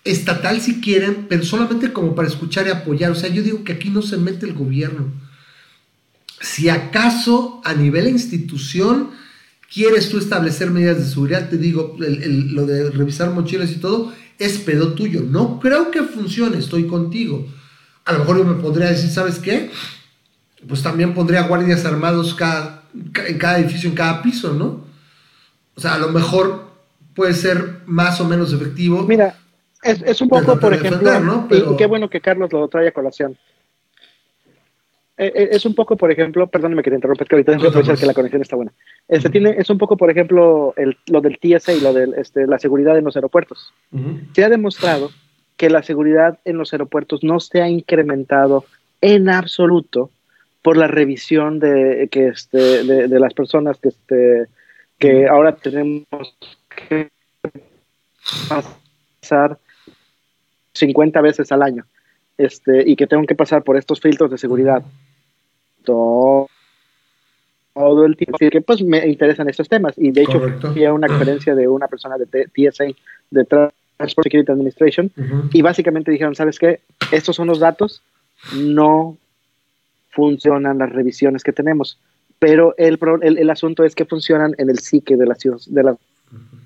estatal 0.03 0.61
si 0.61 0.79
quieren, 0.79 1.25
pero 1.27 1.43
solamente 1.43 1.91
como 1.91 2.15
para 2.15 2.27
escuchar 2.27 2.67
y 2.67 2.69
apoyar. 2.69 3.11
O 3.11 3.15
sea, 3.15 3.29
yo 3.29 3.43
digo 3.43 3.63
que 3.63 3.73
aquí 3.73 3.89
no 3.89 4.01
se 4.01 4.17
mete 4.17 4.45
el 4.45 4.53
gobierno. 4.53 5.11
Si 6.39 6.69
acaso 6.69 7.61
a 7.65 7.73
nivel 7.73 8.07
institución 8.07 9.09
quieres 9.73 10.07
tú 10.09 10.17
establecer 10.17 10.71
medidas 10.71 10.97
de 10.99 11.05
seguridad, 11.05 11.49
te 11.49 11.57
digo, 11.57 11.97
lo 11.99 12.65
de 12.65 12.89
revisar 12.91 13.31
mochilas 13.31 13.71
y 13.71 13.77
todo, 13.77 14.13
es 14.39 14.57
pedo 14.59 14.93
tuyo. 14.93 15.21
No 15.21 15.59
creo 15.59 15.91
que 15.91 16.03
funcione, 16.03 16.57
estoy 16.57 16.87
contigo. 16.87 17.45
A 18.05 18.13
lo 18.13 18.19
mejor 18.19 18.37
yo 18.37 18.43
me 18.45 18.61
podría 18.61 18.89
decir, 18.89 19.09
¿sabes 19.09 19.39
qué? 19.39 19.69
Pues 20.67 20.81
también 20.81 21.13
pondría 21.13 21.43
guardias 21.43 21.85
armados 21.85 22.33
cada 22.33 22.77
en 22.93 23.37
cada 23.37 23.59
edificio, 23.59 23.89
en 23.89 23.95
cada 23.95 24.21
piso, 24.21 24.53
¿no? 24.53 24.81
O 25.75 25.81
sea, 25.81 25.95
a 25.95 25.97
lo 25.99 26.09
mejor 26.09 26.67
puede 27.13 27.33
ser 27.33 27.81
más 27.85 28.19
o 28.21 28.25
menos 28.25 28.53
efectivo. 28.53 29.03
Mira, 29.03 29.35
es, 29.83 30.21
un 30.21 30.29
poco, 30.29 30.59
por 30.59 30.73
ejemplo, 30.73 31.47
y 31.51 31.77
qué 31.77 31.85
bueno 31.85 32.09
que 32.09 32.19
Carlos 32.19 32.51
lo 32.51 32.67
trae 32.67 32.87
a 32.87 32.91
colación. 32.91 33.37
Eh, 35.17 35.31
eh, 35.33 35.49
es 35.51 35.65
un 35.65 35.73
poco, 35.73 35.97
por 35.97 36.11
ejemplo, 36.11 36.45
perdóneme 36.47 36.83
que 36.83 36.91
te 36.91 36.95
interrumpa, 36.95 37.25
que 37.25 37.35
ahorita 37.35 37.57
tengo 37.57 37.71
que 37.71 37.99
que 37.99 38.05
la 38.05 38.13
conexión 38.13 38.41
está 38.41 38.55
buena. 38.55 38.71
Este, 39.07 39.29
tiene, 39.29 39.55
es 39.57 39.69
un 39.69 39.79
poco, 39.79 39.97
por 39.97 40.11
ejemplo, 40.11 40.75
lo 41.07 41.21
del 41.21 41.39
TSA 41.39 41.73
y 41.73 41.81
lo 41.81 41.91
de 41.91 42.21
este, 42.21 42.45
la 42.45 42.59
seguridad 42.59 42.97
en 42.97 43.05
los 43.05 43.15
aeropuertos. 43.15 43.73
Se 44.33 44.43
ha 44.43 44.49
demostrado 44.49 45.09
que 45.55 45.71
la 45.71 45.81
seguridad 45.81 46.37
en 46.45 46.57
los 46.57 46.71
aeropuertos 46.71 47.23
no 47.23 47.39
se 47.39 47.63
ha 47.63 47.67
incrementado 47.67 48.65
en 49.01 49.29
absoluto 49.29 50.11
por 50.61 50.77
la 50.77 50.87
revisión 50.87 51.59
de, 51.59 52.09
que 52.11 52.27
este, 52.27 52.83
de, 52.83 53.19
las 53.19 53.33
personas 53.33 53.77
que, 53.79 53.89
este, 53.89 54.45
que 54.99 55.27
ahora 55.27 55.55
tenemos 55.55 56.35
que 56.69 57.09
pasar 58.49 59.57
50 60.73 61.21
veces 61.21 61.51
al 61.51 61.63
año 61.63 61.85
este, 62.37 62.87
y 62.87 62.95
que 62.95 63.07
tengo 63.07 63.25
que 63.25 63.33
pasar 63.33 63.63
por 63.63 63.77
estos 63.77 63.99
filtros 63.99 64.29
de 64.29 64.37
seguridad 64.37 64.83
todo, 65.87 66.49
todo 67.73 68.05
el 68.05 68.15
tiempo. 68.17 68.37
Así 68.39 68.49
que 68.49 68.61
pues 68.61 68.83
me 68.83 69.07
interesan 69.07 69.49
estos 69.49 69.69
temas 69.69 69.93
y 69.97 70.11
de 70.11 70.23
hecho 70.23 70.39
fui 70.73 70.83
a 70.85 70.93
una 70.93 71.07
conferencia 71.07 71.55
de 71.55 71.67
una 71.67 71.87
persona 71.87 72.17
de 72.17 72.25
TSA, 72.25 72.85
de 73.31 73.45
Transport 73.45 74.25
Security 74.25 74.51
Administration, 74.51 75.11
y 75.53 75.61
básicamente 75.61 76.11
dijeron, 76.11 76.35
¿sabes 76.35 76.59
qué? 76.59 76.81
Estos 77.11 77.35
son 77.35 77.47
los 77.47 77.59
datos, 77.59 78.03
no 78.53 79.17
funcionan 80.11 80.77
las 80.77 80.91
revisiones 80.91 81.43
que 81.43 81.53
tenemos. 81.53 81.97
Pero 82.39 82.75
el, 82.77 82.99
el, 83.23 83.49
asunto 83.49 83.83
es 83.83 83.95
que 83.95 84.05
funcionan 84.05 84.53
en 84.59 84.69
el 84.69 84.77
psique 84.77 85.17
de 85.17 85.25
la, 85.25 85.35
de 85.67 85.83
la 85.83 85.97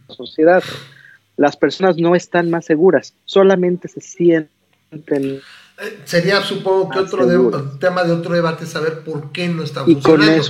sociedad. 0.10 0.62
Las 1.38 1.56
personas 1.56 1.96
no 1.98 2.14
están 2.14 2.50
más 2.50 2.66
seguras, 2.66 3.14
solamente 3.24 3.88
se 3.88 4.02
sienten 4.02 5.40
sería, 6.06 6.42
supongo 6.42 6.90
que 6.90 7.00
otro 7.00 7.26
tema 7.80 8.04
de 8.04 8.12
otro 8.12 8.34
debate 8.34 8.66
saber 8.66 9.00
por 9.00 9.32
qué 9.32 9.48
no 9.48 9.64
está 9.64 9.84
funcionando. 9.84 10.44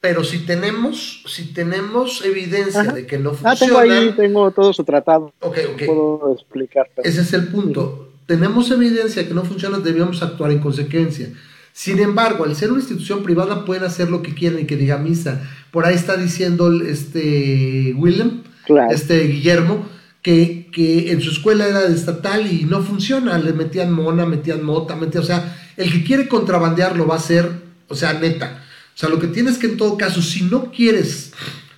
Pero 0.00 0.22
si 0.22 0.46
tenemos, 0.46 1.24
si 1.26 1.52
tenemos 1.52 2.24
evidencia 2.24 2.84
de 2.84 3.06
que 3.06 3.18
no 3.18 3.30
funciona. 3.30 3.52
Ah, 3.52 3.56
tengo 3.58 3.78
ahí, 3.78 4.12
tengo 4.16 4.50
todo 4.52 4.72
su 4.72 4.84
tratado. 4.84 5.32
Ok, 5.40 5.58
ok. 5.72 5.82
Puedo 5.86 6.34
explicar. 6.34 6.88
Ese 7.02 7.22
es 7.22 7.32
el 7.32 7.48
punto. 7.48 8.12
Tenemos 8.26 8.70
evidencia 8.70 9.22
de 9.22 9.28
que 9.28 9.34
no 9.34 9.42
funciona, 9.44 9.78
debemos 9.78 10.22
actuar 10.22 10.52
en 10.52 10.60
consecuencia. 10.60 11.30
Sin 11.72 12.00
embargo, 12.00 12.44
al 12.44 12.56
ser 12.56 12.70
una 12.70 12.80
institución 12.80 13.22
privada 13.22 13.64
pueden 13.64 13.84
hacer 13.84 14.10
lo 14.10 14.20
que 14.20 14.34
quieran 14.34 14.60
y 14.60 14.64
que 14.66 14.76
diga 14.76 14.98
misa. 14.98 15.48
Por 15.70 15.86
ahí 15.86 15.94
está 15.94 16.16
diciendo 16.16 16.72
este 16.82 17.94
Willem, 17.96 18.42
este 18.90 19.20
Guillermo, 19.28 19.86
que, 20.22 20.57
que, 20.72 21.10
en 21.12 21.20
su 21.20 21.30
escuela 21.30 21.66
era 21.66 21.84
estatal 21.86 22.50
y 22.50 22.64
no 22.64 22.82
funciona, 22.82 23.38
le 23.38 23.52
metían 23.52 23.92
mona, 23.92 24.26
metían 24.26 24.62
mota, 24.62 24.96
metían, 24.96 25.24
o 25.24 25.26
sea, 25.26 25.56
el 25.76 25.92
que 25.92 26.04
quiere 26.04 26.28
contrabandear 26.28 26.96
lo 26.96 27.06
va 27.06 27.14
a 27.14 27.18
hacer, 27.18 27.50
o 27.88 27.94
sea, 27.94 28.14
neta. 28.14 28.64
O 28.94 28.98
sea, 28.98 29.08
lo 29.08 29.18
que 29.18 29.28
tienes 29.28 29.58
que 29.58 29.66
en 29.66 29.76
todo 29.76 29.96
caso, 29.96 30.22
si 30.22 30.42
no 30.42 30.72
quieres 30.72 31.32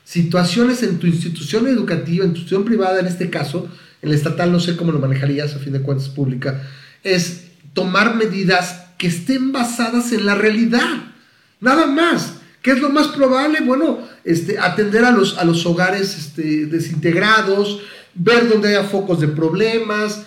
situaciones 0.05 0.83
en 0.83 0.99
tu 0.99 1.07
institución 1.07 1.69
educativa, 1.69 2.25
en 2.25 2.33
tu 2.33 2.39
institución 2.39 2.65
privada 2.65 2.99
en 2.99 3.07
este 3.07 3.31
caso, 3.31 3.69
en 4.03 4.09
la 4.09 4.17
estatal 4.17 4.51
no 4.51 4.59
sé 4.59 4.77
cómo 4.77 4.93
lo 4.93 4.99
manejarías 4.99 5.55
a 5.55 5.59
fin 5.59 5.73
de 5.73 5.83
cuentas 5.83 6.09
pública, 6.09 6.63
es 7.05 7.45
tomar 7.75 8.17
medidas 8.17 8.87
que 8.99 9.07
estén 9.07 9.53
basadas 9.53 10.13
en 10.13 10.27
la 10.27 10.35
realidad. 10.35 11.13
Nada 11.61 11.87
más. 11.87 12.35
¿Qué 12.63 12.73
es 12.73 12.81
lo 12.81 12.91
más 12.91 13.09
probable? 13.09 13.61
Bueno, 13.61 14.01
este, 14.25 14.59
atender 14.59 15.05
a 15.05 15.11
los, 15.11 15.39
a 15.39 15.45
los 15.45 15.65
hogares 15.65 16.19
este, 16.19 16.67
desintegrados, 16.67 17.81
ver 18.15 18.49
dónde 18.49 18.69
haya 18.69 18.85
focos 18.85 19.21
de 19.21 19.29
problemas. 19.29 20.27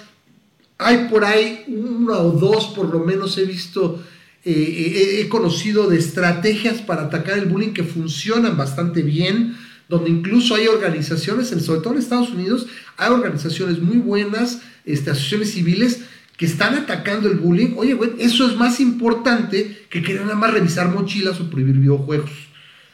Hay 0.78 1.08
por 1.10 1.24
ahí 1.24 1.64
uno 1.68 2.18
o 2.20 2.32
dos, 2.32 2.68
por 2.68 2.90
lo 2.90 3.00
menos 3.00 3.38
he 3.38 3.46
visto, 3.46 4.04
eh, 4.44 4.52
eh, 4.52 5.22
he 5.22 5.30
conocido 5.30 5.88
de 5.88 5.98
estrategias 5.98 6.82
para 6.82 7.04
atacar 7.04 7.38
el 7.38 7.46
bullying 7.46 7.74
que 7.74 7.84
funcionan 7.84 8.58
bastante 8.58 9.02
bien, 9.02 9.56
donde 9.88 10.10
incluso 10.10 10.56
hay 10.56 10.68
organizaciones, 10.68 11.50
sobre 11.50 11.82
todo 11.82 11.94
en 11.94 12.00
Estados 12.00 12.32
Unidos, 12.32 12.68
hay 12.98 13.12
organizaciones 13.12 13.80
muy 13.80 13.98
buenas, 13.98 14.62
este, 14.86 15.12
asociaciones 15.12 15.52
civiles, 15.52 16.02
que 16.38 16.46
están 16.46 16.76
atacando 16.76 17.30
el 17.30 17.38
bullying. 17.38 17.76
Oye, 17.78 17.94
güey, 17.94 18.12
eso 18.18 18.48
es 18.48 18.56
más 18.56 18.80
importante 18.80 19.86
que 19.90 20.02
querer 20.02 20.24
nada 20.24 20.36
más 20.36 20.52
revisar 20.52 20.90
mochilas 20.90 21.40
o 21.40 21.50
prohibir 21.50 21.78
videojuegos. 21.78 22.32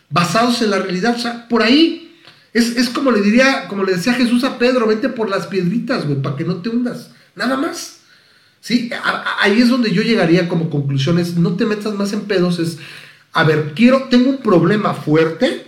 Basados 0.09 0.61
en 0.61 0.71
la 0.71 0.79
realidad. 0.79 1.15
O 1.15 1.19
sea, 1.19 1.47
por 1.47 1.63
ahí 1.63 2.08
es, 2.53 2.89
como 2.89 3.11
le 3.11 3.21
diría, 3.21 3.67
como 3.67 3.83
le 3.83 3.93
decía 3.93 4.13
Jesús 4.13 4.43
a 4.43 4.57
Pedro, 4.57 4.87
vete 4.87 5.09
por 5.09 5.29
las 5.29 5.47
piedritas, 5.47 6.05
güey, 6.05 6.21
para 6.21 6.35
que 6.35 6.45
no 6.45 6.57
te 6.57 6.69
hundas. 6.69 7.11
Nada 7.35 7.57
más. 7.57 7.97
¿Sí? 8.61 8.89
ahí 9.39 9.61
es 9.61 9.69
donde 9.69 9.91
yo 9.91 10.01
llegaría 10.01 10.49
como 10.49 10.69
conclusiones. 10.69 11.37
No 11.37 11.55
te 11.55 11.65
metas 11.65 11.93
más 11.93 12.11
en 12.11 12.21
pedos. 12.21 12.59
Es, 12.59 12.77
a 13.31 13.43
ver, 13.43 13.73
quiero, 13.75 14.07
tengo 14.09 14.29
un 14.29 14.37
problema 14.39 14.93
fuerte. 14.93 15.65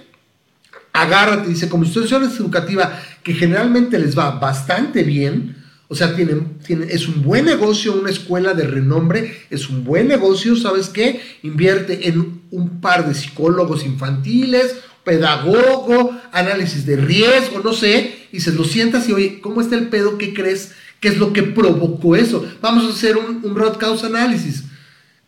Agárrate, 0.94 1.50
dice, 1.50 1.70
como 1.70 1.86
institución 1.86 2.24
educativa 2.24 3.00
que 3.24 3.34
generalmente 3.34 3.98
les 3.98 4.18
va 4.18 4.32
bastante 4.32 5.04
bien. 5.04 5.56
O 5.88 5.96
sea, 5.96 6.16
tienen, 6.16 6.58
tienen, 6.66 6.90
es 6.90 7.08
un 7.08 7.22
buen 7.22 7.46
negocio, 7.46 7.94
una 7.94 8.10
escuela 8.10 8.54
de 8.54 8.66
renombre, 8.66 9.46
es 9.50 9.70
un 9.70 9.84
buen 9.84 10.08
negocio, 10.08 10.56
¿sabes 10.56 10.90
qué? 10.90 11.22
Invierte 11.44 12.08
en 12.08 12.42
un 12.50 12.82
par 12.82 13.08
de 13.08 13.14
psicólogos 13.14 13.86
infantiles, 13.86 14.78
pedagogo, 15.04 16.16
análisis 16.32 16.86
de 16.86 16.96
riesgo, 16.96 17.62
no 17.64 17.74
sé, 17.74 18.28
y 18.32 18.40
se 18.40 18.52
lo 18.52 18.64
sientas 18.64 19.08
y 19.10 19.14
oye, 19.14 19.42
¿cómo 19.42 19.62
está 19.62 19.76
el 19.76 19.88
pedo? 19.88 20.18
¿Qué 20.18 20.34
crees? 20.34 20.74
¿Qué 21.00 21.08
es 21.08 21.18
lo 21.18 21.34
que 21.34 21.44
provocó 21.44 22.16
eso? 22.16 22.46
Vamos 22.62 22.86
a 22.86 22.90
hacer 22.90 23.18
un, 23.18 23.42
un 23.44 23.56
road 23.56 23.78
cause 23.78 24.06
análisis. 24.06 24.66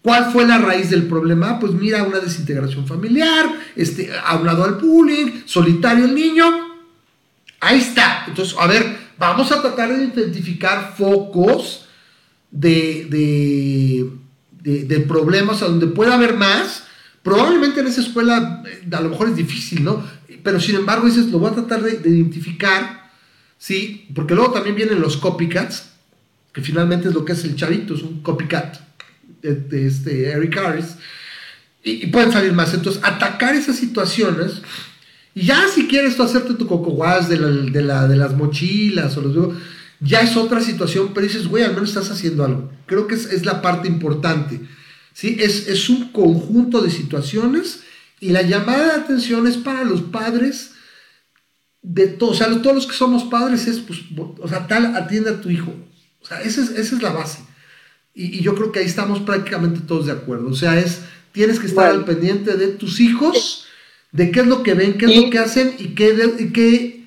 ¿Cuál 0.04 0.32
fue 0.32 0.46
la 0.46 0.58
raíz 0.58 0.90
del 0.90 1.08
problema? 1.08 1.60
Pues 1.60 1.74
mira, 1.74 2.04
una 2.04 2.20
desintegración 2.20 2.86
familiar, 2.86 3.50
este, 3.76 4.12
hablado 4.26 4.66
al 4.66 4.76
bullying, 4.76 5.44
solitario 5.46 6.06
el 6.06 6.14
niño. 6.14 6.44
Ahí 7.62 7.80
está. 7.80 8.26
Entonces, 8.28 8.54
a 8.60 8.68
ver, 8.68 8.98
vamos 9.18 9.52
a 9.54 9.62
tratar 9.62 9.96
de 9.96 10.04
identificar 10.04 10.94
focos 10.98 11.86
de, 12.52 13.08
de, 13.10 14.10
de, 14.62 14.84
de 14.84 15.00
problemas 15.00 15.62
a 15.62 15.68
donde 15.68 15.88
pueda 15.88 16.16
haber 16.16 16.36
más 16.36 16.84
Probablemente 17.24 17.80
en 17.80 17.88
esa 17.88 18.02
escuela 18.02 18.62
eh, 18.68 18.84
a 18.92 19.02
lo 19.02 19.10
mejor 19.10 19.30
es 19.30 19.38
difícil, 19.38 19.84
¿no? 19.84 20.04
Pero 20.44 20.60
sin 20.60 20.76
embargo 20.76 21.08
dices, 21.08 21.28
lo 21.28 21.40
voy 21.40 21.52
a 21.52 21.56
tratar 21.56 21.82
de, 21.82 22.10
identificar, 22.10 23.12
¿sí? 23.58 24.10
Porque 24.14 24.36
luego 24.36 24.52
también 24.52 24.76
vienen 24.76 25.00
los 25.00 25.16
copycats, 25.16 25.90
que 26.52 26.62
finalmente 26.62 27.08
es 27.08 27.14
lo 27.14 27.24
que 27.24 27.32
es 27.32 27.44
el 27.46 27.56
chavito, 27.56 27.96
es 27.96 28.04
un 28.04 28.22
copycat 28.22 28.78
de, 29.42 29.88
este 29.88 30.32
Eric 30.32 30.58
Harris, 30.58 30.98
y, 31.82 32.08
pueden 32.08 32.34
salir 32.34 32.52
más. 32.52 32.74
Entonces, 32.74 33.02
atacar 33.04 33.56
esas 33.56 33.78
situaciones, 33.78 34.62
y 35.34 35.46
ya 35.46 35.68
si 35.74 35.88
quieres 35.88 36.18
tú 36.18 36.24
hacerte 36.24 36.56
tu 36.56 36.68
coco 36.68 36.92
de, 37.30 37.38
la, 37.82 38.08
de, 38.08 38.16
las 38.18 38.36
mochilas 38.36 39.16
o 39.18 39.22
los 39.22 39.56
ya 40.02 40.20
es 40.20 40.36
otra 40.36 40.60
situación, 40.60 41.12
pero 41.14 41.26
dices, 41.26 41.48
güey, 41.48 41.64
al 41.64 41.74
menos 41.74 41.90
estás 41.90 42.12
haciendo 42.12 42.44
algo. 42.44 42.70
Creo 42.86 43.08
que 43.08 43.16
es, 43.16 43.26
es 43.28 43.46
la 43.46 43.62
parte 43.62 43.88
importante. 43.88 44.60
¿Sí? 45.14 45.38
Es, 45.40 45.90
un 45.90 46.12
conjunto 46.12 46.82
de 46.82 46.90
situaciones 46.90 47.82
y 48.20 48.30
la 48.30 48.42
llamada 48.42 48.86
de 48.86 49.02
atención 49.02 49.48
es 49.48 49.58
para 49.58 49.84
los 49.84 50.02
padres 50.02 50.72
de 51.82 52.08
todos, 52.08 52.42
o 52.42 52.44
sea, 52.44 52.62
todos 52.62 52.76
los 52.76 52.88
que 52.88 52.96
somos 52.96 53.24
padres 53.26 53.68
es, 53.68 53.80
pues, 53.80 54.00
o 54.40 54.48
sea, 54.48 54.68
tal, 54.68 54.96
atiende 54.96 55.30
a 55.30 55.42
tu 55.42 55.50
hijo. 55.50 55.74
O 56.22 56.26
sea, 56.26 56.42
esa 56.42 56.62
es, 56.62 57.02
la 57.02 57.12
base. 57.12 57.40
Y, 58.14 58.42
yo 58.42 58.56
creo 58.56 58.72
que 58.72 58.80
ahí 58.80 58.86
estamos 58.86 59.20
prácticamente 59.20 59.82
todos 59.82 60.06
de 60.06 60.14
acuerdo. 60.14 60.48
O 60.50 60.56
sea, 60.56 60.80
es, 60.80 61.02
tienes 61.34 61.60
que 61.60 61.68
estar 61.68 61.90
al 61.90 62.06
pendiente 62.06 62.56
de 62.56 62.68
tus 62.68 63.02
hijos, 63.02 63.66
de 64.14 64.32
qué 64.32 64.40
es 64.40 64.48
lo 64.48 64.64
que 64.64 64.74
ven, 64.74 64.98
qué 64.98 65.06
es 65.06 65.18
lo 65.18 65.30
que 65.30 65.40
hacen 65.40 65.76
y 65.78 65.90
qué, 65.90 66.16
y 66.40 66.54
qué, 66.54 67.06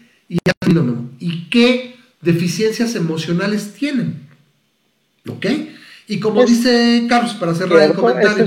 y 1.18 1.48
qué 1.48 1.96
deficiencias 2.20 2.94
emocionales 2.94 3.72
tienen. 3.72 4.26
¿Ok? 5.26 5.46
Y 6.08 6.20
como 6.20 6.44
dice 6.44 7.06
Carlos, 7.08 7.34
para 7.34 7.54
cerrar 7.54 7.82
el 7.82 7.94
comentario, 7.94 8.46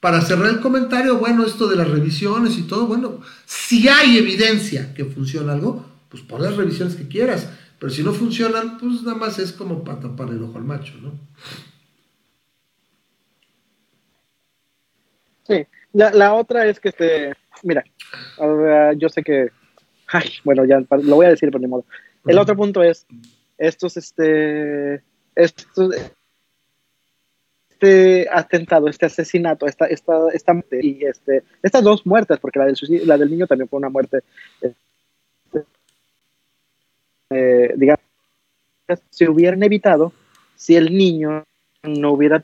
para 0.00 0.20
cerrar 0.20 0.50
el 0.50 0.60
comentario, 0.60 1.18
bueno, 1.18 1.44
esto 1.44 1.66
de 1.66 1.76
las 1.76 1.88
revisiones 1.88 2.58
y 2.58 2.62
todo, 2.62 2.86
bueno, 2.86 3.20
si 3.44 3.88
hay 3.88 4.18
evidencia 4.18 4.94
que 4.94 5.04
funciona 5.04 5.52
algo, 5.52 5.84
pues 6.08 6.22
pon 6.22 6.42
las 6.42 6.56
revisiones 6.56 6.94
que 6.94 7.08
quieras, 7.08 7.48
pero 7.78 7.90
si 7.90 8.02
no 8.02 8.12
funcionan, 8.12 8.78
pues 8.78 9.02
nada 9.02 9.16
más 9.16 9.38
es 9.38 9.52
como 9.52 9.82
para 9.84 10.00
tapar 10.00 10.28
el 10.28 10.42
ojo 10.42 10.58
al 10.58 10.64
macho, 10.64 10.94
¿no? 11.02 11.12
Sí, 15.46 15.66
la, 15.92 16.34
otra 16.34 16.66
es 16.66 16.80
que, 16.80 16.88
este, 16.88 17.32
mira, 17.62 17.84
yo 18.96 19.08
sé 19.08 19.22
que, 19.22 19.50
ay, 20.08 20.30
bueno, 20.44 20.64
ya 20.64 20.80
lo 20.90 21.16
voy 21.16 21.26
a 21.26 21.30
decir 21.30 21.50
por 21.50 21.60
mi 21.60 21.66
modo. 21.66 21.84
El 22.26 22.38
otro 22.38 22.56
punto 22.56 22.82
es, 22.82 23.06
estos, 23.58 23.96
este, 23.96 25.02
estos, 25.34 25.94
este 27.76 28.26
atentado, 28.32 28.88
este 28.88 29.06
asesinato, 29.06 29.66
esta, 29.66 29.86
esta, 29.86 30.28
esta 30.32 30.54
y 30.80 31.04
este, 31.04 31.42
estas 31.62 31.82
dos 31.82 32.06
muertes, 32.06 32.38
porque 32.38 32.58
la 32.58 32.64
del, 32.66 32.76
la 33.04 33.18
del 33.18 33.30
niño 33.30 33.46
también 33.46 33.68
fue 33.68 33.78
una 33.78 33.90
muerte, 33.90 34.20
eh, 37.30 37.74
digamos, 37.76 38.00
se 39.10 39.28
hubieran 39.28 39.62
evitado 39.62 40.12
si 40.54 40.76
el 40.76 40.96
niño 40.96 41.44
no 41.82 42.12
hubiera 42.12 42.42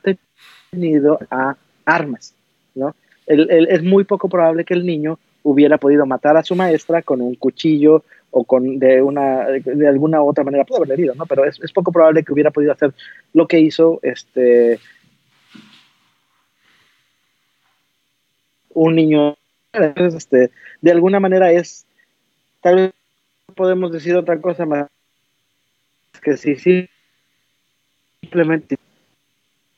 tenido 0.71 1.19
a 1.31 1.57
armas, 1.85 2.35
¿no? 2.75 2.95
es 3.27 3.83
muy 3.83 4.05
poco 4.05 4.29
probable 4.29 4.65
que 4.65 4.75
el 4.75 4.85
niño 4.85 5.19
hubiera 5.45 5.79
podido 5.79 6.05
matar 6.05 6.37
a 6.37 6.43
su 6.43 6.55
maestra 6.55 7.03
con 7.03 7.21
un 7.21 7.37
cuchillo 7.37 8.05
o 8.33 8.45
con 8.45 8.79
de 8.79 9.01
una 9.01 9.47
de 9.47 9.89
alguna 9.89 10.23
otra 10.23 10.43
manera 10.43 10.65
pudo 10.65 10.79
haber 10.79 10.93
herido, 10.93 11.15
¿no? 11.15 11.25
Pero 11.27 11.45
es, 11.45 11.61
es, 11.63 11.73
poco 11.73 11.93
probable 11.93 12.25
que 12.25 12.33
hubiera 12.33 12.51
podido 12.51 12.73
hacer 12.73 12.93
lo 13.33 13.47
que 13.47 13.61
hizo 13.61 14.01
este 14.03 14.81
un 18.75 18.97
niño. 18.97 19.37
este, 19.73 20.51
de 20.81 20.91
alguna 20.91 21.21
manera 21.21 21.51
es, 21.53 21.87
tal 22.61 22.77
vez 22.77 22.93
podemos 23.55 23.93
decir 23.93 24.17
otra 24.17 24.41
cosa 24.41 24.67
más 24.67 24.89
que 26.23 26.37
si 26.37 26.89
simplemente 28.21 28.77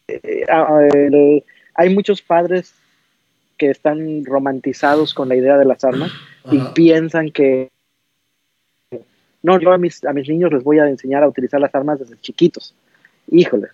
eh, 0.09 1.42
hay 1.74 1.95
muchos 1.95 2.22
padres 2.22 2.74
que 3.57 3.70
están 3.70 4.24
romantizados 4.24 5.14
con 5.14 5.28
la 5.28 5.36
idea 5.36 5.57
de 5.57 5.64
las 5.64 5.84
armas 5.84 6.12
y 6.51 6.59
piensan 6.74 7.30
que 7.30 7.70
no, 9.42 9.61
yo 9.61 9.72
a 9.72 9.78
mis, 9.78 10.05
a 10.05 10.12
mis 10.12 10.28
niños 10.28 10.53
les 10.53 10.64
voy 10.64 10.78
a 10.78 10.88
enseñar 10.88 11.22
a 11.22 11.28
utilizar 11.28 11.61
las 11.61 11.74
armas 11.74 11.99
desde 11.99 12.18
chiquitos. 12.20 12.74
Híjole. 13.30 13.68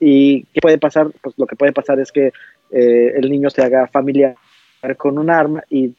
¿Y 0.00 0.42
qué 0.46 0.60
puede 0.60 0.78
pasar? 0.78 1.12
Pues 1.22 1.38
lo 1.38 1.46
que 1.46 1.54
puede 1.54 1.72
pasar 1.72 2.00
es 2.00 2.10
que 2.10 2.32
eh, 2.70 3.14
el 3.16 3.30
niño 3.30 3.50
se 3.50 3.62
haga 3.62 3.86
familiar 3.86 4.36
con 4.96 5.18
un 5.18 5.30
arma 5.30 5.62
y 5.68 5.94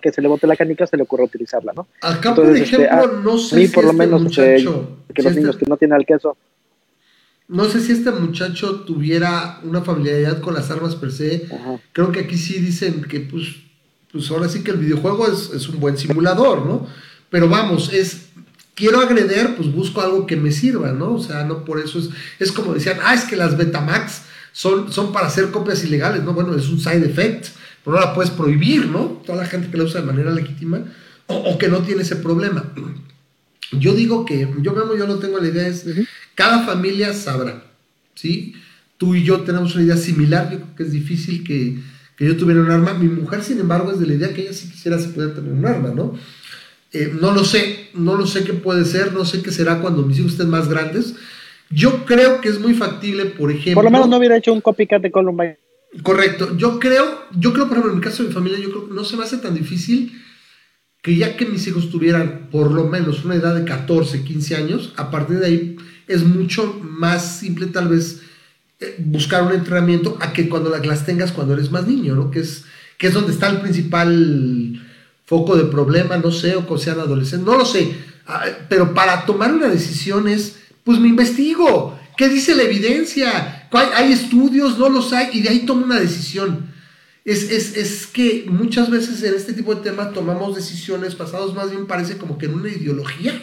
que 0.00 0.12
se 0.12 0.22
le 0.22 0.28
bote 0.28 0.46
la 0.46 0.56
canica 0.56 0.86
se 0.86 0.96
le 0.96 1.02
ocurre 1.02 1.24
utilizarla, 1.24 1.72
¿no? 1.74 1.88
Acá, 2.00 2.34
por 2.34 2.46
este, 2.56 2.62
ejemplo, 2.62 3.20
no 3.24 3.36
sé 3.36 3.56
a 3.56 3.58
mí 3.58 3.68
por 3.68 3.84
lo 3.84 3.90
este 3.90 4.06
menos 4.06 4.22
muchacho, 4.22 4.98
que 5.12 5.22
los 5.22 5.34
niños 5.34 5.50
este 5.50 5.64
que 5.64 5.70
no 5.70 5.76
tienen 5.76 5.96
al 5.96 6.06
queso. 6.06 6.36
No 7.48 7.64
sé 7.64 7.80
si 7.80 7.92
este 7.92 8.10
muchacho 8.12 8.80
tuviera 8.82 9.58
una 9.64 9.82
familiaridad 9.82 10.40
con 10.40 10.54
las 10.54 10.70
armas 10.70 10.94
per 10.94 11.10
se. 11.10 11.48
Creo 11.92 12.12
que 12.12 12.20
aquí 12.20 12.38
sí 12.38 12.60
dicen 12.60 13.02
que, 13.02 13.20
pues, 13.20 13.56
pues 14.10 14.30
ahora 14.30 14.48
sí 14.48 14.62
que 14.62 14.70
el 14.70 14.78
videojuego 14.78 15.26
es, 15.26 15.50
es 15.52 15.68
un 15.68 15.80
buen 15.80 15.98
simulador, 15.98 16.64
¿no? 16.64 16.86
Pero 17.28 17.48
vamos, 17.48 17.92
es 17.92 18.30
quiero 18.74 19.00
agreder, 19.00 19.56
pues 19.56 19.72
busco 19.72 20.00
algo 20.00 20.26
que 20.26 20.36
me 20.36 20.50
sirva, 20.50 20.92
¿no? 20.92 21.14
O 21.14 21.18
sea, 21.18 21.44
no 21.44 21.64
por 21.64 21.78
eso 21.80 21.98
es, 21.98 22.08
es 22.38 22.52
como 22.52 22.74
decían, 22.74 22.98
ah, 23.02 23.14
es 23.14 23.24
que 23.24 23.36
las 23.36 23.56
Betamax 23.56 24.22
son, 24.52 24.92
son 24.92 25.12
para 25.12 25.26
hacer 25.26 25.50
copias 25.50 25.82
ilegales, 25.84 26.22
¿no? 26.22 26.32
Bueno, 26.32 26.54
es 26.54 26.68
un 26.68 26.80
side 26.80 27.06
effect 27.06 27.48
pero 27.84 27.96
no 27.96 28.02
la 28.02 28.14
puedes 28.14 28.30
prohibir, 28.30 28.86
¿no? 28.86 29.22
Toda 29.26 29.38
la 29.38 29.46
gente 29.46 29.70
que 29.70 29.76
la 29.76 29.84
usa 29.84 30.00
de 30.00 30.06
manera 30.06 30.30
legítima 30.30 30.84
o, 31.26 31.58
que 31.58 31.68
no 31.68 31.78
tiene 31.78 32.02
ese 32.02 32.16
problema. 32.16 32.72
Yo 33.72 33.94
digo 33.94 34.24
que, 34.24 34.40
yo 34.60 34.72
mismo 34.72 34.94
yo 34.96 35.06
no 35.06 35.16
tengo 35.16 35.38
la 35.38 35.48
idea, 35.48 35.66
es, 35.66 35.86
cada 36.34 36.64
familia 36.66 37.14
sabrá, 37.14 37.64
¿sí? 38.14 38.54
Tú 38.98 39.14
y 39.14 39.24
yo 39.24 39.40
tenemos 39.40 39.74
una 39.74 39.84
idea 39.84 39.96
similar, 39.96 40.50
yo 40.50 40.58
creo 40.58 40.76
que 40.76 40.82
es 40.84 40.92
difícil 40.92 41.42
que, 41.42 41.78
que 42.16 42.26
yo 42.26 42.36
tuviera 42.36 42.60
un 42.60 42.70
arma. 42.70 42.94
Mi 42.94 43.08
mujer, 43.08 43.42
sin 43.42 43.58
embargo, 43.58 43.90
es 43.90 43.98
de 43.98 44.06
la 44.06 44.14
idea 44.14 44.34
que 44.34 44.42
ella 44.42 44.52
sí 44.52 44.68
quisiera 44.68 44.98
se 44.98 45.08
pudiera 45.08 45.34
tener 45.34 45.52
un 45.52 45.64
arma, 45.66 45.88
¿no? 45.88 46.14
Eh, 46.92 47.12
no 47.18 47.32
lo 47.32 47.44
sé, 47.44 47.88
no 47.94 48.14
lo 48.16 48.26
sé 48.26 48.44
qué 48.44 48.52
puede 48.52 48.84
ser, 48.84 49.12
no 49.14 49.24
sé 49.24 49.42
qué 49.42 49.50
será 49.50 49.80
cuando 49.80 50.02
mis 50.02 50.18
hijos 50.18 50.32
estén 50.32 50.50
más 50.50 50.68
grandes. 50.68 51.14
Yo 51.72 52.04
creo 52.04 52.40
que 52.40 52.48
es 52.48 52.60
muy 52.60 52.74
factible, 52.74 53.26
por 53.26 53.50
ejemplo. 53.50 53.74
Por 53.74 53.84
lo 53.84 53.90
menos 53.90 54.08
no 54.08 54.18
hubiera 54.18 54.36
hecho 54.36 54.52
un 54.52 54.60
copycat 54.60 55.02
de 55.02 55.10
Columbine. 55.10 55.58
Correcto. 56.02 56.56
Yo 56.56 56.78
creo, 56.78 57.24
yo 57.38 57.52
creo, 57.52 57.68
por 57.68 57.78
ejemplo, 57.78 57.92
en 57.92 57.98
mi 57.98 58.04
caso 58.04 58.22
de 58.22 58.28
mi 58.28 58.34
familia, 58.34 58.58
yo 58.58 58.70
creo 58.70 58.88
que 58.88 58.94
no 58.94 59.04
se 59.04 59.16
me 59.16 59.24
hace 59.24 59.38
tan 59.38 59.54
difícil 59.54 60.12
que 61.02 61.16
ya 61.16 61.36
que 61.36 61.46
mis 61.46 61.66
hijos 61.66 61.90
tuvieran 61.90 62.48
por 62.50 62.70
lo 62.70 62.86
menos 62.86 63.24
una 63.24 63.34
edad 63.34 63.54
de 63.54 63.64
14, 63.64 64.22
15 64.22 64.56
años, 64.56 64.92
a 64.96 65.10
partir 65.10 65.40
de 65.40 65.46
ahí 65.46 65.76
es 66.06 66.24
mucho 66.24 66.78
más 66.82 67.38
simple 67.38 67.66
tal 67.66 67.88
vez 67.88 68.22
eh, 68.78 68.96
buscar 68.98 69.42
un 69.42 69.52
entrenamiento 69.52 70.16
a 70.20 70.32
que 70.32 70.48
cuando 70.48 70.70
las 70.70 71.04
tengas 71.04 71.32
cuando 71.32 71.54
eres 71.54 71.70
más 71.70 71.86
niño, 71.86 72.14
¿no? 72.14 72.30
Que 72.30 72.40
es, 72.40 72.64
que 72.98 73.08
es 73.08 73.14
donde 73.14 73.32
está 73.32 73.48
el 73.48 73.60
principal 73.60 74.80
foco 75.24 75.56
de 75.56 75.64
problema, 75.64 76.16
no 76.18 76.30
sé, 76.30 76.54
o 76.54 76.66
que 76.66 76.78
sean 76.78 77.00
adolescentes, 77.00 77.46
no 77.46 77.58
lo 77.58 77.64
sé. 77.64 77.96
Ah, 78.26 78.44
pero 78.68 78.94
para 78.94 79.26
tomar 79.26 79.52
una 79.52 79.68
decisión 79.68 80.28
es, 80.28 80.61
pues 80.84 80.98
me 80.98 81.08
investigo. 81.08 81.98
¿Qué 82.16 82.28
dice 82.28 82.54
la 82.54 82.62
evidencia? 82.62 83.68
hay, 83.72 84.12
estudios, 84.12 84.78
no 84.78 84.88
los 84.88 85.12
hay, 85.12 85.30
y 85.32 85.40
de 85.40 85.48
ahí 85.48 85.60
toma 85.60 85.86
una 85.86 86.00
decisión. 86.00 86.70
Es, 87.24 87.50
es, 87.50 87.76
es, 87.76 88.06
que 88.06 88.44
muchas 88.48 88.90
veces 88.90 89.22
en 89.22 89.34
este 89.34 89.52
tipo 89.52 89.74
de 89.74 89.80
temas 89.80 90.12
tomamos 90.12 90.56
decisiones 90.56 91.14
pasados, 91.14 91.54
más 91.54 91.70
bien 91.70 91.86
parece 91.86 92.18
como 92.18 92.36
que 92.36 92.46
en 92.46 92.54
una 92.54 92.68
ideología. 92.68 93.40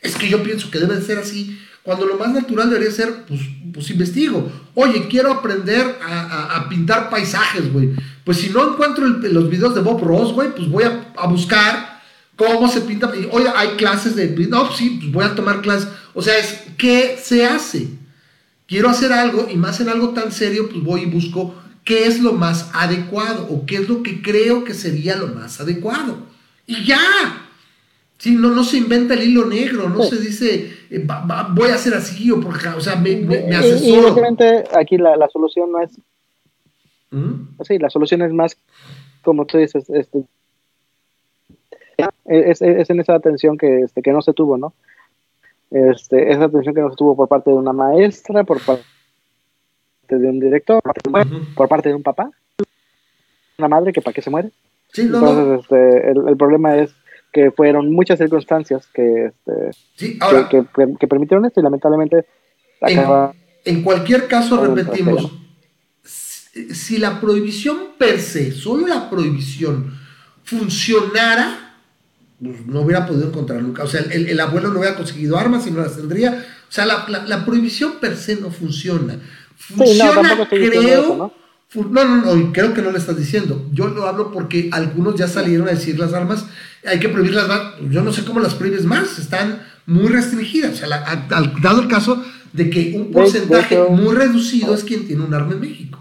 Es 0.00 0.16
que 0.16 0.28
yo 0.28 0.42
pienso 0.42 0.70
que 0.70 0.78
debe 0.78 1.00
ser 1.00 1.18
así, 1.18 1.58
cuando 1.84 2.06
lo 2.06 2.16
más 2.16 2.32
natural 2.32 2.70
debería 2.70 2.90
ser, 2.90 3.26
pues, 3.26 3.40
pues 3.72 3.90
investigo. 3.90 4.50
Oye, 4.74 5.06
quiero 5.08 5.30
aprender 5.30 5.98
a, 6.02 6.56
a, 6.56 6.68
pintar 6.68 7.10
paisajes, 7.10 7.70
güey. 7.70 7.90
Pues 8.24 8.38
si 8.38 8.48
no 8.48 8.72
encuentro 8.72 9.06
los 9.06 9.50
videos 9.50 9.74
de 9.74 9.82
Bob 9.82 10.02
Ross, 10.02 10.32
güey, 10.32 10.54
pues 10.54 10.68
voy 10.68 10.84
a, 10.84 11.12
a 11.14 11.26
buscar 11.26 12.00
cómo 12.36 12.68
se 12.68 12.80
pinta. 12.80 13.12
Oye, 13.30 13.48
hay 13.54 13.76
clases 13.76 14.16
de... 14.16 14.28
No, 14.48 14.72
sí, 14.72 14.98
pues 14.98 15.12
voy 15.12 15.24
a 15.24 15.34
tomar 15.34 15.60
clases. 15.60 15.88
O 16.14 16.22
sea, 16.22 16.38
es, 16.38 16.62
¿qué 16.78 17.18
se 17.20 17.44
hace? 17.44 17.88
quiero 18.66 18.88
hacer 18.88 19.12
algo 19.12 19.46
y 19.50 19.56
más 19.56 19.80
en 19.80 19.88
algo 19.88 20.10
tan 20.10 20.32
serio, 20.32 20.68
pues 20.68 20.82
voy 20.82 21.02
y 21.02 21.06
busco 21.06 21.54
qué 21.84 22.06
es 22.06 22.20
lo 22.20 22.32
más 22.32 22.70
adecuado 22.74 23.46
o 23.50 23.66
qué 23.66 23.76
es 23.76 23.88
lo 23.88 24.02
que 24.02 24.22
creo 24.22 24.64
que 24.64 24.74
sería 24.74 25.16
lo 25.16 25.28
más 25.28 25.60
adecuado. 25.60 26.16
Y 26.66 26.84
ya. 26.84 26.98
Sí, 28.18 28.36
no, 28.36 28.50
no 28.50 28.64
se 28.64 28.78
inventa 28.78 29.14
el 29.14 29.22
hilo 29.22 29.44
negro, 29.44 29.90
no 29.90 30.02
se 30.02 30.16
dice 30.16 30.72
eh, 30.88 31.06
voy 31.50 31.70
a 31.70 31.74
hacer 31.74 31.92
así 31.94 32.30
o 32.30 32.40
porque, 32.40 32.68
o 32.68 32.80
sea, 32.80 32.96
me, 32.96 33.16
me, 33.16 33.42
me 33.42 33.56
asesoro. 33.56 34.16
Y, 34.16 34.76
aquí 34.76 34.96
la, 34.96 35.16
la, 35.16 35.28
solución 35.28 35.70
no 35.70 35.82
es. 35.82 35.90
¿Mm? 37.10 37.62
Sí, 37.64 37.78
la 37.78 37.90
solución 37.90 38.22
es 38.22 38.32
más, 38.32 38.56
como 39.22 39.44
tú 39.44 39.58
dices, 39.58 39.90
este, 39.90 40.24
es, 42.24 42.62
es, 42.62 42.88
en 42.88 43.00
esa 43.00 43.14
atención 43.14 43.58
que, 43.58 43.80
este, 43.80 44.00
que 44.00 44.12
no 44.12 44.22
se 44.22 44.32
tuvo, 44.32 44.56
¿no? 44.56 44.72
Este, 45.74 46.30
esa 46.30 46.44
atención 46.44 46.72
que 46.72 46.80
nos 46.80 46.94
tuvo 46.94 47.16
por 47.16 47.26
parte 47.26 47.50
de 47.50 47.56
una 47.56 47.72
maestra, 47.72 48.44
por 48.44 48.60
parte 48.60 48.84
de 50.08 50.28
un 50.28 50.38
director, 50.38 50.80
por 51.56 51.68
parte 51.68 51.88
de 51.88 51.96
un 51.96 52.02
papá, 52.04 52.30
una 53.58 53.68
madre 53.68 53.92
que 53.92 54.00
para 54.00 54.14
qué 54.14 54.22
se 54.22 54.30
muere. 54.30 54.52
Entonces, 54.96 55.62
Este, 55.62 56.10
el, 56.10 56.36
problema 56.36 56.76
es 56.76 56.94
que 57.32 57.50
fueron 57.50 57.92
muchas 57.92 58.20
circunstancias 58.20 58.86
que, 58.94 59.32
este, 59.96 60.16
que, 60.96 61.06
permitieron 61.08 61.44
esto 61.44 61.58
y 61.58 61.64
lamentablemente 61.64 62.24
en, 63.64 63.82
cualquier 63.82 64.28
caso 64.28 64.64
repetimos 64.64 65.32
si 66.04 66.98
la 66.98 67.20
prohibición 67.20 67.94
per 67.98 68.20
se 68.20 68.52
solo 68.52 68.86
la 68.86 69.10
prohibición 69.10 69.92
funcionara 70.44 71.63
pues, 72.44 72.66
no 72.66 72.82
hubiera 72.82 73.06
podido 73.06 73.28
encontrar 73.28 73.62
nunca. 73.62 73.84
O 73.84 73.86
sea, 73.86 74.02
el, 74.02 74.38
abuelo 74.38 74.68
no 74.68 74.80
hubiera 74.80 74.96
conseguido 74.96 75.38
armas 75.38 75.66
y 75.66 75.70
no 75.70 75.80
las 75.80 75.96
tendría. 75.96 76.44
O 76.68 76.72
sea, 76.72 76.84
la, 76.84 77.44
prohibición 77.46 77.94
per 78.00 78.16
se 78.16 78.36
no 78.36 78.50
funciona. 78.50 79.18
Funciona, 79.56 80.34
no, 80.34 80.48
creo. 80.48 81.16
¿no? 81.16 81.32
No, 81.90 82.04
no, 82.04 82.52
creo 82.52 82.74
que 82.74 82.82
no 82.82 82.92
le 82.92 82.98
estás 82.98 83.16
diciendo. 83.16 83.66
Yo 83.72 83.88
lo 83.88 84.06
hablo 84.06 84.30
porque 84.30 84.68
algunos 84.72 85.14
ya 85.14 85.26
salieron 85.26 85.68
a 85.68 85.72
decir 85.72 85.98
las 85.98 86.12
armas, 86.12 86.44
hay 86.84 87.00
que 87.00 87.08
prohibirlas 87.08 87.48
más. 87.48 87.60
Yo 87.90 88.02
no 88.02 88.12
sé 88.12 88.24
cómo 88.24 88.40
las 88.40 88.54
prohíbes 88.54 88.84
más, 88.84 89.18
están 89.18 89.62
muy 89.86 90.08
restringidas. 90.08 90.74
O 90.74 90.76
sea, 90.76 91.26
dado 91.62 91.80
el 91.80 91.88
caso 91.88 92.22
de 92.52 92.68
que 92.68 92.92
un 92.94 93.10
porcentaje 93.10 93.78
muy 93.88 94.14
reducido 94.14 94.74
es 94.74 94.84
quien 94.84 95.06
tiene 95.06 95.24
un 95.24 95.32
arma 95.32 95.54
en 95.54 95.60
México. 95.60 95.98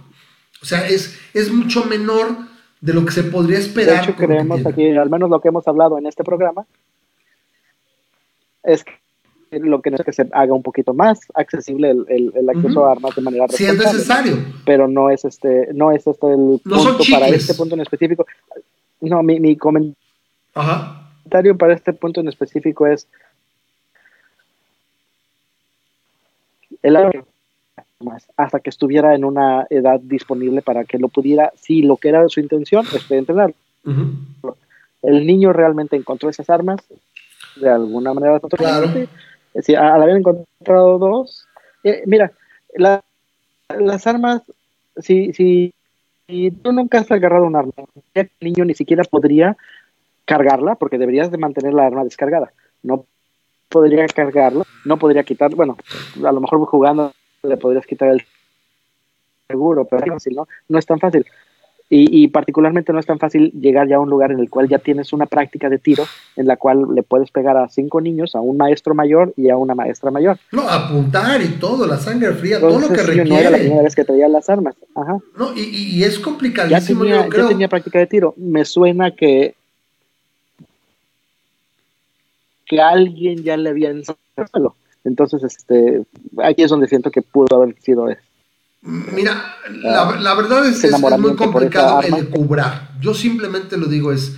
O 0.61 0.65
sea, 0.65 0.87
es, 0.87 1.15
es 1.33 1.51
mucho 1.51 1.85
menor 1.85 2.52
de 2.83 2.93
lo 2.93 3.05
que 3.05 3.13
se 3.13 3.23
podría 3.23 3.59
esperar. 3.59 3.95
De 3.95 4.03
hecho, 4.03 4.15
creemos 4.15 4.65
aquí, 4.65 4.89
al 4.89 5.09
menos 5.09 5.29
lo 5.29 5.39
que 5.39 5.47
hemos 5.47 5.65
hablado 5.69 5.97
en 5.97 6.05
este 6.05 6.21
programa, 6.25 6.65
es 8.61 8.83
que 8.83 8.91
lo 9.51 9.81
que 9.81 9.89
es 9.89 10.01
que 10.03 10.11
se 10.11 10.27
haga 10.33 10.53
un 10.53 10.63
poquito 10.63 10.93
más 10.93 11.21
accesible 11.33 11.91
el, 11.91 12.49
acceso 12.49 12.85
a 12.85 12.91
armas 12.91 13.15
de 13.15 13.21
manera 13.21 13.47
Si 13.47 13.63
es 13.63 13.77
necesario. 13.77 14.37
Pero 14.65 14.89
no 14.89 15.09
es 15.09 15.23
este, 15.23 15.69
no 15.73 15.91
es 15.91 16.05
este 16.05 16.27
el 16.27 16.59
punto 16.61 17.03
para 17.09 17.29
este 17.29 17.53
punto 17.53 17.75
en 17.75 17.81
específico. 17.81 18.25
No, 18.99 19.23
mi, 19.23 19.39
mi 19.39 19.55
comentario 19.55 19.95
para 21.57 21.75
este 21.75 21.93
punto 21.93 22.19
en 22.19 22.27
específico 22.27 22.85
es 22.85 23.07
el 26.81 26.97
hasta 28.37 28.59
que 28.59 28.69
estuviera 28.69 29.15
en 29.15 29.25
una 29.25 29.65
edad 29.69 29.99
disponible 29.99 30.61
para 30.61 30.83
que 30.83 30.99
lo 30.99 31.07
pudiera, 31.07 31.51
si 31.55 31.81
lo 31.81 31.97
que 31.97 32.09
era 32.09 32.27
su 32.29 32.39
intención, 32.39 32.85
es 32.93 33.09
entrenar. 33.11 33.53
El 35.01 35.27
niño 35.27 35.53
realmente 35.53 35.95
encontró 35.95 36.29
esas 36.29 36.49
armas, 36.49 36.81
de 37.55 37.69
alguna 37.69 38.13
manera. 38.13 38.39
Claro. 38.39 38.87
al 38.87 40.01
haber 40.01 40.17
encontrado 40.17 40.97
dos, 40.97 41.47
eh, 41.83 42.03
mira, 42.05 42.31
las 42.75 44.07
armas, 44.07 44.41
si, 44.97 45.33
si, 45.33 45.73
tú 46.61 46.71
nunca 46.71 46.99
has 46.99 47.11
agarrado 47.11 47.45
un 47.45 47.55
arma, 47.55 47.73
el 48.13 48.29
niño 48.39 48.65
ni 48.65 48.73
siquiera 48.73 49.03
podría 49.03 49.57
cargarla, 50.25 50.75
porque 50.75 50.97
deberías 50.97 51.31
de 51.31 51.37
mantener 51.37 51.73
la 51.73 51.85
arma 51.85 52.03
descargada. 52.03 52.53
No 52.81 53.05
podría 53.69 54.07
cargarla, 54.07 54.63
no 54.85 54.97
podría 54.97 55.23
quitar, 55.23 55.53
bueno, 55.55 55.77
a 56.23 56.31
lo 56.31 56.39
mejor 56.39 56.65
jugando 56.65 57.11
le 57.43 57.57
podrías 57.57 57.85
quitar 57.85 58.09
el 58.09 58.23
seguro, 59.47 59.85
pero 59.85 60.05
¿no? 60.05 60.47
No 60.69 60.79
es 60.79 60.85
tan 60.85 60.99
fácil. 60.99 61.25
Y, 61.95 62.27
particularmente 62.29 62.91
no 62.91 62.99
es 62.99 63.05
tan 63.05 63.19
fácil 63.19 63.51
llegar 63.51 63.87
ya 63.87 63.97
a 63.97 63.99
un 63.99 64.09
lugar 64.09 64.31
en 64.31 64.39
el 64.39 64.49
cual 64.49 64.67
ya 64.67 64.79
tienes 64.79 65.13
una 65.13 65.27
práctica 65.27 65.69
de 65.69 65.77
tiro 65.77 66.05
en 66.35 66.47
la 66.47 66.57
cual 66.57 66.87
le 66.95 67.03
puedes 67.03 67.29
pegar 67.29 67.55
a 67.55 67.69
cinco 67.69 68.01
niños, 68.01 68.33
a 68.33 68.41
un 68.41 68.57
maestro 68.57 68.95
mayor 68.95 69.31
y 69.37 69.49
a 69.49 69.57
una 69.57 69.75
maestra 69.75 70.09
mayor. 70.09 70.39
No, 70.51 70.67
apuntar 70.67 71.39
y 71.43 71.49
todo, 71.59 71.85
la 71.85 71.97
sangre 71.97 72.33
fría, 72.33 72.59
todo 72.59 72.79
lo 72.79 72.87
que 72.87 73.03
requiere. 73.03 73.29
no 73.29 73.37
era 73.37 73.51
la 73.51 73.59
primera 73.59 73.83
vez 73.83 73.93
que 73.93 74.05
traía 74.05 74.27
las 74.27 74.49
armas. 74.49 74.75
Ajá. 74.95 75.19
No, 75.37 75.53
y, 75.55 76.03
es 76.03 76.17
complicadísimo, 76.17 77.05
ya 77.05 77.29
tenía, 77.29 77.47
tenía 77.47 77.67
práctica 77.67 77.99
de 77.99 78.07
tiro. 78.07 78.33
Me 78.37 78.65
suena 78.65 79.11
que 79.11 79.53
que 82.65 82.81
alguien 82.81 83.43
ya 83.43 83.55
le 83.55 83.69
había 83.69 83.91
enseñado 83.91 84.75
entonces, 85.03 85.43
este, 85.43 86.03
aquí 86.43 86.63
es 86.63 86.69
donde 86.69 86.87
siento 86.87 87.11
que 87.11 87.21
pudo 87.21 87.61
haber 87.61 87.75
sido 87.81 88.09
eso. 88.09 88.21
Mira, 88.81 89.55
la, 89.81 90.35
verdad 90.35 90.65
es, 90.67 90.81
que 90.81 90.87
es 90.87 90.99
muy 90.99 91.35
complicado 91.35 92.01
el 92.01 92.27
cubrar. 92.29 92.91
Yo 92.99 93.13
simplemente 93.13 93.77
lo 93.77 93.85
digo 93.85 94.11
es, 94.11 94.33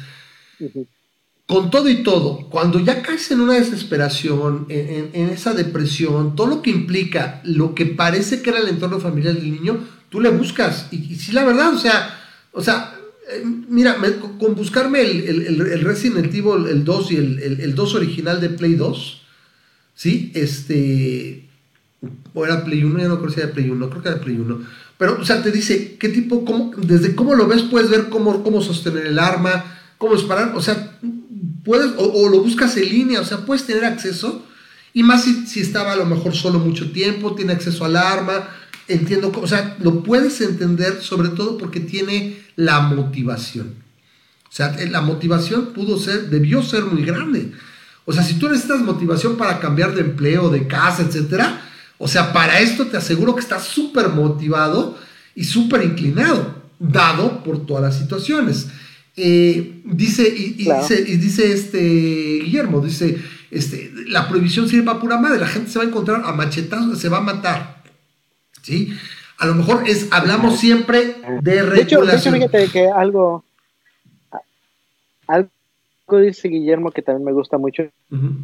con 1.47 1.72
todo 1.72 1.89
y 1.89 2.03
todo, 2.03 2.47
cuando 2.49 2.80
ya 2.80 3.01
caes 3.01 3.32
en 3.32 3.41
una 3.41 3.53
desesperación, 3.53 4.68
en, 4.70 5.30
esa 5.30 5.53
depresión, 5.53 6.36
todo 6.36 6.47
lo 6.47 6.61
que 6.61 6.70
implica 6.70 7.41
lo 7.43 7.74
que 7.74 7.88
parece 7.88 8.43
que 8.43 8.51
era 8.51 8.59
el 8.59 8.70
entorno 8.70 8.99
familiar 8.99 9.34
del 9.34 9.51
niño, 9.51 9.80
tú 10.09 10.22
le 10.22 10.30
buscas. 10.30 10.89
Y, 10.91 11.13
y 11.13 11.16
sí, 11.16 11.32
la 11.32 11.43
verdad, 11.43 11.74
o 11.74 11.80
sea, 11.80 12.20
o 12.51 12.61
sea, 12.61 12.95
eh, 13.32 13.43
mira, 13.43 13.97
con 14.39 14.55
buscarme 14.55 15.01
el, 15.01 15.28
el, 15.28 15.61
el, 15.61 15.82
Resident 15.82 16.34
Evil 16.34 16.68
el 16.70 16.84
2 16.84 17.11
y 17.11 17.16
el, 17.18 17.59
el, 17.59 17.76
2 17.76 17.95
original 17.95 18.39
de 18.39 18.49
Play 18.49 18.76
2, 18.76 19.22
¿sí? 19.96 20.32
Este, 20.36 21.48
o 22.34 22.46
era 22.46 22.64
Play 22.64 22.84
1, 22.84 23.00
ya 23.00 23.08
no 23.08 23.20
creo 23.20 23.32
si 23.32 23.39
era 23.39 23.52
Play 23.52 23.70
1, 23.70 23.89
creo 23.89 24.02
que 24.02 24.10
era 24.10 24.20
Play 24.20 24.38
1. 24.38 24.60
Pero, 24.98 25.18
o 25.20 25.26
sea, 25.26 25.41
te 25.41 25.52
dice 25.52 25.98
qué 26.00 26.10
tipo, 26.10 26.46
cómo, 26.46 26.72
desde 26.78 27.16
cómo 27.16 27.36
lo 27.36 27.48
ves, 27.48 27.64
puedes 27.64 27.89
ver 27.89 28.10
cómo, 28.10 28.43
cómo 28.43 28.62
sostener 28.62 29.08
el 29.08 29.20
arma, 29.20 29.66
cómo 29.98 30.16
disparar, 30.16 30.54
o 30.56 30.62
sea, 30.62 31.00
puedes, 31.64 31.91
o, 31.98 32.30
lo 32.30 32.41
buscas 32.41 32.78
en 32.78 32.89
línea, 32.89 33.22
o 33.22 33.26
sea, 33.26 33.39
puedes 33.39 33.66
tener 33.66 33.84
acceso, 33.86 34.46
y 34.93 35.04
más 35.04 35.24
si, 35.24 35.48
si 35.48 35.60
estaba 35.60 35.93
a 35.93 35.98
lo 35.98 36.06
mejor 36.06 36.36
solo 36.36 36.60
mucho 36.60 36.91
tiempo, 36.91 37.36
tiene 37.36 37.54
acceso 37.54 37.84
al 37.84 37.98
arma, 37.98 38.48
entiendo, 38.88 39.32
o 39.36 39.48
sea, 39.48 39.76
lo 39.82 40.04
puedes 40.04 40.39
entender 40.41 41.02
sobre 41.02 41.30
todo 41.30 41.58
porque 41.58 41.80
tiene 41.80 42.38
la 42.56 42.80
motivación. 42.82 43.76
O 44.48 44.54
sea, 44.56 44.74
la 44.89 45.02
motivación 45.02 45.74
pudo 45.74 46.00
ser, 46.00 46.30
debió 46.30 46.64
ser 46.64 46.86
muy 46.86 47.04
grande. 47.04 47.52
O 48.06 48.14
sea, 48.14 48.24
si 48.24 48.36
tú 48.36 48.47
necesitas 48.47 48.82
motivación 48.82 49.36
para 49.36 49.60
cambiar 49.60 49.93
de 49.95 50.01
empleo, 50.01 50.49
de 50.49 50.68
casa, 50.68 51.01
etcétera, 51.01 51.62
o 51.97 52.08
sea, 52.08 52.34
para 52.34 52.60
esto 52.60 52.88
te 52.88 52.97
aseguro 52.97 53.34
que 53.34 53.41
estás 53.41 53.64
súper 53.64 54.10
motivado 54.10 54.97
y 55.34 55.43
súper 55.43 55.84
inclinado, 55.84 56.64
dado 56.78 57.43
por 57.43 57.66
todas 57.66 57.84
las 57.84 57.97
situaciones. 57.97 58.68
Eh, 59.18 59.82
dice, 59.86 60.28
y, 60.28 60.53
dice, 60.53 61.06
y 61.08 61.18
dice 61.18 61.51
este 61.53 61.80
Guillermo, 62.43 62.82
dice, 62.82 63.18
este, 63.49 63.91
la 64.08 64.28
prohibición 64.28 64.68
sirve 64.68 64.84
para 64.84 64.99
pura 64.99 65.18
madre, 65.18 65.39
la 65.39 65.47
gente 65.47 65.72
se 65.72 65.80
va 65.80 65.86
a 65.86 65.88
encontrar 65.88 66.22
a 66.26 66.34
machetazos, 66.34 66.99
se 66.99 67.10
va 67.10 67.18
a 67.18 67.22
matar. 67.22 67.82
¿Sí? 68.62 68.93
A 69.38 69.45
lo 69.47 69.56
mejor 69.56 69.84
es, 69.88 70.08
hablamos 70.12 70.60
siempre 70.60 71.16
de 71.41 71.64
regulación. 71.64 72.06
De 72.08 72.16
hecho, 72.16 72.32
fíjate 72.32 72.68
que 72.68 72.88
algo, 72.89 73.43
algo 75.28 75.49
dice 76.10 76.47
Guillermo 76.47 76.91
que 76.91 77.01
también 77.01 77.26
me 77.26 77.32
gusta 77.32 77.58
mucho, 77.58 77.84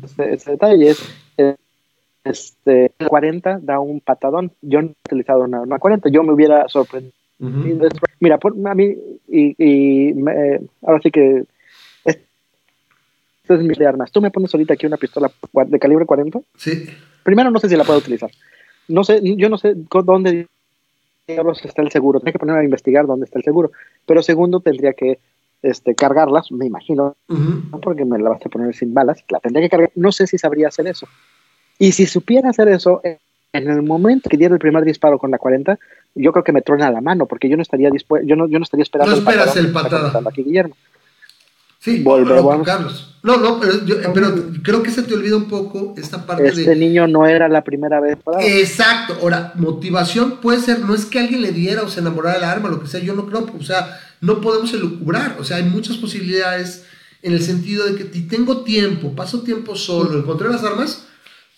este, 0.04 0.34
este, 0.34 0.52
detalle 0.52 0.90
es, 0.90 1.58
este, 2.24 2.92
40 3.08 3.60
da 3.62 3.80
un 3.80 4.00
patadón. 4.00 4.52
Yo 4.62 4.82
no 4.82 4.90
he 4.90 5.08
utilizado 5.08 5.44
una, 5.44 5.62
una 5.62 5.80
40, 5.80 6.10
yo 6.10 6.24
me 6.24 6.34
hubiera 6.34 6.68
sorprendido. 6.68 7.14
Mira, 8.20 8.38
por, 8.38 8.54
a 8.68 8.76
mí, 8.76 8.96
y, 9.28 9.56
y 9.58 10.14
ahora 10.84 11.02
sí 11.02 11.10
que 11.10 11.46
es 13.56 13.62
mi 13.62 13.76
de 13.76 13.86
armas. 13.88 14.12
¿Tú 14.12 14.22
me 14.22 14.32
pones 14.32 14.54
ahorita 14.54 14.74
aquí 14.74 14.86
una 14.86 14.98
pistola 14.98 15.32
de 15.68 15.80
calibre 15.80 16.06
40? 16.06 16.42
Sí. 16.56 16.86
Primero, 17.24 17.52
no 17.52 17.60
sé 17.60 17.70
si 17.70 17.76
la 17.76 17.84
puedo 17.84 18.00
utilizar. 18.00 18.32
No 18.88 19.04
sé, 19.04 19.22
yo 19.24 19.50
no 19.50 19.58
sé 19.58 19.74
dónde 19.76 20.48
está 21.28 21.82
el 21.82 21.92
seguro. 21.92 22.20
Tendría 22.20 22.34
que 22.34 22.40
ponerme 22.40 22.62
a 22.62 22.66
investigar 22.66 23.06
dónde 23.06 23.26
está 23.26 23.40
el 23.40 23.46
seguro. 23.46 23.72
Pero 24.06 24.24
segundo, 24.24 24.60
tendría 24.60 24.94
que 24.94 25.20
este, 25.62 25.96
cargarlas, 25.96 26.52
me 26.52 26.66
imagino, 26.66 27.16
porque 27.82 28.06
me 28.06 28.20
la 28.20 28.30
vas 28.32 28.46
a 28.46 28.50
poner 28.50 28.76
sin 28.76 28.94
balas, 28.94 29.24
la 29.30 29.40
tendría 29.40 29.66
que 29.66 29.70
cargar. 29.70 29.92
No 29.96 30.12
sé 30.12 30.28
si 30.28 30.38
sabría 30.38 30.70
hacer 30.70 30.88
eso. 30.88 31.08
Y 31.78 31.94
si 31.94 32.06
supiera 32.06 32.50
hacer 32.50 32.68
eso, 32.68 33.02
en 33.54 33.70
el 33.70 33.82
momento 33.82 34.30
que 34.30 34.38
diera 34.38 34.54
el 34.54 34.60
primer 34.60 34.84
disparo 34.86 35.20
con 35.20 35.32
la 35.32 35.38
40, 35.38 35.78
yo 36.16 36.32
creo 36.32 36.44
que 36.44 36.52
me 36.52 36.62
truena 36.62 36.92
la 36.92 37.02
mano, 37.02 37.26
porque 37.26 37.50
yo 37.50 37.56
no 37.56 37.62
estaría 37.62 37.90
dispuesto, 37.90 38.28
yo 38.28 38.36
no, 38.36 38.48
yo 38.48 38.60
no 38.60 38.64
estaría 38.64 38.84
esperando. 38.84 39.14
No 39.14 39.18
esperas 39.18 39.56
el 39.58 39.72
patada. 39.72 40.22
Aquí, 40.28 40.44
Guillermo. 40.44 40.76
Sí, 41.80 42.04
volvemos. 42.04 42.64
Carlos. 42.64 43.18
No, 43.24 43.38
no, 43.38 43.60
pero, 43.60 43.84
yo, 43.86 43.96
pero, 44.14 44.36
creo 44.64 44.84
que 44.84 44.92
se 44.92 45.02
te 45.02 45.16
olvida 45.16 45.36
un 45.36 45.48
poco 45.48 45.96
esta 45.98 46.26
parte 46.26 46.48
este 46.48 46.58
de. 46.58 46.62
Este 46.64 46.76
niño 46.76 47.08
no 47.08 47.26
era 47.26 47.50
la 47.50 47.64
primera 47.64 48.00
vez. 48.00 48.20
Exacto. 48.40 49.18
Ahora, 49.22 49.54
motivación 49.56 50.38
puede 50.42 50.60
ser, 50.60 50.80
no 50.80 50.94
es 50.94 51.06
que 51.06 51.20
alguien 51.20 51.42
le 51.42 51.52
diera 51.52 51.82
o 51.82 51.88
se 51.88 52.00
enamorara 52.00 52.36
del 52.36 52.44
arma, 52.44 52.70
lo 52.70 52.80
que 52.80 52.88
sea, 52.88 53.00
yo 53.00 53.16
no 53.16 53.26
creo, 53.26 53.48
o 53.60 53.64
sea, 53.64 54.00
no 54.22 54.40
podemos 54.40 54.74
elucubrar. 54.74 55.38
O 55.40 55.44
sea, 55.44 55.58
hay 55.58 55.64
muchas 55.64 55.98
posibilidades 55.98 56.86
en 57.22 57.34
el 57.34 57.42
sentido 57.42 57.86
de 57.86 57.96
que 57.96 58.14
si 58.14 58.24
tengo 58.24 58.62
tiempo, 58.64 59.16
paso 59.16 59.42
tiempo 59.42 59.76
solo, 59.76 60.18
encontré 60.18 60.50
las 60.50 60.64
armas, 60.64 61.06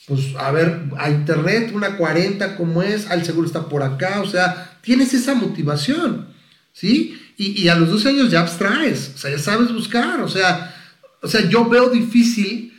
pues 0.07 0.36
a 0.38 0.51
ver, 0.51 0.89
a 0.97 1.09
internet, 1.09 1.72
una 1.74 1.95
40 1.95 2.57
como 2.57 2.82
es, 2.82 3.09
al 3.09 3.24
seguro 3.24 3.47
está 3.47 3.70
por 3.70 3.84
acá, 3.84 4.22
o 4.22 4.28
sea, 4.28 4.78
tienes 4.82 5.14
esa 5.14 5.34
motivación, 5.34 6.28
¿sí? 6.74 7.20
Y, 7.38 7.68
a 7.68 7.76
los 7.76 7.89
12 7.89 8.09
años 8.09 8.32
ya 8.32 8.41
abstraes, 8.41 9.14
o 9.16 9.18
sea, 9.18 9.32
ya 9.32 9.39
sabes 9.39 9.74
buscar, 9.74 10.22
o 10.22 10.28
sea, 10.28 10.76
o 11.22 11.28
sea, 11.28 11.49
yo 11.49 11.68
veo 11.68 11.89
difícil 11.89 12.74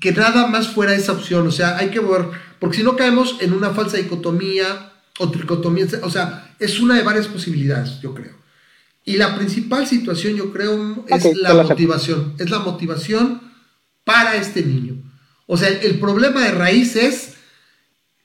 que 0.00 0.12
nada 0.12 0.46
más 0.46 0.68
fuera 0.68 0.94
esa 0.94 1.12
opción, 1.12 1.46
o 1.46 1.50
sea, 1.50 1.76
hay 1.76 1.90
que 1.90 2.00
ver, 2.00 2.26
porque 2.60 2.78
si 2.78 2.82
no 2.82 2.96
caemos 2.96 3.36
en 3.40 3.52
una 3.52 3.70
falsa 3.70 3.96
dicotomía 3.96 4.92
o 5.18 5.30
tricotomía, 5.30 5.86
o 6.02 6.10
sea, 6.10 6.54
es 6.58 6.80
una 6.80 6.94
de 6.94 7.02
varias 7.02 7.26
posibilidades, 7.26 8.00
yo 8.00 8.14
creo. 8.14 8.38
Y 9.08 9.16
la 9.16 9.34
principal 9.34 9.86
situación, 9.86 10.36
yo 10.36 10.52
creo, 10.52 11.02
es 11.08 11.34
la 11.38 11.62
motivación, 11.62 12.34
es 12.38 12.50
la 12.50 12.58
motivación 12.58 13.40
para 14.04 14.36
este 14.36 14.62
niño. 14.62 14.96
O 15.46 15.56
sea, 15.56 15.70
el 15.70 15.98
problema 15.98 16.44
de 16.44 16.50
raíz 16.50 16.94
es 16.94 17.36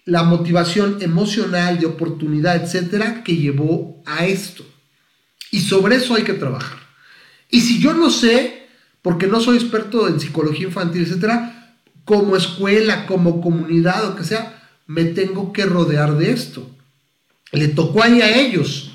la 0.04 0.24
motivación 0.24 0.98
emocional, 1.00 1.80
de 1.80 1.86
oportunidad, 1.86 2.62
etcétera, 2.62 3.24
que 3.24 3.38
llevó 3.38 4.04
a 4.06 4.26
esto. 4.26 4.66
Y 5.52 5.62
sobre 5.62 5.96
eso 5.96 6.16
hay 6.16 6.24
que 6.24 6.34
trabajar. 6.34 6.80
Y 7.50 7.62
si 7.62 7.80
yo 7.80 7.94
no 7.94 8.10
sé, 8.10 8.68
porque 9.02 9.28
no 9.28 9.40
soy 9.40 9.56
experto 9.56 10.10
en 10.10 10.20
psicología 10.20 10.68
infantil, 10.68 11.04
etcétera, 11.04 11.78
como 12.04 12.36
escuela, 12.36 13.06
como 13.06 13.40
comunidad 13.40 14.06
o 14.06 14.16
que 14.18 14.26
sea, 14.26 14.62
me 14.86 15.06
tengo 15.06 15.54
que 15.54 15.66
rodear 15.66 16.18
de 16.18 16.32
esto. 16.32 16.70
Le 17.54 17.70
tocó 17.70 18.04
ahí 18.04 18.22
a 18.22 18.38
ellos. 18.38 18.93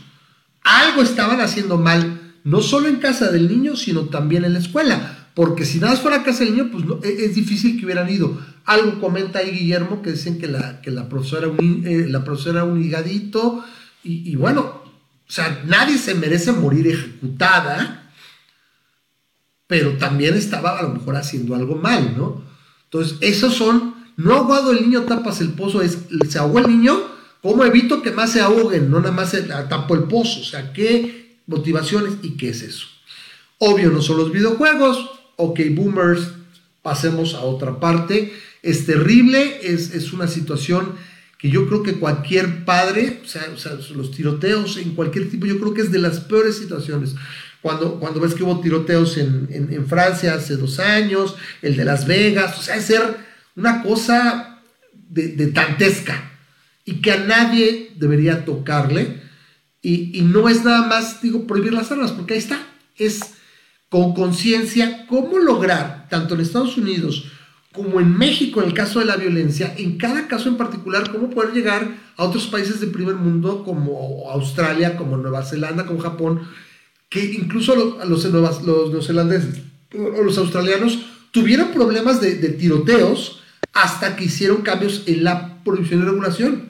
Algo 0.68 1.00
estaban 1.00 1.40
haciendo 1.40 1.78
mal, 1.78 2.34
no 2.44 2.60
solo 2.60 2.88
en 2.88 2.96
casa 2.96 3.30
del 3.30 3.48
niño, 3.48 3.74
sino 3.74 4.02
también 4.10 4.44
en 4.44 4.52
la 4.52 4.58
escuela. 4.58 5.30
Porque 5.32 5.64
si 5.64 5.78
nada 5.78 5.96
fuera 5.96 6.22
casa 6.22 6.40
del 6.44 6.56
niño, 6.56 6.70
pues 6.70 6.84
e, 7.04 7.24
es, 7.24 7.34
difícil 7.34 7.78
que 7.78 7.86
hubieran 7.86 8.10
ido. 8.10 8.38
Algo 8.66 9.00
comenta 9.00 9.38
ahí 9.38 9.50
Guillermo 9.50 10.02
que 10.02 10.12
dicen 10.12 10.38
que 10.38 10.46
la, 10.46 10.82
que 10.82 10.90
la 10.90 11.08
profesora, 11.08 11.48
un, 11.48 11.84
eh, 11.86 12.06
la 12.08 12.22
profesora 12.22 12.64
un 12.64 12.82
higadito. 12.82 13.64
Y, 14.04 14.36
bueno, 14.36 14.60
o 14.60 15.30
sea, 15.30 15.62
nadie 15.66 15.98
se 15.98 16.14
merece 16.14 16.52
morir 16.52 16.86
ejecutada, 16.86 18.10
pero 19.66 19.96
también 19.96 20.34
estaba 20.34 20.78
a 20.78 20.82
lo 20.82 20.90
mejor 20.90 21.16
haciendo 21.16 21.54
algo 21.54 21.76
mal, 21.76 22.14
¿no? 22.16 22.42
Entonces, 22.84 23.18
esos 23.20 23.54
son, 23.54 23.94
no 24.16 24.34
ahogado 24.34 24.72
el 24.72 24.82
niño 24.82 25.02
tapas 25.02 25.40
el 25.40 25.50
pozo, 25.50 25.82
es, 25.82 25.98
se 26.28 26.38
ahogó 26.38 26.60
el 26.60 26.68
niño, 26.68 26.98
¿cómo 27.43 27.64
evito 27.64 28.03
que 28.03 28.11
más 28.11 28.32
se 28.32 28.41
ahoguen? 28.41 28.91
No 28.91 29.01
nada 29.01 29.12
más 29.12 29.36
tapo 29.68 29.95
el 29.95 30.05
pozo, 30.05 30.41
o 30.41 30.45
sea, 30.45 30.72
¿qué 30.72 31.39
motivaciones 31.47 32.14
y 32.22 32.36
qué 32.36 32.51
es 32.51 32.62
eso? 32.62 32.86
Obvio, 33.59 33.91
no 33.91 34.03
son 34.03 34.18
los 34.18 34.32
videojuegos, 34.32 35.11
ok, 35.36 35.61
boomers, 35.70 36.32
pasemos 36.82 37.34
a 37.34 37.41
otra 37.41 37.80
parte, 37.80 38.32
es 38.62 38.86
terrible, 38.86 39.61
es, 39.62 39.95
es 39.95 40.12
una 40.12 40.28
situación 40.28 40.95
que 41.39 41.51
yo 41.51 41.68
creo 41.68 41.82
que 41.82 41.95
cualquier 41.95 42.64
padre, 42.64 43.20
o 43.24 43.28
sea, 43.28 43.47
los 43.95 44.11
tiroteos 44.11 44.76
en 44.76 44.95
cualquier 44.95 45.30
tipo, 45.30 45.47
yo 45.47 45.59
creo 45.61 45.72
que 45.72 45.82
es 45.82 45.93
de 45.93 46.01
las 46.01 46.20
peores 46.20 46.59
situaciones. 46.59 47.14
Cuando, 47.62 47.99
cuando 47.99 48.20
ves 48.20 48.34
que 48.34 48.43
hubo 48.43 48.61
tiroteos 48.61 49.16
en, 49.18 49.86
Francia 49.89 50.34
hace 50.34 50.57
dos 50.57 50.78
años, 50.78 51.36
el 51.62 51.76
de 51.76 51.84
Las 51.84 52.07
Vegas, 52.07 52.59
o 52.59 52.62
sea, 52.62 52.76
es 52.76 52.84
ser 52.84 53.16
una 53.57 53.82
cosa 53.82 54.61
de, 54.93 55.28
de 55.28 55.49
tantesca 55.49 56.38
y 56.89 57.01
que 57.01 57.12
a 57.12 57.24
nadie 57.24 57.93
debería 57.97 58.45
tocarle. 58.45 59.20
Y, 59.82 60.18
y, 60.18 60.22
no 60.22 60.49
es 60.49 60.64
nada 60.64 60.86
más, 60.86 61.22
digo, 61.22 61.47
prohibir 61.47 61.72
las 61.72 61.93
armas, 61.93 62.12
porque 62.12 62.34
ahí 62.34 62.41
está, 62.41 62.61
es 62.97 63.20
con 63.89 64.14
conciencia 64.14 65.07
cómo 65.07 65.39
lograr, 65.39 66.09
tanto 66.11 66.34
en 66.34 66.41
Estados 66.41 66.76
Unidos 66.76 67.30
como 67.72 68.01
en 68.01 68.16
México, 68.16 68.61
en 68.61 68.68
el 68.68 68.74
caso 68.74 68.99
de 68.99 69.05
la 69.05 69.16
violencia, 69.16 69.72
en 69.76 69.99
cada 69.99 70.26
caso 70.26 70.49
en 70.49 70.57
particular, 70.57 71.12
cómo 71.12 71.30
poder 71.30 71.53
llegar 71.53 71.97
a 72.16 72.24
otros 72.24 72.49
países 72.49 72.80
del 72.80 72.91
primer 72.91 73.14
mundo 73.14 73.62
como 73.62 74.28
Australia, 74.30 74.97
como 74.97 75.16
Nueva 75.16 75.45
Zelanda, 75.45 75.86
como 75.86 76.01
Japón, 76.01 76.41
que 77.09 77.24
incluso 77.24 77.76
los, 77.76 78.09
los, 78.09 78.62
los 78.64 78.91
neozelandeses 78.91 79.62
o 79.95 80.22
los 80.22 80.39
australianos 80.39 80.99
tuvieron 81.30 81.70
problemas 81.70 82.20
de, 82.20 82.34
tiroteos 82.34 83.43
hasta 83.72 84.16
que 84.16 84.24
hicieron 84.24 84.62
cambios 84.62 85.05
en 85.07 85.22
la 85.22 85.62
prohibición 85.62 86.03
y 86.03 86.05
regulación. 86.05 86.67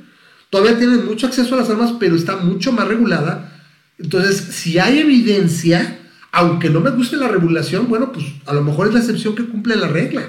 Todavía 0.50 0.78
tienen 0.78 1.04
mucho 1.04 1.26
acceso 1.26 1.54
a 1.54 1.58
las 1.58 1.70
armas, 1.70 1.94
pero 2.00 2.16
está 2.16 2.36
mucho 2.36 2.72
más 2.72 2.88
regulada. 2.88 3.52
Entonces, 3.98 4.36
si 4.36 4.78
hay 4.78 4.98
evidencia, 5.00 5.98
aunque 6.32 6.70
no 6.70 6.80
me 6.80 6.90
guste 6.90 7.16
la 7.16 7.28
regulación, 7.28 7.88
bueno, 7.88 8.12
pues 8.12 8.24
a 8.46 8.54
lo 8.54 8.62
mejor 8.62 8.88
es 8.88 8.94
la 8.94 9.00
excepción 9.00 9.34
que 9.34 9.44
cumple 9.44 9.76
la 9.76 9.88
regla. 9.88 10.28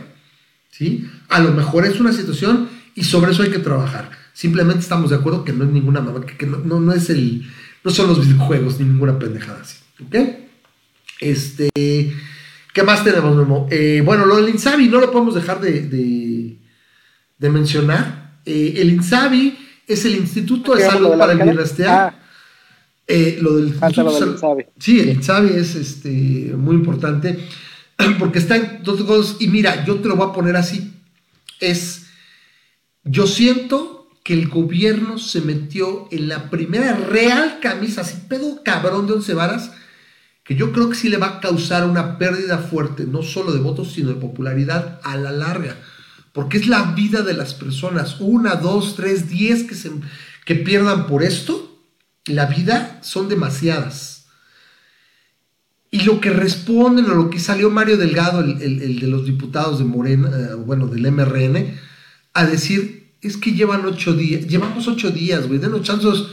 ¿sí? 0.72 1.10
A 1.30 1.40
lo 1.40 1.52
mejor 1.52 1.86
es 1.86 2.00
una 2.00 2.14
situación 2.14 2.70
y 2.96 3.04
sobre 3.04 3.32
eso 3.32 3.44
hay 3.44 3.50
que 3.50 3.60
trabajar. 3.60 4.12
Simplemente 4.34 4.80
estamos 4.80 5.10
de 5.10 5.18
acuerdo 5.18 5.44
que 5.44 5.54
no 5.54 5.66
es 5.66 5.72
ninguna 5.72 6.02
mamá, 6.02 6.26
que, 6.26 6.46
no, 6.46 6.94
es 6.94 7.10
el, 7.10 7.46
no 7.84 7.92
son 7.92 8.08
los 8.08 8.26
videojuegos 8.26 8.80
ni 8.80 8.86
ninguna 8.86 9.20
pendejada 9.20 9.62
así, 9.62 9.78
¿ok? 10.06 10.16
Este, 11.20 11.70
¿qué 12.74 12.84
más 12.84 13.04
tenemos, 13.04 13.36
Memo? 13.36 13.68
Eh, 13.70 14.02
bueno, 14.06 14.26
lo 14.26 14.38
del 14.38 14.50
Insabi 14.50 14.88
no 14.88 15.02
lo 15.02 15.12
podemos 15.12 15.36
dejar 15.36 15.60
de, 15.60 15.82
de, 17.38 17.50
mencionar. 17.50 18.40
Eh, 18.46 18.76
el 18.78 18.92
Insabi 18.92 19.58
es 19.90 20.06
el 20.06 20.16
Instituto 20.16 20.76
de 20.76 20.86
Salud 20.86 21.18
para 21.18 21.34
el 21.34 21.42
Bienestar. 21.42 21.88
Ah. 21.90 22.16
Eh, 23.08 23.40
lo 23.42 23.58
del, 23.58 23.74
Sí, 24.78 25.00
el 25.00 25.10
INSABI 25.10 25.56
es 25.56 25.74
este, 25.74 26.10
muy 26.56 26.76
importante 26.76 27.40
porque 28.20 28.38
está 28.38 28.56
en 28.56 28.84
dos 28.84 29.02
cosas. 29.04 29.38
Y 29.40 29.48
mira, 29.48 29.84
yo 29.84 29.96
te 29.96 30.08
lo 30.08 30.16
voy 30.16 30.30
a 30.30 30.34
poner 30.34 30.56
así. 30.56 30.94
Es, 31.60 32.06
yo 33.04 33.26
siento 33.26 34.08
que 34.24 34.34
el 34.34 34.48
gobierno 34.48 35.18
se 35.18 35.42
metió 35.42 36.08
en 36.12 36.30
la 36.30 36.52
primera 36.52 36.94
real 36.94 37.60
camisa, 37.60 38.02
así 38.02 38.16
pedo 38.30 38.62
cabrón 38.64 39.08
de 39.08 39.14
once 39.14 39.34
varas, 39.34 39.72
que 40.44 40.56
yo 40.56 40.72
creo 40.72 40.90
que 40.90 40.96
sí 40.96 41.10
le 41.10 41.18
va 41.18 41.28
a 41.28 41.40
causar 41.40 41.90
una 41.90 42.20
pérdida 42.20 42.60
fuerte, 42.60 43.06
no 43.06 43.24
solo 43.24 43.54
de 43.54 43.60
votos, 43.60 43.94
sino 43.94 44.10
de 44.10 44.22
popularidad 44.22 45.00
a 45.04 45.18
la 45.18 45.32
larga. 45.32 45.78
Porque 46.40 46.56
es 46.56 46.68
la 46.68 46.94
vida 46.94 47.22
de 47.22 47.34
las 47.34 47.54
personas. 47.54 48.16
Una, 48.22 48.56
dos, 48.56 48.96
tres, 48.96 49.28
diez 49.28 49.64
que, 49.64 49.76
se, 49.76 49.92
que 50.46 50.56
pierdan 50.56 51.06
por 51.06 51.22
esto 51.22 51.84
la 52.28 52.46
vida 52.46 52.98
son 53.04 53.28
demasiadas. 53.28 54.28
Y 55.92 56.04
lo 56.04 56.22
que 56.22 56.30
responden 56.30 57.12
o 57.12 57.14
lo 57.14 57.30
que 57.30 57.40
salió 57.42 57.70
Mario 57.70 57.98
Delgado, 57.98 58.40
el, 58.40 59.00
de 59.02 59.08
los 59.08 59.26
diputados 59.26 59.80
de 59.80 59.84
Morena, 59.84 60.30
eh, 60.30 60.54
bueno, 60.54 60.88
del 60.88 61.12
MRN, 61.12 61.78
a 62.34 62.46
decir, 62.46 63.12
es 63.22 63.36
que 63.36 63.52
llevan 63.52 63.86
ocho 63.86 64.14
días, 64.14 64.48
llevamos 64.48 64.88
ocho 64.88 65.12
días, 65.12 65.46
güey, 65.46 65.60
denos 65.60 65.82
chances. 65.82 66.24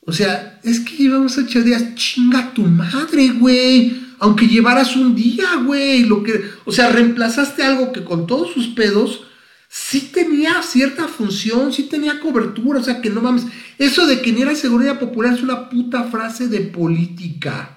O 0.00 0.12
sea, 0.12 0.60
es 0.62 0.80
que 0.80 0.94
llevamos 0.94 1.38
ocho 1.38 1.62
días, 1.62 1.94
chinga 1.94 2.52
tu 2.52 2.64
madre, 2.64 3.30
güey. 3.30 4.06
Aunque 4.18 4.46
llevaras 4.46 4.94
un 4.94 5.14
día, 5.14 5.56
güey. 5.64 6.04
Lo 6.04 6.22
que, 6.22 6.44
o 6.66 6.72
sea, 6.72 6.90
reemplazaste 6.90 7.62
algo 7.62 7.92
que 7.92 8.04
con 8.04 8.26
todos 8.26 8.52
sus 8.52 8.66
pedos 8.66 9.22
sí 9.68 10.10
tenía 10.12 10.62
cierta 10.62 11.06
función, 11.06 11.72
sí 11.72 11.84
tenía 11.84 12.20
cobertura, 12.20 12.80
o 12.80 12.82
sea 12.82 13.00
que 13.00 13.10
no 13.10 13.20
mames. 13.20 13.46
Eso 13.78 14.06
de 14.06 14.20
que 14.22 14.32
ni 14.32 14.42
era 14.42 14.54
seguridad 14.54 14.98
popular 14.98 15.34
es 15.34 15.42
una 15.42 15.68
puta 15.68 16.04
frase 16.04 16.48
de 16.48 16.60
política. 16.60 17.76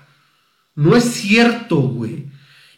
No 0.76 0.96
es 0.96 1.04
cierto, 1.04 1.82
güey. 1.82 2.26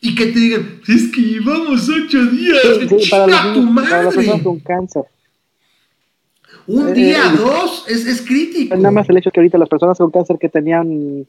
Y 0.02 0.16
que 0.16 0.26
te 0.28 0.40
digan, 0.40 0.82
es 0.88 1.12
que 1.14 1.22
llevamos 1.22 1.88
ocho 1.88 2.26
días, 2.26 2.58
sí, 2.80 3.14
tu 3.54 3.62
madre. 3.62 4.44
con 4.44 4.60
cáncer. 4.60 5.04
Un 6.66 6.90
eh, 6.90 6.94
día, 6.94 7.32
eh, 7.34 7.38
dos, 7.38 7.86
es, 7.88 8.06
es, 8.06 8.22
crítico. 8.22 8.76
Nada 8.76 8.92
más 8.92 9.10
el 9.10 9.18
hecho 9.18 9.32
que 9.32 9.40
ahorita 9.40 9.58
las 9.58 9.70
personas 9.70 9.98
con 9.98 10.12
cáncer 10.12 10.38
que 10.40 10.50
tenían 10.50 11.26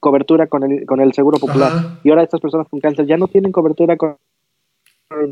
cobertura 0.00 0.46
con 0.46 0.64
el, 0.64 0.86
con 0.86 1.00
el 1.00 1.12
seguro 1.12 1.38
popular 1.38 1.98
y 2.04 2.10
ahora 2.10 2.22
estas 2.22 2.40
personas 2.40 2.68
con 2.68 2.80
cáncer 2.80 3.06
ya 3.06 3.16
no 3.16 3.26
tienen 3.26 3.50
cobertura 3.50 3.96
con 3.96 4.16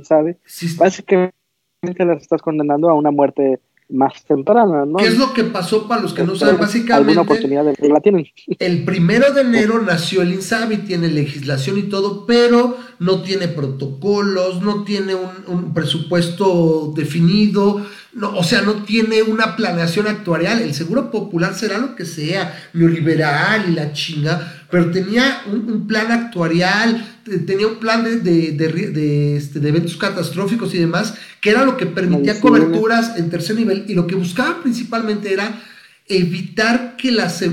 ¿sabe? 0.02 0.38
Sí, 0.44 0.74
Básicamente 0.76 1.35
que 1.80 2.04
las 2.04 2.22
estás 2.22 2.42
condenando 2.42 2.88
a 2.88 2.94
una 2.94 3.10
muerte 3.10 3.60
más 3.88 4.24
temprana, 4.24 4.84
¿no? 4.84 4.96
¿Qué 4.96 5.06
es 5.06 5.16
lo 5.16 5.32
que 5.32 5.44
pasó 5.44 5.86
para 5.86 6.02
los 6.02 6.12
que 6.12 6.24
no 6.24 6.34
saben? 6.34 6.58
Básicamente, 6.58 6.92
alguna 6.92 7.20
oportunidad 7.20 7.64
de, 7.64 7.88
la 7.88 8.00
tienen. 8.00 8.26
El 8.58 8.84
primero 8.84 9.32
de 9.32 9.42
enero 9.42 9.80
nació 9.80 10.22
el 10.22 10.32
INSABI, 10.34 10.78
tiene 10.78 11.08
legislación 11.08 11.78
y 11.78 11.84
todo, 11.84 12.26
pero 12.26 12.76
no 12.98 13.22
tiene 13.22 13.46
protocolos, 13.46 14.60
no 14.60 14.82
tiene 14.82 15.14
un, 15.14 15.72
presupuesto 15.72 16.92
definido, 16.96 17.86
no, 18.16 18.34
o 18.34 18.42
sea, 18.42 18.62
no 18.62 18.82
tiene 18.84 19.22
una 19.22 19.56
planeación 19.56 20.06
actuarial. 20.06 20.62
El 20.62 20.72
seguro 20.72 21.10
popular 21.10 21.54
será 21.54 21.76
lo 21.76 21.94
que 21.94 22.06
sea, 22.06 22.70
neoliberal 22.72 23.66
y 23.68 23.72
la 23.72 23.92
chinga, 23.92 24.64
pero 24.70 24.90
tenía 24.90 25.42
un 25.52 25.86
plan 25.86 26.10
actuarial, 26.10 27.20
tenía 27.46 27.66
un 27.66 27.76
plan 27.76 28.04
de, 28.04 28.16
de, 28.16 29.36
este, 29.36 29.60
de, 29.60 29.68
eventos 29.68 29.98
catastróficos 29.98 30.74
y 30.74 30.78
demás, 30.78 31.14
que 31.42 31.50
era 31.50 31.66
lo 31.66 31.76
que 31.76 31.84
permitía 31.84 32.40
coberturas 32.40 33.18
en 33.18 33.28
tercer 33.28 33.56
nivel 33.56 33.84
y 33.86 33.94
lo 33.94 34.06
que 34.06 34.14
buscaba 34.14 34.62
principalmente 34.62 35.32
era 35.32 35.62
evitar 36.08 36.96
que 36.96 37.12
las, 37.12 37.44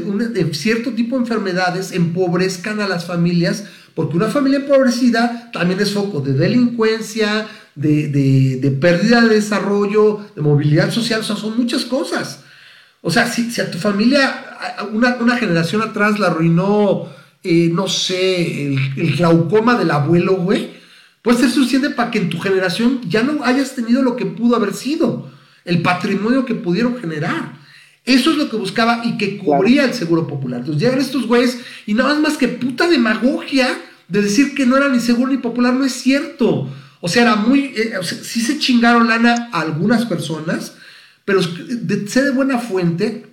cierto 0.53 0.93
tipo 0.93 1.18
de 1.18 1.24
enfermedades 1.24 1.91
empobrezcan 1.91 2.80
a 2.80 2.88
las 2.88 3.05
familias, 3.05 3.66
porque 3.96 4.18
una 4.18 4.28
familia 4.28 4.60
empobrecida 4.60 5.52
también 5.52 5.80
es 5.80 5.91
foco 5.91 6.22
de 6.22 6.34
delincuencia, 6.34 7.48
de, 7.76 8.78
pérdida 8.80 9.22
de 9.22 9.36
desarrollo, 9.36 10.26
de 10.36 10.41
movilidad 10.41 10.91
social, 10.91 11.22
o 11.22 11.24
sea, 11.24 11.36
son 11.36 11.58
muchas 11.58 11.86
cosas. 11.86 12.44
O 13.02 13.12
sea, 13.12 13.28
si, 13.28 13.52
si 13.52 13.62
a 13.62 13.70
tu 13.70 13.78
familia, 13.78 14.58
una, 14.91 15.16
una 15.16 15.38
generación 15.38 15.82
atrás 15.82 16.20
la 16.20 16.28
arruinó 16.28 17.10
eh, 17.46 17.70
no 17.74 17.89
sé, 17.89 18.68
el, 18.74 19.16
glaucoma 19.18 19.78
del 19.78 19.91
abuelo, 19.91 20.38
güey, 20.38 20.72
puede 21.22 21.39
ser 21.39 21.50
suficiente 21.50 21.89
para 21.89 22.10
que 22.10 22.20
en 22.20 22.30
tu 22.30 22.39
generación 22.39 23.02
ya 23.10 23.22
no 23.22 23.44
hayas 23.44 23.76
tenido 23.76 24.02
lo 24.02 24.16
que 24.16 24.26
pudo 24.26 24.56
haber 24.56 24.74
sido, 24.74 25.30
el 25.66 25.82
patrimonio 25.82 26.46
que 26.46 26.56
pudieron 26.56 26.98
generar. 26.98 27.62
Eso 28.06 28.32
es 28.32 28.38
lo 28.38 28.49
que 28.49 28.58
buscaba 28.58 29.01
y 29.06 29.18
que 29.18 29.38
cubría 29.38 29.86
el 29.86 29.93
seguro 29.93 30.28
popular. 30.28 30.60
Entonces 30.60 30.82
llegan 30.82 30.99
estos 30.99 31.28
güeyes 31.28 31.58
y 31.86 31.93
nada 31.93 32.20
más 32.20 32.38
que 32.38 32.47
puta 32.47 32.88
demagogia 32.88 33.70
de 34.08 34.22
decir 34.22 34.54
que 34.54 34.66
no 34.66 34.76
era 34.76 34.89
ni 34.89 34.99
seguro 34.99 35.32
ni 35.32 35.38
popular, 35.38 35.74
no 35.74 35.86
es 35.86 35.93
cierto. 35.93 36.70
O 36.99 37.08
sea, 37.08 37.24
era 37.24 37.36
muy. 37.36 37.74
Eh, 37.76 37.93
sí 38.04 38.41
se 38.41 38.60
chingaron 38.60 39.08
lana 39.08 39.49
a 39.51 39.62
algunas 39.62 40.06
personas, 40.06 40.74
pero 41.26 41.41
sé 41.41 42.24
de 42.24 42.32
buena 42.32 42.60
fuente 42.60 43.26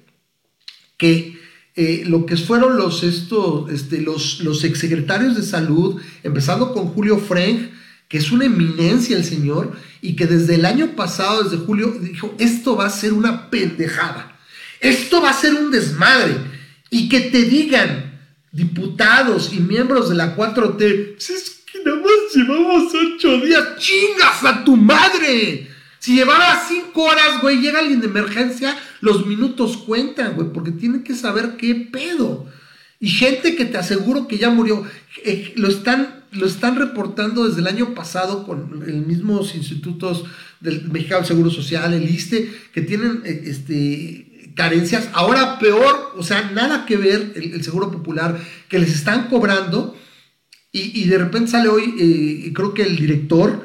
que 0.96 1.40
eh, 1.76 2.02
lo 2.06 2.26
que 2.26 2.36
fueron 2.36 2.76
los, 2.76 3.02
estos, 3.04 3.70
este, 3.70 4.00
los, 4.00 4.40
los 4.40 4.64
exsecretarios 4.64 5.36
de 5.36 5.42
salud, 5.42 6.00
empezando 6.22 6.72
con 6.74 6.88
Julio 6.88 7.18
Frank, 7.18 7.70
que 8.08 8.18
es 8.18 8.32
una 8.32 8.44
eminencia 8.44 9.16
el 9.16 9.24
señor, 9.24 9.72
y 10.02 10.16
que 10.16 10.26
desde 10.26 10.56
el 10.56 10.66
año 10.66 10.96
pasado, 10.96 11.44
desde 11.44 11.64
julio, 11.64 11.96
dijo, 12.00 12.34
esto 12.38 12.76
va 12.76 12.86
a 12.86 12.90
ser 12.90 13.12
una 13.12 13.50
pendejada, 13.50 14.29
esto 14.80 15.22
va 15.22 15.30
a 15.30 15.34
ser 15.34 15.54
un 15.54 15.70
desmadre, 15.70 16.36
y 16.90 17.08
que 17.08 17.20
te 17.20 17.44
digan, 17.44 18.18
diputados 18.52 19.52
y 19.52 19.60
miembros 19.60 20.08
de 20.08 20.16
la 20.16 20.36
4T, 20.36 21.14
pues 21.14 21.30
es 21.30 21.62
que 21.70 21.78
nada 21.84 21.98
más 21.98 22.34
llevamos 22.34 22.92
ocho 22.94 23.40
días, 23.40 23.76
chingas 23.78 24.44
a 24.44 24.64
tu 24.64 24.76
madre. 24.76 25.68
Si 26.00 26.14
llevara 26.14 26.62
cinco 26.66 27.02
horas, 27.02 27.40
güey, 27.42 27.60
llega 27.60 27.78
alguien 27.78 28.00
de 28.00 28.06
emergencia, 28.06 28.76
los 29.00 29.26
minutos 29.26 29.76
cuentan, 29.76 30.34
güey, 30.34 30.48
porque 30.52 30.72
tienen 30.72 31.04
que 31.04 31.14
saber 31.14 31.56
qué 31.58 31.74
pedo. 31.74 32.46
Y 32.98 33.08
gente 33.08 33.54
que 33.54 33.66
te 33.66 33.78
aseguro 33.78 34.26
que 34.26 34.38
ya 34.38 34.50
murió, 34.50 34.84
eh, 35.24 35.52
lo, 35.56 35.68
están, 35.68 36.24
lo 36.32 36.46
están 36.46 36.76
reportando 36.76 37.46
desde 37.46 37.60
el 37.60 37.66
año 37.66 37.94
pasado 37.94 38.46
con 38.46 38.80
los 38.80 38.88
mismos 39.06 39.54
institutos 39.54 40.24
del 40.60 40.90
Mexicano 40.90 41.24
Seguro 41.24 41.50
Social, 41.50 41.94
el 41.94 42.08
ISTE, 42.08 42.50
que 42.72 42.82
tienen 42.82 43.22
eh, 43.24 43.42
este, 43.46 44.29
carencias. 44.60 45.08
Ahora 45.14 45.58
peor, 45.58 46.12
o 46.16 46.22
sea, 46.22 46.50
nada 46.52 46.84
que 46.84 46.96
ver 46.98 47.32
el, 47.34 47.64
Seguro 47.64 47.90
Popular, 47.90 48.38
que 48.68 48.78
les 48.78 48.92
están 48.94 49.28
cobrando. 49.28 49.96
Y, 50.72 51.08
de 51.08 51.18
repente 51.18 51.50
sale 51.50 51.68
hoy, 51.68 51.94
eh, 51.98 52.52
creo 52.52 52.74
que 52.74 52.82
el 52.82 52.94
director 52.94 53.64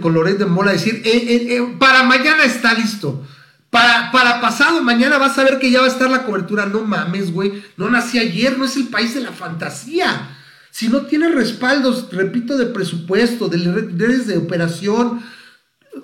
con 0.00 0.14
Loret 0.14 0.38
de 0.38 0.46
Mola 0.46 0.72
decir, 0.72 1.02
eh, 1.04 1.10
eh, 1.12 1.56
eh, 1.56 1.76
para 1.78 2.02
mañana 2.02 2.44
está 2.44 2.74
listo. 2.74 3.24
Para, 3.70 4.10
para 4.10 4.40
pasado 4.40 4.82
mañana 4.82 5.18
vas 5.18 5.38
a 5.38 5.44
ver 5.44 5.58
que 5.58 5.70
ya 5.70 5.80
va 5.80 5.86
a 5.86 5.90
estar 5.90 6.10
la 6.10 6.24
cobertura. 6.24 6.66
No 6.66 6.84
mames, 6.84 7.32
güey. 7.32 7.62
No 7.76 7.88
nací 7.90 8.18
ayer, 8.18 8.58
no 8.58 8.64
es 8.64 8.76
el 8.76 8.88
país 8.88 9.14
de 9.14 9.20
la 9.20 9.32
fantasía. 9.32 10.36
Si 10.70 10.88
no 10.88 11.02
tiene 11.02 11.28
respaldos, 11.28 12.08
repito, 12.12 12.56
de 12.56 12.66
presupuesto, 12.66 13.48
de 13.48 13.58
redes 13.58 14.26
de 14.26 14.38
operación, 14.38 15.20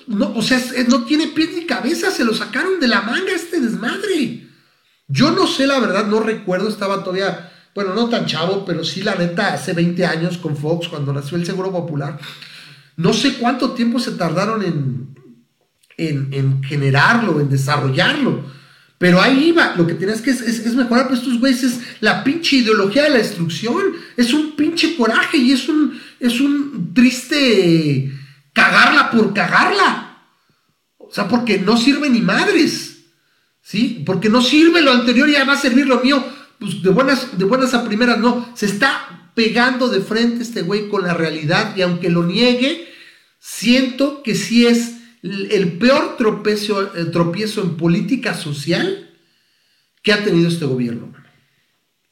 no, 0.06 0.32
o 0.34 0.42
sea, 0.42 0.60
no 0.88 1.04
tiene 1.04 1.28
pies 1.28 1.50
ni 1.54 1.66
cabeza, 1.66 2.10
se 2.10 2.24
lo 2.24 2.34
sacaron 2.34 2.80
de 2.80 2.88
la 2.88 3.02
manga 3.02 3.32
este 3.32 3.60
desmadre. 3.60 4.46
Yo 5.08 5.30
no 5.30 5.46
sé, 5.46 5.66
la 5.66 5.78
verdad, 5.80 6.06
no 6.06 6.20
recuerdo, 6.20 6.68
estaba 6.68 7.02
todavía, 7.02 7.52
bueno, 7.74 7.94
no 7.94 8.08
tan 8.08 8.26
chavo, 8.26 8.64
pero 8.64 8.84
sí, 8.84 9.02
la 9.02 9.14
neta, 9.14 9.52
hace 9.52 9.72
20 9.72 10.04
años 10.06 10.38
con 10.38 10.56
Fox, 10.56 10.88
cuando 10.88 11.12
nació 11.12 11.36
el 11.36 11.46
Seguro 11.46 11.70
Popular. 11.70 12.18
No 12.96 13.12
sé 13.12 13.34
cuánto 13.34 13.72
tiempo 13.72 13.98
se 13.98 14.12
tardaron 14.12 14.62
en, 14.62 15.14
en, 15.96 16.62
generarlo, 16.62 17.40
en 17.40 17.50
desarrollarlo. 17.50 18.44
Pero 18.98 19.20
ahí 19.20 19.48
iba, 19.48 19.74
lo 19.76 19.86
que 19.86 19.94
tienes 19.94 20.22
que 20.22 20.30
es, 20.30 20.40
es, 20.40 20.74
mejorar, 20.74 21.08
pues 21.08 21.20
estos 21.20 21.40
güeyes 21.40 21.64
es 21.64 21.80
la 22.00 22.24
pinche 22.24 22.56
ideología 22.56 23.02
de 23.02 23.10
la 23.10 23.18
destrucción, 23.18 23.82
es 24.16 24.32
un 24.32 24.52
pinche 24.56 24.96
coraje 24.96 25.36
y 25.36 25.52
es 25.52 25.68
un, 25.68 26.00
es 26.20 26.40
un 26.40 26.94
triste 26.94 28.10
cagarla 28.54 29.10
por 29.10 29.34
cagarla. 29.34 30.22
O 30.96 31.12
sea, 31.12 31.28
porque 31.28 31.58
no 31.58 31.76
sirve 31.76 32.08
ni 32.08 32.22
madres, 32.22 33.04
¿sí? 33.60 34.02
Porque 34.06 34.30
no 34.30 34.40
sirve 34.40 34.80
lo 34.80 34.92
anterior 34.92 35.28
y 35.28 35.32
ya 35.32 35.44
va 35.44 35.52
a 35.52 35.58
servir 35.58 35.86
lo 35.86 36.00
mío, 36.00 36.24
pues 36.58 36.82
de 36.82 36.88
buenas, 36.88 37.36
de 37.36 37.44
buenas 37.44 37.74
a 37.74 37.84
primeras, 37.84 38.18
no, 38.18 38.48
se 38.54 38.66
está 38.66 39.30
pegando 39.34 39.88
de 39.88 40.00
frente 40.00 40.42
este 40.42 40.62
güey 40.62 40.88
con 40.88 41.02
la 41.02 41.12
realidad 41.12 41.76
y 41.76 41.82
aunque 41.82 42.08
lo 42.08 42.22
niegue, 42.22 42.88
siento 43.38 44.22
que 44.22 44.34
sí 44.34 44.66
es 44.66 44.94
el 45.22 45.78
peor 45.78 46.16
tropiezo, 46.16 46.88
tropiezo 47.10 47.62
en 47.62 47.76
política 47.76 48.34
social 48.34 49.10
que 50.02 50.12
ha 50.12 50.22
tenido 50.22 50.48
este 50.48 50.66
gobierno 50.66 51.12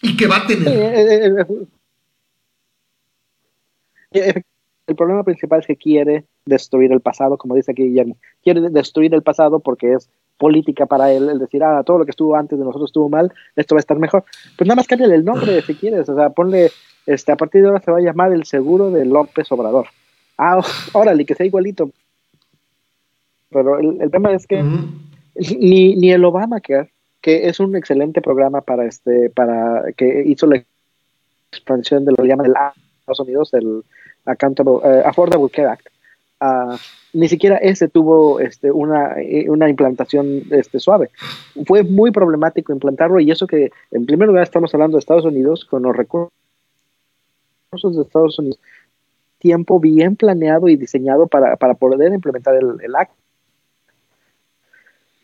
y 0.00 0.16
que 0.16 0.26
va 0.26 0.38
a 0.38 0.46
tener. 0.46 0.68
Eh, 0.68 1.26
eh, 1.26 1.68
eh, 4.12 4.42
el 4.86 4.96
problema 4.96 5.22
principal 5.24 5.60
es 5.60 5.66
que 5.66 5.76
quiere 5.76 6.26
destruir 6.44 6.92
el 6.92 7.00
pasado, 7.00 7.36
como 7.36 7.54
dice 7.54 7.72
aquí 7.72 7.84
Guillermo. 7.84 8.16
Quiere 8.42 8.60
destruir 8.70 9.14
el 9.14 9.22
pasado 9.22 9.60
porque 9.60 9.94
es 9.94 10.08
política 10.38 10.86
para 10.86 11.12
él, 11.12 11.28
el 11.28 11.38
decir, 11.38 11.62
ah, 11.62 11.82
todo 11.84 11.98
lo 11.98 12.04
que 12.04 12.10
estuvo 12.10 12.34
antes 12.34 12.58
de 12.58 12.64
nosotros 12.64 12.88
estuvo 12.88 13.08
mal, 13.08 13.32
esto 13.54 13.74
va 13.74 13.78
a 13.78 13.80
estar 13.80 13.98
mejor. 13.98 14.24
Pues 14.56 14.66
nada 14.66 14.76
más 14.76 14.86
cámbiale 14.86 15.14
el 15.14 15.24
nombre 15.24 15.62
si 15.62 15.74
quieres, 15.74 16.08
o 16.08 16.16
sea, 16.16 16.30
ponle, 16.30 16.70
este, 17.06 17.32
a 17.32 17.36
partir 17.36 17.62
de 17.62 17.68
ahora 17.68 17.80
se 17.80 17.92
va 17.92 17.98
a 17.98 18.02
llamar 18.02 18.32
el 18.32 18.44
seguro 18.44 18.90
de 18.90 19.04
López 19.04 19.50
Obrador. 19.52 19.86
Ah, 20.36 20.60
órale, 20.92 21.24
que 21.24 21.34
sea 21.34 21.46
igualito. 21.46 21.90
Pero 23.50 23.78
el, 23.78 24.10
tema 24.10 24.32
es 24.32 24.46
que 24.46 24.62
ni, 24.62 25.94
ni 25.94 26.10
el 26.10 26.24
Obama, 26.24 26.60
que, 26.60 26.88
que 27.20 27.48
es 27.48 27.60
un 27.60 27.76
excelente 27.76 28.22
programa 28.22 28.62
para 28.62 28.86
este, 28.86 29.30
para 29.30 29.92
que 29.96 30.24
hizo 30.26 30.46
la 30.46 30.64
expansión 31.52 32.04
de 32.04 32.12
lo 32.12 32.16
que 32.16 32.28
llaman 32.28 32.46
el 32.46 32.54
Estados 33.00 33.20
Unidos, 33.20 33.54
el 33.54 33.84
Accountable, 34.24 34.74
uh, 34.74 35.06
Affordable 35.06 35.50
Care 35.50 35.68
Act, 35.68 35.88
uh, 36.42 36.76
ni 37.12 37.28
siquiera 37.28 37.56
ese 37.56 37.88
tuvo 37.88 38.40
este, 38.40 38.70
una, 38.70 39.20
eh, 39.20 39.48
una 39.48 39.68
implantación 39.68 40.42
este, 40.50 40.80
suave. 40.80 41.10
Fue 41.66 41.82
muy 41.82 42.10
problemático 42.10 42.72
implantarlo 42.72 43.20
y 43.20 43.30
eso 43.30 43.46
que 43.46 43.70
en 43.90 44.06
primer 44.06 44.28
lugar 44.28 44.42
estamos 44.42 44.72
hablando 44.74 44.96
de 44.96 45.00
Estados 45.00 45.24
Unidos 45.24 45.64
con 45.64 45.82
los 45.82 45.96
recursos 45.96 46.32
de 47.72 48.02
Estados 48.02 48.38
Unidos, 48.38 48.58
tiempo 49.38 49.80
bien 49.80 50.16
planeado 50.16 50.68
y 50.68 50.76
diseñado 50.76 51.26
para, 51.26 51.56
para 51.56 51.74
poder 51.74 52.12
implementar 52.12 52.54
el, 52.54 52.76
el 52.82 52.94
acto. 52.94 53.16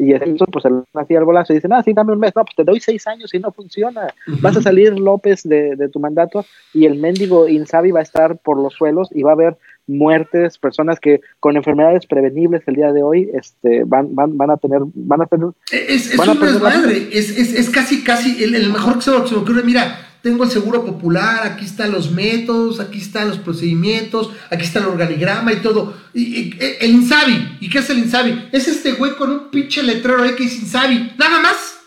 Y 0.01 0.13
eso, 0.13 0.47
pues 0.47 0.65
el 0.65 0.85
hacía 0.95 1.19
el 1.19 1.25
bolazo 1.25 1.53
y 1.53 1.57
dicen, 1.57 1.73
ah, 1.73 1.83
sí, 1.83 1.93
dame 1.93 2.13
un 2.13 2.21
mes. 2.21 2.33
No, 2.37 2.45
pues 2.45 2.55
te 2.55 2.63
doy 2.63 2.79
seis 2.79 3.05
años 3.09 3.35
y 3.35 3.41
no 3.41 3.51
funciona. 3.51 4.15
Vas 4.41 4.57
a 4.57 4.63
salir 4.63 4.97
López 4.97 5.43
de, 5.43 5.75
de, 5.75 5.89
tu 5.89 5.99
mandato 5.99 6.45
y 6.73 6.87
el 6.87 6.95
mendigo 6.95 7.49
Insabi 7.49 7.91
va 7.91 7.99
a 7.99 8.05
estar 8.05 8.39
por 8.39 8.59
los 8.59 8.75
suelos 8.75 9.09
y 9.13 9.25
va 9.25 9.31
a 9.31 9.35
haber 9.35 9.57
muertes, 9.89 10.59
personas 10.59 11.01
que 11.01 11.21
con 11.41 11.57
enfermedades 11.57 12.07
prevenibles 12.07 12.63
el 12.67 12.77
día 12.77 12.93
de 12.93 13.03
hoy 13.03 13.31
este, 13.33 13.85
van, 13.85 14.15
van, 14.15 14.37
van 14.37 14.51
a 14.51 14.57
tener, 14.57 14.81
van 14.95 15.23
a 15.23 15.27
tener... 15.27 15.49
Es, 15.73 16.13
es 16.13 16.19
un 16.19 16.41
desmadre, 16.41 17.09
es, 17.13 17.37
es, 17.37 17.55
es, 17.55 17.71
casi, 17.71 18.05
casi 18.05 18.43
el, 18.45 18.55
el 18.55 18.71
mejor 18.71 18.97
que 18.97 19.03
se, 19.03 19.11
me 19.11 19.17
ocurre, 19.17 19.63
mira, 19.65 19.99
tengo 20.23 20.45
el 20.45 20.51
seguro 20.51 20.85
popular, 20.85 21.47
aquí 21.47 21.65
están 21.65 21.93
los 21.93 22.11
métodos, 22.11 22.81
aquí 22.81 22.99
están 22.99 23.29
los 23.29 23.39
procedimientos, 23.39 24.31
aquí 24.51 24.65
está 24.65 24.81
el 24.81 24.87
organigrama 24.87 25.53
y 25.53 25.57
todo. 25.57 25.95
Y, 26.13 26.55
el 26.81 26.91
Insabi, 26.91 27.57
¿y 27.61 27.71
qué 27.71 27.79
es 27.79 27.91
el 27.91 27.99
Insabi? 27.99 28.49
Es 28.53 28.69
este 28.69 28.93
güey 28.93 29.15
con 29.17 29.31
un 29.31 29.51
pinche 29.51 29.83
letrero 29.83 30.23
ahí 30.23 30.35
que 30.35 30.45
dice 30.45 30.63
Insabi, 30.63 31.13
nada 31.17 31.41
más. 31.41 31.79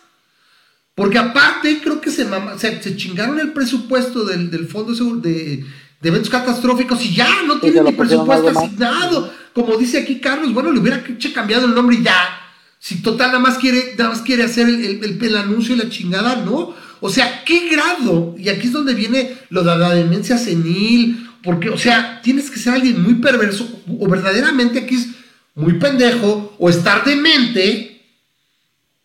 Porque 0.95 1.18
aparte 1.18 1.80
creo 1.82 1.99
que 1.99 2.12
se, 2.12 2.26
mama, 2.26 2.58
se, 2.58 2.82
se 2.82 2.95
chingaron 2.95 3.39
el 3.39 3.54
presupuesto 3.54 4.26
del, 4.26 4.52
del 4.52 4.68
fondo 4.68 4.93
de, 5.22 5.66
de 6.02 6.10
eventos 6.10 6.30
catastróficos 6.30 7.04
y 7.06 7.14
ya 7.14 7.43
no 7.45 7.60
tienen 7.60 7.84
ni 7.84 7.91
presupuesto 7.91 8.49
asignado. 8.49 9.32
Como 9.54 9.78
dice 9.78 9.99
aquí 9.99 10.20
Carlos, 10.20 10.54
bueno, 10.54 10.72
le 10.72 10.80
hubiera 10.80 11.04
cambiado 11.34 11.68
el 11.68 11.76
nombre 11.76 11.97
y 11.97 12.04
ya. 12.04 12.38
Si 12.80 13.04
total 13.04 13.28
nada 13.28 13.39
más 13.39 13.60
quiere, 13.60 13.93
nada 13.97 14.10
más 14.10 14.22
quiere 14.22 14.43
hacer 14.43 14.68
el, 14.68 15.04
el, 15.04 15.20
el, 15.22 15.38
anuncio 15.38 15.76
y 15.76 15.78
la 15.78 15.89
chingada, 15.89 16.38
no. 16.38 16.74
O 16.99 17.10
sea, 17.10 17.43
¿qué 17.45 17.70
grado? 17.70 18.36
Y 18.38 18.49
aquí 18.49 18.68
es 18.68 18.74
donde 18.74 18.95
viene 18.95 19.38
lo 19.49 19.64
de 19.64 19.78
la 19.78 19.93
demencia 19.93 20.38
senil. 20.38 21.28
Porque, 21.43 21.70
o 21.70 21.78
sea, 21.78 22.22
tienes 22.22 22.49
que 22.49 22.60
ser 22.60 22.74
alguien 22.74 23.02
muy 23.02 23.16
perverso 23.16 23.68
o 23.99 24.08
verdaderamente 24.08 24.80
aquí 24.80 24.95
es 24.95 25.08
muy 25.56 25.74
pendejo 25.74 26.56
o 26.58 26.70
estar 26.70 27.04
demente 27.04 28.02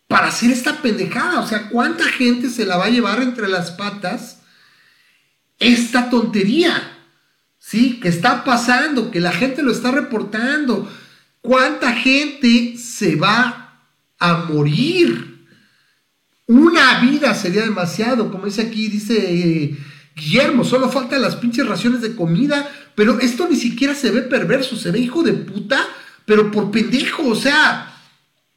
para 0.07 0.27
hacer 0.27 0.51
esta 0.51 0.81
pendejada. 0.81 1.39
O 1.41 1.47
sea, 1.47 1.69
¿cuánta 1.69 2.05
gente 2.05 2.49
se 2.49 2.65
la 2.65 2.77
va 2.77 2.85
a 2.85 2.89
llevar 2.89 3.21
entre 3.21 3.47
las 3.47 3.71
patas? 3.71 4.36
Esta 5.59 6.09
tontería, 6.09 6.97
¿sí? 7.57 7.99
Que 7.99 8.09
está 8.09 8.43
pasando, 8.43 9.11
que 9.11 9.19
la 9.19 9.31
gente 9.31 9.63
lo 9.63 9.71
está 9.71 9.91
reportando. 9.91 10.89
¿Cuánta 11.41 11.93
gente 11.93 12.77
se 12.77 13.15
va 13.15 13.81
a 14.19 14.33
morir? 14.49 15.45
Una 16.45 16.99
vida 16.99 17.33
sería 17.33 17.63
demasiado, 17.63 18.31
como 18.31 18.45
dice 18.45 18.61
aquí, 18.61 18.87
dice 18.87 19.15
eh, 19.17 19.77
Guillermo, 20.15 20.63
solo 20.63 20.89
faltan 20.89 21.21
las 21.21 21.35
pinches 21.35 21.67
raciones 21.67 22.01
de 22.01 22.15
comida, 22.15 22.69
pero 22.95 23.19
esto 23.19 23.47
ni 23.49 23.55
siquiera 23.55 23.93
se 23.93 24.11
ve 24.11 24.21
perverso, 24.23 24.75
se 24.75 24.91
ve 24.91 24.99
hijo 24.99 25.23
de 25.23 25.33
puta, 25.33 25.85
pero 26.25 26.49
por 26.49 26.71
pendejo, 26.71 27.27
o 27.27 27.35
sea, 27.35 27.93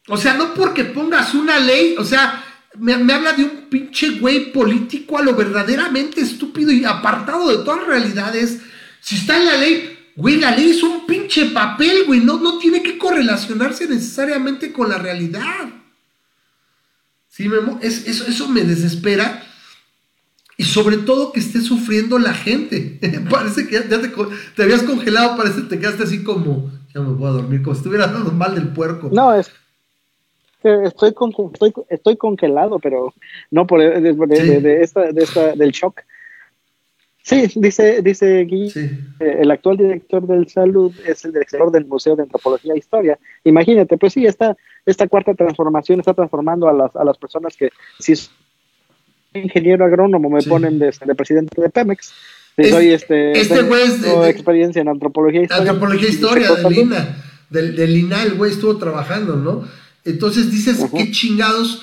o 0.09 0.17
sea, 0.17 0.35
no 0.35 0.55
porque 0.55 0.85
pongas 0.85 1.35
una 1.35 1.59
ley, 1.59 1.97
o 1.99 2.05
sea, 2.05 2.45
me, 2.79 2.93
habla 3.13 3.33
de 3.33 3.45
un 3.45 3.69
pinche 3.69 4.19
güey 4.19 4.53
político 4.53 5.19
a 5.19 5.23
lo 5.23 5.35
verdaderamente 5.35 6.21
estúpido 6.21 6.71
y 6.71 6.85
apartado 6.85 7.49
de 7.49 7.65
todas 7.65 7.81
las 7.81 7.89
realidades. 7.89 8.61
Si 9.01 9.17
está 9.17 9.37
en 9.37 9.47
la 9.47 9.57
ley, 9.57 9.99
güey, 10.17 10.37
la 10.37 10.55
ley 10.55 10.71
es 10.71 10.83
un 10.83 11.07
pinche 11.07 11.47
papel, 11.47 12.05
güey, 12.07 12.21
no, 12.21 12.39
no 12.39 12.59
tiene 12.59 12.83
que 12.83 12.97
correlacionarse 12.97 13.89
necesariamente 13.89 14.73
con 14.73 14.89
la 14.89 14.99
realidad. 14.99 15.69
Sí, 17.29 17.51
es, 17.81 18.07
eso, 18.07 18.27
eso 18.27 18.49
me 18.49 18.63
desespera. 18.63 19.47
Y 20.57 20.65
sobre 20.65 20.99
todo 20.99 21.33
que 21.33 21.41
esté 21.41 21.63
sufriendo 21.63 22.19
la 22.19 22.35
gente. 22.35 23.01
parece 23.31 23.67
que 23.67 23.77
ya, 23.77 23.89
te, 23.89 24.13
te, 24.55 24.63
habías 24.63 24.83
congelado, 24.83 25.37
parece 25.37 25.63
que 25.63 25.69
te 25.69 25.79
quedaste 25.79 26.03
así 26.03 26.23
como, 26.23 26.71
ya 26.95 27.01
me 27.01 27.15
voy 27.15 27.29
a 27.29 27.33
dormir, 27.33 27.63
como 27.63 27.75
si 27.75 27.79
estuvieras 27.79 28.13
dando 28.13 28.31
mal 28.31 28.55
del 28.55 28.69
puerco. 28.69 29.09
No, 29.11 29.35
es, 29.35 29.51
estoy, 30.63 31.15
con, 31.15 31.33
estoy, 31.53 31.73
estoy 31.89 32.17
congelado, 32.17 32.79
pero 32.79 33.15
no 33.51 33.67
por 33.67 33.81
de, 33.81 34.01
de, 34.01 34.61
de, 34.61 34.83
esta, 34.83 35.13
de 35.13 35.23
esta, 35.23 35.55
del 35.55 35.71
shock. 35.71 36.03
Sí, 37.23 37.47
dice, 37.57 38.01
dice 38.03 38.45
Guy, 38.45 38.73
eh, 39.21 39.39
el 39.41 39.51
actual 39.51 39.77
director 39.77 40.27
del 40.27 40.49
salud 40.49 40.93
es 41.07 41.25
el 41.25 41.33
director 41.33 41.71
del 41.71 41.85
Museo 41.85 42.17
de 42.17 42.23
Antropología 42.23 42.75
e 42.75 42.79
Historia. 42.79 43.19
Imagínate, 43.45 43.99
pues 43.99 44.15
sí, 44.15 44.25
esta, 44.27 44.57
esta 44.87 45.07
cuarta 45.07 45.35
transformación 45.35 46.01
está 46.01 46.15
transformando 46.15 46.69
a 46.69 46.73
las, 46.73 46.97
a 46.97 47.05
las 47.05 47.19
personas 47.19 47.57
que, 47.57 47.71
si 47.99 48.13
es 48.13 48.31
ingeniero 49.35 49.85
agrónomo, 49.85 50.31
me 50.31 50.43
ponen 50.43 50.79
de, 50.79 50.93
de, 51.07 51.15
presidente 51.15 51.61
de 51.61 51.69
Pemex. 51.69 52.13
Si 52.57 52.65
soy 52.65 52.89
este, 52.91 53.39
este 53.39 53.63
güey 53.63 53.83
es 53.83 54.03
de, 54.03 54.29
experiencia 54.29 54.83
en 54.83 54.89
antropología 54.89 55.41
e 55.41 55.45
historia. 55.45 55.71
Antropología 55.71 56.09
e 56.09 56.11
historia, 56.11 56.55
del 56.55 56.79
INA. 56.79 57.17
Del, 57.51 57.77
del 57.77 57.97
INA 57.97 58.23
el 58.23 58.35
güey 58.35 58.53
estuvo 58.53 58.77
trabajando, 58.79 59.37
¿no? 59.37 59.65
Entonces 60.05 60.51
dices, 60.51 60.79
qué 60.95 61.11
chingados. 61.11 61.83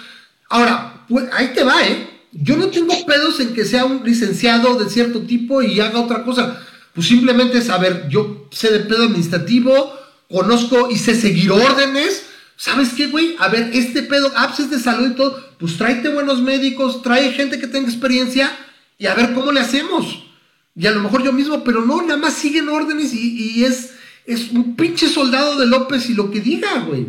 Ahora, 0.50 1.06
pues, 1.08 1.26
ahí 1.34 1.52
te 1.54 1.64
va, 1.64 1.86
¿eh? 1.86 2.10
Yo 2.32 2.58
no 2.58 2.68
tengo 2.68 2.94
pedos 3.06 3.40
en 3.40 3.54
que 3.54 3.66
sea 3.66 3.86
un 3.86 4.04
licenciado 4.04 4.78
de 4.78 4.90
cierto 4.90 5.22
tipo 5.22 5.62
y 5.62 5.80
haga 5.80 6.00
otra 6.00 6.24
cosa. 6.24 6.62
Pues 6.94 7.08
simplemente 7.08 7.60
es, 7.60 7.70
a 7.70 7.78
ver, 7.78 8.08
yo 8.10 8.48
sé 8.52 8.72
de 8.72 8.80
pedo 8.80 9.04
administrativo, 9.04 9.94
conozco 10.30 10.90
y 10.90 10.98
sé 10.98 11.16
seguir 11.16 11.52
órdenes. 11.52 12.26
¿Sabes 12.56 12.90
qué, 12.96 13.08
güey? 13.08 13.36
A 13.40 13.50
ver, 13.50 13.70
este 13.74 14.02
pedo, 14.04 14.32
apps 14.36 14.62
es 14.62 14.70
de 14.72 14.80
salud 14.80 15.12
y 15.12 15.16
todo, 15.16 15.40
pues 15.60 15.78
tráete 15.78 16.10
buenos 16.10 16.42
médicos, 16.42 17.04
trae 17.04 17.32
gente 17.34 17.60
que 17.60 17.68
tenga 17.68 17.88
experiencia 17.88 18.52
y 18.98 19.06
a 19.06 19.14
ver 19.14 19.34
cómo 19.34 19.52
le 19.52 19.60
hacemos. 19.60 20.24
Y 20.76 20.88
a 20.88 20.92
lo 20.92 21.02
mejor 21.02 21.24
yo 21.24 21.32
mismo, 21.32 21.64
pero 21.64 21.86
no, 21.86 22.02
nada 22.02 22.18
más 22.18 22.34
siguen 22.34 22.70
órdenes 22.70 23.14
y, 23.14 23.58
y 23.60 23.64
es, 23.64 23.92
es 24.26 24.52
un 24.52 24.76
pinche 24.76 25.08
soldado 25.08 25.60
de 25.60 25.68
López 25.68 26.10
y 26.10 26.14
lo 26.14 26.32
que 26.32 26.40
diga, 26.40 26.80
güey. 26.80 27.06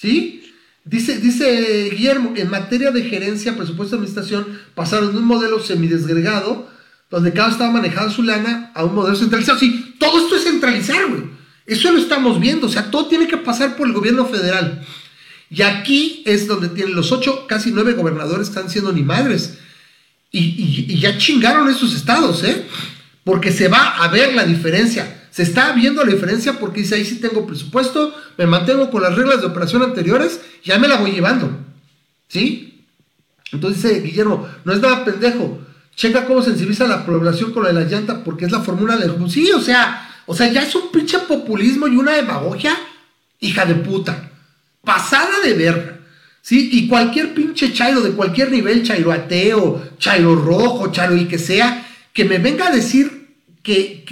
¿Sí? 0.00 0.42
Dice, 0.84 1.18
dice 1.18 1.90
Guillermo, 1.90 2.32
en 2.34 2.48
materia 2.48 2.90
de 2.90 3.02
gerencia, 3.02 3.54
presupuesto 3.54 3.96
de 3.96 4.00
administración, 4.00 4.58
pasaron 4.74 5.12
de 5.12 5.18
un 5.18 5.26
modelo 5.26 5.60
semidesgregado, 5.60 6.70
donde 7.10 7.34
cada 7.34 7.50
estaba 7.50 7.70
manejando 7.70 8.10
su 8.10 8.22
lana, 8.22 8.72
a 8.74 8.84
un 8.84 8.94
modelo 8.94 9.14
centralizado. 9.14 9.58
Sí, 9.58 9.94
todo 9.98 10.22
esto 10.22 10.36
es 10.36 10.44
centralizar, 10.44 11.06
güey. 11.08 11.24
Eso 11.66 11.92
lo 11.92 11.98
estamos 11.98 12.40
viendo, 12.40 12.66
o 12.66 12.70
sea, 12.70 12.90
todo 12.90 13.08
tiene 13.08 13.28
que 13.28 13.36
pasar 13.36 13.76
por 13.76 13.86
el 13.86 13.92
gobierno 13.92 14.24
federal. 14.24 14.82
Y 15.50 15.62
aquí 15.62 16.22
es 16.24 16.46
donde 16.46 16.68
tienen 16.68 16.94
los 16.94 17.12
ocho, 17.12 17.46
casi 17.46 17.70
nueve 17.70 17.92
gobernadores 17.92 18.48
están 18.48 18.70
siendo 18.70 18.92
ni 18.92 19.02
madres. 19.02 19.58
Y, 20.30 20.38
y, 20.38 20.86
y 20.88 20.98
ya 20.98 21.18
chingaron 21.18 21.68
esos 21.68 21.94
estados, 21.94 22.42
¿eh? 22.44 22.64
Porque 23.22 23.52
se 23.52 23.68
va 23.68 23.96
a 24.02 24.08
ver 24.08 24.32
la 24.34 24.44
diferencia. 24.44 25.19
Se 25.30 25.42
está 25.42 25.72
viendo 25.72 26.04
la 26.04 26.12
diferencia 26.12 26.58
porque 26.58 26.80
dice, 26.80 26.96
ahí 26.96 27.04
sí 27.04 27.16
tengo 27.16 27.46
presupuesto, 27.46 28.14
me 28.36 28.46
mantengo 28.46 28.90
con 28.90 29.02
las 29.02 29.14
reglas 29.14 29.40
de 29.40 29.46
operación 29.46 29.82
anteriores, 29.82 30.40
ya 30.64 30.78
me 30.78 30.88
la 30.88 30.96
voy 30.96 31.12
llevando. 31.12 31.50
¿Sí? 32.28 32.86
Entonces 33.52 33.82
dice 33.82 34.00
Guillermo, 34.00 34.48
no 34.64 34.72
es 34.72 34.80
nada 34.80 35.04
pendejo. 35.04 35.60
Checa 35.94 36.24
cómo 36.24 36.42
sensibiliza 36.42 36.86
la 36.86 37.04
población 37.04 37.52
con 37.52 37.64
la 37.64 37.72
de 37.72 37.84
la 37.84 37.88
llanta 37.88 38.24
porque 38.24 38.46
es 38.46 38.52
la 38.52 38.60
fórmula 38.60 38.96
de... 38.96 39.10
Sí, 39.28 39.50
o 39.52 39.60
sea, 39.60 40.08
o 40.26 40.34
sea, 40.34 40.50
ya 40.50 40.62
es 40.62 40.74
un 40.74 40.90
pinche 40.90 41.18
populismo 41.20 41.86
y 41.88 41.96
una 41.96 42.12
demagogia, 42.12 42.76
hija 43.40 43.64
de 43.64 43.74
puta. 43.74 44.30
Pasada 44.82 45.40
de 45.44 45.54
verga. 45.54 45.98
¿Sí? 46.42 46.70
Y 46.72 46.88
cualquier 46.88 47.34
pinche 47.34 47.72
chairo 47.72 48.00
de 48.00 48.12
cualquier 48.12 48.50
nivel, 48.50 48.82
chairo 48.82 49.12
ateo, 49.12 49.90
chairo 49.98 50.34
rojo, 50.34 50.90
chairo 50.90 51.16
y 51.16 51.26
que 51.26 51.38
sea, 51.38 51.86
que 52.12 52.24
me 52.24 52.38
venga 52.38 52.68
a 52.68 52.72
decir 52.72 53.34
que, 53.62 54.04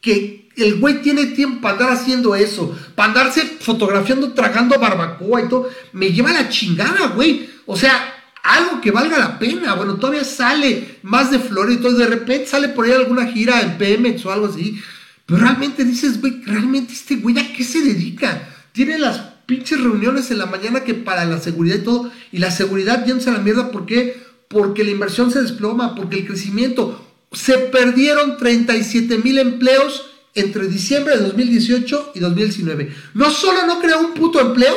que 0.00 0.41
el 0.56 0.78
güey 0.78 1.02
tiene 1.02 1.26
tiempo 1.26 1.60
para 1.60 1.74
andar 1.74 1.92
haciendo 1.92 2.34
eso, 2.34 2.76
para 2.94 3.08
andarse 3.08 3.42
fotografiando, 3.60 4.32
tragando 4.32 4.78
barbacoa 4.78 5.42
y 5.42 5.48
todo. 5.48 5.68
Me 5.92 6.12
lleva 6.12 6.32
la 6.32 6.48
chingada, 6.48 7.08
güey. 7.08 7.48
O 7.66 7.76
sea, 7.76 8.14
algo 8.42 8.80
que 8.80 8.90
valga 8.90 9.18
la 9.18 9.38
pena. 9.38 9.74
Bueno, 9.74 9.96
todavía 9.96 10.24
sale 10.24 10.98
más 11.02 11.30
de 11.30 11.38
flores 11.38 11.76
y 11.76 11.80
todo. 11.80 11.96
De 11.96 12.06
repente 12.06 12.46
sale 12.46 12.68
por 12.68 12.84
ahí 12.84 12.92
alguna 12.92 13.26
gira 13.26 13.60
en 13.60 13.78
Pemex 13.78 14.24
o 14.26 14.32
algo 14.32 14.46
así. 14.46 14.80
Pero 15.26 15.40
realmente 15.40 15.84
dices, 15.84 16.20
güey, 16.20 16.42
realmente 16.44 16.92
este 16.92 17.16
güey 17.16 17.38
a 17.38 17.52
qué 17.52 17.64
se 17.64 17.80
dedica? 17.80 18.48
Tiene 18.72 18.98
las 18.98 19.32
pinches 19.46 19.80
reuniones 19.80 20.30
en 20.30 20.38
la 20.38 20.46
mañana 20.46 20.84
que 20.84 20.94
para 20.94 21.24
la 21.24 21.38
seguridad 21.38 21.76
y 21.76 21.84
todo, 21.84 22.12
y 22.30 22.38
la 22.38 22.50
seguridad 22.50 23.04
yéndose 23.04 23.30
a 23.30 23.34
la 23.34 23.38
mierda, 23.38 23.70
¿por 23.70 23.86
qué? 23.86 24.22
Porque 24.48 24.84
la 24.84 24.90
inversión 24.90 25.30
se 25.30 25.42
desploma, 25.42 25.94
porque 25.94 26.18
el 26.18 26.26
crecimiento, 26.26 27.06
se 27.32 27.58
perdieron 27.58 28.36
37 28.36 29.18
mil 29.18 29.38
empleos 29.38 30.11
entre 30.34 30.68
diciembre 30.68 31.16
de 31.16 31.24
2018 31.24 32.12
y 32.14 32.20
2019. 32.20 32.94
No 33.14 33.30
solo 33.30 33.66
no 33.66 33.80
creó 33.80 34.00
un 34.00 34.14
puto 34.14 34.40
empleo, 34.40 34.76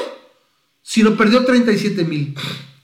sino 0.82 1.16
perdió 1.16 1.44
37 1.44 2.04
mil. 2.04 2.36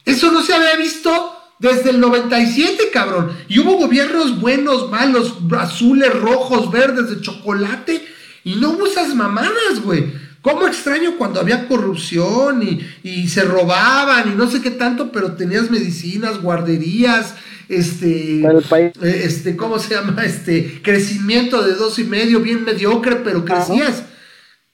Eso 0.06 0.32
no 0.32 0.42
se 0.42 0.54
había 0.54 0.76
visto 0.78 1.38
desde 1.60 1.92
el 1.92 2.00
97, 2.00 2.90
cabrón. 2.92 3.32
Y 3.48 3.60
hubo 3.60 3.78
gobiernos 3.78 4.40
buenos, 4.40 4.90
malos, 4.90 5.36
azules, 5.58 6.14
rojos, 6.14 6.72
verdes, 6.72 7.10
de 7.10 7.22
chocolate. 7.22 8.04
Y 8.44 8.56
no 8.56 8.72
hubo 8.72 8.88
esas 8.88 9.14
mamadas, 9.14 9.82
güey. 9.84 10.12
¿Cómo 10.42 10.66
extraño 10.66 11.18
cuando 11.20 11.40
había 11.40 11.68
corrupción 11.68 12.64
y, 12.64 12.80
y, 13.08 13.30
se 13.30 13.44
robaban 13.44 14.32
y 14.32 14.36
no 14.36 14.50
sé 14.50 14.60
qué 14.60 14.72
tanto, 14.72 15.12
pero 15.12 15.34
tenías 15.34 15.70
medicinas, 15.70 16.42
guarderías, 16.42 17.36
este, 17.76 18.42
eh, 18.42 18.94
este, 19.02 19.56
¿cómo 19.56 19.80
se 19.80 19.96
llama? 19.96 20.24
Este, 20.24 20.82
crecimiento 20.82 21.64
de 21.64 21.74
dos 21.74 21.98
y 22.00 22.04
medio, 22.04 22.40
bien 22.42 22.64
mediocre, 22.64 23.18
pero 23.18 23.46
crecías. 23.46 24.04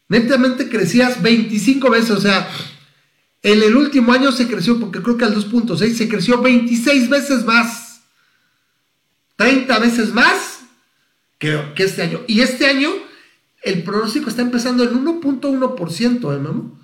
Netamente 0.09 0.69
crecías 0.69 1.21
25 1.21 1.89
veces, 1.89 2.11
o 2.11 2.21
sea, 2.21 2.49
en 3.43 3.61
el 3.61 3.75
último 3.75 4.13
año 4.13 4.31
se 4.31 4.47
creció, 4.47 4.79
porque 4.79 5.01
creo 5.01 5.17
que 5.17 5.25
al 5.25 5.35
2.6 5.35 5.93
se 5.93 6.09
creció 6.09 6.41
26 6.41 7.09
veces 7.09 7.45
más. 7.45 8.01
30 9.35 9.79
veces 9.79 10.13
más 10.13 10.61
que, 11.37 11.61
que 11.75 11.83
este 11.83 12.01
año. 12.01 12.21
Y 12.27 12.41
este 12.41 12.65
año 12.65 12.89
el 13.63 13.83
pronóstico 13.83 14.29
está 14.29 14.41
empezando 14.41 14.83
en 14.83 15.05
1.1%, 15.05 16.35
¿eh? 16.35 16.77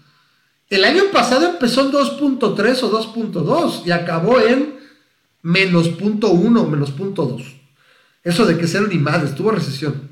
El 0.69 0.85
año 0.85 1.03
pasado 1.11 1.47
empezó 1.47 1.81
en 1.81 1.91
2.3 1.91 2.83
o 2.83 3.13
2.2 3.13 3.85
y 3.85 3.91
acabó 3.91 4.39
en 4.39 4.82
menos 5.43 5.97
0.1, 5.99 6.67
menos 6.67 6.95
0.2. 6.97 7.43
Eso 8.23 8.45
de 8.45 8.57
que 8.57 8.67
cero 8.67 8.87
ni 8.89 8.97
madre, 8.97 9.27
estuvo 9.27 9.51
recesión. 9.51 10.09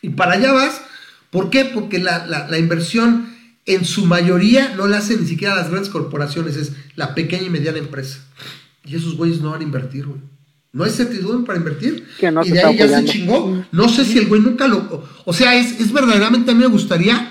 Y 0.00 0.10
para 0.10 0.32
allá 0.32 0.52
vas, 0.52 0.80
¿por 1.30 1.50
qué? 1.50 1.66
Porque 1.66 1.98
la, 1.98 2.26
la 2.26 2.58
inversión 2.58 3.34
en 3.66 3.84
su 3.84 4.06
mayoría 4.06 4.74
no 4.76 4.86
la 4.86 4.98
hacen 4.98 5.20
ni 5.20 5.26
siquiera 5.26 5.54
las 5.54 5.70
grandes 5.70 5.90
corporaciones, 5.90 6.56
es 6.56 6.72
la 6.96 7.14
pequeña 7.14 7.44
y 7.44 7.50
mediana 7.50 7.78
empresa. 7.78 8.20
Y 8.84 8.96
esos 8.96 9.16
güeyes 9.16 9.40
no 9.40 9.50
van 9.50 9.60
a 9.60 9.64
invertir, 9.64 10.06
güey. 10.06 10.20
No 10.72 10.82
hay 10.82 10.90
certidumbre 10.90 11.46
para 11.46 11.58
invertir. 11.58 12.04
y 12.18 12.50
de 12.50 12.62
ahí 12.62 12.76
ya 12.76 12.88
se 12.88 13.04
chingó. 13.04 13.64
No 13.70 13.88
sé 13.88 14.04
si 14.04 14.18
el 14.18 14.26
güey 14.26 14.40
nunca 14.40 14.66
lo. 14.66 15.06
O 15.24 15.32
sea, 15.32 15.54
es, 15.54 15.80
es, 15.80 15.92
verdaderamente 15.92 16.50
a 16.50 16.54
mí 16.54 16.60
me 16.60 16.66
gustaría 16.66 17.30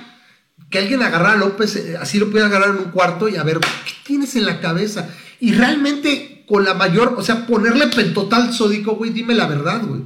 que 0.69 0.80
alguien 0.80 1.01
agarrara 1.03 1.34
a 1.34 1.38
López, 1.38 1.76
eh, 1.76 1.97
así 1.99 2.17
lo 2.17 2.28
pudiera 2.30 2.47
agarrar 2.47 2.69
en 2.69 2.78
un 2.78 2.91
cuarto 2.91 3.28
y 3.28 3.36
a 3.36 3.43
ver, 3.43 3.59
¿qué 3.59 3.93
tienes 4.05 4.36
en 4.38 4.45
la 4.45 4.61
cabeza? 4.61 5.09
Y 5.41 5.51
realmente 5.51 6.32
con 6.53 6.65
la 6.65 6.75
mayor, 6.75 7.15
o 7.17 7.23
sea, 7.23 7.47
ponerle 7.47 7.87
pentotal 7.87 8.53
sódico, 8.53 8.95
güey, 8.95 9.11
dime 9.11 9.33
la 9.33 9.47
verdad, 9.47 9.81
güey. 9.83 10.01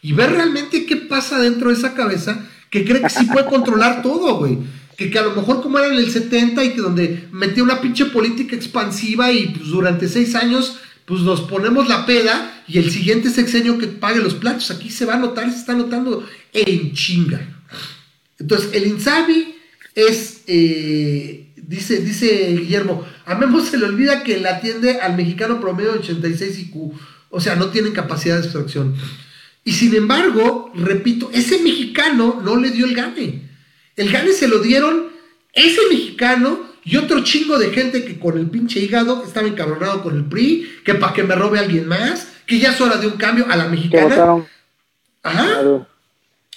Y 0.00 0.12
ver 0.12 0.32
realmente 0.32 0.86
qué 0.86 0.96
pasa 0.96 1.38
dentro 1.38 1.68
de 1.68 1.76
esa 1.76 1.92
cabeza 1.92 2.46
que 2.70 2.86
cree 2.86 3.02
que 3.02 3.10
sí 3.10 3.26
puede 3.26 3.44
controlar 3.46 4.00
todo, 4.00 4.36
güey 4.38 4.58
que, 5.08 5.18
a 5.18 5.22
lo 5.22 5.34
mejor 5.34 5.62
como 5.62 5.78
era 5.78 5.88
en 5.88 5.94
el 5.94 6.10
70 6.10 6.62
y 6.62 6.70
que 6.70 6.80
donde 6.82 7.28
metía 7.32 7.62
una 7.62 7.80
pinche 7.80 8.06
política 8.06 8.54
expansiva 8.54 9.32
y 9.32 9.46
pues 9.46 9.68
durante 9.68 10.08
seis 10.08 10.34
años 10.34 10.78
pues 11.06 11.22
nos 11.22 11.40
ponemos 11.40 11.88
la 11.88 12.04
peda 12.04 12.62
y 12.68 12.78
el 12.78 12.90
siguiente 12.90 13.30
sexenio 13.30 13.78
que 13.78 13.86
pague 13.86 14.20
los 14.20 14.34
platos. 14.34 14.70
Aquí 14.70 14.90
se 14.90 15.06
va 15.06 15.14
a 15.14 15.18
notar, 15.18 15.50
se 15.50 15.58
está 15.58 15.72
notando 15.72 16.28
en 16.52 16.92
chinga. 16.92 17.40
Entonces, 18.38 18.70
el 18.74 18.86
Insabi 18.86 19.54
es, 19.94 20.42
eh, 20.46 21.49
dice, 21.70 21.98
dice 21.98 22.56
Guillermo, 22.58 23.06
a 23.24 23.36
Memo 23.36 23.60
se 23.60 23.78
le 23.78 23.86
olvida 23.86 24.24
que 24.24 24.40
la 24.40 24.56
atiende 24.56 25.00
al 25.00 25.16
mexicano 25.16 25.60
promedio 25.60 25.92
de 25.92 26.00
86 26.00 26.58
IQ. 26.58 26.92
O 27.30 27.40
sea, 27.40 27.54
no 27.54 27.68
tienen 27.68 27.92
capacidad 27.92 28.38
de 28.38 28.42
extracción. 28.42 28.96
Y 29.62 29.72
sin 29.72 29.94
embargo, 29.94 30.72
repito, 30.74 31.30
ese 31.32 31.60
mexicano 31.62 32.40
no 32.42 32.56
le 32.56 32.70
dio 32.70 32.86
el 32.86 32.94
gane. 32.94 33.48
El 33.94 34.10
gane 34.10 34.32
se 34.32 34.48
lo 34.48 34.58
dieron 34.58 35.10
ese 35.52 35.80
mexicano 35.88 36.66
y 36.82 36.96
otro 36.96 37.22
chingo 37.22 37.56
de 37.56 37.70
gente 37.70 38.04
que 38.04 38.18
con 38.18 38.36
el 38.36 38.50
pinche 38.50 38.80
hígado 38.80 39.22
estaba 39.24 39.46
encabronado 39.46 40.02
con 40.02 40.16
el 40.16 40.24
PRI, 40.24 40.80
que 40.84 40.94
para 40.94 41.12
que 41.12 41.22
me 41.22 41.36
robe 41.36 41.60
alguien 41.60 41.86
más, 41.86 42.26
que 42.46 42.58
ya 42.58 42.72
es 42.72 42.80
hora 42.80 42.96
de 42.96 43.06
un 43.06 43.16
cambio 43.16 43.46
a 43.48 43.54
la 43.54 43.68
mexicana. 43.68 44.44
Ajá. 45.22 45.86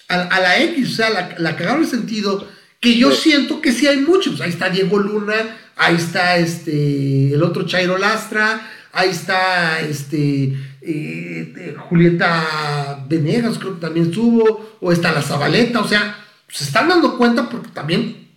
A, 0.08 0.40
la 0.40 0.60
X, 0.64 0.94
o 0.94 0.96
sea, 0.96 1.10
la, 1.12 1.36
la 1.38 1.56
cagaron 1.56 1.84
el 1.84 1.90
sentido 1.90 2.48
que 2.84 2.98
yo 2.98 3.12
siento 3.12 3.62
que 3.62 3.72
sí 3.72 3.88
hay 3.88 4.02
muchos. 4.02 4.42
Ahí 4.42 4.50
está 4.50 4.70
Diego 4.70 5.00
Luna, 5.00 5.58
ahí 5.78 5.96
está 5.96 6.36
este 6.36 7.34
el 7.34 7.42
otro 7.42 7.66
Chairo 7.66 7.98
Lastra, 7.98 8.70
ahí 8.92 9.10
está 9.10 9.80
este 9.80 10.54
eh, 10.82 11.76
Julieta 11.80 13.06
Venegas, 13.08 13.58
creo 13.58 13.76
que 13.76 13.80
también 13.80 14.08
estuvo, 14.08 14.78
o 14.82 14.92
está 14.92 15.14
la 15.14 15.22
Zabaleta, 15.22 15.80
o 15.80 15.88
sea, 15.88 16.26
se 16.50 16.66
están 16.66 16.90
dando 16.90 17.18
cuenta 17.18 17.50
porque 17.50 17.70
también 17.70 18.28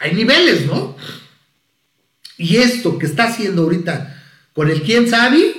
hay 0.00 0.12
niveles, 0.12 0.66
¿no? 0.66 0.96
Y 2.36 2.56
esto 2.56 2.98
que 2.98 3.06
está 3.06 3.28
haciendo 3.28 3.62
ahorita 3.62 4.24
con 4.54 4.72
el 4.72 4.82
quién 4.82 5.08
sabe, 5.08 5.54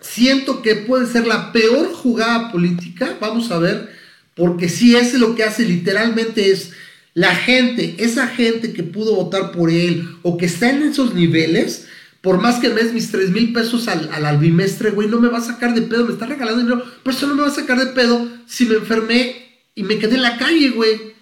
siento 0.00 0.60
que 0.60 0.74
puede 0.74 1.06
ser 1.06 1.24
la 1.28 1.52
peor 1.52 1.92
jugada 1.92 2.50
política, 2.50 3.16
vamos 3.20 3.52
a 3.52 3.58
ver, 3.58 3.94
porque 4.34 4.68
si 4.68 4.96
es 4.96 5.14
lo 5.14 5.36
que 5.36 5.44
hace 5.44 5.64
literalmente 5.64 6.50
es 6.50 6.72
la 7.16 7.34
gente, 7.34 7.94
esa 7.98 8.26
gente 8.26 8.74
que 8.74 8.82
pudo 8.82 9.16
votar 9.16 9.50
por 9.50 9.70
él 9.70 10.06
o 10.22 10.36
que 10.36 10.44
está 10.44 10.68
en 10.68 10.82
esos 10.82 11.14
niveles, 11.14 11.88
por 12.20 12.42
más 12.42 12.58
que 12.58 12.68
me 12.68 12.74
des 12.74 12.92
mis 12.92 13.10
3 13.10 13.30
mil 13.30 13.54
pesos 13.54 13.88
al, 13.88 14.10
al, 14.12 14.26
albimestre, 14.26 14.90
güey, 14.90 15.08
no 15.08 15.18
me 15.18 15.28
va 15.28 15.38
a 15.38 15.40
sacar 15.40 15.72
de 15.72 15.80
pedo, 15.80 16.04
me 16.04 16.12
está 16.12 16.26
regalando 16.26 16.62
dinero, 16.62 16.82
pero 17.02 17.16
eso 17.16 17.26
no 17.26 17.34
me 17.34 17.40
va 17.40 17.48
a 17.48 17.52
sacar 17.52 17.78
de 17.78 17.86
pedo 17.86 18.28
si 18.46 18.66
me 18.66 18.74
enfermé 18.74 19.34
y 19.74 19.82
me 19.82 19.96
quedé 19.98 20.16
en 20.16 20.22
la 20.22 20.36
calle, 20.36 20.68
güey. 20.68 21.14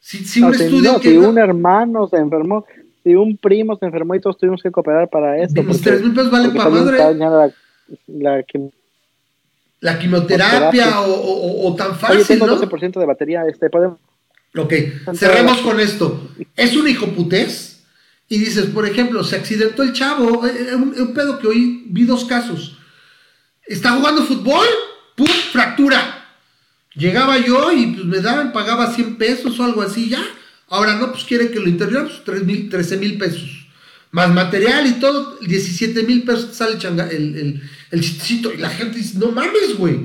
Si, 0.00 0.42
un 0.42 0.52
estudio 0.52 0.98
si 1.00 1.16
un 1.16 1.38
hermano 1.38 2.08
se 2.08 2.16
enfermó, 2.16 2.66
si 3.04 3.14
un 3.14 3.36
primo 3.36 3.76
se 3.76 3.86
enfermó 3.86 4.16
y 4.16 4.20
todos 4.20 4.36
tuvimos 4.36 4.64
que 4.64 4.72
cooperar 4.72 5.08
para 5.10 5.40
esto. 5.40 5.62
Los 5.62 5.80
tres 5.80 6.02
mil 6.02 6.12
pesos 6.12 6.32
valen 6.32 6.52
para 6.52 6.70
madre. 6.70 6.98
La, 8.08 8.42
la, 9.80 9.98
quimioterapia 10.00 11.02
o, 11.02 11.68
o, 11.68 11.76
tan 11.76 11.94
fácil. 11.94 12.16
Oye, 12.16 12.26
tengo 12.26 12.46
12% 12.48 12.98
de 12.98 13.06
batería. 13.06 13.44
Este, 13.46 13.70
podemos. 13.70 14.00
Ok, 14.56 14.72
cerremos 15.14 15.58
con 15.58 15.80
esto. 15.80 16.30
Es 16.56 16.76
un 16.76 16.88
hijo 16.88 17.08
putés. 17.08 17.82
Y 18.28 18.38
dices, 18.38 18.66
por 18.66 18.86
ejemplo, 18.86 19.22
se 19.22 19.36
accidentó 19.36 19.82
el 19.82 19.92
chavo. 19.92 20.46
Eh, 20.46 20.68
eh, 20.70 20.74
un, 20.74 20.94
un 20.98 21.14
pedo 21.14 21.38
que 21.38 21.48
hoy 21.48 21.84
vi 21.86 22.04
dos 22.04 22.24
casos. 22.24 22.78
Está 23.66 23.92
jugando 23.92 24.24
fútbol, 24.24 24.66
¡pum! 25.16 25.26
Fractura 25.52 26.24
Llegaba 26.96 27.38
yo 27.38 27.72
y 27.72 27.86
pues 27.86 28.04
me 28.04 28.20
daban, 28.20 28.52
pagaba 28.52 28.92
100 28.92 29.16
pesos 29.16 29.58
o 29.58 29.64
algo 29.64 29.82
así 29.82 30.08
ya. 30.08 30.24
Ahora 30.68 30.96
no, 30.96 31.12
pues 31.12 31.24
quiere 31.24 31.50
que 31.50 31.60
lo 31.60 31.68
interviera, 31.68 32.08
pues 32.24 32.44
mil, 32.44 32.68
13 32.68 32.96
mil 32.98 33.18
pesos. 33.18 33.66
Más 34.12 34.32
material 34.32 34.86
y 34.86 34.92
todo, 34.92 35.38
17 35.40 36.04
mil 36.04 36.22
pesos 36.22 36.54
sale 36.54 36.78
el, 36.78 37.36
el, 37.36 37.62
el, 37.90 38.00
chistecito. 38.00 38.52
Y 38.52 38.58
la 38.58 38.70
gente 38.70 38.98
dice, 38.98 39.18
no 39.18 39.32
mames, 39.32 39.76
güey. 39.76 39.98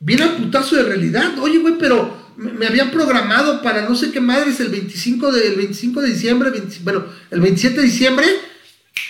Viene 0.00 0.22
al 0.22 0.36
putazo 0.36 0.76
de 0.76 0.84
realidad. 0.84 1.38
Oye, 1.38 1.58
güey, 1.58 1.74
pero 1.78 2.21
me, 2.36 2.66
habían 2.66 2.90
programado 2.90 3.62
para 3.62 3.88
no 3.88 3.94
sé 3.94 4.10
qué 4.10 4.20
madres 4.20 4.60
el 4.60 4.68
25 4.68 5.32
de, 5.32 5.50
25 5.50 6.00
de 6.00 6.10
diciembre, 6.10 6.50
bueno, 6.82 7.04
el 7.30 7.40
27 7.40 7.80
de 7.80 7.86
diciembre. 7.86 8.26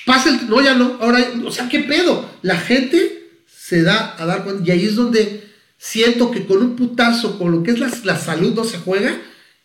Pasa 0.07 0.31
el. 0.31 0.49
No, 0.49 0.61
ya 0.61 0.75
no. 0.75 0.99
Ahora, 1.01 1.25
o 1.45 1.51
sea, 1.51 1.69
¿qué 1.69 1.81
pedo? 1.81 2.29
La 2.43 2.57
gente 2.57 3.31
se 3.47 3.83
da 3.83 4.17
a 4.19 4.27
dar 4.27 4.45
cuenta. 4.45 4.63
Y 4.65 4.71
ahí 4.71 4.87
es 4.87 4.97
donde 4.97 5.49
siento 5.79 6.31
que 6.31 6.47
con 6.47 6.59
un 6.59 6.77
putazo, 6.77 7.39
con 7.39 7.53
lo 7.53 7.63
que 7.63 7.73
es 7.73 8.05
la, 8.05 8.17
salud, 8.17 8.55
no 8.55 8.65
se 8.65 8.79
juega. 8.79 9.17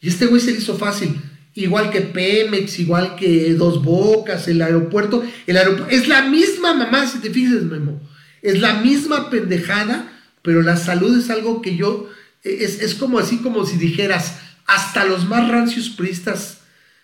Y 0.02 0.10
este 0.10 0.26
güey 0.28 0.42
se 0.42 0.52
le 0.52 0.60
hizo 0.60 0.78
fácil. 0.78 1.20
Igual 1.56 1.90
que 1.90 2.02
Pemex, 2.02 2.80
igual 2.80 3.16
que 3.16 3.54
Dos 3.56 3.84
Bocas, 3.84 4.48
el 4.48 4.62
aeropuerto. 4.62 5.24
El 5.48 5.58
aeropuerto 5.58 5.94
es 5.94 6.08
la 6.08 6.24
misma 6.24 6.74
mamá, 6.74 7.08
si 7.08 7.20
te 7.20 7.32
fijas, 7.32 7.64
Memo. 7.64 8.02
Es 8.42 8.60
la 8.62 8.76
misma 8.76 9.30
pendejada, 9.30 10.12
pero 10.44 10.62
la 10.62 10.78
salud 10.78 11.18
es 11.18 11.30
algo 11.30 11.62
que 11.62 11.76
yo. 11.76 12.10
Es, 12.48 12.82
es 12.82 12.96
como 12.96 13.20
así 13.20 13.40
como 13.40 13.66
si 13.66 13.78
dijeras, 13.78 14.40
hasta 14.66 15.06
los 15.06 15.26
más 15.28 15.50
rancios 15.50 15.90
pristas 15.90 16.62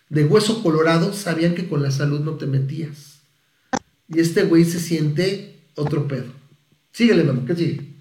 de 0.10 0.26
hueso 0.26 0.62
colorado 0.62 1.14
sabían 1.14 1.56
que 1.56 1.68
con 1.68 1.82
la 1.82 1.92
salud 1.92 2.20
no 2.20 2.34
te 2.34 2.46
metías. 2.46 3.22
Y 4.08 4.20
este 4.20 4.44
güey 4.44 4.66
se 4.66 4.80
siente 4.80 5.60
otro 5.76 6.08
pedo. 6.08 6.32
Síguele, 6.92 7.24
Memo, 7.24 7.46
¿qué 7.46 7.56
sigue? 7.56 7.96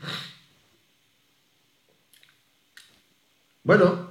Bueno, 3.64 4.10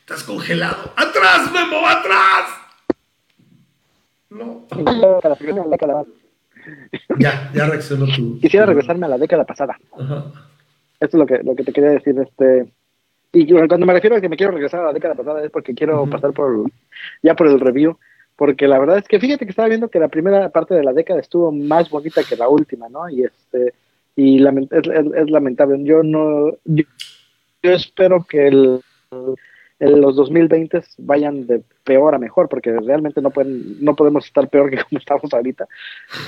estás 0.00 0.22
congelado. 0.22 0.92
¡Atrás, 0.96 1.50
Memo! 1.52 1.86
¡Atrás! 1.86 2.50
No. 4.28 4.66
Ya, 7.18 7.50
ya 7.52 7.66
reaccionó 7.66 8.06
tú. 8.14 8.38
Quisiera 8.40 8.66
regresarme 8.66 9.06
a 9.06 9.08
la 9.08 9.18
década 9.18 9.44
pasada. 9.44 9.76
Esto 11.00 11.16
es 11.16 11.20
lo 11.20 11.26
que, 11.26 11.42
lo 11.42 11.56
que 11.56 11.64
te 11.64 11.72
quería 11.72 11.90
decir. 11.90 12.14
Este, 12.18 12.70
y 13.32 13.46
cuando 13.46 13.86
me 13.86 13.94
refiero 13.94 14.16
a 14.16 14.20
que 14.20 14.28
me 14.28 14.36
quiero 14.36 14.52
regresar 14.52 14.80
a 14.80 14.86
la 14.86 14.92
década 14.92 15.14
pasada 15.14 15.44
es 15.44 15.50
porque 15.50 15.74
quiero 15.74 16.06
pasar 16.06 16.32
por, 16.32 16.70
ya 17.22 17.34
por 17.34 17.46
el 17.46 17.60
review, 17.60 17.96
porque 18.36 18.66
la 18.66 18.78
verdad 18.78 18.98
es 18.98 19.08
que 19.08 19.20
fíjate 19.20 19.44
que 19.44 19.50
estaba 19.50 19.68
viendo 19.68 19.88
que 19.88 20.00
la 20.00 20.08
primera 20.08 20.48
parte 20.50 20.74
de 20.74 20.84
la 20.84 20.92
década 20.92 21.20
estuvo 21.20 21.50
más 21.52 21.88
bonita 21.90 22.22
que 22.28 22.36
la 22.36 22.48
última, 22.48 22.88
¿no? 22.88 23.08
Y 23.08 23.24
este 23.24 23.74
y 24.16 24.36
es, 24.36 25.30
lamentable. 25.30 25.82
Yo 25.84 26.02
no, 26.02 26.52
yo, 26.64 26.84
espero 27.62 28.26
que 28.28 28.48
el, 28.48 28.80
los 29.78 30.16
2020 30.16 30.82
vayan 30.98 31.46
de 31.46 31.62
peor 31.84 32.14
a 32.14 32.18
mejor, 32.18 32.48
porque 32.48 32.72
realmente 32.72 33.22
no 33.22 33.30
pueden, 33.30 33.82
no 33.82 33.96
podemos 33.96 34.26
estar 34.26 34.48
peor 34.48 34.68
que 34.68 34.82
como 34.88 34.98
estamos 34.98 35.32
ahorita. 35.32 35.66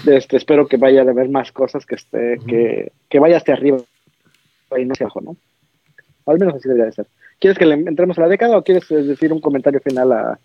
Este, 0.07 0.37
espero 0.37 0.67
que 0.67 0.77
vaya 0.77 1.03
a 1.03 1.11
haber 1.11 1.29
más 1.29 1.53
cosas 1.53 1.85
que 1.85 1.97
esté, 1.97 2.39
que, 2.47 2.93
que 3.11 3.19
vaya 3.19 3.37
hasta 3.37 3.53
arriba 3.53 3.79
no 4.85 4.93
hacia 4.93 5.07
abajo, 5.07 5.21
¿no? 5.21 5.37
Al 6.27 6.39
menos 6.39 6.55
así 6.55 6.69
debería 6.69 6.87
de 6.87 6.93
ser. 6.93 7.07
¿Quieres 7.41 7.59
que 7.59 7.67
le 7.67 7.75
entremos 7.75 8.17
a 8.19 8.23
la 8.23 8.29
década 8.29 8.57
o 8.57 8.63
quieres 8.63 8.89
decir 8.89 9.33
un 9.33 9.41
comentario 9.41 9.81
final 9.81 10.13
a, 10.13 10.31
a 10.33 10.39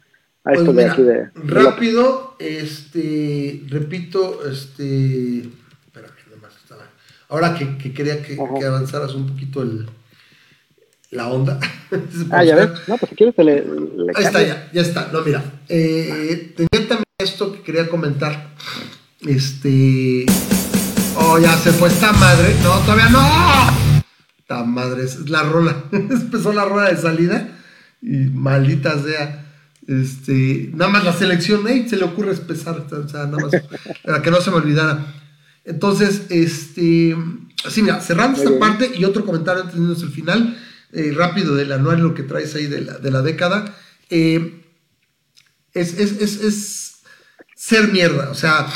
pues 0.44 0.60
esto 0.60 0.74
de 0.74 0.86
aquí 0.86 1.02
de, 1.04 1.30
rápido, 1.36 2.36
este 2.40 3.62
repito, 3.68 4.50
este 4.50 5.40
espera, 5.40 6.08
nomás 6.32 6.56
estaba. 6.56 6.84
Ahora 7.30 7.54
que, 7.54 7.78
que 7.78 7.94
quería 7.94 8.22
que, 8.22 8.36
que, 8.36 8.66
avanzaras 8.66 9.14
un 9.14 9.28
poquito 9.28 9.62
el, 9.62 9.88
la 11.12 11.28
onda. 11.28 11.60
ah, 12.32 12.44
ya 12.44 12.56
ves. 12.56 12.70
No, 12.88 12.98
pues 12.98 13.10
si 13.10 13.16
quieres 13.16 13.38
le, 13.38 13.64
Ahí 14.16 14.24
está, 14.24 14.42
ya, 14.42 14.70
ya 14.72 14.82
está. 14.82 15.10
No, 15.12 15.22
mira. 15.22 15.44
Eh, 15.70 16.54
tenía 16.56 16.88
también 16.88 17.06
esto 17.18 17.52
que 17.52 17.62
quería 17.62 17.88
comentar. 17.90 18.50
Este. 19.26 20.26
Oh, 21.16 21.38
ya 21.40 21.54
se 21.58 21.72
fue 21.72 21.90
esta 21.90 22.12
madre. 22.14 22.56
No, 22.64 22.80
todavía 22.80 23.10
no. 23.10 23.87
Esta 24.50 24.64
madre, 24.64 25.04
es 25.04 25.30
la 25.30 25.44
rola. 25.44 25.84
Empezó 25.92 26.54
la 26.54 26.64
rola 26.64 26.90
de 26.90 26.96
salida. 26.96 27.50
Y 28.02 28.16
maldita 28.30 28.98
sea. 29.04 29.44
Este, 29.86 30.70
nada 30.74 30.90
más 30.90 31.04
la 31.04 31.12
selección, 31.12 31.64
se 31.90 31.98
le 31.98 32.06
ocurre 32.06 32.32
empezar, 32.32 32.86
o 32.90 33.10
sea, 33.10 33.26
nada 33.26 33.38
más, 33.40 33.52
para 34.06 34.22
que 34.22 34.32
no 34.32 34.40
se 34.40 34.52
me 34.52 34.58
olvidara. 34.58 35.14
Entonces, 35.66 36.28
este, 36.30 37.14
así 37.66 37.82
mira, 37.82 38.00
cerrando 38.00 38.42
esta 38.42 38.58
parte 38.58 38.90
y 38.98 39.04
otro 39.04 39.26
comentario 39.26 39.64
antes 39.64 39.76
de 39.78 40.06
el 40.06 40.12
final, 40.12 40.58
eh, 40.94 41.12
rápido 41.14 41.54
del 41.54 41.74
anual, 41.74 42.02
lo 42.02 42.14
que 42.14 42.24
traes 42.24 42.56
ahí 42.56 42.68
de 42.68 42.82
la, 42.82 42.98
de 43.00 43.12
la 43.12 43.22
década, 43.22 43.76
eh, 44.10 44.62
es, 45.74 46.00
es, 46.00 46.22
es, 46.22 46.42
es, 46.42 46.94
ser 47.54 47.92
mierda, 47.92 48.30
o 48.30 48.36
sea, 48.36 48.68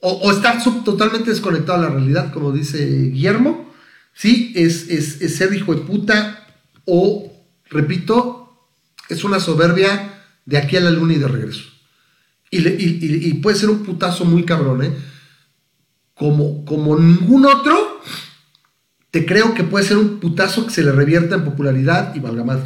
o, 0.00 0.30
estar 0.30 0.62
totalmente 0.84 1.30
desconectado 1.30 1.78
a 1.78 1.82
la 1.82 1.88
realidad, 1.88 2.32
como 2.32 2.52
dice 2.52 2.84
Guillermo, 2.84 3.71
¿sí? 4.14 4.52
Es, 4.56 4.88
es, 4.88 5.36
ser 5.36 5.54
hijo 5.54 5.74
de 5.74 5.82
puta 5.82 6.46
o, 6.84 7.32
repito, 7.70 8.68
es 9.08 9.24
una 9.24 9.40
soberbia 9.40 10.24
de 10.44 10.58
aquí 10.58 10.76
a 10.76 10.80
la 10.80 10.90
luna 10.90 11.14
y 11.14 11.18
de 11.18 11.28
regreso. 11.28 11.64
Y, 12.50 13.34
puede 13.34 13.56
ser 13.56 13.70
un 13.70 13.82
putazo 13.82 14.24
muy 14.24 14.44
cabrón, 14.44 14.82
¿eh? 14.84 14.92
Como, 16.14 16.64
como 16.66 16.98
ningún 16.98 17.46
otro 17.46 18.00
te 19.12 19.26
creo 19.26 19.54
que 19.54 19.62
puede 19.62 19.84
ser 19.84 19.98
un 19.98 20.20
putazo 20.20 20.66
que 20.66 20.72
se 20.72 20.82
le 20.82 20.90
revierta 20.90 21.34
en 21.34 21.44
popularidad 21.44 22.14
y 22.14 22.20
valga. 22.20 22.64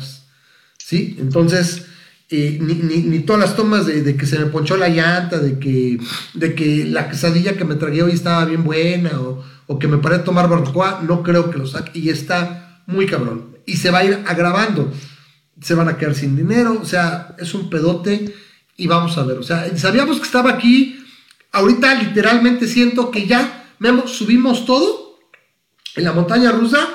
¿Sí? 0.78 1.16
Entonces, 1.18 1.86
eh, 2.31 2.59
ni, 2.60 3.18
todas 3.20 3.40
las 3.40 3.56
tomas 3.56 3.86
de, 3.86 4.16
que 4.16 4.27
se 4.27 4.39
me 4.39 4.47
ponchó 4.47 4.77
la 4.77 4.89
llanta, 4.89 5.40
de 5.40 5.59
que, 5.59 5.98
de 6.35 6.55
que 6.55 6.85
la 6.85 7.10
quesadilla 7.10 7.56
que 7.56 7.64
me 7.64 7.74
tragué 7.74 8.05
hoy 8.05 8.12
estaba 8.12 8.44
bien 8.44 8.62
buena, 8.62 9.20
o, 9.20 9.44
que 9.78 9.88
me 9.88 9.98
paré 9.98 10.16
a 10.16 10.24
tomar 10.24 10.48
barbacoa, 10.48 11.01
no 11.02 11.22
creo 11.22 11.51
que 11.51 11.59
lo 11.59 11.66
saque. 11.66 11.98
Y 11.98 12.10
está 12.10 12.82
muy 12.86 13.06
cabrón. 13.06 13.59
Y 13.66 13.76
se 13.76 13.90
va 13.90 13.98
a 13.98 14.05
ir 14.05 14.24
agravando. 14.26 14.93
Se 15.60 15.74
van 15.74 15.88
a 15.88 15.97
quedar 15.97 16.14
sin 16.14 16.36
dinero, 16.36 16.78
o 16.80 16.84
sea, 16.84 17.34
es 17.38 17.55
un 17.55 17.68
pedote. 17.68 18.34
Y 18.76 18.86
vamos 18.86 19.16
a 19.18 19.24
ver, 19.24 19.38
o 19.38 19.43
sea, 19.43 19.76
sabíamos 19.76 20.18
que 20.18 20.24
estaba 20.24 20.51
aquí. 20.51 21.02
Ahorita 21.52 21.94
literalmente 21.94 22.68
siento 22.68 23.10
que 23.10 23.26
ya 23.26 23.72
subimos 24.06 24.66
todo 24.66 25.18
en 25.94 26.05
la 26.05 26.12
montaña 26.12 26.52
rusa 26.52 26.88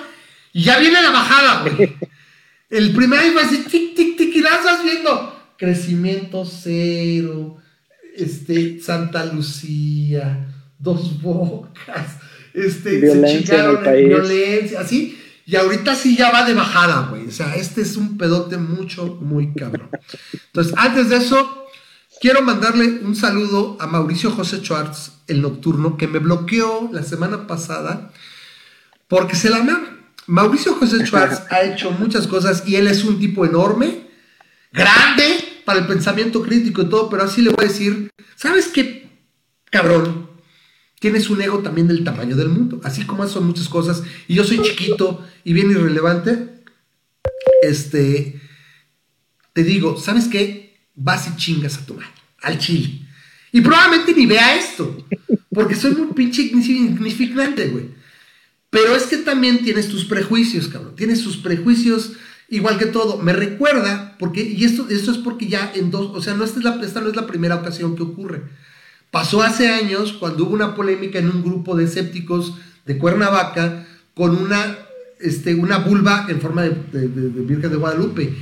y 0.54 0.64
ya 0.64 0.80
viene 0.80 1.02
la 1.02 1.12
bajada, 1.12 1.62
güey. 1.64 1.98
El 2.70 2.94
primer 2.94 3.26
iba 3.26 3.42
así, 3.42 3.66
tic, 3.70 3.96
tic, 3.96 4.18
tic, 4.18 4.34
y 4.36 4.42
la 4.42 4.56
estás 4.56 4.84
viendo. 4.84 5.36
Crecimiento 5.58 6.46
cero, 6.46 7.58
este, 8.16 8.80
Santa 8.80 9.26
Lucía, 9.26 10.48
dos 10.80 11.22
bocas, 11.22 12.18
este, 12.54 12.98
violencia 12.98 13.72
se 13.84 14.06
violencia, 14.06 14.80
así. 14.82 15.18
Y 15.46 15.56
ahorita 15.56 15.96
sí 15.96 16.16
ya 16.16 16.32
va 16.32 16.46
de 16.46 16.54
bajada, 16.54 17.08
güey. 17.10 17.28
O 17.28 17.32
sea, 17.32 17.56
este 17.56 17.82
es 17.82 17.98
un 17.98 18.18
pedote 18.18 18.58
mucho, 18.58 19.18
muy 19.22 19.54
cabrón. 19.54 19.90
Entonces, 20.34 20.74
antes 20.78 21.10
de 21.10 21.18
eso, 21.18 21.68
quiero 22.22 22.42
mandarle 22.42 23.00
un 23.04 23.16
saludo 23.16 23.76
a 23.80 23.88
Mauricio 23.88 24.32
José 24.32 24.58
Schwartz, 24.58 25.12
el 25.28 25.42
nocturno, 25.42 25.98
que 25.98 26.08
me 26.08 26.20
bloqueó 26.20 26.90
la 26.94 27.04
semana 27.04 27.48
pasada 27.48 28.12
porque 29.08 29.36
se 29.36 29.50
la 29.50 29.58
ama. 29.58 29.98
Mauricio 30.28 30.76
José 30.76 31.06
Schwartz 31.06 31.42
ha 31.52 31.64
hecho 31.64 31.92
muchas 31.92 32.28
cosas 32.28 32.64
y 32.66 32.76
él 32.76 32.88
es 32.88 33.04
un 33.04 33.20
tipo 33.20 33.46
enorme, 33.46 34.08
grande 34.72 35.64
para 35.66 35.80
el 35.80 35.88
pensamiento 35.88 36.42
crítico 36.42 36.84
y 36.84 36.90
todo, 36.90 37.10
pero 37.10 37.24
así 37.24 37.42
le 37.42 37.50
voy 37.50 37.66
a 37.66 37.68
decir, 37.68 38.10
¿sabes 38.36 38.68
qué, 38.68 39.10
cabrón? 39.70 40.21
Tienes 41.02 41.32
un 41.32 41.42
ego 41.42 41.64
también 41.64 41.88
del 41.88 42.04
tamaño 42.04 42.36
del 42.36 42.50
mundo, 42.50 42.80
así 42.84 43.06
como 43.06 43.28
son 43.28 43.48
muchas 43.48 43.68
cosas, 43.68 44.04
y 44.28 44.36
yo 44.36 44.44
soy 44.44 44.62
chiquito 44.62 45.26
y 45.44 45.52
bien 45.52 45.72
irrelevante, 45.72 46.62
este, 47.64 48.40
te 49.52 49.64
digo, 49.64 49.98
¿sabes 49.98 50.28
qué? 50.28 50.78
Vas 50.94 51.28
y 51.28 51.36
chingas 51.38 51.80
a 51.80 51.88
tu 51.88 51.96
madre, 51.96 52.12
al 52.44 52.60
chile. 52.60 53.02
Y 53.52 53.62
probablemente 53.62 54.14
ni 54.14 54.28
vea 54.28 54.56
esto, 54.56 55.04
porque 55.52 55.74
soy 55.74 55.96
muy 55.96 56.14
pinche 56.14 56.44
insignificante, 56.44 57.70
güey. 57.70 57.86
Pero 58.70 58.96
es 58.96 59.06
que 59.06 59.18
también 59.18 59.64
tienes 59.64 59.88
tus 59.88 60.06
prejuicios, 60.06 60.68
cabrón. 60.68 60.96
Tienes 60.96 61.24
tus 61.24 61.38
prejuicios 61.38 62.12
igual 62.48 62.78
que 62.78 62.86
todo. 62.86 63.18
Me 63.18 63.34
recuerda, 63.34 64.16
porque, 64.20 64.44
y 64.44 64.66
esto, 64.66 64.88
esto 64.88 65.10
es 65.10 65.18
porque 65.18 65.48
ya 65.48 65.72
en 65.74 65.90
dos, 65.90 66.16
o 66.16 66.22
sea, 66.22 66.36
no 66.36 66.44
es 66.44 66.56
la, 66.58 66.80
esta 66.84 67.02
no 67.02 67.10
es 67.10 67.16
la 67.16 67.26
primera 67.26 67.56
ocasión 67.56 67.96
que 67.96 68.04
ocurre. 68.04 68.44
Pasó 69.12 69.44
hace 69.44 69.68
años 69.68 70.14
cuando 70.14 70.46
hubo 70.46 70.54
una 70.54 70.74
polémica 70.74 71.20
en 71.20 71.30
un 71.30 71.44
grupo 71.44 71.76
de 71.76 71.84
escépticos 71.84 72.54
de 72.86 72.98
Cuernavaca 72.98 73.86
con 74.14 74.38
una, 74.38 74.78
este, 75.20 75.54
una 75.54 75.80
vulva 75.80 76.28
en 76.30 76.40
forma 76.40 76.64
de, 76.64 77.08
Virgen 77.44 77.70
de 77.70 77.76
Guadalupe. 77.76 78.34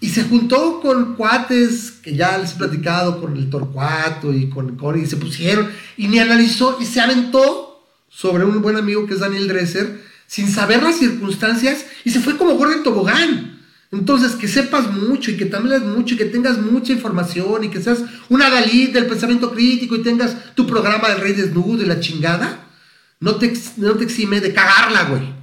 Y 0.00 0.08
se 0.08 0.24
juntó 0.24 0.80
con 0.80 1.16
cuates 1.16 1.90
que 2.02 2.16
ya 2.16 2.38
les 2.38 2.52
he 2.52 2.56
platicado, 2.56 3.20
con 3.20 3.36
el 3.36 3.50
Torcuato 3.50 4.32
y 4.32 4.48
con 4.48 4.76
Cori, 4.76 5.02
y 5.02 5.06
se 5.06 5.16
pusieron, 5.16 5.68
y 5.98 6.08
ni 6.08 6.18
analizó, 6.18 6.78
y 6.80 6.86
se 6.86 7.00
aventó 7.00 7.84
sobre 8.08 8.44
un 8.44 8.62
buen 8.62 8.76
amigo 8.76 9.06
que 9.06 9.14
es 9.14 9.20
Daniel 9.20 9.48
Dresser, 9.48 10.00
sin 10.26 10.48
saber 10.48 10.82
las 10.82 10.96
circunstancias, 10.96 11.84
y 12.04 12.10
se 12.10 12.20
fue 12.20 12.36
como 12.36 12.54
Gordon 12.54 12.82
Tobogán. 12.82 13.55
Entonces, 13.92 14.32
que 14.32 14.48
sepas 14.48 14.92
mucho 14.92 15.30
y 15.30 15.36
que 15.36 15.46
también 15.46 15.78
leas 15.78 15.96
mucho 15.96 16.14
y 16.14 16.16
que 16.18 16.24
tengas 16.24 16.58
mucha 16.58 16.92
información 16.92 17.64
y 17.64 17.70
que 17.70 17.80
seas 17.80 18.00
una 18.28 18.50
Dalí 18.50 18.88
del 18.88 19.06
pensamiento 19.06 19.52
crítico 19.52 19.96
y 19.96 20.02
tengas 20.02 20.54
tu 20.54 20.66
programa 20.66 21.08
del 21.08 21.20
rey 21.20 21.32
desnudo 21.32 21.82
y 21.82 21.86
la 21.86 22.00
chingada, 22.00 22.66
no 23.20 23.36
te, 23.36 23.52
no 23.76 23.94
te 23.94 24.04
exime 24.04 24.40
de 24.40 24.52
cagarla, 24.52 25.04
güey. 25.04 25.34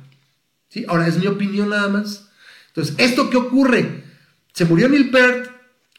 ¿Sí? 0.70 0.86
Ahora, 0.88 1.08
es 1.08 1.18
mi 1.18 1.28
opinión 1.28 1.70
nada 1.70 1.88
más. 1.88 2.30
Entonces, 2.68 2.96
¿esto 2.98 3.30
qué 3.30 3.38
ocurre? 3.38 4.04
Se 4.54 4.66
murió 4.66 4.90
Neil 4.90 5.10
Peart. 5.10 5.50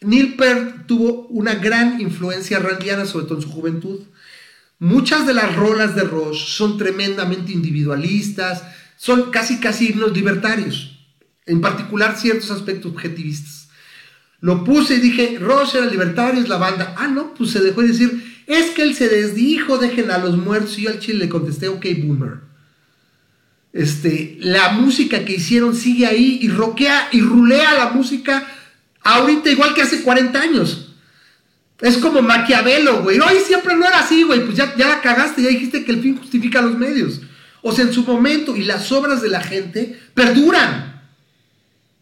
Neil 0.01 0.35
Peart 0.35 0.87
tuvo 0.87 1.27
una 1.29 1.55
gran 1.55 2.01
influencia 2.01 2.59
randiana, 2.59 3.07
sobre 3.07 3.27
todo 3.27 3.39
en 3.39 3.43
su 3.43 3.51
juventud. 3.51 4.01
Muchas 4.79 5.27
de 5.27 5.35
las 5.35 5.55
rolas 5.55 5.95
de 5.95 6.03
Roche 6.03 6.45
son 6.47 6.77
tremendamente 6.77 7.53
individualistas, 7.53 8.65
son 8.97 9.31
casi 9.31 9.59
casi 9.61 9.91
himnos 9.91 10.12
libertarios, 10.12 10.94
en 11.47 11.61
particular 11.61 12.16
ciertos 12.19 12.51
aspectos 12.51 12.93
objetivistas. 12.93 13.69
Lo 14.41 14.62
puse 14.62 14.97
y 14.97 15.01
dije, 15.01 15.39
Roche 15.41 15.79
era 15.79 15.87
libertario, 15.87 16.43
es 16.43 16.49
la 16.49 16.59
banda. 16.59 16.95
Ah, 16.99 17.09
no, 17.09 17.33
pues 17.35 17.51
se 17.51 17.61
dejó 17.61 17.81
de 17.81 17.89
decir, 17.89 18.43
es 18.47 18.71
que 18.71 18.83
él 18.83 18.95
se 18.95 19.09
desdijo, 19.09 19.79
dejen 19.79 20.11
a 20.11 20.19
los 20.19 20.37
muertos. 20.37 20.79
Y 20.79 20.83
yo 20.83 20.91
al 20.91 20.99
chile 20.99 21.21
le 21.21 21.29
contesté, 21.29 21.69
ok, 21.69 21.87
boomer. 22.03 22.41
Este, 23.73 24.37
la 24.41 24.71
música 24.73 25.25
que 25.25 25.37
hicieron 25.37 25.75
sigue 25.75 26.07
ahí 26.07 26.39
y 26.43 26.49
roquea 26.49 27.09
y 27.11 27.21
rulea 27.21 27.75
la 27.75 27.91
música 27.91 28.47
ahorita 29.03 29.51
igual 29.51 29.75
que 29.75 29.83
hace 29.83 30.03
40 30.03 30.41
años. 30.41 30.95
Es 31.81 31.99
como 31.99 32.23
Maquiavelo, 32.23 33.03
güey. 33.03 33.19
Hoy 33.19 33.39
siempre 33.45 33.75
no 33.77 33.87
era 33.87 33.99
así, 33.99 34.23
güey. 34.23 34.45
Pues 34.45 34.57
ya, 34.57 34.75
ya 34.77 34.89
la 34.89 35.01
cagaste, 35.01 35.43
ya 35.43 35.49
dijiste 35.49 35.85
que 35.85 35.93
el 35.93 36.03
fin 36.03 36.16
justifica 36.16 36.62
los 36.62 36.79
medios. 36.79 37.21
O 37.62 37.73
sea, 37.73 37.85
en 37.85 37.93
su 37.93 38.05
momento, 38.05 38.55
y 38.57 38.65
las 38.65 38.93
obras 38.93 39.23
de 39.23 39.29
la 39.29 39.43
gente 39.43 39.99
perduran. 40.15 40.94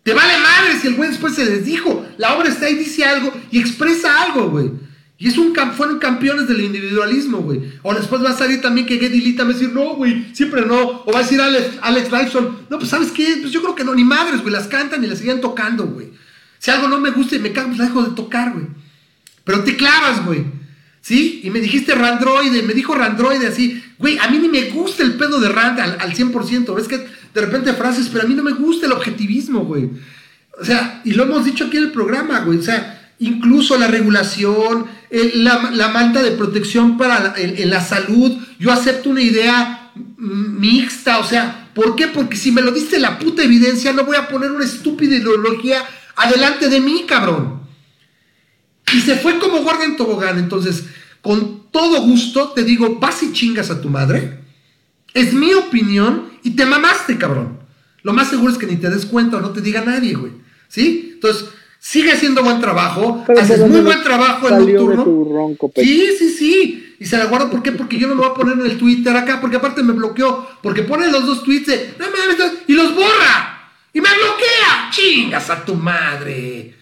Te 0.03 0.15
vale 0.15 0.33
madre 0.39 0.81
si 0.81 0.89
el 0.89 0.95
güey 0.95 1.11
después 1.11 1.35
se 1.35 1.45
les 1.45 1.65
dijo. 1.65 2.07
La 2.19 2.35
obra 2.37 2.49
está 2.49 2.67
ahí, 2.67 2.75
dice 2.75 3.05
algo 3.05 3.33
y 3.51 3.61
expresa 3.61 4.23
algo, 4.23 4.51
güey. 4.51 4.71
Y 5.19 5.29
es 5.29 5.39
un, 5.39 5.55
fueron 5.77 6.01
campeones 6.01 6.49
del 6.49 6.63
individualismo, 6.63 7.39
güey. 7.39 7.61
O 7.83 7.95
después 7.95 8.25
va 8.25 8.31
a 8.31 8.37
salir 8.37 8.61
también 8.61 8.89
que 8.89 8.99
Geddy 8.99 9.21
Lee 9.21 9.37
va 9.37 9.45
a 9.45 9.49
decir, 9.49 9.73
no, 9.73 9.95
güey, 9.95 10.35
siempre 10.35 10.67
no. 10.67 11.05
O 11.07 11.13
va 11.13 11.21
a 11.21 11.23
decir 11.23 11.41
Alex, 11.41 11.79
Alex 11.81 12.11
Lifeson, 12.11 12.67
no, 12.69 12.79
pues 12.79 12.91
¿sabes 12.91 13.13
qué? 13.13 13.39
Pues 13.41 13.53
yo 13.53 13.63
creo 13.63 13.77
que 13.77 13.85
no, 13.85 13.95
ni 13.95 14.03
madres, 14.03 14.41
güey, 14.43 14.53
las 14.53 14.67
cantan 14.67 15.05
y 15.05 15.07
las 15.07 15.21
siguen 15.21 15.41
tocando, 15.41 15.87
güey. 15.87 16.11
Si 16.59 16.73
algo 16.73 16.89
no 16.89 16.99
me 16.99 17.11
gusta 17.11 17.37
y 17.37 17.39
me 17.39 17.53
cago, 17.53 17.69
pues 17.69 17.79
dejo 17.79 18.03
de 18.03 18.17
tocar, 18.17 18.53
güey. 18.53 18.67
Pero 19.45 19.63
te 19.63 19.77
clavas, 19.77 20.25
güey. 20.25 20.45
¿Sí? 21.01 21.41
Y 21.45 21.51
me 21.51 21.61
dijiste 21.61 21.95
Randroide, 21.95 22.63
me 22.63 22.75
dijo 22.75 22.95
Randroide 22.95 23.47
así. 23.47 23.81
Güey, 23.99 24.19
a 24.19 24.29
mí 24.29 24.39
ni 24.39 24.49
me 24.49 24.71
gusta 24.71 25.05
el 25.05 25.15
pedo 25.15 25.41
de 25.41 25.49
Rand 25.49 25.79
al, 25.79 25.99
al 26.01 26.15
100%. 26.15 26.75
Ves 26.75 26.89
que 26.89 27.07
de 27.35 27.41
repente 27.41 27.73
frases, 27.73 28.09
pero 28.13 28.25
a 28.25 28.29
mí 28.29 28.35
no 28.35 28.43
me 28.43 28.53
gusta 28.53 28.87
el 28.87 28.93
objetivismo, 28.93 29.61
güey. 29.61 29.91
O 30.61 30.65
sea, 30.65 31.01
y 31.05 31.13
lo 31.13 31.25
hemos 31.25 31.45
dicho 31.45 31.65
aquí 31.65 31.79
en 31.79 31.85
el 31.85 31.93
programa, 31.93 32.41
güey. 32.41 32.59
O 32.59 32.63
sea, 32.63 33.11
incluso 33.19 33.79
la 33.79 33.87
regulación, 33.87 34.87
la, 35.11 35.71
la, 35.73 35.89
malta 35.89 36.23
de 36.23 36.33
protección 36.33 36.99
para 36.99 37.35
en, 37.37 37.71
la 37.71 37.81
salud. 37.81 38.37
Yo 38.59 38.73
acepto 38.73 39.11
una 39.11 39.23
idea 39.23 39.93
mixta, 40.17 41.19
o 41.19 41.25
sea, 41.25 41.71
¿por 41.75 41.97
qué? 41.97 42.09
Porque 42.09 42.37
si 42.37 42.53
me 42.53 42.63
lo 42.63 42.71
diste 42.71 42.99
la 42.99 43.19
puta 43.19 43.43
evidencia, 43.43 43.93
no 43.93 44.05
voy 44.05 44.17
a 44.17 44.29
poner 44.29 44.51
una 44.51 44.65
estúpida 44.65 45.17
ideología 45.17 45.85
adelante 46.17 46.69
de 46.69 46.81
mí, 46.81 47.05
cabrón. 47.07 47.63
Y 48.93 49.01
se 49.01 49.17
fue 49.17 49.39
como 49.39 49.59
en 49.83 49.97
tobogán. 49.97 50.39
Entonces, 50.39 50.85
con 51.23 51.71
todo 51.71 52.03
gusto 52.03 52.51
te 52.51 52.65
digo, 52.65 52.99
vas 53.01 53.23
y 53.23 53.33
chingas 53.33 53.71
a 53.71 53.81
tu 53.81 53.89
madre. 53.89 54.42
Es 55.15 55.33
mi 55.33 55.53
opinión 55.55 56.31
y 56.43 56.51
te 56.57 56.65
mamaste, 56.65 57.19
cabrón. 57.19 57.59
Lo 58.03 58.13
más 58.13 58.31
seguro 58.31 58.53
es 58.53 58.59
que 58.59 58.67
ni 58.67 58.77
te 58.77 58.91
des 58.91 59.07
cuenta 59.07 59.37
o 59.37 59.41
no 59.41 59.51
te 59.51 59.61
diga 59.61 59.83
nadie, 59.83 60.15
güey. 60.15 60.33
¿Sí? 60.69 61.13
Entonces, 61.15 61.49
sigue 61.79 62.13
haciendo 62.13 62.43
buen 62.43 62.61
trabajo. 62.61 63.25
haces 63.39 63.61
muy 63.69 63.81
buen 63.81 64.03
trabajo 64.03 64.49
en 64.49 64.59
nocturno. 64.59 65.73
sí, 65.77 66.09
sí, 66.19 66.31
sí. 66.31 66.97
Y 66.99 67.05
se 67.05 67.19
la 67.19 67.27
guardo, 67.27 67.51
¿por 67.51 67.63
qué? 67.63 67.73
Porque 67.73 67.99
yo 67.99 68.07
no 68.07 68.15
lo 68.15 68.23
voy 68.23 68.31
a 68.31 68.35
poner 68.35 68.59
en 68.59 68.71
el 68.71 68.79
Twitter 68.79 69.15
acá, 69.17 69.41
porque 69.41 69.57
aparte 69.57 69.83
me 69.83 69.93
bloqueó. 69.93 70.47
Porque 70.63 70.83
pone 70.83 71.11
los 71.11 71.27
dos 71.27 71.43
tweets 71.43 71.67
de, 71.67 71.95
no 71.99 72.07
mames, 72.07 72.63
y 72.69 72.73
los 72.73 72.95
borra. 72.95 73.71
Y 73.93 74.01
me 74.01 74.09
bloquea. 74.09 74.91
Chingas 74.93 75.51
a 75.51 75.65
tu 75.65 75.75
madre. 75.75 76.75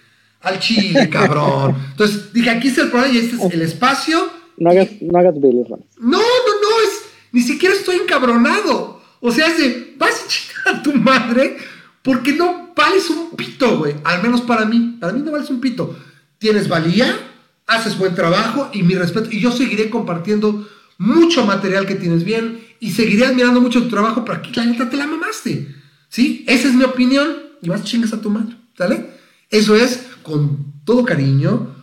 Al 0.42 0.58
chile, 0.58 1.08
cabrón. 1.10 1.74
Entonces 1.90 2.32
dije, 2.32 2.50
aquí 2.50 2.68
está 2.68 2.82
el 2.82 2.90
problema 2.90 3.14
y 3.14 3.18
este 3.18 3.36
es 3.36 3.52
el 3.52 3.62
espacio. 3.62 4.30
No 4.58 4.70
hagas, 4.70 4.88
no 5.00 5.18
hagas 5.18 5.34
No, 5.98 6.20
ni 7.32 7.42
siquiera 7.42 7.74
estoy 7.74 7.96
encabronado. 7.96 9.02
O 9.20 9.30
sea, 9.30 9.48
es 9.48 9.58
de, 9.58 9.94
vas 9.98 10.24
a 10.24 10.28
chingar 10.28 10.76
a 10.76 10.82
tu 10.82 10.92
madre 10.94 11.56
porque 12.02 12.32
no 12.32 12.72
vales 12.74 13.10
un 13.10 13.30
pito, 13.36 13.78
güey. 13.78 13.94
Al 14.04 14.22
menos 14.22 14.40
para 14.42 14.64
mí. 14.64 14.96
Para 15.00 15.12
mí 15.12 15.22
no 15.24 15.32
vales 15.32 15.50
un 15.50 15.60
pito. 15.60 15.98
Tienes 16.38 16.68
valía, 16.68 17.16
haces 17.66 17.98
buen 17.98 18.14
trabajo 18.14 18.70
y 18.72 18.82
mi 18.82 18.94
respeto. 18.94 19.28
Y 19.30 19.40
yo 19.40 19.52
seguiré 19.52 19.90
compartiendo 19.90 20.68
mucho 20.98 21.44
material 21.46 21.86
que 21.86 21.94
tienes 21.94 22.24
bien 22.24 22.60
y 22.80 22.92
seguiré 22.92 23.26
admirando 23.26 23.60
mucho 23.60 23.82
tu 23.82 23.88
trabajo, 23.88 24.24
pero 24.24 24.38
aquí 24.38 24.52
la 24.54 24.64
neta 24.64 24.88
te 24.88 24.96
la 24.96 25.06
mamaste. 25.06 25.74
¿Sí? 26.08 26.44
Esa 26.48 26.68
es 26.68 26.74
mi 26.74 26.84
opinión 26.84 27.36
y 27.62 27.68
vas 27.68 27.84
chingas 27.84 28.12
a 28.12 28.20
tu 28.20 28.30
madre. 28.30 28.56
¿Sale? 28.76 29.10
Eso 29.50 29.76
es 29.76 30.06
con 30.22 30.72
todo 30.84 31.04
cariño 31.04 31.74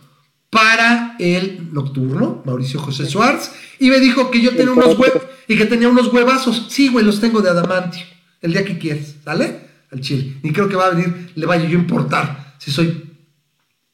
para 0.50 1.16
el 1.18 1.72
nocturno, 1.72 2.42
Mauricio 2.46 2.80
José 2.80 3.06
Suárez, 3.06 3.50
y 3.78 3.90
me 3.90 4.00
dijo 4.00 4.30
que 4.30 4.40
yo 4.40 4.50
tenía 4.50 4.72
unos 4.72 4.98
huevos 4.98 5.22
y 5.46 5.56
que 5.56 5.66
tenía 5.66 5.88
unos 5.88 6.12
huevazos. 6.12 6.66
Sí, 6.68 6.88
güey, 6.88 7.04
los 7.04 7.20
tengo 7.20 7.40
de 7.40 7.50
adamantio. 7.50 8.04
El 8.40 8.52
día 8.52 8.64
que 8.64 8.78
quieras, 8.78 9.16
¿sale? 9.24 9.68
Al 9.90 10.00
chile. 10.00 10.38
Ni 10.42 10.52
creo 10.52 10.68
que 10.68 10.76
va 10.76 10.86
a 10.86 10.90
venir, 10.90 11.32
le 11.34 11.46
vaya 11.46 11.64
yo 11.64 11.78
a 11.78 11.80
importar 11.80 12.54
si 12.58 12.70
soy 12.70 13.14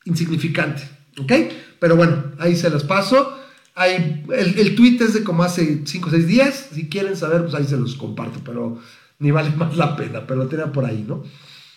insignificante. 0.05 0.83
¿Ok? 1.19 1.33
Pero 1.79 1.97
bueno, 1.97 2.33
ahí 2.39 2.57
se 2.57 2.71
las 2.71 2.85
paso. 2.85 3.39
El, 3.77 4.25
el 4.33 4.75
tweet 4.75 4.99
es 5.01 5.15
de 5.15 5.25
como 5.25 5.43
hace 5.43 5.83
5 5.85 6.09
o 6.09 6.11
6 6.11 6.27
días. 6.27 6.69
Si 6.73 6.89
quieren 6.89 7.17
saber, 7.17 7.43
pues 7.43 7.55
ahí 7.55 7.65
se 7.65 7.77
los 7.77 7.95
comparto, 7.95 8.41
pero 8.45 8.81
ni 9.19 9.31
vale 9.31 9.51
más 9.57 9.77
la 9.77 9.97
pena, 9.97 10.27
pero 10.27 10.45
lo 10.45 10.49
tenía 10.49 10.73
por 10.73 10.85
ahí, 10.85 11.05
¿no? 11.07 11.25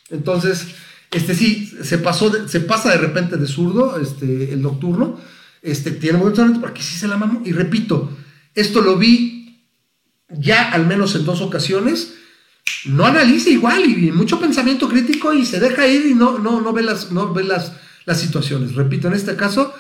Entonces, 0.10 0.76
este 1.12 1.36
sí, 1.36 1.72
se 1.84 1.98
pasó, 2.00 2.48
se 2.48 2.60
pasa 2.60 2.92
de 2.92 2.98
repente 2.98 3.38
de 3.38 3.48
zurdo, 3.48 4.00
este, 4.00 4.54
el 4.54 4.62
nocturno. 4.62 5.20
Este, 5.62 5.92
tiene 5.92 6.20
talento 6.32 6.62
porque 6.62 6.82
sí 6.82 6.96
se 6.96 7.08
la 7.08 7.18
mamó. 7.18 7.42
Y 7.46 7.52
repito, 7.52 8.16
esto 8.54 8.82
lo 8.82 8.98
vi 8.98 9.66
ya 10.30 10.72
al 10.72 10.86
menos 10.86 11.16
en 11.16 11.26
dos 11.26 11.42
ocasiones. 11.42 12.14
No 12.86 13.06
analiza 13.06 13.50
igual 13.50 13.86
y 13.86 14.12
mucho 14.12 14.40
pensamiento 14.40 14.88
crítico 14.90 15.34
y 15.34 15.46
se 15.46 15.60
deja 15.60 15.88
ir 15.88 16.06
y 16.06 16.14
no, 16.14 16.38
no, 16.38 16.62
no 16.62 16.74
ve, 16.74 16.84
las, 16.84 17.12
no 17.12 17.34
ve 17.34 17.44
las, 17.44 17.74
las 18.06 18.20
situaciones. 18.20 18.76
Repito, 18.76 19.08
en 19.08 19.14
este 19.14 19.36
caso, 19.36 19.74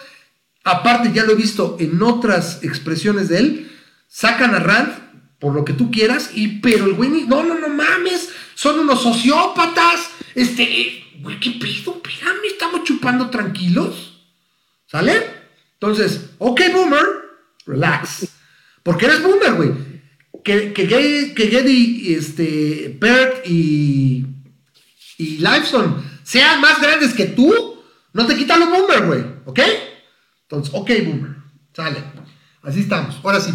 aparte 0.63 1.11
ya 1.13 1.23
lo 1.23 1.33
he 1.33 1.35
visto 1.35 1.77
en 1.79 2.01
otras 2.01 2.63
expresiones 2.63 3.29
de 3.29 3.39
él, 3.39 3.71
sacan 4.07 4.55
a 4.55 4.59
Rand 4.59 5.06
por 5.39 5.53
lo 5.53 5.63
que 5.63 5.73
tú 5.73 5.91
quieras, 5.91 6.31
y 6.33 6.59
pero 6.59 6.85
el 6.85 6.93
güey, 6.93 7.09
no, 7.27 7.43
no, 7.43 7.57
no 7.59 7.69
mames, 7.69 8.29
son 8.55 8.79
unos 8.79 9.03
sociópatas, 9.03 10.09
este, 10.33 11.03
güey, 11.19 11.39
¿qué 11.39 11.51
pido? 11.51 11.95
Espérame, 11.95 12.45
estamos 12.47 12.83
chupando 12.83 13.29
tranquilos. 13.29 14.13
¿Sale? 14.87 15.37
Entonces, 15.73 16.31
ok, 16.37 16.61
boomer, 16.73 17.05
relax. 17.65 18.27
Porque 18.83 19.05
eres 19.05 19.21
boomer, 19.21 19.53
güey. 19.53 19.71
Que, 20.43 20.73
que, 20.73 20.87
que 20.87 21.47
Geddy, 21.47 22.13
este, 22.13 22.97
Bert 22.99 23.45
y, 23.45 24.25
y 25.17 25.37
Liveson 25.37 26.03
sean 26.23 26.61
más 26.61 26.81
grandes 26.81 27.13
que 27.13 27.25
tú, 27.25 27.83
no 28.13 28.25
te 28.25 28.35
quitan 28.35 28.61
los 28.61 28.69
boomer, 28.69 29.05
güey. 29.05 29.23
¿Ok? 29.45 29.59
Entonces, 30.43 30.73
ok, 30.73 30.89
boomer. 31.05 31.35
Sale. 31.73 32.03
Así 32.63 32.79
estamos. 32.79 33.19
Ahora 33.23 33.39
sí, 33.39 33.51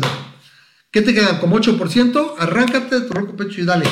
¿Qué 0.92 1.00
te 1.00 1.14
quedan? 1.14 1.38
Como 1.38 1.58
8%. 1.58 2.34
Arráncate 2.38 3.00
tu 3.00 3.14
ronco 3.14 3.34
pecho 3.34 3.62
y 3.62 3.64
dale. 3.64 3.86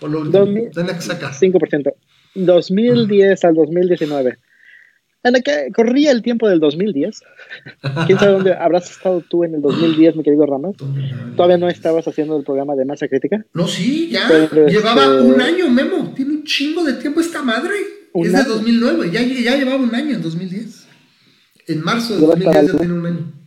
Por 0.00 0.10
lo 0.10 0.20
último. 0.20 0.70
que 0.72 1.00
sacar. 1.00 1.32
5%. 1.32 1.92
2010 2.36 3.44
al 3.44 3.54
2019. 3.54 4.38
¿En 5.24 5.42
qué 5.42 5.72
corría 5.74 6.12
el 6.12 6.22
tiempo 6.22 6.48
del 6.48 6.60
2010? 6.60 7.22
¿Quién 8.06 8.18
sabe 8.18 8.32
dónde 8.32 8.52
habrás 8.52 8.90
estado 8.90 9.20
tú 9.28 9.42
en 9.42 9.54
el 9.54 9.62
2010, 9.62 10.16
mi 10.16 10.22
querido 10.22 10.46
Ramos? 10.46 10.76
¿Todavía 11.34 11.56
no 11.56 11.68
estabas 11.68 12.06
haciendo 12.06 12.36
el 12.36 12.44
programa 12.44 12.76
de 12.76 12.84
masa 12.84 13.08
crítica? 13.08 13.44
No, 13.52 13.66
sí, 13.66 14.10
ya. 14.10 14.28
llevaba 14.68 15.06
este, 15.06 15.22
un 15.22 15.40
año, 15.40 15.68
Memo. 15.70 16.12
Tiene 16.14 16.34
un 16.34 16.44
chingo 16.44 16.84
de 16.84 16.92
tiempo 16.94 17.20
esta 17.20 17.42
madre. 17.42 17.74
Es 18.14 18.32
de 18.32 18.44
2009. 18.44 19.10
Ya, 19.10 19.22
ya 19.22 19.56
llevaba 19.56 19.82
un 19.82 19.94
año 19.94 20.14
en 20.14 20.22
2010. 20.22 20.86
En 21.66 21.80
marzo 21.82 22.14
de 22.14 22.20
2010 22.20 22.72
ya 22.72 22.78
tiene 22.78 22.92
un 22.92 23.06
año. 23.06 23.43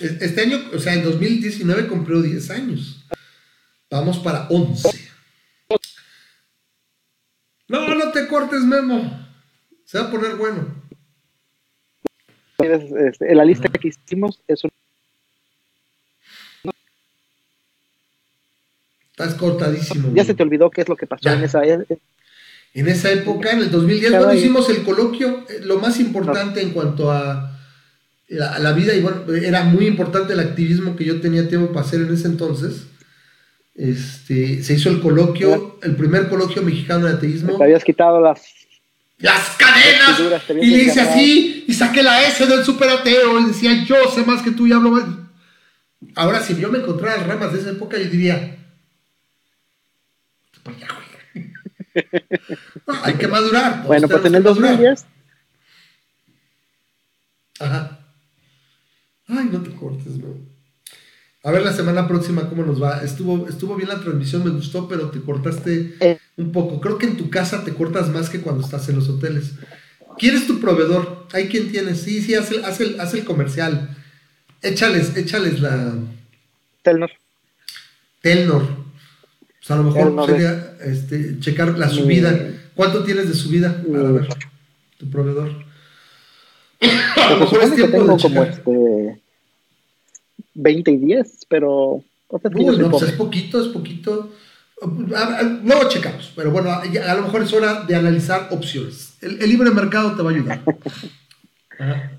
Este 0.00 0.40
año, 0.40 0.60
o 0.74 0.78
sea, 0.80 0.94
en 0.94 1.04
2019 1.04 1.86
cumplió 1.86 2.20
10 2.20 2.50
años. 2.50 3.04
Vamos 3.88 4.18
para 4.18 4.48
11. 4.48 4.88
No, 7.68 7.94
no 7.94 8.10
te 8.10 8.26
cortes, 8.26 8.62
Memo. 8.62 9.24
Se 9.84 9.98
va 9.98 10.06
a 10.06 10.10
poner 10.10 10.34
bueno. 10.34 10.66
En 12.58 13.36
la 13.36 13.44
lista 13.44 13.68
que 13.68 13.88
hicimos 13.88 14.40
es 14.48 14.64
un... 14.64 14.70
Estás 19.12 19.34
cortadísimo. 19.34 20.12
Ya 20.12 20.24
se 20.24 20.34
te 20.34 20.42
olvidó 20.42 20.70
qué 20.70 20.80
es 20.80 20.88
lo 20.88 20.96
que 20.96 21.06
pasó 21.06 21.30
en 21.30 21.44
esa 21.44 21.64
época. 21.64 21.94
En 22.74 22.88
esa 22.88 23.12
época, 23.12 23.52
en 23.52 23.60
el 23.60 23.70
2010, 23.70 24.10
cuando 24.10 24.34
hicimos 24.34 24.68
el 24.70 24.82
coloquio, 24.82 25.46
eh, 25.48 25.60
lo 25.62 25.78
más 25.78 26.00
importante 26.00 26.60
en 26.60 26.70
cuanto 26.70 27.12
a 27.12 27.53
la, 28.34 28.58
la, 28.58 28.72
vida, 28.72 28.92
bueno, 29.00 29.32
era 29.32 29.64
muy 29.64 29.86
importante 29.86 30.32
el 30.32 30.40
activismo 30.40 30.96
que 30.96 31.04
yo 31.04 31.20
tenía 31.20 31.48
tiempo 31.48 31.72
para 31.72 31.86
hacer 31.86 32.00
en 32.00 32.12
ese 32.12 32.26
entonces. 32.26 32.86
Este, 33.74 34.62
se 34.62 34.74
hizo 34.74 34.88
el 34.88 35.00
coloquio, 35.00 35.78
el 35.82 35.96
primer 35.96 36.28
coloquio 36.28 36.62
mexicano 36.62 37.06
de 37.06 37.14
ateísmo. 37.14 37.56
Te 37.56 37.64
habías 37.64 37.82
quitado 37.82 38.20
las, 38.20 38.42
las 39.18 39.56
cadenas 39.56 40.20
y 40.50 40.66
le 40.66 40.82
hice 40.84 41.00
así 41.00 41.64
y 41.66 41.74
saqué 41.74 42.02
la 42.02 42.22
S 42.22 42.46
del 42.46 42.64
superateo 42.64 43.40
y 43.40 43.46
decía 43.46 43.84
yo 43.84 43.96
sé 44.10 44.24
más 44.24 44.42
que 44.42 44.52
tú 44.52 44.66
y 44.66 44.72
hablo 44.72 44.90
más. 44.90 45.04
Ahora, 46.14 46.40
si 46.40 46.56
yo 46.56 46.70
me 46.70 46.78
encontrara 46.78 47.16
las 47.16 47.26
ramas 47.26 47.52
de 47.52 47.60
esa 47.60 47.70
época, 47.70 47.98
yo 47.98 48.04
diría, 48.04 48.58
pues 50.62 50.76
hay 53.02 53.14
que 53.14 53.28
madurar. 53.28 53.84
Bueno, 53.84 54.08
pues 54.08 54.24
en 54.24 54.34
el 54.34 54.42
2010. 54.42 55.06
Ajá. 57.60 58.03
Ay, 59.28 59.48
no 59.50 59.60
te 59.62 59.70
cortes, 59.70 60.18
bro. 60.18 60.36
A 61.42 61.50
ver 61.50 61.62
la 61.62 61.74
semana 61.74 62.08
próxima 62.08 62.48
cómo 62.48 62.64
nos 62.64 62.82
va. 62.82 63.02
Estuvo, 63.02 63.46
estuvo 63.48 63.76
bien 63.76 63.90
la 63.90 64.00
transmisión, 64.00 64.42
me 64.44 64.50
gustó, 64.50 64.88
pero 64.88 65.10
te 65.10 65.20
cortaste 65.20 65.94
eh. 66.00 66.18
un 66.38 66.52
poco. 66.52 66.80
Creo 66.80 66.96
que 66.96 67.06
en 67.06 67.18
tu 67.18 67.28
casa 67.28 67.64
te 67.64 67.74
cortas 67.74 68.08
más 68.08 68.30
que 68.30 68.40
cuando 68.40 68.64
estás 68.64 68.88
en 68.88 68.96
los 68.96 69.10
hoteles. 69.10 69.52
¿Quién 70.18 70.36
es 70.36 70.46
tu 70.46 70.58
proveedor? 70.58 71.26
¿Hay 71.32 71.48
quien 71.48 71.70
tienes? 71.70 72.00
Sí, 72.00 72.22
sí, 72.22 72.34
haz 72.34 72.50
el, 72.50 72.64
haz 72.98 73.14
el, 73.14 73.24
comercial. 73.24 73.94
Échales, 74.62 75.16
échales 75.16 75.60
la. 75.60 75.94
Telnor. 76.82 77.10
Telnor. 78.22 78.62
O 78.62 79.66
sea, 79.66 79.76
a 79.76 79.78
lo 79.80 79.90
mejor 79.90 80.26
sería 80.26 80.76
este, 80.80 81.40
checar 81.40 81.78
la 81.78 81.90
subida. 81.90 82.52
¿Cuánto 82.74 83.04
tienes 83.04 83.28
de 83.28 83.34
subida? 83.34 83.82
Para 83.90 84.12
ver, 84.12 84.28
tu 84.98 85.10
proveedor. 85.10 85.64
A 86.80 87.30
lo 87.30 87.40
mejor 87.40 87.62
es 87.62 87.74
tiempo 87.74 88.04
de 88.04 88.22
como 88.22 88.42
este 88.42 89.20
20 90.54 90.90
y 90.90 90.96
10, 90.98 91.46
pero... 91.48 92.02
Uy, 92.28 92.78
no, 92.78 92.90
pues 92.90 93.04
es 93.04 93.12
poquito, 93.12 93.60
es 93.60 93.68
poquito. 93.68 94.30
No 94.82 95.82
lo 95.82 95.88
checamos, 95.88 96.32
pero 96.34 96.50
bueno, 96.50 96.70
a 96.70 97.14
lo 97.14 97.22
mejor 97.22 97.42
es 97.42 97.52
hora 97.52 97.82
de 97.82 97.94
analizar 97.94 98.48
opciones. 98.50 99.16
El, 99.20 99.38
libre 99.48 99.70
mercado 99.70 100.16
te 100.16 100.22
va 100.22 100.30
a 100.30 100.34
ayudar. 100.34 100.60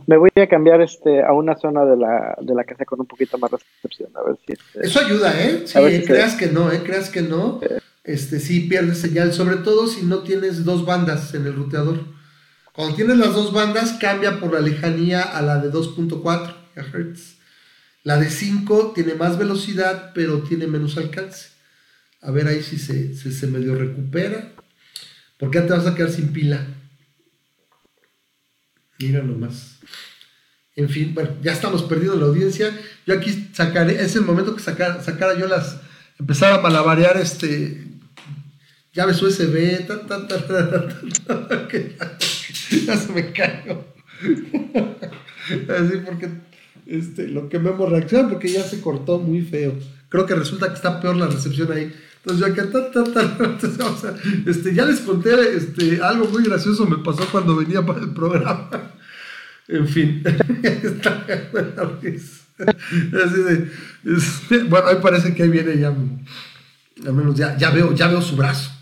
Me 0.07 0.18
voy 0.18 0.30
a 0.36 0.48
cambiar 0.48 0.82
este 0.82 1.23
a 1.23 1.32
una 1.32 1.56
zona 1.56 1.86
de 1.86 1.95
la, 1.95 2.38
de 2.41 2.53
la 2.53 2.65
casa 2.65 2.84
con 2.84 2.99
un 2.99 3.06
poquito 3.06 3.38
más 3.38 3.52
recepción, 3.52 4.10
a 4.14 4.22
ver 4.23 4.38
si 4.45 4.53
este, 4.53 4.86
Eso 4.86 4.99
ayuda, 4.99 5.34
¿eh? 5.41 5.64
Sí, 5.65 5.80
creas 6.06 6.36
que 6.36 6.48
no, 6.48 6.72
¿eh? 6.72 6.82
Creas 6.84 7.10
que 7.10 7.22
no. 7.22 7.61
Este, 8.03 8.40
sí 8.40 8.61
pierdes 8.61 8.99
señal, 8.99 9.34
sobre 9.34 9.57
todo 9.57 9.88
si 9.88 10.06
no 10.06 10.19
tienes 10.19 10.65
dos 10.65 10.86
bandas 10.86 11.34
en 11.34 11.45
el 11.45 11.56
ruteador. 11.56 11.99
Cuando 12.76 12.95
tienes 12.95 13.18
las 13.18 13.34
dos 13.34 13.53
bandas, 13.53 13.93
cambia 13.93 14.39
por 14.39 14.53
la 14.53 14.60
lejanía 14.60 15.22
a 15.22 15.41
la 15.41 15.60
de 15.60 15.72
2.4 15.72 16.56
GHz. 16.76 17.35
La 18.03 18.18
de 18.18 18.30
5 18.30 18.91
tiene 18.93 19.15
más 19.15 19.38
velocidad, 19.38 20.11
pero 20.14 20.43
tiene 20.43 20.68
menos 20.68 20.97
alcance. 20.97 21.49
A 22.22 22.31
ver 22.31 22.47
ahí 22.47 22.61
si 22.61 22.77
se, 22.77 23.15
se 23.15 23.47
medio 23.47 23.76
recupera. 23.76 24.52
Porque 25.38 25.60
ya 25.60 25.68
te 25.68 25.73
vas 25.73 25.88
a 25.88 25.95
quedar 25.95 26.11
sin 26.11 26.34
pila. 26.34 26.68
Mira 28.99 29.23
nomás. 29.23 29.77
En 30.76 30.89
fin, 30.89 31.14
bueno, 31.14 31.30
ya 31.41 31.53
estamos 31.53 31.84
perdiendo 31.84 32.18
la 32.18 32.26
audiencia. 32.26 32.77
Yo 33.06 33.14
aquí 33.14 33.52
sacaré, 33.53 34.02
es 34.02 34.15
el 34.18 34.23
momento 34.23 34.53
que 34.53 34.61
sacara, 34.61 35.02
sacara 35.02 35.39
yo 35.39 35.47
las, 35.47 35.80
empezar 36.19 36.52
a 36.52 36.61
malabarear 36.61 37.15
este 37.18 37.88
llaves 38.93 39.22
USB, 39.22 39.88
ya 42.86 42.98
se 42.98 43.11
me 43.11 43.32
cayó. 43.32 43.84
Así 45.69 45.98
porque 46.06 46.30
este, 46.86 47.27
lo 47.27 47.49
que 47.49 47.57
vemos 47.57 47.90
reacciona 47.90 48.30
porque 48.30 48.49
ya 48.49 48.64
se 48.64 48.82
cortó 48.82 49.19
muy 49.19 49.41
feo. 49.41 49.73
Creo 50.10 50.26
que 50.26 50.36
resulta 50.36 50.69
que 50.69 50.76
está 50.76 50.99
peor 51.02 51.15
la 51.18 51.27
recepción 51.27 51.72
ahí. 51.72 51.94
Entonces 52.26 52.48
yo 52.48 52.53
acá, 52.53 52.68
este, 54.48 54.73
ya 54.73 54.86
les 54.86 54.99
conté 55.02 55.56
este, 55.56 56.02
algo 56.02 56.27
muy 56.27 56.44
gracioso 56.44 56.88
me 56.88 56.98
pasó 56.98 57.27
cuando 57.32 57.56
venía 57.56 57.86
para 57.86 57.99
el 57.99 58.11
programa. 58.11 58.69
En 59.68 59.88
fin, 59.88 60.23
bueno, 64.69 64.88
ahí 64.88 64.98
parece 65.02 65.34
que 65.34 65.44
ahí 65.44 65.49
viene 65.49 65.80
ya, 65.80 65.88
al 65.88 67.14
menos 67.14 67.36
ya, 67.36 67.57
ya, 67.57 67.72
veo, 67.72 67.94
ya 67.94 68.07
veo 68.07 68.22
su 68.22 68.36
brazo. 68.36 68.74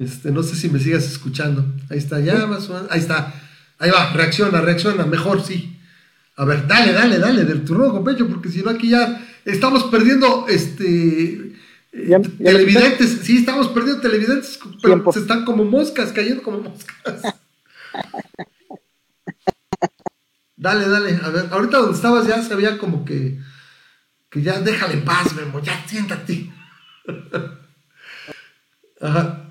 Este, 0.00 0.30
no 0.30 0.42
sé 0.42 0.56
si 0.56 0.70
me 0.70 0.78
sigas 0.78 1.04
escuchando. 1.04 1.62
Ahí 1.90 1.98
está, 1.98 2.18
ya 2.20 2.46
más 2.46 2.70
Ahí 2.88 3.00
está. 3.00 3.34
Ahí 3.78 3.90
va, 3.90 4.10
reacciona, 4.14 4.62
reacciona, 4.62 5.04
mejor 5.04 5.44
sí. 5.44 5.78
A 6.36 6.46
ver, 6.46 6.66
dale, 6.66 6.94
dale, 6.94 7.18
dale, 7.18 7.44
del 7.44 7.66
turno 7.66 7.92
con 7.92 8.02
pecho, 8.02 8.26
porque 8.26 8.48
si 8.48 8.62
no 8.62 8.70
aquí 8.70 8.88
ya 8.88 9.22
estamos 9.44 9.84
perdiendo 9.84 10.46
este 10.48 11.52
televidentes. 11.92 13.18
Sí, 13.22 13.36
estamos 13.36 13.68
perdiendo 13.68 14.00
televidentes, 14.00 14.58
pero 14.80 15.12
se 15.12 15.18
están 15.18 15.44
como 15.44 15.66
moscas, 15.66 16.12
cayendo 16.12 16.42
como 16.42 16.60
moscas. 16.60 16.96
dale, 20.56 20.88
dale, 20.88 21.20
a 21.22 21.28
ver, 21.28 21.48
ahorita 21.50 21.76
donde 21.76 21.96
estabas 21.96 22.26
ya 22.26 22.42
se 22.42 22.54
veía 22.54 22.78
como 22.78 23.04
que, 23.04 23.38
que 24.30 24.40
ya 24.40 24.60
déjale 24.60 24.94
en 24.94 25.04
paz, 25.04 25.34
Memo, 25.34 25.60
ya 25.60 25.86
siéntate. 25.86 26.50
Ajá. 29.02 29.49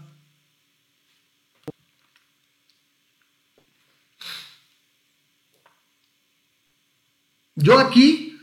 Yo 7.62 7.78
aquí 7.78 8.38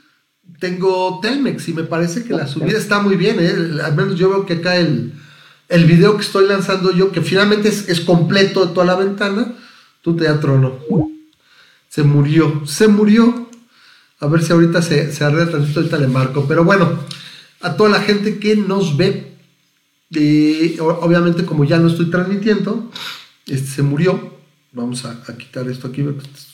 tengo 0.60 1.20
Telmex 1.20 1.68
y 1.68 1.72
me 1.72 1.84
parece 1.84 2.24
que 2.24 2.34
la 2.34 2.47
subida 2.47 2.78
está 2.78 3.01
muy 3.01 3.16
bien. 3.16 3.36
¿eh? 3.40 3.82
Al 3.82 3.94
menos 3.97 4.18
yo 4.18 4.30
veo 4.30 4.47
que 4.47 4.55
acá 4.55 4.76
el, 4.76 5.12
el 5.68 5.84
video 5.84 6.16
que 6.16 6.22
estoy 6.22 6.47
lanzando 6.47 6.93
yo, 6.93 7.12
que 7.12 7.22
finalmente 7.22 7.68
es, 7.68 8.01
completo 8.01 8.66
de 8.66 8.74
toda 8.74 8.86
la 8.86 8.94
ventana, 8.94 9.55
tú 10.02 10.16
te 10.16 10.26
trono. 10.34 10.78
Se 11.88 12.02
murió, 12.02 12.62
se 12.66 12.88
murió. 12.88 13.48
A 14.18 14.26
ver 14.28 14.43
si 14.43 14.52
ahorita 14.52 14.80
se, 14.80 15.12
se 15.12 15.24
arregla 15.24 15.52
tantito, 15.52 15.80
ahorita 15.80 15.98
le 15.98 16.09
marco. 16.09 16.47
Pero 16.47 16.64
bueno, 16.64 16.98
a 17.60 17.76
toda 17.76 17.90
la 17.90 18.01
gente 18.01 18.38
que 18.38 18.56
nos 18.56 18.97
ve, 18.97 19.32
obviamente 20.78 21.44
como 21.44 21.64
ya 21.64 21.78
no 21.78 21.88
estoy 21.88 22.10
transmitiendo, 22.10 22.90
este, 23.47 23.68
se 23.68 23.82
murió. 23.82 24.36
Vamos 24.72 25.05
a, 25.05 25.22
quitar 25.36 25.68
esto 25.68 25.88
aquí, 25.88 26.05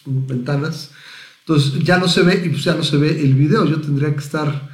ventanas. 0.07 0.91
Entonces 1.47 1.83
ya 1.83 1.99
no 1.99 2.09
se 2.09 2.23
ve 2.23 2.43
y 2.45 2.49
pues 2.51 2.65
ya 2.65 2.75
no 2.75 2.85
se 2.85 2.97
ve 2.97 3.21
el 3.21 3.35
video. 3.35 3.65
Yo 3.65 3.81
tendría 3.81 4.13
que 4.13 4.21
estar 4.21 4.71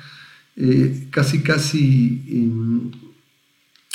eh, 0.56 1.08
casi, 1.10 1.42
casi 1.42 2.22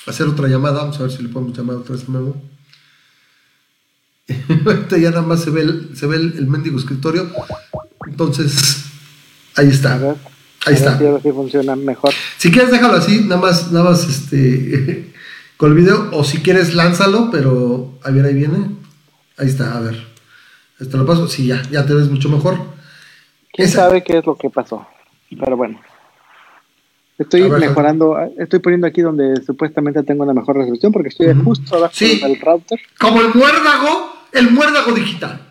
hacer 0.08 0.28
otra 0.28 0.48
llamada. 0.48 0.82
Vamos 0.82 1.00
a 1.00 1.04
ver 1.04 1.12
si 1.12 1.22
le 1.22 1.30
podemos 1.30 1.56
llamar 1.56 1.78
otra 1.78 1.96
vez 1.96 2.06
a 2.08 2.12
Memo. 2.12 2.42
ya 4.90 5.10
nada 5.12 5.22
más 5.22 5.44
se 5.44 5.52
ve 5.52 5.62
el, 5.62 5.96
se 5.96 6.08
ve 6.08 6.16
el, 6.16 6.48
mendigo 6.48 6.80
escritorio. 6.80 7.30
Entonces, 8.08 8.86
ahí 9.56 9.68
está. 9.68 10.18
Ahí 10.66 10.74
está. 10.74 10.98
Si 10.98 11.32
funciona 11.32 11.76
mejor. 11.76 12.12
Si 12.38 12.50
quieres, 12.50 12.72
déjalo 12.72 12.96
así, 12.96 13.22
nada 13.26 13.42
más, 13.42 13.72
nada 13.72 13.92
más 13.92 14.08
este, 14.10 15.14
con 15.58 15.72
el 15.72 15.78
video. 15.78 16.10
O 16.12 16.24
si 16.24 16.40
quieres, 16.40 16.74
lánzalo, 16.74 17.30
pero 17.30 18.00
a 18.04 18.10
ver, 18.10 18.26
ahí 18.26 18.34
viene. 18.34 18.72
Ahí 19.38 19.48
está, 19.48 19.78
a 19.78 19.80
ver. 19.80 20.13
Te 20.90 20.98
lo 20.98 21.06
paso, 21.06 21.28
sí, 21.28 21.48
ya, 21.48 21.62
ya 21.72 21.86
te 21.86 21.94
ves 21.94 22.10
mucho 22.10 22.30
mejor. 22.30 22.58
¿Quién 23.52 23.68
sabe 23.68 24.04
qué 24.04 24.18
es 24.18 24.26
lo 24.26 24.36
que 24.36 24.50
pasó? 24.50 24.88
Pero 25.30 25.56
bueno. 25.58 25.80
Estoy 27.18 27.48
mejorando, 27.50 28.18
estoy 28.38 28.60
poniendo 28.60 28.88
aquí 28.88 29.02
donde 29.02 29.42
supuestamente 29.44 30.02
tengo 30.02 30.24
una 30.24 30.34
mejor 30.34 30.58
resolución 30.58 30.92
porque 30.92 31.10
estoy 31.10 31.34
justo 31.36 31.76
abajo 31.76 31.94
del 32.00 32.40
router. 32.40 32.80
Como 33.00 33.22
el 33.22 33.28
muérdago, 33.36 34.14
el 34.34 34.50
muérdago 34.50 34.92
digital. 34.94 35.48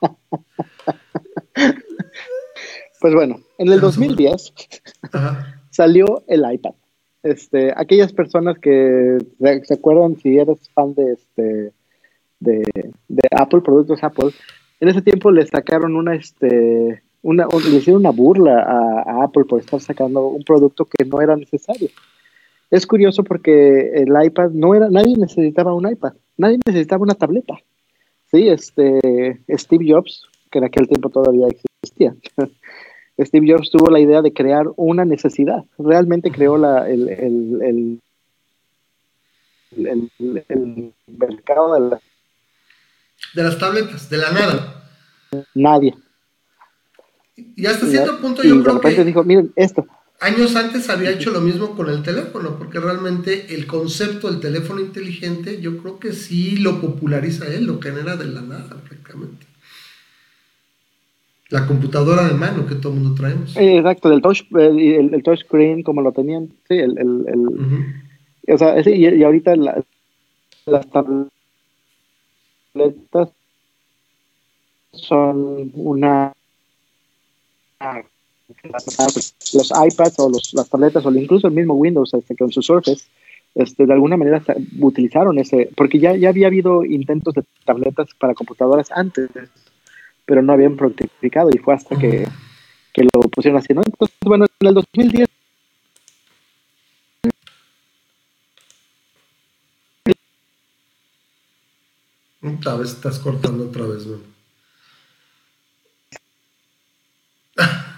pues 3.00 3.14
bueno, 3.14 3.40
en 3.58 3.70
el 3.70 3.80
2010 3.80 4.54
salió 5.70 6.24
el 6.26 6.50
iPad. 6.50 6.72
Este, 7.22 7.72
aquellas 7.76 8.12
personas 8.12 8.58
que 8.58 9.18
se 9.64 9.74
acuerdan 9.74 10.16
si 10.16 10.38
eres 10.38 10.58
fan 10.74 10.94
de 10.94 11.12
este 11.12 11.72
de, 12.42 12.62
Apple, 13.30 13.60
productos 13.60 14.02
Apple, 14.02 14.30
en 14.80 14.88
ese 14.88 15.02
tiempo 15.02 15.30
le 15.30 15.46
sacaron 15.46 15.96
una, 15.96 16.14
este, 16.14 17.02
una, 17.22 17.46
le 17.46 17.76
hicieron 17.76 18.00
una 18.00 18.10
burla 18.10 18.60
a, 18.60 19.24
Apple 19.24 19.44
por 19.44 19.60
estar 19.60 19.80
sacando 19.80 20.26
un 20.26 20.42
producto 20.42 20.84
que 20.84 21.04
no 21.04 21.20
era 21.20 21.36
necesario. 21.36 21.88
Es 22.70 22.86
curioso 22.86 23.22
porque 23.22 23.92
el 23.94 24.08
iPad 24.24 24.50
no 24.50 24.74
era, 24.74 24.88
nadie 24.88 25.16
necesitaba 25.16 25.74
un 25.74 25.90
iPad, 25.90 26.14
nadie 26.36 26.58
necesitaba 26.66 27.02
una 27.02 27.14
tableta. 27.14 27.54
Sí, 28.30 28.48
este, 28.48 29.40
Steve 29.50 29.84
Jobs, 29.88 30.26
que 30.50 30.58
en 30.58 30.64
aquel 30.64 30.88
tiempo 30.88 31.10
todavía 31.10 31.46
existía, 31.48 32.14
Steve 33.20 33.52
Jobs 33.52 33.70
tuvo 33.70 33.90
la 33.90 34.00
idea 34.00 34.22
de 34.22 34.32
crear 34.32 34.66
una 34.76 35.04
necesidad. 35.04 35.64
Realmente 35.78 36.30
creó 36.30 36.56
la, 36.56 36.88
el, 36.88 37.08
el, 37.08 38.00
el, 39.76 40.10
el 40.48 40.92
mercado 41.06 41.74
de 41.74 41.80
la 41.80 42.00
de 43.34 43.42
las 43.42 43.58
tabletas, 43.58 44.08
de 44.08 44.16
la 44.16 44.30
nada. 44.32 44.84
Nadie. 45.54 45.94
Y 47.36 47.66
hasta 47.66 47.86
cierto 47.86 48.18
punto 48.18 48.42
yo 48.42 48.62
creo 48.62 48.80
que 48.80 49.04
dijo, 49.04 49.24
miren 49.24 49.52
esto. 49.56 49.86
Años 50.20 50.54
antes 50.54 50.88
había 50.88 51.10
hecho 51.10 51.30
lo 51.30 51.40
mismo 51.40 51.74
con 51.74 51.90
el 51.90 52.02
teléfono, 52.02 52.56
porque 52.56 52.78
realmente 52.78 53.52
el 53.54 53.66
concepto 53.66 54.30
del 54.30 54.38
teléfono 54.38 54.80
inteligente 54.80 55.60
yo 55.60 55.78
creo 55.78 55.98
que 55.98 56.12
sí 56.12 56.58
lo 56.58 56.80
populariza 56.80 57.52
él, 57.52 57.64
lo 57.66 57.80
genera 57.80 58.16
de 58.16 58.26
la 58.26 58.42
nada 58.42 58.76
prácticamente. 58.88 59.46
La 61.48 61.66
computadora 61.66 62.28
de 62.28 62.34
mano 62.34 62.66
que 62.66 62.76
todo 62.76 62.92
el 62.92 63.00
mundo 63.00 63.16
traemos. 63.16 63.56
exacto, 63.56 64.10
del 64.10 64.22
touch, 64.22 64.42
el, 64.52 65.12
el, 65.12 65.22
touch 65.24 65.40
screen 65.40 65.82
como 65.82 66.00
lo 66.00 66.12
tenían, 66.12 66.50
sí, 66.68 66.78
el, 66.78 66.96
el, 66.98 68.54
o 68.54 68.58
sea, 68.58 68.80
y, 68.88 69.22
ahorita 69.22 69.56
las 69.56 69.84
tabletas 70.90 71.32
son 74.92 75.70
una 75.74 76.32
los 79.52 79.70
iPads 79.70 80.18
o 80.18 80.28
los, 80.28 80.54
las 80.54 80.68
tabletas 80.68 81.04
o 81.04 81.10
incluso 81.12 81.48
el 81.48 81.54
mismo 81.54 81.74
Windows 81.74 82.14
este, 82.14 82.36
con 82.36 82.52
su 82.52 82.62
Surface 82.62 83.04
este, 83.54 83.86
de 83.86 83.92
alguna 83.92 84.16
manera 84.16 84.42
utilizaron 84.80 85.38
ese, 85.38 85.70
porque 85.76 85.98
ya, 85.98 86.16
ya 86.16 86.30
había 86.30 86.46
habido 86.46 86.84
intentos 86.84 87.34
de 87.34 87.44
tabletas 87.64 88.08
para 88.18 88.34
computadoras 88.34 88.90
antes, 88.92 89.28
pero 90.24 90.42
no 90.42 90.52
habían 90.54 90.76
fructificado 90.78 91.50
y 91.52 91.58
fue 91.58 91.74
hasta 91.74 91.98
que, 91.98 92.26
que 92.94 93.02
lo 93.02 93.20
pusieron 93.22 93.58
así, 93.58 93.74
¿no? 93.74 93.82
Entonces, 93.84 94.16
bueno, 94.24 94.46
en 94.60 94.68
el 94.68 94.74
2010 94.74 95.28
Otra 102.42 102.74
vez 102.74 102.90
estás 102.90 103.18
cortando 103.18 103.64
otra 103.66 103.86
vez, 103.86 104.06
man. 104.06 104.22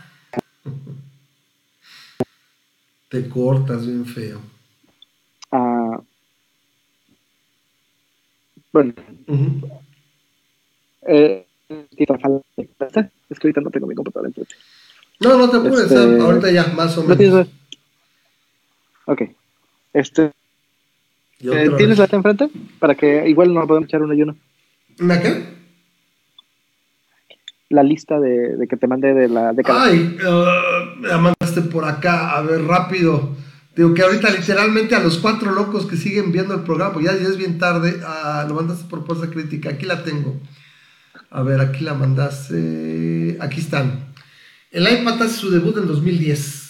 Te 3.09 3.29
cortas 3.29 3.87
bien 3.87 4.05
feo. 4.05 4.41
Ah, 5.51 6.01
bueno. 8.73 8.93
Uh 9.29 9.61
es 13.29 13.39
que 13.39 13.47
ahorita 13.47 13.61
no 13.61 13.71
tengo 13.71 13.87
mi 13.87 13.95
computadora 13.95 14.29
enfrente. 14.29 14.55
No, 15.21 15.39
no 15.39 15.49
te 15.51 15.57
apures, 15.57 15.91
este, 15.91 16.21
ahorita 16.21 16.51
ya, 16.51 16.67
más 16.69 16.97
o 16.99 17.05
menos. 17.05 17.49
Ok. 19.07 19.23
Este, 19.93 20.33
eh, 21.41 21.71
¿Tienes 21.77 21.99
la 21.99 22.09
enfrente? 22.11 22.49
Para 22.79 22.95
que 22.95 23.29
igual 23.29 23.53
no 23.53 23.67
podemos 23.67 23.89
echar 23.89 24.03
uno 24.03 24.15
y 24.15 24.23
uno. 24.23 24.37
¿Una 25.01 25.21
qué? 25.21 25.45
La 27.71 27.83
lista 27.83 28.21
de, 28.21 28.57
de 28.57 28.69
que 28.69 28.77
te 28.77 28.87
mandé 28.87 29.15
de 29.15 29.29
la 29.29 29.53
década. 29.53 29.85
Ay, 29.85 30.17
uh, 30.21 31.01
me 31.01 31.09
la 31.09 31.19
mandaste 31.19 31.63
por 31.63 31.85
acá, 31.85 32.37
a 32.37 32.43
ver, 32.43 32.65
rápido. 32.65 33.35
Digo 33.75 33.93
que 33.93 34.03
ahorita 34.03 34.31
literalmente 34.31 34.95
a 34.95 35.01
los 35.01 35.19
cuatro 35.19 35.53
locos 35.53 35.87
que 35.87 35.97
siguen 35.97 36.31
viendo 36.31 36.55
el 36.55 36.61
programa, 36.61 36.93
pues 36.93 37.07
ya, 37.07 37.17
ya 37.17 37.29
es 37.29 37.37
bien 37.37 37.59
tarde, 37.59 38.01
ah, 38.05 38.45
lo 38.49 38.55
mandaste 38.55 38.89
por 38.89 39.05
fuerza 39.05 39.29
crítica, 39.31 39.71
aquí 39.71 39.85
la 39.85 40.05
tengo. 40.05 40.41
A 41.31 41.43
ver, 41.43 41.61
aquí 41.61 41.83
la 41.83 41.95
mandaste, 41.95 43.37
aquí 43.41 43.61
están. 43.61 44.13
El 44.71 44.85
iPad 44.85 45.23
hace 45.23 45.37
su 45.37 45.51
debut 45.51 45.77
en 45.79 45.89
2010. 45.89 46.64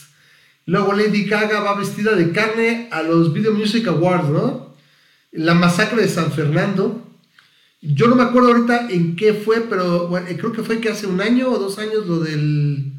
Luego 0.67 0.93
Lady 0.93 1.25
Gaga 1.25 1.61
va 1.61 1.79
vestida 1.79 2.15
de 2.15 2.33
carne 2.33 2.89
a 2.91 3.03
los 3.03 3.33
Video 3.33 3.53
Music 3.53 3.87
Awards, 3.89 4.29
¿no? 4.29 4.75
La 5.33 5.55
masacre 5.55 6.03
de 6.03 6.09
San 6.09 6.33
Fernando. 6.33 7.07
Yo 7.81 8.09
no 8.09 8.17
me 8.17 8.23
acuerdo 8.23 8.49
ahorita 8.49 8.91
en 8.91 9.15
qué 9.17 9.35
fue, 9.35 9.61
pero 9.63 10.11
creo 10.39 10.53
que 10.53 10.63
fue 10.63 10.81
que 10.81 10.89
hace 10.89 11.07
un 11.07 11.21
año 11.21 11.51
o 11.51 11.59
dos 11.59 11.79
años 11.79 12.07
lo 12.07 12.21
del 12.21 12.93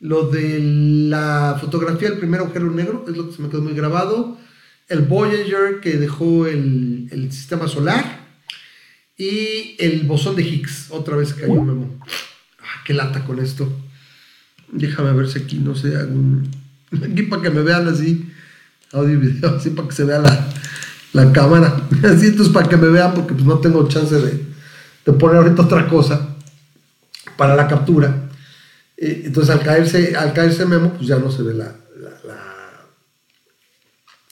lo 0.00 0.28
de 0.28 0.58
la 0.60 1.56
fotografía 1.60 2.10
del 2.10 2.18
primer 2.18 2.40
agujero 2.40 2.70
negro, 2.70 3.04
es 3.08 3.16
lo 3.16 3.28
que 3.28 3.36
se 3.36 3.42
me 3.42 3.48
quedó 3.48 3.62
muy 3.62 3.72
grabado. 3.72 4.36
El 4.88 5.02
Voyager 5.02 5.80
que 5.80 5.96
dejó 5.96 6.46
el, 6.46 7.08
el 7.10 7.32
sistema 7.32 7.66
solar. 7.66 8.26
Y 9.18 9.76
el 9.78 10.02
bosón 10.02 10.36
de 10.36 10.42
Higgs, 10.42 10.88
otra 10.90 11.16
vez 11.16 11.32
cayó 11.32 11.62
Memo. 11.62 11.98
Ah, 12.60 12.82
qué 12.84 12.92
lata 12.92 13.24
con 13.24 13.38
esto. 13.38 13.66
Déjame 14.70 15.12
ver 15.12 15.28
si 15.28 15.38
aquí, 15.38 15.56
no 15.56 15.74
sé, 15.74 15.96
algún. 15.96 16.50
Aquí 17.12 17.22
para 17.22 17.42
que 17.42 17.50
me 17.50 17.62
vean 17.62 17.88
así, 17.88 18.30
audio 18.92 19.14
y 19.14 19.16
video, 19.16 19.56
así 19.56 19.70
para 19.70 19.88
que 19.88 19.94
se 19.94 20.04
vea 20.04 20.18
la, 20.18 20.48
la 21.12 21.32
cámara. 21.32 21.76
Así, 22.04 22.26
entonces 22.26 22.52
para 22.52 22.68
que 22.68 22.76
me 22.76 22.88
vean, 22.88 23.14
porque 23.14 23.34
pues 23.34 23.44
no 23.44 23.58
tengo 23.58 23.86
chance 23.88 24.14
de, 24.14 24.44
de 25.04 25.12
poner 25.12 25.38
ahorita 25.38 25.62
otra 25.62 25.88
cosa 25.88 26.28
para 27.36 27.56
la 27.56 27.66
captura. 27.66 28.28
Eh, 28.96 29.22
entonces 29.26 29.54
al 29.54 29.62
caerse, 29.62 30.16
al 30.16 30.32
caerse 30.32 30.64
Memo, 30.66 30.92
pues 30.94 31.08
ya 31.08 31.18
no 31.18 31.30
se 31.30 31.42
ve 31.42 31.54
la, 31.54 31.74
la, 31.98 32.10
la- 32.24 32.86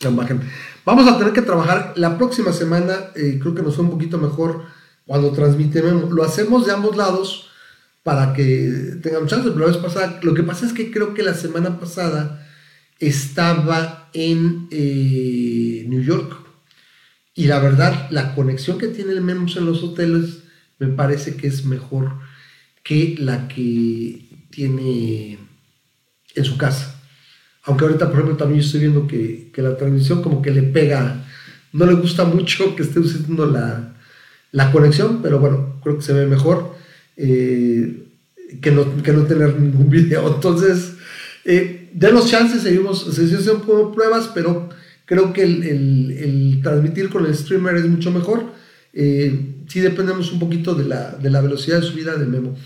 imagen. 0.09 0.41
Vamos 0.85 1.11
a 1.11 1.17
tener 1.19 1.33
que 1.33 1.43
trabajar 1.43 1.95
la 1.97 2.17
próxima 2.19 2.53
semana, 2.53 2.95
eh, 3.15 3.39
creo 3.41 3.55
que 3.55 3.63
nos 3.63 3.77
fue 3.77 3.85
un 3.85 3.91
poquito 3.91 4.19
mejor 4.19 4.63
cuando 5.07 5.33
transmite 5.33 5.83
Memo. 5.83 6.11
Lo 6.13 6.25
hacemos 6.25 6.67
de 6.67 6.73
ambos 6.73 6.97
lados 6.97 7.49
para 8.03 8.35
que 8.35 8.99
tengan 9.03 9.27
chance, 9.27 9.49
pero 9.51 9.67
la 9.67 9.73
vez 9.73 9.79
pasada, 9.83 10.19
lo 10.23 10.35
que 10.35 10.43
pasa 10.43 10.67
es 10.67 10.73
que 10.75 10.91
creo 10.91 11.15
que 11.15 11.23
la 11.23 11.33
semana 11.35 11.79
pasada 11.81 12.44
estaba 13.07 14.09
en 14.13 14.69
eh, 14.71 15.85
New 15.89 16.03
York. 16.03 16.39
Y 17.35 17.47
la 17.47 17.59
verdad, 17.59 18.09
la 18.11 18.35
conexión 18.35 18.79
que 18.79 18.89
tiene 18.89 19.13
el 19.13 19.21
Memos 19.21 19.57
en 19.57 19.67
los 19.67 19.83
hoteles 19.83 20.45
me 20.79 20.89
parece 20.89 21.37
que 21.37 21.47
es 21.47 21.65
mejor 21.65 22.13
que 22.83 23.17
la 23.19 23.49
que 23.49 24.29
tiene 24.51 25.39
en 26.35 26.45
su 26.45 26.57
casa. 26.57 27.01
Aunque 27.65 27.85
ahorita, 27.85 28.07
por 28.07 28.17
ejemplo, 28.17 28.37
también 28.37 28.61
estoy 28.61 28.81
viendo 28.81 29.07
que, 29.07 29.51
que 29.53 29.63
la 29.63 29.77
transmisión 29.77 30.23
como 30.23 30.43
que 30.43 30.51
le 30.51 30.63
pega, 30.63 31.25
no 31.73 31.87
le 31.87 31.95
gusta 31.95 32.25
mucho 32.25 32.77
que 32.77 32.83
esté 32.83 33.01
usando 33.01 33.47
la, 33.47 33.95
la 34.53 34.71
conexión, 34.71 35.21
pero 35.23 35.39
bueno, 35.39 35.81
creo 35.83 35.97
que 35.97 36.03
se 36.03 36.13
ve 36.13 36.27
mejor 36.27 36.77
eh, 37.17 38.07
que, 38.61 38.71
no, 38.71 39.03
que 39.03 39.13
no 39.13 39.25
tener 39.25 39.59
ningún 39.59 39.91
video. 39.91 40.35
Entonces, 40.35 40.95
eh, 41.45 41.84
de 41.95 42.11
los 42.11 42.29
chances, 42.29 42.63
seguimos, 42.63 43.05
se 43.15 43.23
hacen 43.37 43.61
pruebas, 43.61 44.29
pero 44.35 44.69
creo 45.05 45.33
que 45.33 45.45
el, 45.45 46.61
transmitir 46.63 47.09
con 47.09 47.25
el 47.25 47.35
streamer 47.35 47.77
es 47.77 47.87
mucho 47.87 48.11
mejor. 48.11 48.53
Eh, 48.93 49.63
sí 49.69 49.81
dependemos 49.81 50.33
un 50.33 50.41
poquito 50.41 50.75
de 50.75 50.85
la, 50.85 51.41
velocidad 51.41 51.81
de 51.81 51.87
subida 51.87 52.17
de 52.17 52.27
Memo. 52.27 52.57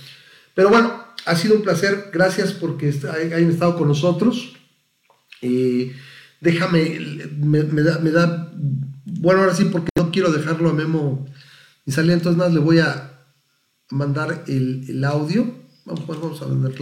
Pero 0.55 0.71
bueno, 0.71 1.05
ha 1.27 1.37
sido 1.37 1.57
un 1.57 1.63
placer. 1.63 2.11
Gracias 2.11 2.55
porque 2.55 2.89
hayan 2.89 3.51
estado 3.51 3.77
con 3.77 3.89
nosotros. 3.89 4.55
Eh, 5.43 5.95
déjame, 6.41 6.99
me, 7.39 7.83
da, 7.83 8.51
bueno, 9.05 9.43
ahora 9.43 9.55
sí, 9.55 9.67
porque 9.67 9.91
no 9.95 10.11
quiero 10.11 10.33
dejarlo 10.33 10.71
a 10.71 10.73
Memo 10.73 11.27
y 11.85 11.93
salir, 11.93 12.13
entonces 12.13 12.39
nada, 12.39 12.51
le 12.51 12.61
voy 12.61 12.79
a 12.79 13.27
mandar 13.91 14.45
el, 14.47 15.05
audio. 15.05 15.55
Vamos, 15.85 16.05
pues, 16.07 16.19
vamos 16.19 16.41
a 16.41 16.47
vender 16.47 16.75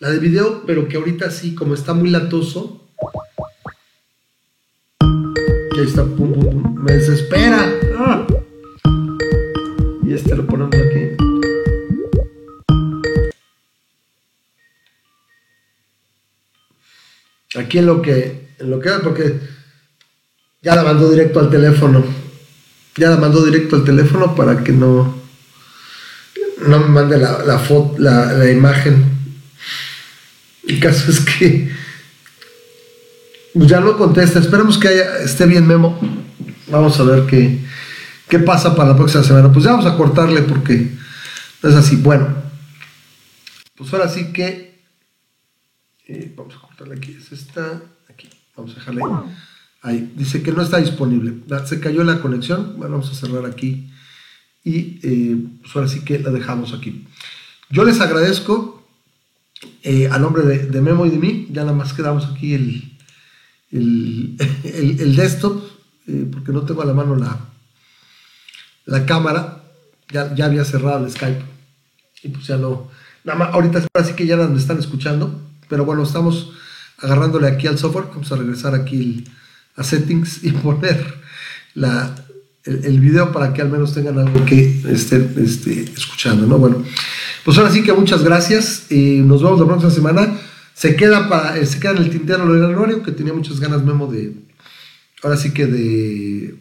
la, 0.00 0.10
de 0.10 0.18
video, 0.18 0.62
pero 0.66 0.88
que 0.88 0.96
ahorita 0.96 1.30
sí, 1.30 1.54
como 1.54 1.74
está 1.74 1.94
muy 1.94 2.10
latoso. 2.10 2.88
Ahí 5.76 5.84
está. 5.86 6.04
Me 6.04 6.92
desespera. 6.92 7.72
Ah. 7.98 8.26
Y 10.06 10.12
este 10.12 10.36
lo 10.36 10.46
ponemos 10.46 10.74
aquí. 10.74 11.24
Aquí 17.56 17.78
en 17.78 17.86
lo 17.86 18.02
que, 18.02 18.48
en 18.58 18.70
lo 18.70 18.80
que 18.80 18.90
porque 19.02 19.40
ya 20.62 20.74
la 20.74 20.82
mandó 20.82 21.10
directo 21.10 21.40
al 21.40 21.50
teléfono. 21.50 22.04
Ya 22.96 23.10
la 23.10 23.16
mandó 23.16 23.44
directo 23.44 23.76
al 23.76 23.84
teléfono 23.84 24.34
para 24.34 24.62
que 24.62 24.72
no, 24.72 25.14
no 26.66 26.78
me 26.80 26.86
mande 26.86 27.18
la, 27.18 27.44
la 27.44 27.58
foto, 27.58 27.96
la, 27.98 28.32
la 28.32 28.50
imagen. 28.50 29.13
El 30.68 30.80
caso 30.80 31.10
es 31.10 31.20
que 31.20 31.70
pues 33.54 33.68
ya 33.68 33.80
no 33.80 33.96
contesta. 33.96 34.38
Esperemos 34.38 34.78
que 34.78 34.88
haya- 34.88 35.18
esté 35.18 35.46
bien 35.46 35.66
Memo. 35.66 35.98
Vamos 36.68 36.98
a 36.98 37.04
ver 37.04 37.26
qué, 37.26 37.60
qué 38.28 38.38
pasa 38.38 38.74
para 38.74 38.90
la 38.90 38.96
próxima 38.96 39.22
semana. 39.22 39.52
Pues 39.52 39.64
ya 39.64 39.72
vamos 39.72 39.86
a 39.86 39.96
cortarle 39.96 40.42
porque 40.42 40.90
no 41.62 41.68
es 41.68 41.74
así. 41.76 41.96
Bueno, 41.96 42.28
pues 43.76 43.92
ahora 43.92 44.08
sí 44.08 44.32
que 44.32 44.80
eh, 46.08 46.32
vamos 46.36 46.54
a 46.56 46.60
cortarle 46.60 46.96
aquí. 46.96 47.16
Es 47.18 47.30
esta, 47.32 47.82
aquí. 48.08 48.28
Vamos 48.56 48.72
a 48.72 48.74
dejarle 48.76 49.02
ahí. 49.82 50.12
Dice 50.16 50.42
que 50.42 50.52
no 50.52 50.62
está 50.62 50.78
disponible. 50.78 51.34
Da- 51.46 51.66
Se 51.66 51.78
cayó 51.80 52.02
la 52.04 52.20
conexión. 52.20 52.74
Bueno, 52.78 52.98
vamos 52.98 53.10
a 53.10 53.14
cerrar 53.14 53.44
aquí. 53.46 53.90
Y 54.64 54.98
eh, 55.02 55.36
pues 55.60 55.76
ahora 55.76 55.88
sí 55.88 56.00
que 56.00 56.18
la 56.18 56.30
dejamos 56.30 56.72
aquí. 56.72 57.06
Yo 57.70 57.84
les 57.84 58.00
agradezco 58.00 58.83
eh, 59.82 60.08
a 60.10 60.18
nombre 60.18 60.42
de, 60.44 60.80
Memo 60.80 61.06
y 61.06 61.10
de 61.10 61.18
mí. 61.18 61.48
Ya 61.50 61.62
nada 61.62 61.76
más 61.76 61.92
quedamos 61.92 62.26
aquí 62.26 62.54
el, 62.54 62.98
el, 63.70 64.36
el- 65.00 65.16
desktop, 65.16 65.62
eh, 66.06 66.26
porque 66.30 66.52
no 66.52 66.62
tengo 66.62 66.82
a 66.82 66.86
la 66.86 66.94
mano 66.94 67.16
la, 67.16 67.38
la 68.86 69.06
cámara. 69.06 69.62
Ya, 70.12 70.34
ya 70.34 70.46
había 70.46 70.64
cerrado 70.64 71.04
el 71.04 71.10
Skype. 71.12 71.42
Y 72.22 72.28
pues 72.28 72.46
ya 72.46 72.56
no. 72.56 72.90
Nada 73.24 73.38
más, 73.38 73.54
ahorita 73.54 73.82
sí 74.04 74.12
que 74.14 74.26
ya 74.26 74.36
me 74.36 74.58
están 74.58 74.78
escuchando. 74.78 75.40
Pero 75.68 75.84
bueno, 75.84 76.02
estamos 76.02 76.52
agarrándole 76.98 77.48
aquí 77.48 77.66
al 77.66 77.78
software. 77.78 78.06
Vamos 78.10 78.30
a 78.32 78.36
regresar 78.36 78.74
aquí 78.74 79.24
a 79.76 79.82
settings 79.82 80.44
y 80.44 80.50
poner 80.52 81.22
la, 81.74 82.14
el, 82.64 82.84
el 82.84 83.00
video 83.00 83.32
para 83.32 83.52
que 83.52 83.62
al 83.62 83.70
menos 83.70 83.94
tengan 83.94 84.18
algo 84.18 84.44
que 84.44 84.82
estén 84.88 85.34
este, 85.38 85.82
escuchando, 85.82 86.46
¿no? 86.46 86.58
Bueno, 86.58 86.84
pues 87.44 87.58
ahora 87.58 87.70
sí 87.70 87.82
que 87.82 87.92
muchas 87.92 88.22
gracias. 88.24 88.86
eh, 88.90 89.22
nos 89.24 89.42
vemos 89.42 89.60
la 89.60 89.66
próxima 89.66 89.90
semana. 89.90 90.38
Se 90.74 90.96
queda, 90.96 91.28
para, 91.28 91.58
eh, 91.58 91.66
se 91.66 91.78
queda 91.78 91.92
en 91.92 91.98
el 91.98 92.10
tintero 92.10 92.44
lo 92.46 92.54
del 92.54 92.64
anuario, 92.64 93.02
que 93.02 93.12
tenía 93.12 93.32
muchas 93.32 93.60
ganas, 93.60 93.84
Memo, 93.84 94.06
de. 94.06 94.34
Ahora 95.22 95.36
sí 95.36 95.52
que 95.52 95.66
de, 95.66 96.56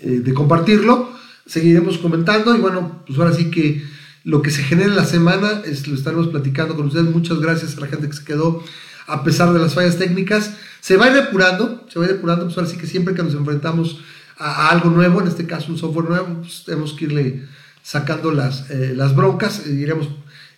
eh, 0.00 0.20
de 0.24 0.34
compartirlo. 0.34 1.10
Seguiremos 1.46 1.98
comentando 1.98 2.54
y 2.54 2.60
bueno, 2.60 3.02
pues 3.06 3.18
ahora 3.18 3.32
sí 3.32 3.50
que 3.50 3.82
lo 4.24 4.42
que 4.42 4.50
se 4.50 4.62
genera 4.62 4.90
en 4.90 4.96
la 4.96 5.06
semana 5.06 5.62
es, 5.64 5.88
lo 5.88 5.94
estaremos 5.94 6.28
platicando 6.28 6.76
con 6.76 6.86
ustedes. 6.86 7.06
Muchas 7.06 7.38
gracias 7.38 7.76
a 7.76 7.80
la 7.80 7.86
gente 7.86 8.08
que 8.08 8.16
se 8.16 8.24
quedó 8.24 8.62
a 9.06 9.24
pesar 9.24 9.52
de 9.54 9.58
las 9.58 9.72
fallas 9.74 9.96
técnicas. 9.96 10.56
Se 10.80 10.96
va 10.96 11.06
a 11.06 11.08
ir 11.08 11.14
depurando, 11.14 11.86
se 11.88 11.98
va 11.98 12.04
a 12.04 12.08
ir 12.08 12.14
depurando, 12.16 12.44
pues 12.44 12.58
ahora 12.58 12.68
sí 12.68 12.76
que 12.76 12.86
siempre 12.86 13.14
que 13.14 13.22
nos 13.22 13.32
enfrentamos 13.34 14.00
a, 14.36 14.66
a 14.66 14.68
algo 14.70 14.90
nuevo, 14.90 15.22
en 15.22 15.28
este 15.28 15.46
caso 15.46 15.72
un 15.72 15.78
software 15.78 16.10
nuevo, 16.10 16.42
pues 16.42 16.64
tenemos 16.66 16.92
que 16.92 17.06
irle 17.06 17.48
sacando 17.88 18.32
las, 18.32 18.68
eh, 18.68 18.92
las 18.94 19.16
broncas, 19.16 19.62
e 19.64 19.70
iremos 19.70 20.10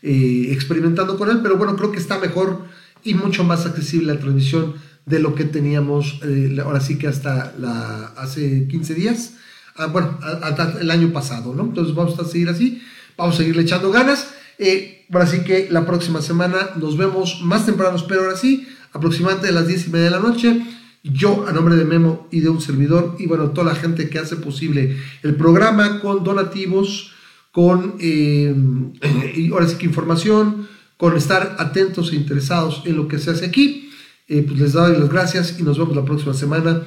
eh, 0.02 0.48
experimentando 0.50 1.16
con 1.16 1.30
él, 1.30 1.38
pero 1.44 1.56
bueno, 1.56 1.76
creo 1.76 1.92
que 1.92 1.98
está 2.00 2.18
mejor 2.18 2.64
y 3.04 3.14
mucho 3.14 3.44
más 3.44 3.66
accesible 3.66 4.12
la 4.14 4.18
transmisión 4.18 4.74
de 5.06 5.20
lo 5.20 5.36
que 5.36 5.44
teníamos 5.44 6.18
eh, 6.24 6.58
ahora 6.64 6.80
sí 6.80 6.98
que 6.98 7.06
hasta 7.06 7.54
la, 7.56 8.06
hace 8.16 8.66
15 8.66 8.94
días, 8.94 9.34
ah, 9.76 9.86
bueno, 9.86 10.18
hasta 10.42 10.80
el 10.80 10.90
año 10.90 11.12
pasado, 11.12 11.54
¿no? 11.54 11.66
Entonces 11.66 11.94
vamos 11.94 12.18
a 12.18 12.24
seguir 12.24 12.48
así, 12.48 12.82
vamos 13.16 13.36
a 13.36 13.38
seguirle 13.38 13.62
echando 13.62 13.92
ganas. 13.92 14.26
Eh, 14.58 15.06
ahora 15.12 15.28
sí 15.28 15.44
que 15.44 15.68
la 15.70 15.86
próxima 15.86 16.22
semana 16.22 16.70
nos 16.76 16.96
vemos 16.96 17.42
más 17.42 17.64
temprano, 17.64 17.96
espero 17.96 18.22
ahora 18.22 18.36
sí, 18.36 18.66
aproximadamente 18.92 19.50
a 19.50 19.52
las 19.52 19.68
10 19.68 19.86
y 19.86 19.90
media 19.90 20.06
de 20.06 20.10
la 20.10 20.18
noche. 20.18 20.62
yo 21.04 21.46
a 21.46 21.52
nombre 21.52 21.76
de 21.76 21.84
Memo 21.84 22.26
y 22.32 22.40
de 22.40 22.48
un 22.48 22.60
servidor 22.60 23.14
y 23.20 23.26
bueno, 23.26 23.50
toda 23.50 23.72
la 23.72 23.78
gente 23.78 24.10
que 24.10 24.18
hace 24.18 24.34
posible 24.34 24.96
el 25.22 25.36
programa 25.36 26.00
con 26.00 26.24
donativos, 26.24 27.12
con 27.52 27.96
eh, 28.00 28.54
ahora 29.52 29.68
sí 29.68 29.76
que 29.76 29.86
información, 29.86 30.68
con 30.96 31.16
estar 31.16 31.56
atentos 31.58 32.12
e 32.12 32.16
interesados 32.16 32.82
en 32.84 32.96
lo 32.96 33.08
que 33.08 33.18
se 33.18 33.30
hace 33.30 33.46
aquí. 33.46 33.90
Eh, 34.28 34.44
pues 34.46 34.60
les 34.60 34.72
doy 34.72 34.96
las 34.96 35.08
gracias 35.08 35.58
y 35.58 35.62
nos 35.62 35.78
vemos 35.78 35.96
la 35.96 36.04
próxima 36.04 36.34
semana. 36.34 36.82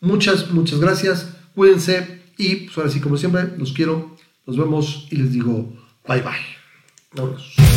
Muchas, 0.00 0.50
muchas 0.50 0.80
gracias. 0.80 1.28
Cuídense 1.54 2.22
y 2.36 2.56
pues 2.56 2.78
ahora 2.78 2.90
sí, 2.90 3.00
como 3.00 3.16
siempre, 3.16 3.50
los 3.56 3.72
quiero. 3.72 4.16
Nos 4.46 4.56
vemos 4.56 5.06
y 5.10 5.16
les 5.16 5.32
digo 5.32 5.76
bye 6.06 6.22
bye. 6.22 6.32
Vámonos. 7.12 7.67